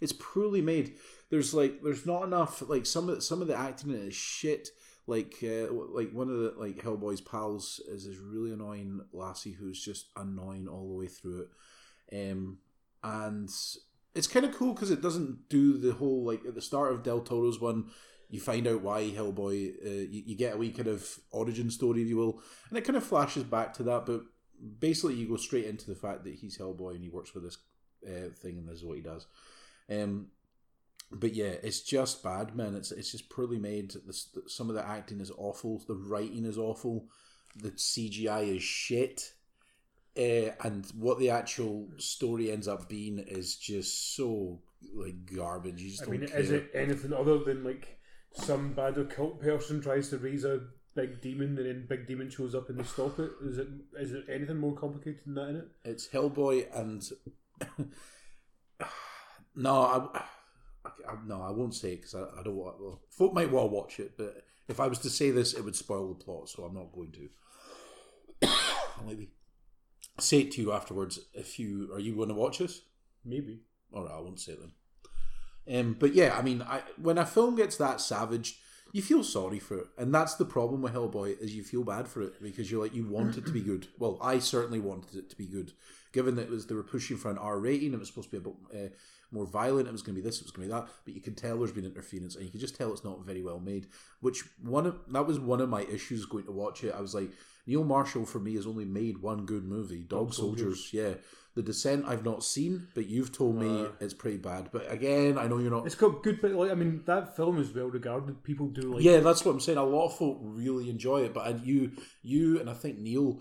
It's 0.00 0.12
poorly 0.12 0.60
made. 0.60 0.94
There's 1.30 1.54
like 1.54 1.82
there's 1.82 2.06
not 2.06 2.24
enough 2.24 2.62
like 2.68 2.86
some 2.86 3.08
of 3.08 3.22
some 3.22 3.42
of 3.42 3.48
the 3.48 3.56
acting 3.56 3.90
is 3.90 4.14
shit. 4.14 4.68
Like 5.06 5.34
uh, 5.42 5.72
like 5.72 6.12
one 6.12 6.30
of 6.30 6.38
the 6.38 6.54
like 6.56 6.82
Hellboy's 6.82 7.20
pals 7.20 7.80
is 7.88 8.06
this 8.06 8.16
really 8.16 8.52
annoying 8.52 9.00
lassie 9.12 9.52
who's 9.52 9.84
just 9.84 10.08
annoying 10.16 10.66
all 10.66 10.88
the 10.88 10.94
way 10.94 11.06
through 11.06 11.42
it. 11.42 12.30
Um, 12.30 12.58
and 13.02 13.50
it's 14.14 14.26
kind 14.26 14.46
of 14.46 14.54
cool 14.54 14.72
because 14.72 14.90
it 14.90 15.02
doesn't 15.02 15.48
do 15.48 15.76
the 15.76 15.92
whole 15.92 16.24
like 16.24 16.44
at 16.46 16.54
the 16.54 16.62
start 16.62 16.92
of 16.92 17.02
Del 17.02 17.20
Toro's 17.20 17.60
one. 17.60 17.90
You 18.30 18.40
find 18.40 18.66
out 18.66 18.80
why 18.80 19.02
Hellboy. 19.10 19.74
Uh, 19.84 20.08
you, 20.10 20.22
you 20.26 20.36
get 20.36 20.54
a 20.54 20.56
wee 20.56 20.70
kind 20.70 20.88
of 20.88 21.06
origin 21.30 21.70
story, 21.70 22.02
if 22.02 22.08
you 22.08 22.16
will, 22.16 22.40
and 22.68 22.78
it 22.78 22.84
kind 22.84 22.96
of 22.96 23.04
flashes 23.04 23.44
back 23.44 23.74
to 23.74 23.82
that. 23.84 24.06
But 24.06 24.22
basically, 24.78 25.14
you 25.14 25.28
go 25.28 25.36
straight 25.36 25.66
into 25.66 25.86
the 25.86 25.94
fact 25.94 26.24
that 26.24 26.34
he's 26.34 26.58
Hellboy 26.58 26.94
and 26.94 27.04
he 27.04 27.10
works 27.10 27.30
for 27.30 27.40
this 27.40 27.58
uh, 28.06 28.30
thing, 28.40 28.58
and 28.58 28.68
this 28.68 28.78
is 28.78 28.84
what 28.84 28.96
he 28.96 29.02
does. 29.02 29.26
Um, 29.90 30.28
but 31.10 31.34
yeah, 31.34 31.54
it's 31.62 31.80
just 31.80 32.22
bad, 32.22 32.56
man. 32.56 32.74
It's 32.74 32.90
it's 32.90 33.12
just 33.12 33.30
poorly 33.30 33.58
made. 33.58 33.90
The, 33.90 34.42
some 34.46 34.68
of 34.68 34.74
the 34.74 34.86
acting 34.86 35.20
is 35.20 35.30
awful. 35.36 35.82
The 35.86 35.94
writing 35.94 36.44
is 36.44 36.58
awful. 36.58 37.06
The 37.56 37.70
CGI 37.70 38.56
is 38.56 38.62
shit. 38.62 39.32
Uh, 40.16 40.54
and 40.62 40.86
what 40.96 41.18
the 41.18 41.30
actual 41.30 41.88
story 41.98 42.50
ends 42.50 42.68
up 42.68 42.88
being 42.88 43.18
is 43.18 43.56
just 43.56 44.14
so 44.16 44.60
like 44.94 45.26
garbage. 45.34 45.80
You 45.82 45.90
just 45.90 46.04
I 46.04 46.06
mean, 46.06 46.26
care. 46.26 46.38
is 46.38 46.50
it 46.50 46.70
anything 46.74 47.12
other 47.12 47.38
than 47.38 47.64
like 47.64 47.98
some 48.32 48.72
bad 48.74 48.98
occult 48.98 49.40
person 49.40 49.80
tries 49.80 50.10
to 50.10 50.18
raise 50.18 50.44
a 50.44 50.60
big 50.94 51.20
demon 51.20 51.58
and 51.58 51.66
then 51.66 51.86
big 51.88 52.06
demon 52.06 52.30
shows 52.30 52.54
up 52.54 52.68
and 52.68 52.78
they 52.78 52.84
stop 52.84 53.18
it? 53.18 53.32
Is 53.42 53.58
it 53.58 53.68
is 54.00 54.12
it 54.12 54.24
anything 54.32 54.58
more 54.58 54.74
complicated 54.74 55.20
than 55.26 55.34
that 55.34 55.48
in 55.48 55.56
it? 55.56 55.68
It's 55.84 56.08
Hellboy 56.08 56.66
and 56.76 57.02
no, 59.56 60.10
I, 60.14 60.20
I, 60.86 61.14
no, 61.26 61.42
I 61.42 61.50
won't 61.50 61.74
say 61.74 61.92
it 61.92 61.96
because 61.96 62.14
I, 62.14 62.40
I 62.40 62.42
don't 62.42 62.56
want. 62.56 62.80
Well, 62.80 63.00
folk 63.10 63.34
might 63.34 63.50
well 63.50 63.68
watch 63.68 64.00
it, 64.00 64.16
but 64.16 64.44
if 64.68 64.80
I 64.80 64.86
was 64.86 64.98
to 65.00 65.10
say 65.10 65.30
this, 65.30 65.54
it 65.54 65.64
would 65.64 65.76
spoil 65.76 66.08
the 66.08 66.14
plot, 66.14 66.48
so 66.48 66.64
I'm 66.64 66.74
not 66.74 66.92
going 66.92 67.12
to. 67.12 68.48
Maybe. 69.06 69.30
say 70.18 70.40
it 70.40 70.52
to 70.52 70.62
you 70.62 70.72
afterwards 70.72 71.20
if 71.34 71.58
you 71.58 71.90
are 71.92 72.00
you 72.00 72.14
going 72.14 72.28
to 72.28 72.34
watch 72.34 72.58
this. 72.58 72.82
Maybe. 73.24 73.60
All 73.92 74.04
right, 74.04 74.14
I 74.14 74.20
won't 74.20 74.40
say 74.40 74.52
it 74.52 74.60
then. 74.60 74.72
Um, 75.66 75.96
but 75.98 76.14
yeah, 76.14 76.36
I 76.36 76.42
mean, 76.42 76.62
I, 76.62 76.82
when 77.00 77.18
a 77.18 77.24
film 77.24 77.56
gets 77.56 77.76
that 77.76 78.00
savaged, 78.00 78.56
you 78.92 79.02
feel 79.02 79.24
sorry 79.24 79.58
for 79.58 79.78
it, 79.78 79.86
and 79.98 80.14
that's 80.14 80.34
the 80.34 80.44
problem 80.44 80.82
with 80.82 80.94
Hellboy 80.94 81.40
is 81.40 81.54
you 81.54 81.64
feel 81.64 81.82
bad 81.82 82.06
for 82.06 82.22
it 82.22 82.40
because 82.42 82.70
you're 82.70 82.82
like 82.82 82.94
you 82.94 83.08
want 83.08 83.36
it 83.36 83.46
to 83.46 83.52
be 83.52 83.60
good. 83.62 83.88
Well, 83.98 84.18
I 84.22 84.38
certainly 84.38 84.80
wanted 84.80 85.16
it 85.16 85.30
to 85.30 85.36
be 85.36 85.46
good, 85.46 85.72
given 86.12 86.36
that 86.36 86.42
it 86.42 86.50
was 86.50 86.66
they 86.66 86.74
were 86.74 86.82
pushing 86.82 87.16
for 87.16 87.30
an 87.30 87.38
R 87.38 87.58
rating. 87.58 87.92
It 87.92 87.98
was 87.98 88.08
supposed 88.08 88.30
to 88.30 88.40
be 88.40 88.48
a 88.48 88.52
bit 88.52 88.92
uh, 88.92 88.94
more 89.34 89.46
violent. 89.46 89.88
It 89.88 89.92
was 89.92 90.02
going 90.02 90.16
to 90.16 90.22
be 90.22 90.26
this. 90.26 90.38
It 90.38 90.44
was 90.44 90.52
going 90.52 90.68
to 90.68 90.74
be 90.74 90.80
that. 90.80 90.88
But 91.04 91.14
you 91.14 91.20
can 91.20 91.34
tell 91.34 91.58
there's 91.58 91.72
been 91.72 91.84
interference, 91.84 92.36
and 92.36 92.44
you 92.44 92.50
can 92.50 92.60
just 92.60 92.76
tell 92.76 92.92
it's 92.92 93.04
not 93.04 93.26
very 93.26 93.42
well 93.42 93.60
made. 93.60 93.86
Which 94.20 94.44
one 94.62 94.86
of 94.86 94.98
that 95.08 95.26
was 95.26 95.38
one 95.38 95.60
of 95.60 95.68
my 95.68 95.82
issues 95.82 96.24
going 96.24 96.44
to 96.44 96.52
watch 96.52 96.84
it. 96.84 96.94
I 96.96 97.00
was 97.00 97.14
like, 97.14 97.30
Neil 97.66 97.84
Marshall 97.84 98.24
for 98.26 98.38
me 98.38 98.54
has 98.54 98.66
only 98.66 98.84
made 98.84 99.18
one 99.18 99.44
good 99.44 99.64
movie, 99.64 100.04
Dog, 100.04 100.26
Dog 100.28 100.34
Soldiers. 100.34 100.90
Yeah, 100.92 101.14
The 101.54 101.62
Descent 101.62 102.04
I've 102.06 102.24
not 102.24 102.44
seen, 102.44 102.88
but 102.94 103.06
you've 103.06 103.32
told 103.32 103.56
me 103.56 103.82
Uh, 103.82 103.88
it's 104.00 104.14
pretty 104.14 104.36
bad. 104.36 104.68
But 104.70 104.90
again, 104.92 105.38
I 105.38 105.46
know 105.46 105.58
you're 105.58 105.70
not. 105.70 105.86
It's 105.86 105.94
got 105.94 106.22
good, 106.22 106.40
but 106.40 106.52
like 106.52 106.70
I 106.70 106.74
mean, 106.74 107.02
that 107.06 107.36
film 107.36 107.58
is 107.58 107.74
well 107.74 107.86
regarded. 107.86 108.42
People 108.44 108.68
do 108.68 108.94
like. 108.94 109.02
Yeah, 109.02 109.20
that's 109.20 109.44
what 109.44 109.52
I'm 109.52 109.60
saying. 109.60 109.78
A 109.78 109.84
lot 109.84 110.06
of 110.06 110.16
folk 110.16 110.38
really 110.42 110.90
enjoy 110.90 111.22
it, 111.24 111.34
but 111.34 111.46
and 111.46 111.66
you, 111.66 111.92
you, 112.22 112.60
and 112.60 112.68
I 112.68 112.74
think 112.74 112.98
Neil 112.98 113.40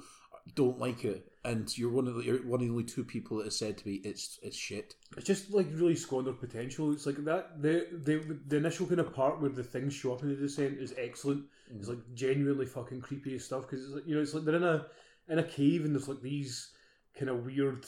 don't 0.56 0.80
like 0.80 1.04
it. 1.06 1.30
And 1.46 1.78
you're 1.78 1.92
one 1.92 2.08
of 2.08 2.16
the 2.16 2.24
you're 2.24 2.38
one 2.38 2.62
of 2.62 2.66
the 2.68 2.72
only 2.72 2.84
two 2.86 3.04
people 3.04 3.38
that 3.38 3.46
has 3.46 3.58
said 3.58 3.78
to 3.78 3.88
me 3.88 3.96
it's 4.06 4.40
it's 4.42 4.56
shit. 4.56 4.96
It's 5.18 5.26
just 5.26 5.52
like 5.52 5.68
really 5.74 5.96
squandered 5.96 6.40
potential. 6.40 6.94
It's 6.94 7.06
like 7.06 7.24
that 7.26 7.62
the 7.62 7.88
the 7.92 8.40
the 8.48 8.58
initial 8.58 8.86
kind 8.86 9.00
of 9.02 9.14
part 9.14 9.42
where 9.42 9.50
the 9.50 9.64
things 9.64 9.94
show 9.94 10.14
up 10.14 10.24
in 10.24 10.30
the 10.30 10.36
descent 10.36 10.80
is 10.80 10.94
excellent. 10.98 11.44
It's 11.76 11.90
like 11.90 11.98
mm. 11.98 12.14
genuinely 12.14 12.66
fucking 12.66 13.02
creepy 13.02 13.38
stuff 13.40 13.64
because 13.64 13.84
it's 13.84 13.94
like 13.94 14.08
you 14.08 14.16
know 14.16 14.22
it's 14.22 14.34
like 14.34 14.46
they're 14.46 14.56
in 14.56 14.64
a 14.64 14.86
in 15.28 15.40
a 15.40 15.44
cave 15.44 15.84
and 15.86 15.94
there's 15.94 16.08
like 16.08 16.22
these 16.22 16.72
kind 17.18 17.30
of 17.30 17.46
weird 17.46 17.86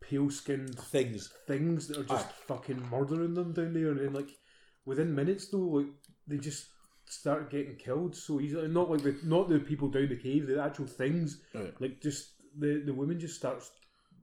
pale 0.00 0.30
skinned 0.30 0.78
Things. 0.78 1.30
things 1.46 1.86
that 1.88 1.98
are 1.98 2.04
just 2.04 2.26
Aye. 2.26 2.32
fucking 2.46 2.82
murdering 2.90 3.34
them 3.34 3.52
down 3.52 3.72
there 3.72 3.90
and 3.90 4.00
then 4.00 4.12
like 4.12 4.30
within 4.84 5.14
minutes 5.14 5.48
though 5.48 5.58
like 5.58 5.86
they 6.26 6.38
just 6.38 6.66
start 7.06 7.50
getting 7.50 7.76
killed 7.76 8.16
so 8.16 8.40
easily 8.40 8.66
not 8.68 8.90
like 8.90 9.02
the 9.02 9.16
not 9.22 9.48
the 9.48 9.58
people 9.60 9.88
down 9.88 10.08
the 10.08 10.16
cave 10.16 10.46
the 10.46 10.60
actual 10.62 10.86
things 10.86 11.40
Right. 11.54 11.72
like 11.80 12.00
just 12.00 12.30
the 12.58 12.82
the 12.86 12.94
woman 12.94 13.18
just 13.20 13.36
starts 13.36 13.70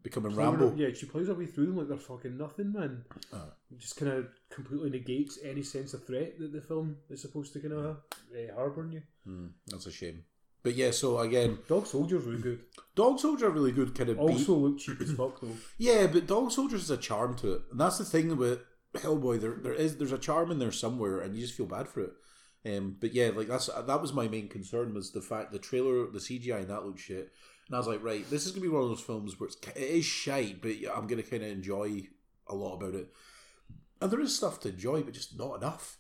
Becoming 0.02 0.34
Rambo. 0.36 0.70
her- 0.70 0.76
yeah, 0.78 0.94
she 0.94 1.06
plows 1.06 1.28
her 1.28 1.34
way 1.34 1.46
through 1.46 1.66
them 1.68 1.78
like 1.78 1.90
they're 1.90 1.98
fucking 1.98 2.38
nothing, 2.38 2.72
man. 2.72 3.04
It 3.34 3.80
just 3.80 3.98
kind 3.98 4.12
of 4.12 4.28
completely 4.50 4.90
negates 4.90 5.38
any 5.44 5.62
sense 5.62 5.94
of 5.94 6.06
threat 6.06 6.40
that 6.40 6.54
the 6.54 6.62
film 6.62 6.98
is 7.10 7.22
supposed 7.22 7.52
to 7.54 7.60
kind 7.60 7.74
of 7.74 7.86
uh, 7.86 8.54
harbour 8.56 8.84
in 8.86 8.92
you. 8.94 9.02
Hmm, 9.26 9.48
that's 9.68 9.88
a 9.88 9.92
shame. 9.92 10.24
But 10.64 10.76
yeah, 10.76 10.92
so 10.92 11.20
again, 11.20 11.60
Dog 11.68 11.86
Soldier's 11.86 12.24
really 12.24 12.42
good. 12.42 12.62
Dog 12.96 13.20
Soldier 13.20 13.48
are 13.48 13.52
really 13.52 13.72
good 13.74 13.94
kind 13.94 14.10
of 14.10 14.18
beat. 14.18 14.24
Also 14.24 14.56
look 14.56 14.80
cheap 14.80 15.00
as 15.02 15.12
fuck 15.12 15.40
though. 15.42 15.56
Yeah, 15.78 16.08
but 16.08 16.28
Dog 16.28 16.52
Soldiers 16.52 16.82
has 16.82 16.90
a 16.92 16.98
charm 16.98 17.36
to 17.38 17.54
it, 17.56 17.62
and 17.72 17.80
that's 17.80 17.98
the 17.98 18.06
thing 18.06 18.36
with 18.38 18.60
Hellboy. 18.96 19.42
There, 19.42 19.58
there 19.62 19.74
is 19.74 19.98
there's 19.98 20.12
a 20.14 20.18
charm 20.18 20.50
in 20.52 20.60
there 20.60 20.72
somewhere, 20.72 21.20
and 21.20 21.36
you 21.36 21.42
just 21.42 21.56
feel 21.58 21.66
bad 21.66 21.88
for 21.90 22.02
it. 22.02 22.14
Um, 22.66 22.96
but 23.00 23.14
yeah, 23.14 23.32
like 23.36 23.48
that's 23.48 23.68
that 23.68 24.02
was 24.02 24.14
my 24.14 24.28
main 24.30 24.48
concern 24.50 24.94
was 24.94 25.12
the 25.12 25.22
fact 25.22 25.52
the 25.52 25.60
trailer, 25.60 26.10
the 26.10 26.20
CGI, 26.20 26.60
and 26.62 26.70
that 26.70 26.86
looked 26.86 27.00
shit. 27.00 27.32
And 27.70 27.76
I 27.76 27.78
was 27.78 27.88
like, 27.88 28.04
right, 28.04 28.28
this 28.32 28.48
is 28.48 28.52
gonna 28.52 28.64
be 28.64 28.68
one 28.68 28.82
of 28.82 28.90
those 28.90 29.00
films 29.00 29.40
where 29.40 29.48
it's, 29.48 29.58
it 29.76 29.78
is 29.78 30.04
shite, 30.04 30.60
but 30.60 30.72
I'm 30.94 31.06
gonna 31.06 31.22
kind 31.22 31.44
of 31.44 31.50
enjoy 31.50 32.08
a 32.48 32.56
lot 32.56 32.76
about 32.78 32.96
it. 32.96 33.14
And 34.02 34.10
there 34.10 34.20
is 34.22 34.36
stuff 34.36 34.60
to 34.62 34.70
enjoy, 34.70 35.04
but 35.04 35.14
just 35.14 35.38
not 35.38 35.58
enough. 35.58 35.98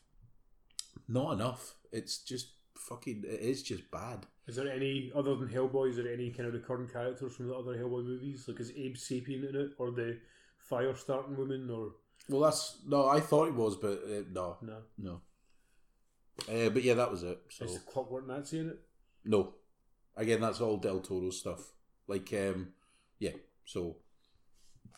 Not 1.07 1.33
enough. 1.33 1.75
It's 1.91 2.17
just 2.17 2.53
fucking. 2.75 3.23
It 3.27 3.39
is 3.39 3.61
just 3.61 3.91
bad. 3.91 4.25
Is 4.47 4.55
there 4.55 4.71
any 4.71 5.11
other 5.15 5.35
than 5.35 5.49
Hellboy? 5.49 5.91
Is 5.91 5.97
there 5.97 6.11
any 6.11 6.31
kind 6.31 6.47
of 6.47 6.55
recurring 6.55 6.87
characters 6.87 7.35
from 7.35 7.47
the 7.49 7.55
other 7.55 7.75
Hellboy 7.75 8.03
movies? 8.03 8.45
Like 8.47 8.59
is 8.59 8.71
Abe 8.75 8.95
Sapien 8.95 9.47
in 9.47 9.55
it, 9.55 9.71
or 9.77 9.91
the 9.91 10.17
fire 10.57 10.95
starting 10.95 11.37
woman, 11.37 11.69
or 11.69 11.91
Well, 12.27 12.41
that's 12.41 12.77
no. 12.87 13.07
I 13.07 13.19
thought 13.19 13.49
it 13.49 13.53
was, 13.53 13.75
but 13.75 14.01
uh, 14.05 14.23
no, 14.31 14.57
no? 14.61 14.77
no. 14.97 15.21
Uh, 16.47 16.69
but 16.69 16.83
yeah, 16.83 16.95
that 16.95 17.11
was 17.11 17.23
it. 17.23 17.39
So 17.49 17.65
Is 17.65 17.79
Clockwork 17.79 18.27
Nazi 18.27 18.59
in 18.59 18.69
it? 18.69 18.79
No. 19.25 19.53
Again, 20.19 20.41
that's 20.41 20.59
all 20.59 20.77
Del 20.77 20.99
Toro 20.99 21.29
stuff. 21.29 21.71
Like, 22.07 22.31
um, 22.33 22.73
yeah. 23.19 23.31
So, 23.65 23.97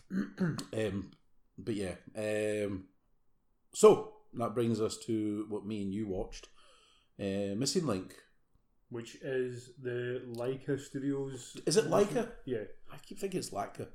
um, 0.12 1.12
but 1.58 1.76
yeah. 1.76 1.94
Um, 2.18 2.86
so 3.74 4.14
that 4.34 4.56
brings 4.56 4.82
us 4.82 4.98
to 5.06 5.46
what 5.48 5.66
me 5.66 5.84
and 5.84 5.94
you 5.94 6.08
watched. 6.08 6.48
Uh, 7.20 7.56
Missing 7.56 7.86
Link. 7.86 8.16
Which 8.90 9.16
is 9.22 9.70
the 9.82 10.24
Laika 10.34 10.80
Studios? 10.80 11.56
Is 11.66 11.78
it 11.78 11.90
Laika? 11.90 12.30
Yeah. 12.46 12.64
I 12.92 12.98
keep 12.98 13.20
thinking 13.20 13.40
it's 13.40 13.52
Lacka. 13.52 13.88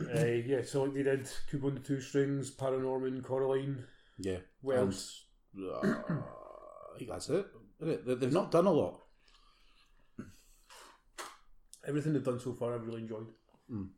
uh, 0.00 0.24
yeah, 0.24 0.62
so 0.64 0.82
like 0.82 0.94
they 0.94 1.02
did 1.04 1.30
Kubo 1.50 1.68
and 1.68 1.76
the 1.78 1.80
Two 1.82 2.00
Strings, 2.00 2.50
Paranorman, 2.50 3.22
Coraline. 3.22 3.84
Yeah. 4.18 4.38
Well, 4.62 4.82
And, 4.82 4.94
uh, 5.64 5.80
I 6.94 6.98
think 6.98 7.10
that's 7.10 7.30
it? 7.30 7.46
They've 7.80 8.32
not 8.32 8.50
done 8.50 8.66
a 8.66 8.72
lot. 8.72 8.99
Everything 11.86 12.12
they've 12.12 12.24
done 12.24 12.40
so 12.40 12.52
far 12.52 12.74
I've 12.74 12.86
really 12.86 13.02
enjoyed. 13.02 13.26
Mm. 13.72 13.88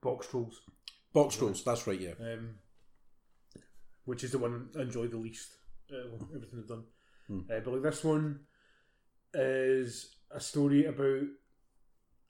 Box 0.00 0.26
Trolls, 0.28 0.60
Box 1.12 1.36
Trolls. 1.36 1.62
That's 1.64 1.86
right. 1.86 2.00
Yeah. 2.00 2.12
um, 2.20 2.56
which 4.04 4.24
is 4.24 4.32
the 4.32 4.38
one 4.38 4.68
I 4.78 4.82
enjoy 4.82 5.06
the 5.06 5.16
least. 5.16 5.48
Uh, 5.90 6.08
well, 6.10 6.28
everything 6.34 6.58
they've 6.58 6.68
done. 6.68 6.84
Mm. 7.30 7.50
Uh, 7.50 7.60
but 7.64 7.72
like 7.74 7.82
this 7.82 8.02
one 8.04 8.40
is 9.34 10.16
a 10.30 10.40
story 10.40 10.86
about 10.86 11.22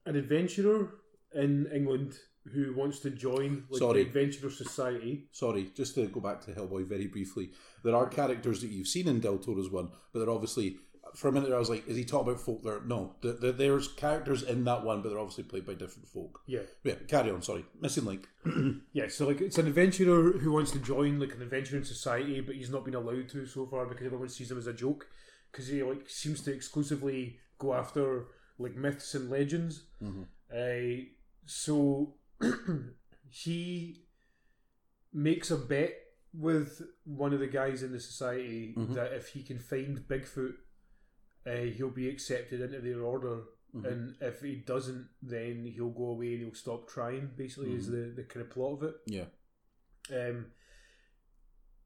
an 0.06 0.16
adventurer 0.16 0.94
in 1.34 1.66
England 1.72 2.14
who 2.52 2.74
wants 2.76 2.98
to 3.00 3.10
join 3.10 3.64
like, 3.70 3.78
Sorry. 3.78 4.02
the 4.02 4.08
Adventurer 4.08 4.50
Society. 4.50 5.28
Sorry, 5.30 5.70
just 5.76 5.94
to 5.94 6.08
go 6.08 6.20
back 6.20 6.40
to 6.42 6.50
Hellboy 6.52 6.88
very 6.88 7.06
briefly. 7.06 7.50
There 7.84 7.94
are 7.94 8.08
characters 8.08 8.60
that 8.62 8.70
you've 8.70 8.88
seen 8.88 9.06
in 9.06 9.20
Del 9.20 9.38
Toro's 9.38 9.70
one, 9.70 9.90
but 10.12 10.18
they're 10.20 10.30
obviously. 10.30 10.76
For 11.14 11.28
a 11.28 11.32
minute, 11.32 11.48
there, 11.48 11.56
I 11.56 11.60
was 11.60 11.68
like, 11.70 11.86
"Is 11.86 11.96
he 11.96 12.04
talking 12.04 12.30
about 12.32 12.40
folk 12.42 12.62
there?" 12.62 12.80
No, 12.80 13.16
there, 13.22 13.32
there- 13.34 13.52
there's 13.52 13.88
characters 13.88 14.42
in 14.42 14.64
that 14.64 14.84
one, 14.84 15.02
but 15.02 15.08
they're 15.10 15.18
obviously 15.18 15.44
played 15.44 15.66
by 15.66 15.74
different 15.74 16.08
folk. 16.08 16.40
Yeah. 16.46 16.62
Yeah, 16.84 16.94
carry 17.08 17.30
on. 17.30 17.42
Sorry, 17.42 17.64
missing 17.80 18.04
link. 18.04 18.28
Yeah, 18.92 19.08
so 19.08 19.26
like 19.26 19.40
it's 19.40 19.58
an 19.58 19.66
adventurer 19.66 20.32
who 20.38 20.52
wants 20.52 20.70
to 20.72 20.78
join 20.78 21.18
like 21.20 21.34
an 21.34 21.42
adventuring 21.42 21.84
society, 21.84 22.40
but 22.40 22.54
he's 22.56 22.70
not 22.70 22.84
been 22.84 22.94
allowed 22.94 23.28
to 23.30 23.46
so 23.46 23.66
far 23.66 23.86
because 23.86 24.06
everyone 24.06 24.28
sees 24.28 24.50
him 24.50 24.58
as 24.58 24.66
a 24.66 24.72
joke. 24.72 25.06
Because 25.50 25.66
he 25.68 25.82
like 25.82 26.08
seems 26.08 26.40
to 26.42 26.52
exclusively 26.52 27.38
go 27.58 27.74
after 27.74 28.26
like 28.58 28.74
myths 28.74 29.14
and 29.14 29.28
legends. 29.30 29.84
Mhm. 30.02 30.26
Uh, 30.52 31.04
so 31.46 32.14
he 33.28 34.04
makes 35.12 35.50
a 35.50 35.56
bet 35.56 35.94
with 36.34 36.80
one 37.04 37.32
of 37.34 37.40
the 37.40 37.46
guys 37.46 37.82
in 37.82 37.92
the 37.92 38.00
society 38.00 38.74
Mhm. 38.76 38.94
that 38.94 39.12
if 39.12 39.28
he 39.28 39.42
can 39.42 39.58
find 39.58 39.98
Bigfoot, 40.08 40.54
uh, 41.46 41.64
he'll 41.76 41.90
be 41.90 42.08
accepted 42.08 42.60
into 42.60 42.80
their 42.80 43.02
order. 43.02 43.42
Mhm. 43.74 43.84
And 43.90 44.14
if 44.20 44.40
he 44.42 44.56
doesn't, 44.56 45.08
then 45.22 45.64
he'll 45.64 45.90
go 45.90 46.08
away 46.08 46.34
and 46.34 46.42
he'll 46.44 46.54
stop 46.54 46.88
trying. 46.88 47.30
Basically, 47.36 47.74
is 47.74 47.86
the 47.88 48.12
the 48.14 48.24
kind 48.24 48.44
of 48.44 48.50
plot 48.50 48.74
of 48.74 48.82
it. 48.82 48.96
Yeah, 49.06 49.26
Um, 50.10 50.52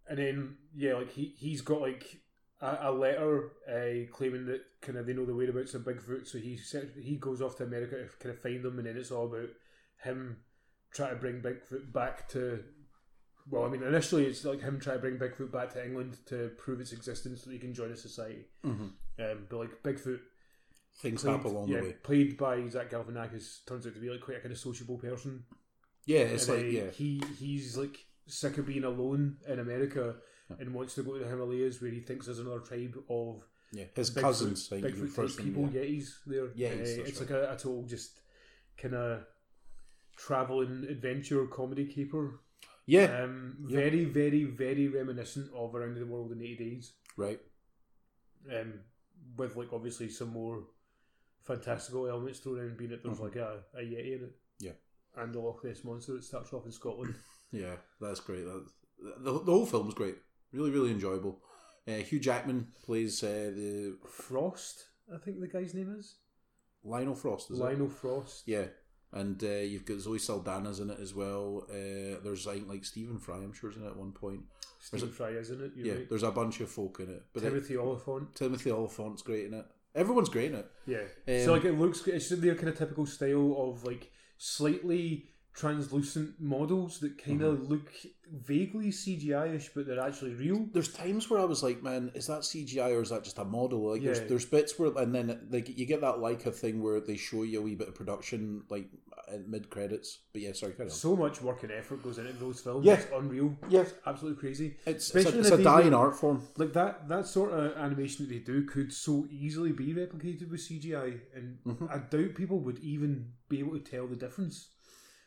and 0.09 0.19
then 0.19 0.57
yeah, 0.75 0.95
like 0.95 1.11
he 1.13 1.35
he's 1.39 1.61
got 1.63 1.81
like 1.81 2.21
a, 2.61 2.79
a 2.83 2.93
letter 2.93 3.53
uh, 3.69 4.11
claiming 4.13 4.47
that 4.47 4.63
kind 4.81 4.99
of 4.99 5.07
they 5.07 5.13
know 5.13 5.27
the 5.27 5.35
whereabouts 5.35 5.75
of 5.75 5.83
Bigfoot, 5.83 6.27
so 6.27 6.39
he 6.39 6.59
he 7.01 7.17
goes 7.17 7.41
off 7.43 7.57
to 7.59 7.65
America 7.65 7.97
to 7.97 8.09
kind 8.19 8.35
of 8.35 8.41
find 8.43 8.63
them, 8.65 8.79
and 8.79 8.87
then 8.89 8.97
it's 8.97 9.11
all 9.13 9.27
about 9.27 9.51
him 10.03 10.39
trying 10.93 11.11
to 11.15 11.21
bring 11.21 11.41
Bigfoot 11.41 11.93
back 11.93 12.29
to. 12.31 12.65
Well, 13.49 13.65
I 13.65 13.69
mean, 13.69 13.85
initially 13.85 14.27
it's 14.27 14.45
like 14.45 14.61
him 14.61 14.81
trying 14.81 14.97
to 14.97 15.03
bring 15.03 15.19
Bigfoot 15.19 15.53
back 15.53 15.73
to 15.75 15.85
England 15.85 16.19
to 16.27 16.51
prove 16.59 16.81
its 16.81 16.93
existence 16.93 17.43
so 17.45 17.51
that 17.51 17.55
he 17.55 17.61
can 17.61 17.75
join 17.75 17.93
a 17.93 17.97
society. 17.97 18.47
Mhm. 18.65 18.91
Um, 19.19 19.47
but 19.49 19.59
like 19.59 19.83
Bigfoot, 19.83 20.21
things 20.99 21.23
played, 21.23 21.33
happen 21.37 21.51
along 21.51 21.69
yeah, 21.69 21.79
the 21.81 21.85
way. 21.87 21.93
played 22.03 22.37
by 22.37 22.69
Zach 22.69 22.91
Galifianakis, 22.91 23.65
turns 23.67 23.87
out 23.87 23.95
to 23.95 24.01
be 24.01 24.11
like 24.11 24.21
quite 24.21 24.39
a 24.39 24.41
kind 24.41 24.53
of 24.53 24.59
sociable 24.59 24.99
person. 24.99 25.45
Yeah, 26.05 26.21
it's 26.21 26.49
And, 26.49 26.57
like 26.59 26.67
uh, 26.67 26.69
yeah, 26.69 26.91
he 26.91 27.23
he's 27.39 27.77
like 27.77 27.97
sick 28.27 28.59
of 28.59 28.67
being 28.67 28.85
alone 28.85 29.37
in 29.49 29.59
America 29.59 30.17
and 30.61 30.73
wants 30.75 30.95
to 30.95 31.03
go 31.03 31.15
to 31.15 31.25
the 31.25 31.29
Himalayas 31.31 31.81
where 31.83 31.91
he 31.91 32.01
thinks 32.01 32.27
there's 32.27 32.39
another 32.39 32.61
tribe 32.61 32.97
of 33.09 33.43
yeah. 33.73 33.85
His 33.95 34.11
Bigfoot- 34.13 34.21
cousins, 34.21 34.69
think, 34.69 34.85
Bigfoot 34.85 35.09
first 35.09 35.39
type 35.39 35.47
name, 35.47 35.55
people, 35.55 35.71
yeah. 35.73 35.81
Yetis 35.83 36.11
there. 36.27 36.49
Yeah, 36.55 36.69
Uh, 36.69 36.73
it's 37.05 37.21
right. 37.21 37.21
like 37.21 37.31
a, 37.31 37.53
a 37.53 37.57
total 37.57 37.83
just 37.85 38.21
kind 38.79 38.95
of 38.95 39.23
traveling 40.17 40.87
adventure 40.89 41.45
comedy 41.47 41.87
caper. 41.87 42.41
yeah, 42.87 43.23
Um, 43.25 43.57
Yeah. 43.67 43.77
very 43.81 44.05
very 44.05 44.45
very 44.45 44.87
reminiscent 44.89 45.51
of 45.53 45.75
Around 45.75 45.97
the 45.97 46.07
World 46.07 46.33
in 46.33 46.41
Eighty 46.43 46.57
Days. 46.57 46.93
right. 47.17 47.41
Um, 48.49 48.81
with 49.37 49.57
like 49.57 49.73
obviously 49.73 50.09
some 50.09 50.29
more 50.29 50.65
fantastical 51.43 52.07
elements 52.09 52.39
thrown 52.41 52.61
in, 52.61 52.77
being 52.77 52.91
that 52.91 53.03
there's 53.03 53.19
Mhm. 53.19 53.23
like 53.25 53.37
a, 53.37 53.63
a 53.75 53.81
Yeti 53.81 54.17
in 54.19 54.25
it. 54.25 54.37
Yeah. 54.59 54.73
And 55.17 55.33
the 55.35 55.41
Loch 55.41 55.65
Ness 55.65 55.85
monster 55.85 56.15
that 56.15 56.25
starts 56.25 56.53
off 56.53 56.67
in 56.67 56.73
Scotland. 56.73 57.15
Yeah, 57.53 57.77
that's 58.01 58.19
great. 58.21 58.45
That's, 58.45 58.73
the, 59.23 59.31
the 59.33 59.53
whole 59.53 59.65
film's 59.67 59.95
great. 59.95 60.17
Really, 60.53 60.73
really 60.73 60.91
enjoyable. 60.91 61.41
Uh, 61.87 61.93
Hugh 61.93 62.19
Jackman 62.19 62.67
plays 62.85 63.23
uh, 63.23 63.53
the 63.55 63.97
Frost, 64.05 64.87
I 65.15 65.19
think 65.19 65.39
the 65.39 65.47
guy's 65.47 65.73
name 65.73 65.95
is 65.97 66.17
Lionel 66.83 67.15
Frost. 67.15 67.53
Is 67.53 67.61
it? 67.61 67.63
Lionel 67.63 67.89
Frost. 67.89 68.43
Yeah. 68.47 68.65
And 69.13 69.43
uh, 69.43 69.47
you've 69.47 69.87
got 69.87 70.01
Zoe 70.01 70.19
Saldana's 70.19 70.81
in 70.81 70.91
it 70.91 70.99
as 71.01 71.15
well. 71.15 71.65
Uh, 71.71 72.21
there's 72.23 72.47
I 72.47 72.55
think 72.55 72.69
like 72.69 72.85
Stephen 72.85 73.19
Fry, 73.19 73.37
I'm 73.37 73.53
sure, 73.53 73.71
is 73.71 73.77
in 73.77 73.85
it 73.85 73.89
at 73.89 73.97
one 73.97 74.13
point. 74.13 74.41
Stephen 74.81 75.11
Fry, 75.11 75.31
isn't 75.31 75.63
it? 75.63 75.73
You're 75.75 75.87
yeah, 75.87 75.93
right. 75.95 76.09
there's 76.09 76.23
a 76.23 76.31
bunch 76.31 76.61
of 76.61 76.69
folk 76.69 77.01
in 77.01 77.11
it. 77.11 77.23
But 77.33 77.43
it- 77.43 77.51
Timothy 77.51 77.77
Olyphant. 77.77 78.35
Timothy 78.35 78.71
Olyphant's 78.71 79.23
great 79.23 79.47
in 79.47 79.55
it. 79.55 79.67
Everyone's 79.95 80.29
great 80.29 80.53
in 80.53 80.59
it. 80.59 80.71
Yeah. 80.87 80.99
Um, 81.27 81.45
so 81.45 81.53
like 81.55 81.65
it 81.65 81.79
looks, 81.79 82.07
it's 82.07 82.29
their 82.29 82.55
kind 82.55 82.69
of 82.69 82.77
typical 82.77 83.07
style 83.07 83.57
of 83.59 83.85
like 83.85 84.11
slightly 84.37 85.31
translucent 85.57 86.39
models 86.41 87.01
that 87.01 87.17
kind 87.23 87.43
of 87.43 87.57
Mm-hmm. 87.59 87.73
look 87.73 87.91
vaguely 88.45 88.91
CGI-ish, 88.91 89.71
but 89.75 89.87
they're 89.87 90.01
actually 90.01 90.35
real. 90.35 90.67
There's 90.73 90.93
times 90.93 91.31
where 91.31 91.41
I 91.41 91.45
was 91.45 91.63
like, 91.63 91.83
man, 91.83 92.11
is 92.15 92.27
that 92.27 92.41
CGI 92.41 92.91
or 92.97 93.01
is 93.03 93.11
that 93.11 93.25
just 93.25 93.39
a 93.39 93.45
model? 93.45 93.91
Like, 93.93 94.03
Yeah. 94.03 94.13
there's 94.13 94.29
there's 94.29 94.45
bits 94.47 94.79
where, 94.79 94.93
and 95.03 95.15
then 95.15 95.47
like 95.51 95.69
you 95.79 95.87
get 95.87 96.01
that 96.03 96.17
Laika 96.17 96.53
thing 96.55 96.83
where 96.83 97.01
they 97.01 97.17
show 97.17 97.43
you 97.45 97.61
a 97.61 97.63
wee 97.63 97.75
bit 97.75 97.89
of 97.89 97.95
production 97.95 98.65
like 98.69 98.89
mid 99.47 99.71
credits. 99.71 100.19
But 100.33 100.43
yeah, 100.43 100.53
sorry, 100.53 100.73
carry 100.73 100.89
on. 100.91 100.95
So 100.95 101.17
much 101.17 101.41
work 101.41 101.63
and 101.63 101.73
effort 101.73 102.03
goes 102.03 102.19
into 102.19 102.33
those 102.35 102.61
films. 102.61 102.85
Yeah. 102.85 102.95
It's 102.95 103.07
unreal. 103.15 103.57
Yeah. 103.69 103.81
It's 103.83 103.95
absolutely 104.07 104.41
crazy. 104.41 104.77
It's, 104.87 105.07
it's 105.07 105.15
Especially 105.15 105.39
a, 105.39 105.41
it's 105.43 105.51
a 105.51 105.55
a 105.55 105.63
dying 105.63 105.91
where- 105.93 106.01
art 106.01 106.17
form. 106.17 106.43
Like 106.57 106.73
that 106.75 107.09
that 107.09 107.27
sort 107.27 107.53
of 107.53 107.77
animation 107.79 108.27
that 108.27 108.33
they 108.35 108.41
do 108.41 108.65
could 108.65 108.93
so 108.93 109.27
easily 109.31 109.73
be 109.73 109.95
replicated 109.95 110.51
with 110.51 110.61
CGI, 110.61 111.21
and 111.35 111.59
Mm-hmm. 111.67 111.87
I 111.91 111.99
doubt 111.99 112.35
people 112.35 112.59
would 112.61 112.79
even 112.81 113.33
be 113.49 113.61
able 113.61 113.73
to 113.79 113.81
tell 113.81 114.07
the 114.07 114.17
difference. 114.17 114.69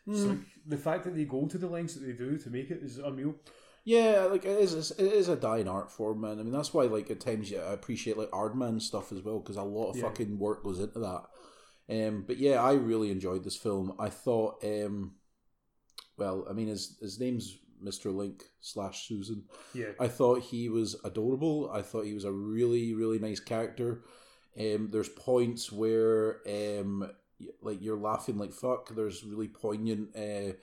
Mm. 0.10 0.30
Like, 0.30 0.38
the 0.66 0.78
fact 0.78 1.04
that 1.04 1.16
they 1.16 1.26
go 1.26 1.48
to 1.48 1.58
the 1.58 1.68
lengths 1.68 1.94
that 1.96 2.06
they 2.06 2.14
do 2.14 2.38
to 2.38 2.50
make 2.50 2.72
it 2.72 2.82
is 2.82 2.98
unreal. 2.98 3.36
Yeah, 3.86 4.28
like 4.30 4.46
it 4.46 4.60
is. 4.60 4.92
It 4.92 5.14
is 5.14 5.30
a 5.30 5.36
dying 5.36 5.68
art 5.68 5.92
form, 5.92 6.22
man. 6.22 6.40
I 6.40 6.44
mean, 6.44 6.52
that's 6.52 6.74
why 6.74 6.84
like 6.84 7.10
at 7.10 7.20
times 7.22 7.50
yeah, 7.50 7.62
I 7.62 7.74
appreciate 7.74 8.18
like 8.18 8.30
Aardman 8.32 8.82
stuff 8.82 9.12
as 9.12 9.22
well 9.22 9.40
because 9.40 9.56
a 9.56 9.64
lot 9.64 9.92
of 9.92 9.98
Yeah. 9.98 10.04
fucking 10.04 10.38
work 10.38 10.64
goes 10.64 10.80
into 10.80 11.00
that. 11.00 11.24
Um, 11.90 12.24
but 12.28 12.38
yeah, 12.38 12.62
I 12.62 12.74
really 12.74 13.10
enjoyed 13.10 13.44
this 13.44 13.56
film. 13.56 13.96
I 13.98 14.10
thought, 14.10 14.64
um, 14.64 15.16
well, 16.18 16.46
I 16.50 16.54
mean, 16.54 16.68
his 16.68 16.98
his 17.02 17.20
name's 17.20 17.58
Mister 17.82 18.12
Link 18.12 18.44
slash 18.60 19.08
Susan. 19.08 19.46
Yeah, 19.74 19.94
I 20.00 20.08
thought 20.08 20.44
he 20.44 20.70
was 20.70 20.96
adorable. 21.04 21.72
I 21.74 21.82
thought 21.82 22.06
he 22.06 22.14
was 22.14 22.26
a 22.26 22.32
really, 22.32 22.94
really 22.94 23.18
nice 23.18 23.40
character. 23.40 24.04
Um, 24.60 24.90
there's 24.92 25.10
points 25.10 25.72
where 25.72 26.42
um, 26.48 27.10
like 27.62 27.82
you're 27.82 27.98
laughing 27.98 28.38
like 28.38 28.54
fuck. 28.54 28.94
There's 28.96 29.24
really 29.24 29.48
poignant 29.48 30.16
uh, 30.16 30.54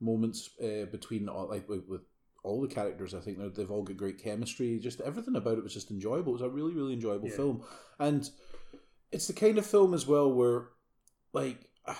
moments 0.00 0.50
uh, 0.62 0.86
between 0.86 1.28
all, 1.28 1.48
like 1.48 1.68
with, 1.68 1.86
with 1.88 2.02
all 2.42 2.60
the 2.60 2.68
characters. 2.74 3.14
I 3.14 3.20
think 3.20 3.38
they're- 3.38 3.50
they've 3.50 3.70
all 3.70 3.82
got 3.82 3.96
great 3.96 4.18
chemistry. 4.22 4.78
Just 4.78 5.00
everything 5.02 5.36
about 5.36 5.58
it 5.58 5.64
was 5.64 5.74
just 5.74 5.90
enjoyable. 5.90 6.32
It 6.32 6.40
was 6.40 6.42
a 6.42 6.48
really, 6.48 6.72
really 6.72 6.94
enjoyable 6.94 7.28
Yeah. 7.28 7.36
film, 7.36 7.64
and 7.98 8.28
it's 9.12 9.26
the 9.26 9.32
kind 9.32 9.58
of 9.58 9.66
film 9.66 9.94
as 9.94 10.06
well 10.06 10.32
where 10.32 10.68
like. 11.32 11.68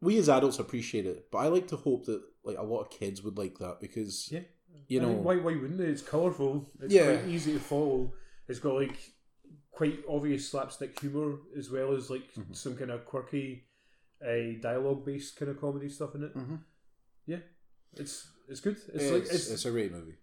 We 0.00 0.16
as 0.18 0.28
adults 0.28 0.60
appreciate 0.60 1.06
it, 1.06 1.26
but 1.32 1.38
I 1.38 1.48
like 1.48 1.66
to 1.68 1.76
hope 1.76 2.06
that 2.06 2.22
like 2.44 2.56
a 2.56 2.62
lot 2.62 2.82
of 2.82 2.90
kids 2.90 3.20
would 3.24 3.36
like 3.36 3.58
that 3.58 3.80
because 3.80 4.28
yeah. 4.30 4.42
you 4.86 5.00
I 5.00 5.02
know 5.02 5.08
mean, 5.08 5.24
why 5.24 5.36
why 5.38 5.54
wouldn't 5.56 5.80
it? 5.80 5.88
It's 5.88 6.02
colourful. 6.02 6.70
It's 6.80 6.94
Yeah. 6.94 7.16
quite 7.16 7.28
easy 7.28 7.52
to 7.54 7.58
follow. 7.58 8.12
It's 8.46 8.60
got 8.60 8.74
like 8.76 8.96
quite 9.78 10.00
obvious 10.08 10.48
slapstick 10.50 10.98
humour 11.00 11.30
as 11.56 11.70
well 11.70 11.94
as 11.94 12.10
like 12.10 12.26
Mm-hmm. 12.34 12.52
some 12.52 12.74
kind 12.76 12.90
of 12.90 13.04
quirky, 13.04 13.64
uh, 14.28 14.58
dialogue 14.60 15.06
based 15.06 15.36
kind 15.38 15.50
of 15.52 15.60
comedy 15.60 15.88
stuff 15.88 16.16
in 16.16 16.24
it. 16.24 16.34
Mhm. 16.36 16.58
Yeah, 17.26 17.42
it's 18.02 18.14
it's 18.48 18.60
good. 18.60 18.76
It's, 18.76 19.04
it's, 19.04 19.12
like 19.12 19.22
it's, 19.36 19.50
it's, 19.50 19.64
a 19.66 19.70
great 19.70 19.92
movie. 19.92 20.16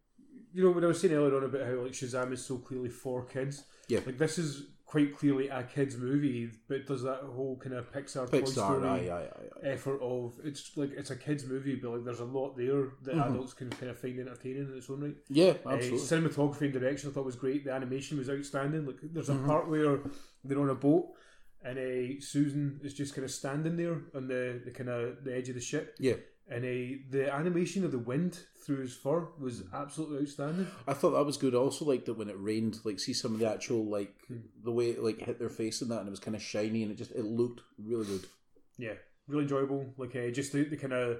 you 0.53 0.61
know 0.63 0.71
when 0.71 0.83
I 0.83 0.87
was 0.87 0.99
saying 0.99 1.13
earlier 1.13 1.37
on 1.37 1.45
about 1.45 1.65
how 1.67 1.75
like 1.83 1.93
Shazam 1.93 2.33
is 2.33 2.43
so 2.45 2.57
clearly 2.57 2.89
for 2.89 3.25
kids. 3.25 3.63
Yeah. 3.87 4.01
like 4.05 4.17
this 4.17 4.37
is 4.37 4.49
quite 4.95 5.17
clearly 5.17 5.49
a 5.49 5.61
kids 5.63 5.97
movie, 5.97 6.49
but 6.69 6.87
does 6.87 7.03
that 7.03 7.19
whole 7.35 7.57
kind 7.57 7.75
of 7.75 7.91
Pixar, 7.91 8.31
Toy 8.31 8.45
Story 8.45 8.87
aye, 8.87 9.09
aye, 9.13 9.27
aye, 9.27 9.67
effort 9.67 9.99
of 10.01 10.39
it's 10.45 10.71
like 10.77 10.91
it's 10.95 11.11
a 11.11 11.17
kids 11.17 11.45
movie, 11.45 11.75
but 11.75 11.91
like 11.91 12.05
there's 12.05 12.21
a 12.21 12.31
lot 12.39 12.55
there 12.55 12.91
that 13.03 13.15
Mhm. 13.15 13.29
adults 13.31 13.53
can 13.53 13.69
kind 13.69 13.89
of 13.91 13.97
find 13.99 14.17
entertaining 14.17 14.69
in 14.69 14.77
its 14.77 14.89
own 14.89 15.01
right. 15.03 15.17
Yeah, 15.27 15.55
Uh, 15.65 15.71
absolutely. 15.71 15.99
cinematography 15.99 16.61
and 16.61 16.73
direction 16.73 17.09
I 17.09 17.13
thought 17.13 17.25
was 17.25 17.35
great. 17.35 17.65
The 17.65 17.73
animation 17.73 18.17
was 18.17 18.29
outstanding. 18.29 18.85
Like 18.85 18.99
there's 19.03 19.27
a 19.27 19.33
Mhm. 19.35 19.45
part 19.45 19.67
where 19.67 19.99
they're 20.45 20.59
on 20.61 20.69
a 20.69 20.75
boat 20.75 21.07
and 21.61 21.77
uh, 21.77 22.21
Susan 22.21 22.79
is 22.81 22.93
just 22.93 23.13
kind 23.15 23.25
of 23.25 23.31
standing 23.31 23.75
there 23.75 23.97
on 24.13 24.29
the, 24.29 24.61
the 24.63 24.71
kind 24.71 24.87
of 24.89 25.25
the 25.25 25.35
edge 25.35 25.49
of 25.49 25.55
the 25.55 25.61
ship. 25.61 25.95
Yeah. 25.99 26.15
And 26.47 26.63
uh, 26.63 27.01
the 27.09 27.29
animation 27.33 27.83
of 27.83 27.91
the 27.91 27.97
wind 27.97 28.37
through 28.63 28.81
his 28.81 28.93
fur 28.95 29.27
was 29.39 29.63
absolutely 29.73 30.21
outstanding. 30.21 30.67
I 30.87 30.93
thought 30.93 31.11
that 31.11 31.23
was 31.25 31.37
good. 31.37 31.55
I 31.55 31.57
also 31.57 31.85
liked 31.85 32.05
that 32.05 32.13
when 32.17 32.29
it 32.29 32.35
rained, 32.37 32.79
like 32.83 32.99
see 32.99 33.13
some 33.13 33.33
of 33.33 33.39
the 33.39 33.49
actual 33.49 33.83
like 33.85 34.13
the 34.63 34.71
way 34.71 34.89
it 34.91 35.03
like 35.03 35.19
hit 35.19 35.39
their 35.39 35.49
face 35.49 35.81
and 35.81 35.89
that, 35.91 35.99
and 35.99 36.07
it 36.07 36.11
was 36.11 36.19
kind 36.19 36.35
of 36.35 36.41
shiny 36.43 36.83
and 36.83 36.91
it 36.91 36.97
just 36.97 37.11
it 37.11 37.25
looked 37.25 37.61
really 37.83 38.05
good. 38.05 38.25
Yeah, 38.77 38.93
really 39.27 39.43
enjoyable. 39.43 39.87
Like 39.97 40.15
uh, 40.15 40.29
just 40.29 40.53
the, 40.53 40.65
the 40.65 40.77
kind 40.77 40.93
of 40.93 41.17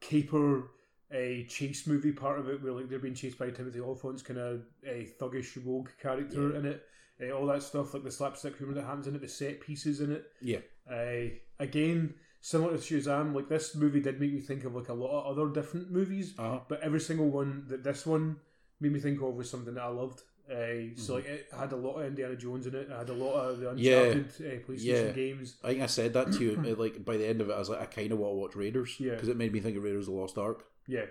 caper 0.00 0.70
a 1.12 1.44
chase 1.48 1.88
movie 1.88 2.12
part 2.12 2.38
of 2.38 2.48
it, 2.48 2.62
where 2.62 2.72
like 2.72 2.88
they're 2.88 3.00
being 3.00 3.14
chased 3.14 3.38
by 3.38 3.50
Timothy 3.50 3.80
Olyphant's 3.80 4.22
kind 4.22 4.38
of 4.38 4.62
a 4.86 5.08
thuggish 5.20 5.58
rogue 5.66 5.88
character 6.00 6.54
in 6.54 6.64
it. 6.64 6.84
Uh, 7.20 7.32
all 7.32 7.46
that 7.46 7.62
stuff, 7.62 7.92
like 7.92 8.04
the 8.04 8.10
slapstick 8.10 8.56
humor 8.56 8.72
that 8.74 8.84
happens 8.84 9.06
in 9.08 9.14
it, 9.16 9.20
the 9.20 9.28
set 9.28 9.60
pieces 9.60 10.00
in 10.00 10.12
it. 10.12 10.26
Yeah, 10.40 10.60
Uh, 10.90 11.34
again, 11.58 12.14
similar 12.40 12.76
to 12.76 12.78
Shazam, 12.78 13.34
like 13.34 13.48
this 13.48 13.74
movie 13.74 14.00
did 14.00 14.20
make 14.20 14.32
me 14.32 14.40
think 14.40 14.64
of 14.64 14.74
like 14.74 14.88
a 14.88 14.94
lot 14.94 15.10
of 15.24 15.38
other 15.38 15.52
different 15.52 15.90
movies, 15.90 16.34
uh-huh. 16.38 16.60
but 16.68 16.80
every 16.80 17.00
single 17.00 17.28
one 17.28 17.64
that 17.68 17.84
this 17.84 18.06
one 18.06 18.36
made 18.80 18.92
me 18.92 19.00
think 19.00 19.20
of 19.22 19.34
was 19.34 19.50
something 19.50 19.74
that 19.74 19.82
I 19.82 19.88
loved. 19.88 20.22
Uh, 20.50 20.96
So 20.96 21.14
like 21.14 21.26
it 21.26 21.46
had 21.56 21.72
a 21.72 21.76
lot 21.76 21.98
of 22.00 22.06
Indiana 22.06 22.34
Jones 22.34 22.66
in 22.66 22.74
it. 22.74 22.88
It 22.90 22.96
had 22.96 23.08
a 23.08 23.12
lot 23.12 23.34
of 23.34 23.60
the 23.60 23.66
Mm-hmm. 23.66 23.78
Yeah. 23.78 24.00
Uncharted 24.02 24.26
uh, 24.40 24.66
PlayStation 24.66 25.06
Yeah. 25.06 25.12
games. 25.12 25.56
I 25.62 25.68
think 25.68 25.82
I 25.82 25.86
said 25.86 26.12
that 26.14 26.32
to 26.32 26.40
you. 26.44 26.62
uh, 26.66 26.74
like 26.76 27.04
by 27.04 27.16
the 27.16 27.26
end 27.28 27.40
of 27.40 27.50
it, 27.50 27.52
I 27.52 27.58
was 27.58 27.68
like, 27.68 27.80
I 27.80 27.86
kind 27.86 28.10
of 28.12 28.18
want 28.18 28.32
to 28.32 28.36
watch 28.36 28.56
Raiders 28.56 28.96
Yeah. 28.98 29.12
because 29.14 29.28
it 29.28 29.36
made 29.36 29.52
me 29.52 29.60
think 29.60 29.76
of 29.76 29.84
Raiders 29.84 30.08
of 30.08 30.14
the 30.14 30.20
Lost 30.20 30.38
Ark. 30.38 30.64
Yeah, 30.88 31.06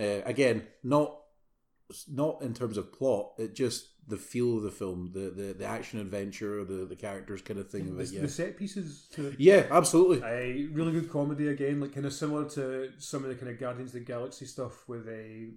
Uh, 0.00 0.22
again, 0.24 0.66
not 0.82 1.20
not 2.12 2.42
in 2.42 2.52
terms 2.54 2.76
of 2.76 2.92
plot. 2.92 3.34
It 3.38 3.54
just 3.54 3.90
the 4.08 4.16
feel 4.16 4.56
of 4.56 4.62
the 4.62 4.70
film, 4.70 5.10
the 5.12 5.30
the, 5.30 5.52
the 5.52 5.64
action 5.64 6.00
adventure, 6.00 6.64
the 6.64 6.84
the 6.84 6.96
characters 6.96 7.42
kind 7.42 7.58
of 7.58 7.70
thing 7.70 7.88
of 7.88 7.96
the, 7.96 8.02
it. 8.02 8.10
Yeah, 8.12 8.20
the 8.22 8.28
set 8.28 8.56
pieces 8.56 9.08
to 9.12 9.28
it. 9.28 9.34
yeah, 9.38 9.66
absolutely. 9.70 10.22
A 10.24 10.66
really 10.72 10.92
good 10.92 11.10
comedy 11.10 11.48
again, 11.48 11.80
like 11.80 11.94
kind 11.94 12.06
of 12.06 12.12
similar 12.12 12.48
to 12.50 12.92
some 12.98 13.24
of 13.24 13.30
the 13.30 13.34
kind 13.34 13.50
of 13.50 13.58
Guardians 13.58 13.90
of 13.90 14.00
the 14.00 14.06
Galaxy 14.06 14.46
stuff 14.46 14.88
with 14.88 15.08
a 15.08 15.50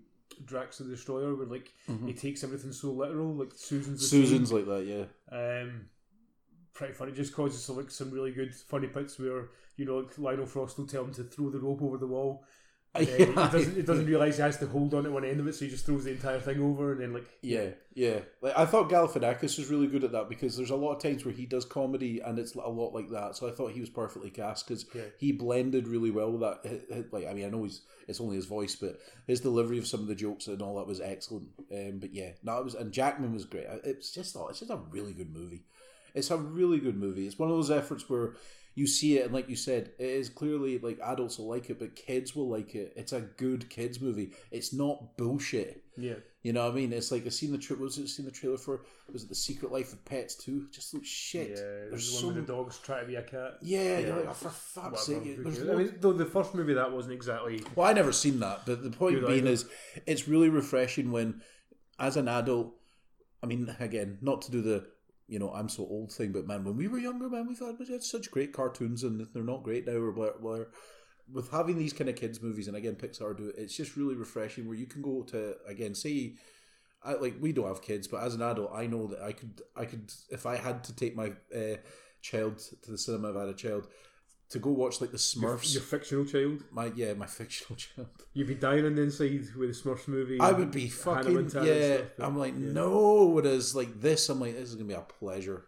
Drax 0.46 0.78
the 0.78 0.86
Destroyer, 0.86 1.36
where 1.36 1.48
like 1.48 1.72
he 2.06 2.14
takes 2.14 2.44
everything 2.44 2.72
so 2.72 2.92
literal. 2.92 3.34
Like 3.34 3.52
Susan's. 3.56 4.00
Mm-hmm. 4.00 4.22
Susan's 4.22 4.52
like 4.52 4.66
that. 4.66 4.86
Yeah. 4.86 5.06
um, 5.38 5.86
pretty 6.74 6.94
funny. 6.94 7.12
Just 7.12 7.36
causes 7.36 7.70
like 7.70 7.92
some 7.92 8.10
really 8.12 8.32
good 8.32 8.56
funny 8.56 8.88
bits 8.88 9.20
where 9.20 9.50
you 9.76 9.86
know 9.86 9.98
like 9.98 10.18
Lionel 10.18 10.46
Frost 10.46 10.78
will 10.78 10.88
tell 10.88 11.04
him 11.04 11.14
to 11.14 11.24
throw 11.24 11.50
the 11.50 11.60
rope 11.60 11.82
over 11.82 11.98
the 11.98 12.08
wall. 12.08 12.44
Uh, 12.96 13.00
he 13.06 13.26
doesn't. 13.26 13.76
He 13.76 13.82
doesn't 13.84 14.08
realize 14.08 14.38
he 14.38 14.42
has 14.42 14.58
to 14.58 14.66
hold 14.68 14.94
on 14.96 15.04
to 15.04 15.12
one 15.12 15.24
end 15.24 15.40
of 15.40 15.48
it, 15.48 15.54
so 15.54 15.64
he 15.66 15.70
just 15.72 15.86
throws 15.86 16.06
the 16.06 16.12
entire 16.12 16.40
thing 16.40 16.60
over, 16.60 16.92
and 16.92 17.02
then 17.02 17.14
like 17.14 17.26
Yeah, 17.44 17.68
yeah. 17.94 18.20
Like 18.42 18.58
I 18.58 18.66
thought 18.66 18.90
Galifianakis 18.90 19.58
was 19.60 19.70
really 19.70 19.86
good 19.86 20.04
at 20.04 20.12
that 20.14 20.28
because 20.28 20.58
there's 20.58 20.72
a 20.72 20.76
lot 20.76 20.96
of 20.96 21.02
times 21.04 21.24
where 21.24 21.34
he 21.34 21.46
does 21.46 21.66
comedy 21.66 22.20
and 22.20 22.40
it's 22.40 22.56
a 22.56 22.68
lot 22.68 22.94
like 22.96 23.10
that. 23.12 23.36
So 23.36 23.48
I 23.48 23.52
thought 23.52 23.74
he 23.74 23.80
was 23.80 23.90
perfectly 23.92 24.32
cast 24.32 24.68
because 24.68 24.86
Yeah. 24.96 25.04
he 25.20 25.32
blended 25.32 25.88
really 25.88 26.10
well 26.10 26.32
with 26.32 26.42
that. 26.42 27.08
Like 27.12 27.28
I 27.28 27.34
mean, 27.34 27.46
I 27.46 27.50
know 27.50 27.64
he's 27.64 27.82
it's 28.08 28.20
only 28.20 28.38
his 28.38 28.46
voice, 28.46 28.76
but 28.76 29.00
his 29.28 29.40
delivery 29.40 29.78
of 29.78 29.86
some 29.86 30.00
of 30.00 30.08
the 30.08 30.16
jokes 30.16 30.48
and 30.48 30.60
all 30.64 30.78
that 30.78 30.88
was 30.88 31.00
excellent. 31.00 31.50
Um, 31.72 32.00
but 32.00 32.12
yeah, 32.12 32.32
no, 32.42 32.58
it 32.58 32.64
was 32.66 32.74
and 32.74 32.92
Jackman 32.92 33.34
was 33.34 33.46
great. 33.46 33.68
It's 33.84 34.12
just 34.12 34.36
it's 34.50 34.60
just 34.60 34.72
a 34.72 34.78
really 34.90 35.14
good 35.14 35.32
movie. 35.32 35.64
It's 36.16 36.32
a 36.32 36.38
really 36.38 36.80
good 36.80 36.98
movie. 36.98 37.28
It's 37.28 37.38
one 37.38 37.52
of 37.52 37.56
those 37.56 37.70
efforts 37.70 38.10
where 38.10 38.34
you 38.80 38.88
see 38.88 39.18
it 39.18 39.26
and 39.26 39.34
like 39.34 39.50
you 39.50 39.56
said, 39.56 39.92
it 40.00 40.06
is 40.22 40.30
clearly 40.30 40.80
like 40.80 41.00
adults 41.04 41.38
will 41.38 41.50
like 41.50 41.70
it, 41.70 41.80
but 41.80 41.96
kids 41.96 42.36
will 42.36 42.48
like 42.50 42.76
it. 42.76 42.94
It's 42.96 43.14
a 43.14 43.22
good 43.22 43.70
kids 43.70 44.00
movie. 44.00 44.32
It's 44.52 44.72
not 44.74 45.18
bullshit. 45.18 45.84
yeah, 45.98 46.14
You 46.44 46.54
know 46.54 46.64
what 46.64 46.72
I 46.72 46.76
mean? 46.76 46.94
It's 46.94 47.12
like 47.12 47.26
I 47.26 47.30
seen 47.30 47.52
the 47.52 47.58
tra- 47.58 47.76
was 47.76 47.98
it 47.98 48.08
seen 48.08 48.26
the 48.26 48.32
trailer 48.32 48.58
for 48.58 48.82
was 49.12 49.24
it 49.24 49.30
the 49.30 49.36
Secret 49.36 49.72
Life 49.72 49.92
of 49.94 50.06
Pets 50.06 50.36
too? 50.36 50.68
Just 50.72 50.94
looks 50.94 51.08
shit. 51.10 51.50
yeah. 51.50 51.56
There's 51.56 51.90
There's 51.92 52.20
so 52.22 52.32
the 52.32 52.42
dogs 52.42 52.78
try 52.80 53.02
to 53.02 53.08
be 53.08 53.16
a 53.16 53.24
cat. 53.24 53.54
yeah, 53.62 53.82
Yeah. 53.82 54.00
you're 54.00 54.16
like, 54.16 54.30
oh, 54.30 54.34
for 54.34 54.50
fuck's 54.50 55.06
sake. 55.08 55.18
I 55.24 55.76
mean, 55.76 55.96
though 56.00 56.14
the 56.14 56.26
first 56.26 56.56
movie 56.56 56.76
that 56.76 56.92
wasn't 56.92 57.14
exactly 57.16 57.62
well, 57.76 57.88
I 57.90 57.94
never 57.94 58.14
seen 58.14 58.40
that, 58.40 58.66
but 58.66 58.84
the 58.84 58.92
point 58.92 59.20
being 59.28 59.40
either. 59.40 59.50
is, 59.52 59.66
it's 60.06 60.28
really 60.28 60.50
refreshing 60.50 61.12
when, 61.12 61.42
as 62.00 62.16
an 62.18 62.28
adult, 62.28 62.76
I 63.44 63.48
mean, 63.48 63.76
again, 63.80 64.20
not 64.22 64.42
to 64.44 64.52
do 64.52 64.62
the 64.62 64.88
you 65.30 65.40
know 65.40 65.52
I'm 65.54 65.70
so 65.70 65.84
old 65.84 66.12
thing, 66.12 66.32
but 66.32 66.48
man, 66.48 66.64
when 66.64 66.76
we 66.76 66.88
were 66.88 66.98
younger, 66.98 67.30
man, 67.30 67.48
we 67.48 67.56
thought 67.56 67.80
we 67.80 67.86
had 67.86 68.04
such 68.04 68.32
great 68.32 68.54
cartoons, 68.54 69.04
and 69.04 69.28
they're 69.34 69.44
not 69.44 69.64
great 69.64 69.88
now. 69.88 69.94
Or 69.94 70.12
where, 70.12 70.68
with 71.32 71.52
having 71.52 71.78
these 71.78 71.94
kind 71.94 72.10
of 72.10 72.16
kids 72.16 72.42
movies, 72.42 72.68
and 72.68 72.76
again, 72.76 72.96
Pixar 72.96 73.38
do 73.38 73.50
it, 73.50 73.56
it's 73.58 73.76
just 73.76 73.96
really 73.96 74.16
refreshing 74.16 74.68
where 74.68 74.78
you 74.78 74.88
can 74.88 75.02
go 75.02 75.24
to 75.24 75.56
again, 75.68 75.96
say. 75.96 76.36
I, 77.02 77.14
like 77.14 77.36
we 77.40 77.54
don't 77.54 77.66
have 77.66 77.82
kids, 77.82 78.10
but 78.10 78.22
as 78.24 78.36
an 78.36 78.42
adult, 78.42 78.72
I 78.74 78.86
know 78.86 79.08
that 79.08 79.22
I 79.22 79.32
could, 79.32 79.62
I 79.74 79.86
could, 79.86 80.12
if 80.30 80.46
I 80.46 80.58
had 80.58 80.84
to 80.84 80.94
take 80.94 81.16
my 81.16 81.32
uh, 81.56 81.78
child 82.22 82.58
to 82.84 82.92
the 82.92 82.98
cinema, 82.98 83.30
if 83.30 83.38
I 83.38 83.40
had 83.40 83.50
a 83.50 83.54
child, 83.54 83.88
to 84.50 84.60
go 84.60 84.72
watch 84.72 85.00
like 85.00 85.12
the 85.12 85.18
Smurfs. 85.18 85.74
your 85.74 85.84
fictional 85.84 86.26
child. 86.26 86.64
my 86.72 86.92
yeah, 86.96 87.14
my 87.14 87.26
fictional 87.28 87.76
child. 87.78 88.10
You'd 88.34 88.48
be 88.48 88.56
dying 88.56 88.86
on 88.86 88.96
the 88.96 89.04
inside 89.04 89.46
with 89.56 89.84
the 89.84 89.90
Smurfs 89.90 90.08
movie. 90.08 90.40
I 90.40 90.52
would 90.52 90.72
be 90.72 90.88
fucking 90.88 91.52
yeah. 91.54 91.98
stuff, 91.98 92.10
I'm 92.20 92.38
like 92.38 92.54
yeah. 92.58 92.72
no, 92.72 93.38
it 93.38 93.46
is 93.46 93.76
like 93.76 94.02
this. 94.02 94.30
I'm 94.30 94.40
like 94.40 94.56
this 94.56 94.70
is 94.70 94.76
gonna 94.76 94.88
be 94.88 94.94
a 94.94 95.02
pleasure. 95.02 95.66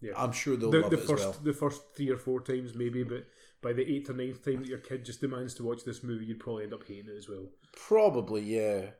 Yeah. 0.00 0.12
I'm 0.16 0.32
sure 0.32 0.56
they'll 0.56 0.70
the, 0.70 0.80
love 0.80 0.90
the 0.90 0.98
it 0.98 1.04
first 1.04 1.22
as 1.22 1.34
well. 1.34 1.40
the 1.42 1.52
first 1.52 1.82
three 1.94 2.10
or 2.10 2.16
four 2.16 2.40
times 2.40 2.74
maybe, 2.74 3.02
but 3.02 3.26
by 3.62 3.72
the 3.72 3.86
eighth 3.86 4.08
or 4.08 4.14
ninth 4.14 4.44
time 4.44 4.60
that 4.60 4.68
your 4.68 4.78
kid 4.78 5.04
just 5.04 5.20
demands 5.20 5.54
to 5.54 5.62
watch 5.62 5.84
this 5.84 6.02
movie, 6.02 6.24
you'd 6.24 6.40
probably 6.40 6.64
end 6.64 6.74
up 6.74 6.86
hating 6.86 7.10
it 7.10 7.18
as 7.18 7.28
well. 7.28 7.46
Probably, 7.76 8.42
yeah. 8.42 8.90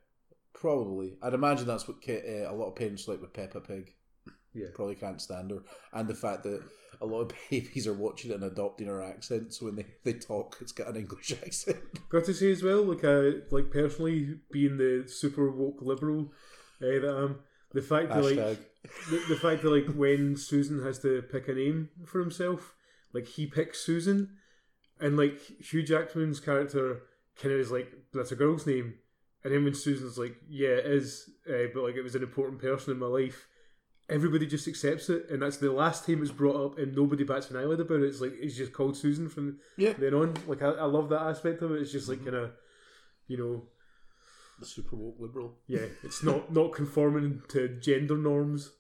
Probably. 0.53 1.17
I'd 1.23 1.33
imagine 1.33 1.67
that's 1.67 1.89
what 1.89 1.97
uh, 2.09 2.51
a 2.51 2.53
lot 2.53 2.69
of 2.69 2.77
parents 2.77 3.09
like 3.09 3.21
with 3.21 3.33
Peppa 3.33 3.61
Pig. 3.61 3.95
Yeah. 4.55 4.67
Probably 4.75 4.97
can't 4.97 5.21
stand 5.21 5.51
her. 5.51 5.63
And 5.93 6.09
the 6.09 6.15
fact 6.15 6.43
that 6.45 6.63
a 7.01 7.07
lot 7.07 7.21
of 7.21 7.33
babies 7.51 7.87
are 7.87 7.95
watching 7.95 8.31
it 8.31 8.35
and 8.35 8.45
adopting 8.45 8.89
her 8.89 9.03
accent, 9.03 9.55
so 9.55 9.67
when 9.67 9.77
they, 9.77 9.87
they 10.05 10.15
talk, 10.15 10.59
it's 10.61 10.73
got 10.73 10.89
an 10.89 10.97
English 10.97 11.33
accent. 11.45 11.79
Got 12.09 12.25
to 12.25 12.35
say 12.35 12.51
as 12.51 12.63
well, 12.63 12.83
like 12.83 13.05
uh, 13.05 13.41
like 13.51 13.71
personally 13.71 14.39
being 14.51 14.77
the 14.77 15.05
super 15.07 15.51
woke 15.51 15.83
liberal 15.83 16.33
uh, 16.83 17.01
that 17.01 17.15
I 17.17 17.23
am, 17.25 17.39
the 17.73 17.83
fact 17.83 18.09
that 18.11 18.23
like 18.23 18.37
the, 19.11 19.25
the 19.29 19.37
fact 19.37 19.63
that 19.63 19.71
like 19.71 19.95
when 19.95 20.37
Susan 20.37 20.83
has 20.83 20.99
to 21.01 21.23
pick 21.23 21.49
a 21.49 21.55
name 21.55 21.91
for 22.07 22.21
himself, 22.21 22.75
like 23.13 23.27
he 23.27 23.47
picks 23.47 23.81
Susan, 23.81 24.37
and 25.01 25.17
like 25.17 25.41
Hugh 25.61 25.83
Jackman's 25.83 26.41
character 26.41 27.03
kind 27.41 27.55
of 27.55 27.61
is 27.61 27.71
like 27.71 27.93
that's 28.13 28.33
a 28.33 28.37
girl's 28.37 28.67
name, 28.67 28.95
and 29.45 29.55
then 29.55 29.65
when 29.65 29.75
Susan's 29.75 30.19
like 30.19 30.37
yeah 30.49 30.71
it 30.71 30.87
is, 30.87 31.31
uh, 31.49 31.69
but 31.73 31.85
like 31.85 31.95
it 31.95 32.03
was 32.03 32.15
an 32.15 32.23
important 32.23 32.61
person 32.61 32.93
in 32.93 32.99
my 32.99 33.07
life. 33.07 33.47
Everybody 34.11 34.47
just 34.47 34.67
accepts 34.69 35.09
it, 35.09 35.27
and 35.31 35.41
that's 35.43 35.59
the 35.59 35.71
last 35.73 36.05
time 36.05 36.21
it's 36.23 36.33
brought 36.33 36.57
up, 36.73 36.79
and 36.79 36.95
nobody 36.97 37.23
bats 37.25 37.51
an 37.51 37.57
eyelid 37.57 37.81
about 37.81 38.01
it. 38.01 38.07
It's 38.09 38.21
like 38.21 38.35
it's 38.41 38.57
just 38.57 38.73
called 38.73 38.97
Susan 38.97 39.29
from 39.29 39.59
Yeah. 39.77 39.93
then 39.99 40.15
on. 40.15 40.35
Like 40.47 40.63
I, 40.63 40.71
I 40.71 40.85
love 40.85 41.09
that 41.11 41.23
aspect 41.23 41.63
of 41.63 41.73
it. 41.73 41.81
It's 41.81 41.93
just 41.93 42.09
like 42.09 42.25
kind 42.25 42.37
of, 42.37 42.51
you 43.29 43.37
know, 43.39 43.63
The 44.59 44.67
super 44.67 44.97
woke 44.97 45.17
liberal. 45.21 45.55
yeah, 45.69 45.87
it's 46.03 46.23
not 46.25 46.53
not 46.53 46.73
conforming 46.73 47.43
to 47.49 47.69
gender 47.81 48.17
norms. 48.19 48.71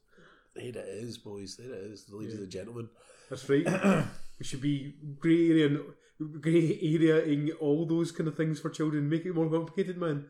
There 0.56 0.64
it 0.66 0.76
is, 0.76 1.16
boys. 1.18 1.56
There 1.56 1.72
it 1.72 1.84
is. 1.92 2.06
The 2.06 2.16
ladies 2.16 2.34
and 2.34 2.42
the 2.42 2.46
gentlemen. 2.48 2.88
That's 3.30 3.48
right. 3.48 3.64
it 4.40 4.46
should 4.46 4.60
be 4.60 4.96
grey 5.20 5.48
area 5.50 5.66
and 5.68 6.42
grey 6.42 6.76
area 6.82 7.22
in 7.22 7.52
all 7.60 7.86
those 7.86 8.10
kind 8.10 8.26
of 8.28 8.36
things 8.36 8.58
for 8.58 8.68
children. 8.68 9.08
Make 9.08 9.24
it 9.26 9.34
more 9.34 9.48
complicated, 9.48 9.96
man. 9.96 10.26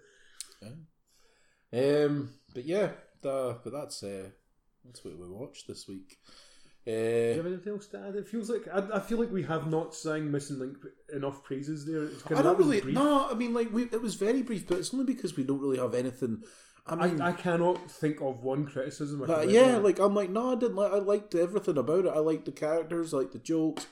Yeah. 0.60 2.04
Um, 2.04 2.34
but 2.54 2.64
yeah, 2.66 2.90
the, 3.22 3.56
but 3.64 3.72
that's 3.72 4.02
uh, 4.02 4.28
that's 4.90 5.04
what 5.04 5.18
we 5.18 5.28
watched 5.28 5.68
this 5.68 5.86
week. 5.88 6.18
Do 6.86 6.92
you 6.92 6.98
Uh, 7.32 7.36
have 7.36 7.46
anything 7.46 7.72
else 7.74 7.86
to 7.88 7.98
add? 7.98 8.16
It 8.16 8.26
feels 8.28 8.48
like 8.50 8.66
I, 8.72 8.96
I 8.96 9.00
feel 9.00 9.18
like 9.18 9.30
we 9.30 9.42
have 9.44 9.70
not 9.70 9.94
sang 9.94 10.30
Missing 10.30 10.58
Link 10.58 10.76
enough 11.12 11.44
praises 11.44 11.86
there. 11.86 12.04
It's 12.04 12.22
kind 12.22 12.36
I 12.36 12.38
of 12.40 12.44
don't 12.46 12.58
really. 12.58 12.80
brief. 12.80 12.94
No, 12.94 13.28
I 13.30 13.34
mean, 13.34 13.52
like 13.54 13.72
we, 13.72 13.82
it 13.84 14.00
was 14.02 14.14
very 14.14 14.42
brief, 14.42 14.66
but 14.66 14.78
it's 14.78 14.92
only 14.92 15.06
because 15.06 15.36
we 15.36 15.44
don't 15.44 15.60
really 15.60 15.78
have 15.78 15.94
anything. 15.94 16.42
I 16.86 16.96
mean, 16.96 17.20
I, 17.20 17.28
I 17.28 17.32
cannot 17.32 17.90
think 17.90 18.20
of 18.22 18.42
one 18.42 18.66
criticism. 18.66 19.22
Yeah, 19.48 19.76
like 19.76 19.98
I'm 20.00 20.14
like, 20.14 20.30
no, 20.30 20.52
I 20.52 20.54
didn't 20.56 20.76
like. 20.76 20.90
I 20.92 20.96
liked 20.98 21.34
everything 21.34 21.76
about 21.78 22.06
it. 22.06 22.12
I 22.14 22.18
liked 22.18 22.46
the 22.46 22.52
characters, 22.52 23.12
I 23.12 23.18
liked 23.18 23.32
the 23.34 23.38
jokes, 23.38 23.86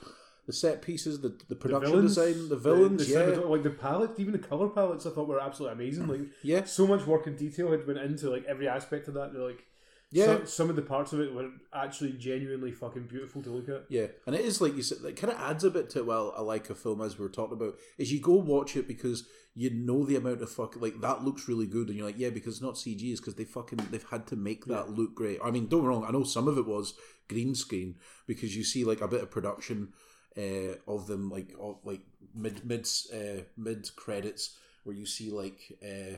the 0.47 0.53
set 0.55 0.81
pieces, 0.81 1.20
the 1.20 1.29
the 1.29 1.45
the 1.51 1.57
production 1.57 1.91
villains, 1.93 2.15
design, 2.16 2.49
the 2.49 2.57
villains. 2.57 3.07
the 3.07 3.12
yeah, 3.12 3.39
like 3.55 3.62
the 3.62 3.70
palette, 3.70 4.19
even 4.19 4.33
the 4.33 4.39
color 4.39 4.69
palettes, 4.69 5.05
I 5.07 5.11
thought 5.11 5.29
were 5.29 5.39
absolutely 5.41 5.75
amazing. 5.75 6.07
Like 6.09 6.20
yeah, 6.43 6.65
so 6.65 6.87
much 6.87 7.07
work 7.07 7.27
and 7.27 7.37
detail 7.37 7.70
had 7.70 7.87
went 7.87 7.99
into 7.99 8.31
like 8.31 8.47
every 8.47 8.66
aspect 8.66 9.07
of 9.09 9.15
that. 9.15 9.33
They're 9.35 9.43
like 9.43 9.66
yeah, 10.10 10.26
some, 10.26 10.47
some 10.47 10.70
of 10.70 10.76
the 10.76 10.82
parts 10.82 11.12
of 11.12 11.20
it 11.20 11.35
were 11.35 11.51
actually 11.72 12.12
genuinely 12.12 12.72
fucking 12.72 13.06
beautiful 13.06 13.43
to 13.43 13.51
look 13.51 13.68
at. 13.68 13.85
yeah. 13.89 14.06
And 14.26 14.35
it 14.35 14.43
is 14.43 14.60
like 14.60 14.74
you 14.74 14.82
said, 14.82 14.98
it 15.05 15.16
kind 15.16 15.32
of 15.32 15.39
adds 15.39 15.64
a 15.64 15.70
bit 15.70 15.90
to 15.90 16.02
well, 16.02 16.32
I 16.36 16.40
like 16.40 16.70
a 16.70 16.74
film 16.74 17.02
as 17.02 17.18
we 17.18 17.24
were 17.24 17.30
talking 17.30 17.56
about. 17.56 17.74
Is 17.98 18.12
you 18.12 18.20
go 18.20 18.35
watch 18.35 18.76
it 18.76 18.89
because 18.89 19.26
you 19.55 19.70
know 19.70 20.05
the 20.05 20.16
amount 20.16 20.40
of 20.40 20.51
fucking 20.51 20.80
like 20.80 21.01
that 21.01 21.24
looks 21.24 21.48
really 21.48 21.66
good, 21.66 21.89
and 21.89 21.97
you're 21.97 22.06
like, 22.06 22.18
yeah, 22.18 22.30
because 22.30 22.55
it's 22.55 22.62
not 22.62 22.74
CG, 22.74 23.02
it's 23.02 23.20
because 23.20 23.35
they 23.35 23.44
fucking 23.44 23.80
they've 23.90 24.09
had 24.10 24.26
to 24.28 24.36
make 24.36 24.64
that 24.66 24.90
look 24.90 25.14
great. 25.14 25.39
I 25.44 25.51
mean, 25.51 25.66
don't 25.66 25.80
get 25.80 25.89
me 25.89 25.94
wrong, 25.94 26.05
I 26.06 26.12
know 26.12 26.24
some 26.24 26.48
of 26.48 26.56
it 26.56 26.66
was 26.66 26.94
green 27.28 27.55
screen 27.55 27.97
because 28.26 28.56
you 28.56 28.64
see 28.64 28.85
like 28.85 29.01
a 29.01 29.09
bit 29.09 29.22
of 29.22 29.30
production 29.30 29.93
uh, 30.36 30.74
of 30.86 31.06
them 31.06 31.28
like 31.28 31.52
of, 31.60 31.78
like 31.85 32.01
mid 32.35 32.64
mid 32.64 32.86
uh, 33.12 33.43
mid 33.56 33.94
credits 33.97 34.56
where 34.85 34.97
you 34.97 35.06
see 35.06 35.30
like 35.30 35.60
uh, 35.82 36.16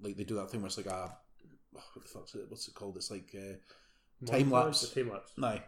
like 0.00 0.16
they 0.16 0.24
do 0.24 0.36
that 0.36 0.50
thing 0.50 0.60
where 0.60 0.68
it's 0.68 0.76
like 0.76 0.86
a 0.86 1.16
what 1.94 2.04
the 2.04 2.08
fuck's 2.08 2.34
it? 2.34 2.46
What's 2.48 2.68
it 2.68 2.74
called? 2.74 2.96
It's 2.96 3.10
like 3.10 3.34
uh, 3.34 4.26
Time 4.26 4.50
lapse. 4.50 4.88
Time 4.90 5.10
lapse. 5.10 5.32
Aye. 5.42 5.62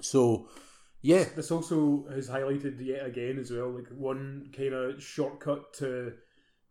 So, 0.00 0.48
yeah, 1.02 1.24
This 1.36 1.50
also 1.50 2.06
has 2.10 2.28
highlighted 2.28 2.84
yet 2.84 3.04
again 3.04 3.38
as 3.38 3.50
well, 3.50 3.70
like 3.70 3.88
one 3.88 4.50
kind 4.56 4.72
of 4.74 5.02
shortcut 5.02 5.72
to 5.74 6.14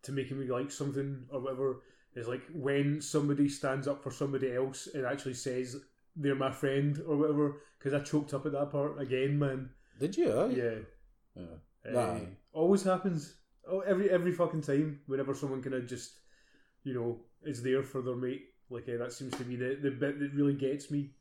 to 0.01 0.11
making 0.13 0.39
me 0.39 0.47
like 0.47 0.71
something 0.71 1.25
or 1.29 1.41
whatever 1.41 1.81
is 2.15 2.27
like 2.27 2.43
when 2.53 3.01
somebody 3.01 3.49
stands 3.49 3.87
up 3.87 4.01
for 4.01 4.11
somebody 4.11 4.53
else 4.55 4.87
and 4.93 5.05
actually 5.05 5.33
says 5.33 5.75
they're 6.15 6.35
my 6.35 6.51
friend 6.51 7.01
or 7.07 7.17
whatever. 7.17 7.61
Because 7.77 7.93
I 7.93 8.03
choked 8.03 8.33
up 8.33 8.45
at 8.45 8.51
that 8.53 8.71
part 8.71 8.99
again, 9.01 9.39
man. 9.39 9.69
did 9.99 10.17
you? 10.17 10.31
Aye? 10.31 10.53
Yeah, 10.55 11.43
Yeah. 11.85 11.97
Uh, 11.97 12.19
always 12.53 12.83
happens. 12.83 13.35
Oh, 13.67 13.79
every 13.81 14.09
every 14.09 14.31
fucking 14.31 14.61
time. 14.61 15.01
Whenever 15.05 15.33
someone 15.33 15.61
kind 15.61 15.75
of 15.75 15.87
just, 15.87 16.19
you 16.83 16.93
know, 16.93 17.19
is 17.43 17.63
there 17.63 17.83
for 17.83 18.01
their 18.01 18.15
mate. 18.15 18.45
Like 18.69 18.87
uh, 18.87 18.97
that 18.97 19.13
seems 19.13 19.35
to 19.37 19.43
be 19.43 19.55
the 19.55 19.77
the 19.81 19.91
bit 19.91 20.19
that 20.19 20.33
really 20.33 20.53
gets 20.53 20.91
me. 20.91 21.11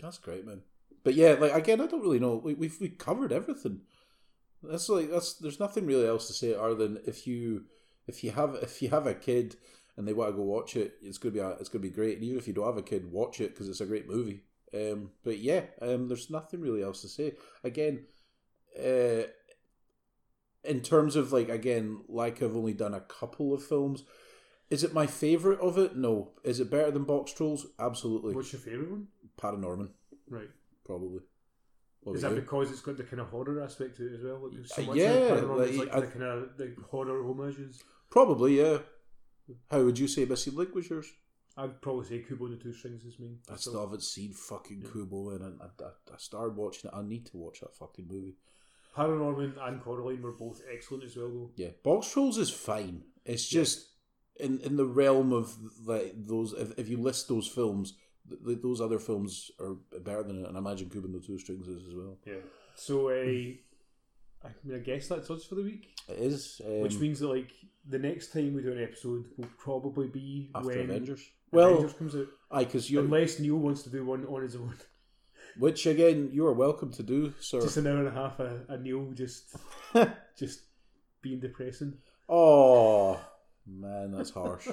That's 0.00 0.18
great, 0.18 0.46
man. 0.46 0.62
But 1.02 1.14
yeah, 1.14 1.36
like 1.38 1.52
again, 1.52 1.80
I 1.80 1.86
don't 1.86 2.00
really 2.00 2.18
know. 2.18 2.36
We, 2.36 2.54
we've 2.54 2.80
we 2.80 2.88
covered 2.88 3.32
everything. 3.32 3.82
That's 4.62 4.88
like 4.88 5.10
that's. 5.10 5.34
There's 5.34 5.60
nothing 5.60 5.86
really 5.86 6.06
else 6.06 6.26
to 6.28 6.32
say 6.32 6.54
other 6.54 6.74
than 6.74 6.98
if 7.06 7.26
you 7.26 7.64
if 8.06 8.24
you 8.24 8.30
have 8.32 8.54
if 8.62 8.80
you 8.80 8.90
have 8.90 9.06
a 9.06 9.14
kid 9.14 9.56
and 9.96 10.08
they 10.08 10.12
want 10.12 10.30
to 10.30 10.36
go 10.36 10.42
watch 10.42 10.76
it, 10.76 10.94
it's 11.02 11.18
gonna 11.18 11.32
be 11.34 11.38
a, 11.40 11.50
it's 11.50 11.68
gonna 11.68 11.82
be 11.82 11.90
great. 11.90 12.16
And 12.16 12.24
even 12.24 12.38
if 12.38 12.48
you 12.48 12.54
don't 12.54 12.66
have 12.66 12.78
a 12.78 12.82
kid, 12.82 13.12
watch 13.12 13.40
it 13.40 13.50
because 13.52 13.68
it's 13.68 13.80
a 13.80 13.86
great 13.86 14.08
movie. 14.08 14.40
Um, 14.72 15.10
but 15.22 15.38
yeah, 15.38 15.62
um, 15.80 16.08
there's 16.08 16.30
nothing 16.30 16.60
really 16.60 16.82
else 16.82 17.02
to 17.02 17.08
say. 17.08 17.34
Again, 17.62 18.06
uh, 18.78 19.24
in 20.64 20.80
terms 20.80 21.16
of 21.16 21.32
like 21.32 21.48
again, 21.48 22.00
like 22.08 22.42
I've 22.42 22.56
only 22.56 22.72
done 22.72 22.94
a 22.94 23.00
couple 23.00 23.52
of 23.52 23.62
films. 23.62 24.04
Is 24.70 24.82
it 24.82 24.92
my 24.94 25.06
favorite 25.06 25.60
of 25.60 25.78
it? 25.78 25.96
No. 25.96 26.32
Is 26.42 26.60
it 26.60 26.70
better 26.70 26.90
than 26.90 27.04
Box 27.04 27.32
Trolls? 27.32 27.66
Absolutely. 27.78 28.34
What's 28.34 28.52
your 28.52 28.60
favorite 28.60 28.90
one? 28.90 29.08
Paranorman, 29.38 29.90
Right. 30.28 30.48
probably. 30.84 31.20
What 32.02 32.16
Is 32.16 32.22
that 32.22 32.32
you? 32.34 32.40
because 32.40 32.70
it's 32.70 32.80
got 32.80 32.96
the 32.96 33.04
kind 33.04 33.20
of 33.20 33.28
horror 33.28 33.60
aspect 33.62 33.96
to 33.96 34.06
it 34.06 34.14
as 34.18 34.22
well? 34.24 34.48
Like 34.50 34.66
so 34.66 34.90
Uh, 34.90 34.94
yeah, 34.94 35.08
of 35.34 35.50
like, 35.50 35.70
is 35.70 35.78
like 35.78 35.92
I- 35.94 36.00
the 36.00 36.06
kind 36.06 36.22
of 36.24 36.56
the 36.56 36.74
horror 36.90 37.22
homages. 37.22 37.82
Probably, 38.10 38.58
yeah. 38.58 38.78
How 39.70 39.82
would 39.84 39.98
you 39.98 40.08
say 40.08 40.24
Missing 40.24 40.54
Link 40.54 40.74
was 40.74 40.88
yours? 40.88 41.12
I'd 41.56 41.80
probably 41.80 42.06
say 42.06 42.18
Kubo 42.26 42.46
and 42.46 42.58
the 42.58 42.62
Two 42.62 42.72
Strings 42.72 43.04
is 43.04 43.18
me. 43.20 43.38
I 43.50 43.56
still 43.56 43.80
haven't 43.80 44.02
seen 44.02 44.32
fucking 44.32 44.82
Kubo, 44.92 45.30
and 45.30 45.60
I, 45.62 45.66
I, 45.84 45.88
I 46.12 46.16
started 46.16 46.56
watching 46.56 46.90
it. 46.90 46.96
I 46.96 47.02
need 47.02 47.26
to 47.26 47.36
watch 47.36 47.60
that 47.60 47.74
fucking 47.74 48.06
movie. 48.08 48.36
Paranorman 48.96 49.54
and 49.60 49.80
Coraline 49.82 50.22
were 50.22 50.32
both 50.32 50.60
excellent 50.72 51.04
as 51.04 51.16
well, 51.16 51.28
though. 51.30 51.50
Yeah, 51.56 51.70
Box 51.82 52.10
Trolls 52.12 52.38
is 52.38 52.50
fine. 52.50 53.04
It's 53.24 53.46
just 53.46 53.88
in 54.36 54.60
in 54.60 54.76
the 54.76 54.86
realm 54.86 55.32
of 55.32 55.54
like 55.84 56.14
those. 56.16 56.52
If, 56.52 56.78
if 56.78 56.88
you 56.88 56.98
list 56.98 57.28
those 57.28 57.46
films, 57.46 57.94
th- 58.28 58.40
th- 58.44 58.62
those 58.62 58.80
other 58.80 58.98
films 58.98 59.50
are 59.60 59.76
better 60.00 60.22
than 60.22 60.42
it, 60.42 60.48
and 60.48 60.56
I 60.56 60.60
imagine 60.60 60.90
Kubo 60.90 61.06
and 61.06 61.14
the 61.14 61.20
Two 61.20 61.38
Strings 61.38 61.68
is 61.68 61.86
as 61.86 61.94
well. 61.94 62.18
Yeah. 62.26 62.34
So, 62.76 63.08
uh, 63.08 63.12
I 63.12 64.50
mean, 64.64 64.76
I 64.76 64.78
guess 64.78 65.08
that's 65.08 65.30
us 65.30 65.44
for 65.44 65.54
the 65.54 65.62
week. 65.62 65.94
It 66.08 66.18
is, 66.18 66.60
um, 66.64 66.80
Which 66.80 66.98
means 66.98 67.20
that 67.20 67.28
like 67.28 67.52
the 67.88 67.98
next 67.98 68.32
time 68.32 68.54
we 68.54 68.62
do 68.62 68.72
an 68.72 68.82
episode 68.82 69.26
will 69.36 69.48
probably 69.58 70.08
be 70.08 70.50
after 70.54 70.68
when 70.68 70.80
Avengers. 70.80 71.22
Well, 71.52 71.74
Avengers 71.74 71.92
comes 71.94 72.16
out. 72.16 72.26
aye, 72.50 72.64
because 72.64 72.90
you, 72.90 73.00
Unless 73.00 73.38
Neil 73.38 73.56
wants 73.56 73.82
to 73.84 73.90
do 73.90 74.04
one 74.04 74.26
on 74.26 74.42
his 74.42 74.56
own. 74.56 74.74
which 75.58 75.86
again, 75.86 76.30
you 76.32 76.44
are 76.46 76.52
welcome 76.52 76.92
to 76.92 77.02
do, 77.02 77.32
sir. 77.38 77.60
Just 77.60 77.76
an 77.76 77.86
hour 77.86 77.98
and 77.98 78.08
a 78.08 78.10
half 78.10 78.40
of 78.40 78.68
a 78.68 78.76
Neil 78.76 79.12
just 79.12 79.54
just 80.36 80.62
being 81.22 81.38
depressing. 81.38 81.94
Oh 82.28 83.20
man, 83.66 84.12
that's 84.12 84.30
harsh. 84.30 84.68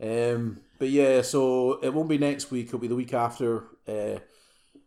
um, 0.00 0.60
but 0.78 0.88
yeah, 0.90 1.22
so 1.22 1.80
it 1.82 1.92
won't 1.94 2.08
be 2.08 2.18
next 2.18 2.50
week. 2.50 2.66
It'll 2.68 2.78
be 2.78 2.88
the 2.88 2.96
week 2.96 3.14
after. 3.14 3.64
Uh, 3.86 4.18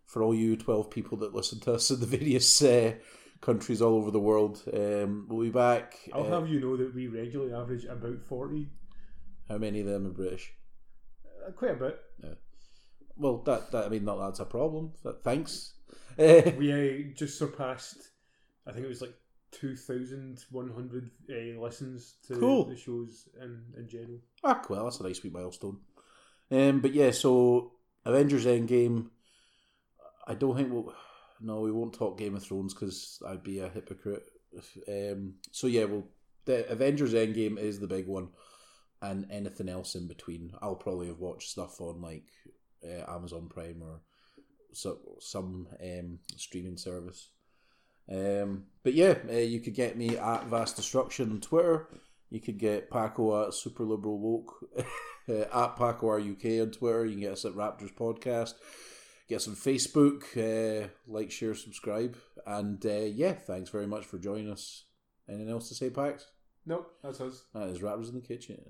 for 0.05 0.21
all 0.21 0.35
you 0.35 0.55
twelve 0.55 0.91
people 0.91 1.17
that 1.17 1.33
listen 1.33 1.59
to 1.61 1.73
us 1.73 1.89
in 1.89 1.99
the 1.99 2.05
various 2.05 2.61
uh, 2.61 2.93
countries 3.41 3.81
all 3.81 3.95
over 3.95 4.11
the 4.11 4.19
world, 4.19 4.61
um, 4.73 5.25
we'll 5.27 5.41
be 5.41 5.49
back. 5.49 5.97
I'll 6.13 6.23
Uh, 6.31 6.39
have 6.39 6.47
you 6.49 6.59
know 6.59 6.77
that 6.77 6.93
we 6.93 7.07
regularly 7.07 7.53
average 7.53 7.85
about 7.85 8.21
40. 8.21 8.69
how 9.49 9.57
many 9.57 9.79
of 9.81 9.87
them 9.87 10.05
are 10.05 10.11
British? 10.11 10.53
Uh, 11.45 11.51
quite 11.51 11.71
a 11.71 11.75
bit. 11.75 11.99
Well, 13.17 13.37
that, 13.43 13.71
that 13.71 13.85
I 13.85 13.89
mean, 13.89 14.05
not 14.05 14.19
that's 14.19 14.39
a 14.39 14.45
problem. 14.45 14.93
That, 15.03 15.23
thanks. 15.23 15.73
We 16.17 17.07
uh, 17.11 17.15
just 17.15 17.39
surpassed, 17.39 17.97
I 18.67 18.71
think 18.73 18.85
it 18.85 18.89
was 18.89 19.01
like 19.01 19.15
2,100 19.59 21.11
uh, 21.29 21.61
listens 21.61 22.15
to 22.27 22.35
Cool. 22.39 22.65
the 22.65 22.77
shows 22.77 23.27
in, 23.41 23.63
in 23.77 23.87
general. 23.87 24.19
Ah, 24.43 24.61
well, 24.69 24.83
that's 24.85 24.99
a 24.99 25.03
nice 25.03 25.23
wee 25.23 25.29
milestone. 25.29 25.79
Um, 26.51 26.79
but 26.81 26.93
yeah, 26.93 27.11
so 27.11 27.71
Avengers 28.05 28.45
Endgame. 28.45 29.07
I 30.27 30.33
don't 30.35 30.55
think 30.55 30.71
we'll. 30.71 30.93
No, 31.41 31.59
we 31.61 31.71
won't 31.71 31.93
talk 31.93 32.17
Game 32.17 32.35
of 32.35 32.43
Thrones 32.43 32.73
because 32.73 33.19
I'd 33.27 33.43
be 33.43 33.59
a 33.59 33.69
hypocrite. 33.69 34.23
Um, 34.87 35.35
so 35.51 35.67
yeah, 35.67 35.83
well, 35.85 36.07
the 36.45 36.69
Avengers 36.71 37.13
Endgame 37.13 37.57
is 37.59 37.79
the 37.79 37.87
big 37.87 38.07
one, 38.07 38.29
and 39.01 39.27
anything 39.31 39.69
else 39.69 39.95
in 39.95 40.07
between. 40.07 40.51
I'll 40.61 40.75
probably 40.75 41.07
have 41.07 41.19
watched 41.19 41.49
stuff 41.49 41.81
on 41.81 42.01
like 42.01 42.25
uh, 42.83 43.11
Amazon 43.13 43.47
Prime 43.49 43.81
or 43.83 44.01
so, 44.71 44.97
some 45.19 45.67
um, 45.83 46.19
streaming 46.37 46.77
service. 46.77 47.29
Um, 48.11 48.65
but 48.83 48.93
yeah, 48.93 49.15
uh, 49.29 49.37
you 49.37 49.59
could 49.59 49.73
get 49.73 49.97
me 49.97 50.17
at 50.17 50.45
Vast 50.45 50.75
Destruction 50.75 51.31
on 51.31 51.41
Twitter. 51.41 51.87
You 52.29 52.39
could 52.39 52.57
get 52.57 52.89
Paco 52.89 53.47
at 53.47 53.53
Super 53.53 53.83
Liberal 53.83 54.19
Woke, 54.19 54.53
uh, 55.29 55.33
at 55.33 55.75
Paco 55.75 56.17
UK 56.17 56.61
on 56.61 56.71
Twitter. 56.71 57.05
You 57.05 57.13
can 57.13 57.21
get 57.21 57.33
us 57.33 57.45
at 57.45 57.53
Raptors 57.53 57.93
Podcast. 57.93 58.53
Get 59.27 59.37
us 59.37 59.47
on 59.47 59.55
Facebook. 59.55 60.23
Uh, 60.35 60.87
like, 61.07 61.31
share, 61.31 61.55
subscribe. 61.55 62.15
And 62.45 62.85
uh, 62.85 62.89
yeah, 62.89 63.33
thanks 63.33 63.69
very 63.69 63.87
much 63.87 64.05
for 64.05 64.17
joining 64.17 64.51
us. 64.51 64.83
Anything 65.27 65.49
else 65.49 65.69
to 65.69 65.75
say, 65.75 65.89
Pax? 65.89 66.27
Nope, 66.65 66.91
that's 67.03 67.21
us. 67.21 67.45
That 67.53 67.69
is 67.69 67.79
Raptors 67.79 68.09
in 68.09 68.15
the 68.15 68.21
Kitchen. 68.21 68.61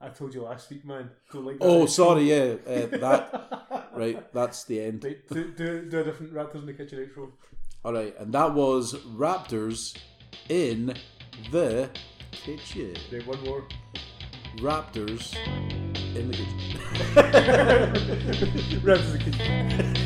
I 0.00 0.10
told 0.10 0.34
you 0.34 0.42
last 0.42 0.70
week, 0.70 0.84
man. 0.84 1.10
Like 1.32 1.58
that 1.58 1.64
Oh, 1.64 1.86
sorry, 1.86 2.24
yeah. 2.24 2.56
Uh, 2.66 2.86
that 2.98 3.88
Right, 3.96 4.32
that's 4.32 4.64
the 4.64 4.80
end. 4.80 5.00
Do, 5.00 5.52
do, 5.56 5.88
do 5.88 6.00
a 6.00 6.04
different 6.04 6.34
Raptors 6.34 6.56
in 6.56 6.66
the 6.66 6.74
Kitchen 6.74 7.02
intro. 7.02 7.32
All 7.86 7.92
right, 7.92 8.12
and 8.18 8.32
that 8.32 8.52
was 8.52 8.94
Raptors 9.16 9.96
in 10.48 10.92
the 11.52 11.88
kitchen. 12.32 12.96
Right, 13.12 13.24
one 13.24 13.40
more. 13.44 13.62
Raptors 14.56 15.36
in 16.16 16.26
the 16.26 16.34
kitchen. 16.34 16.80
Raptors 18.82 19.24
in 19.24 19.30
the 19.30 19.38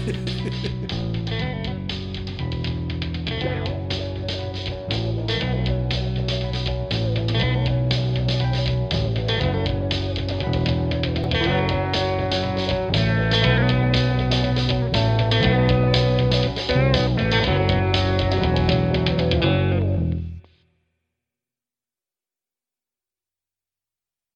Kitchen. 0.04 0.90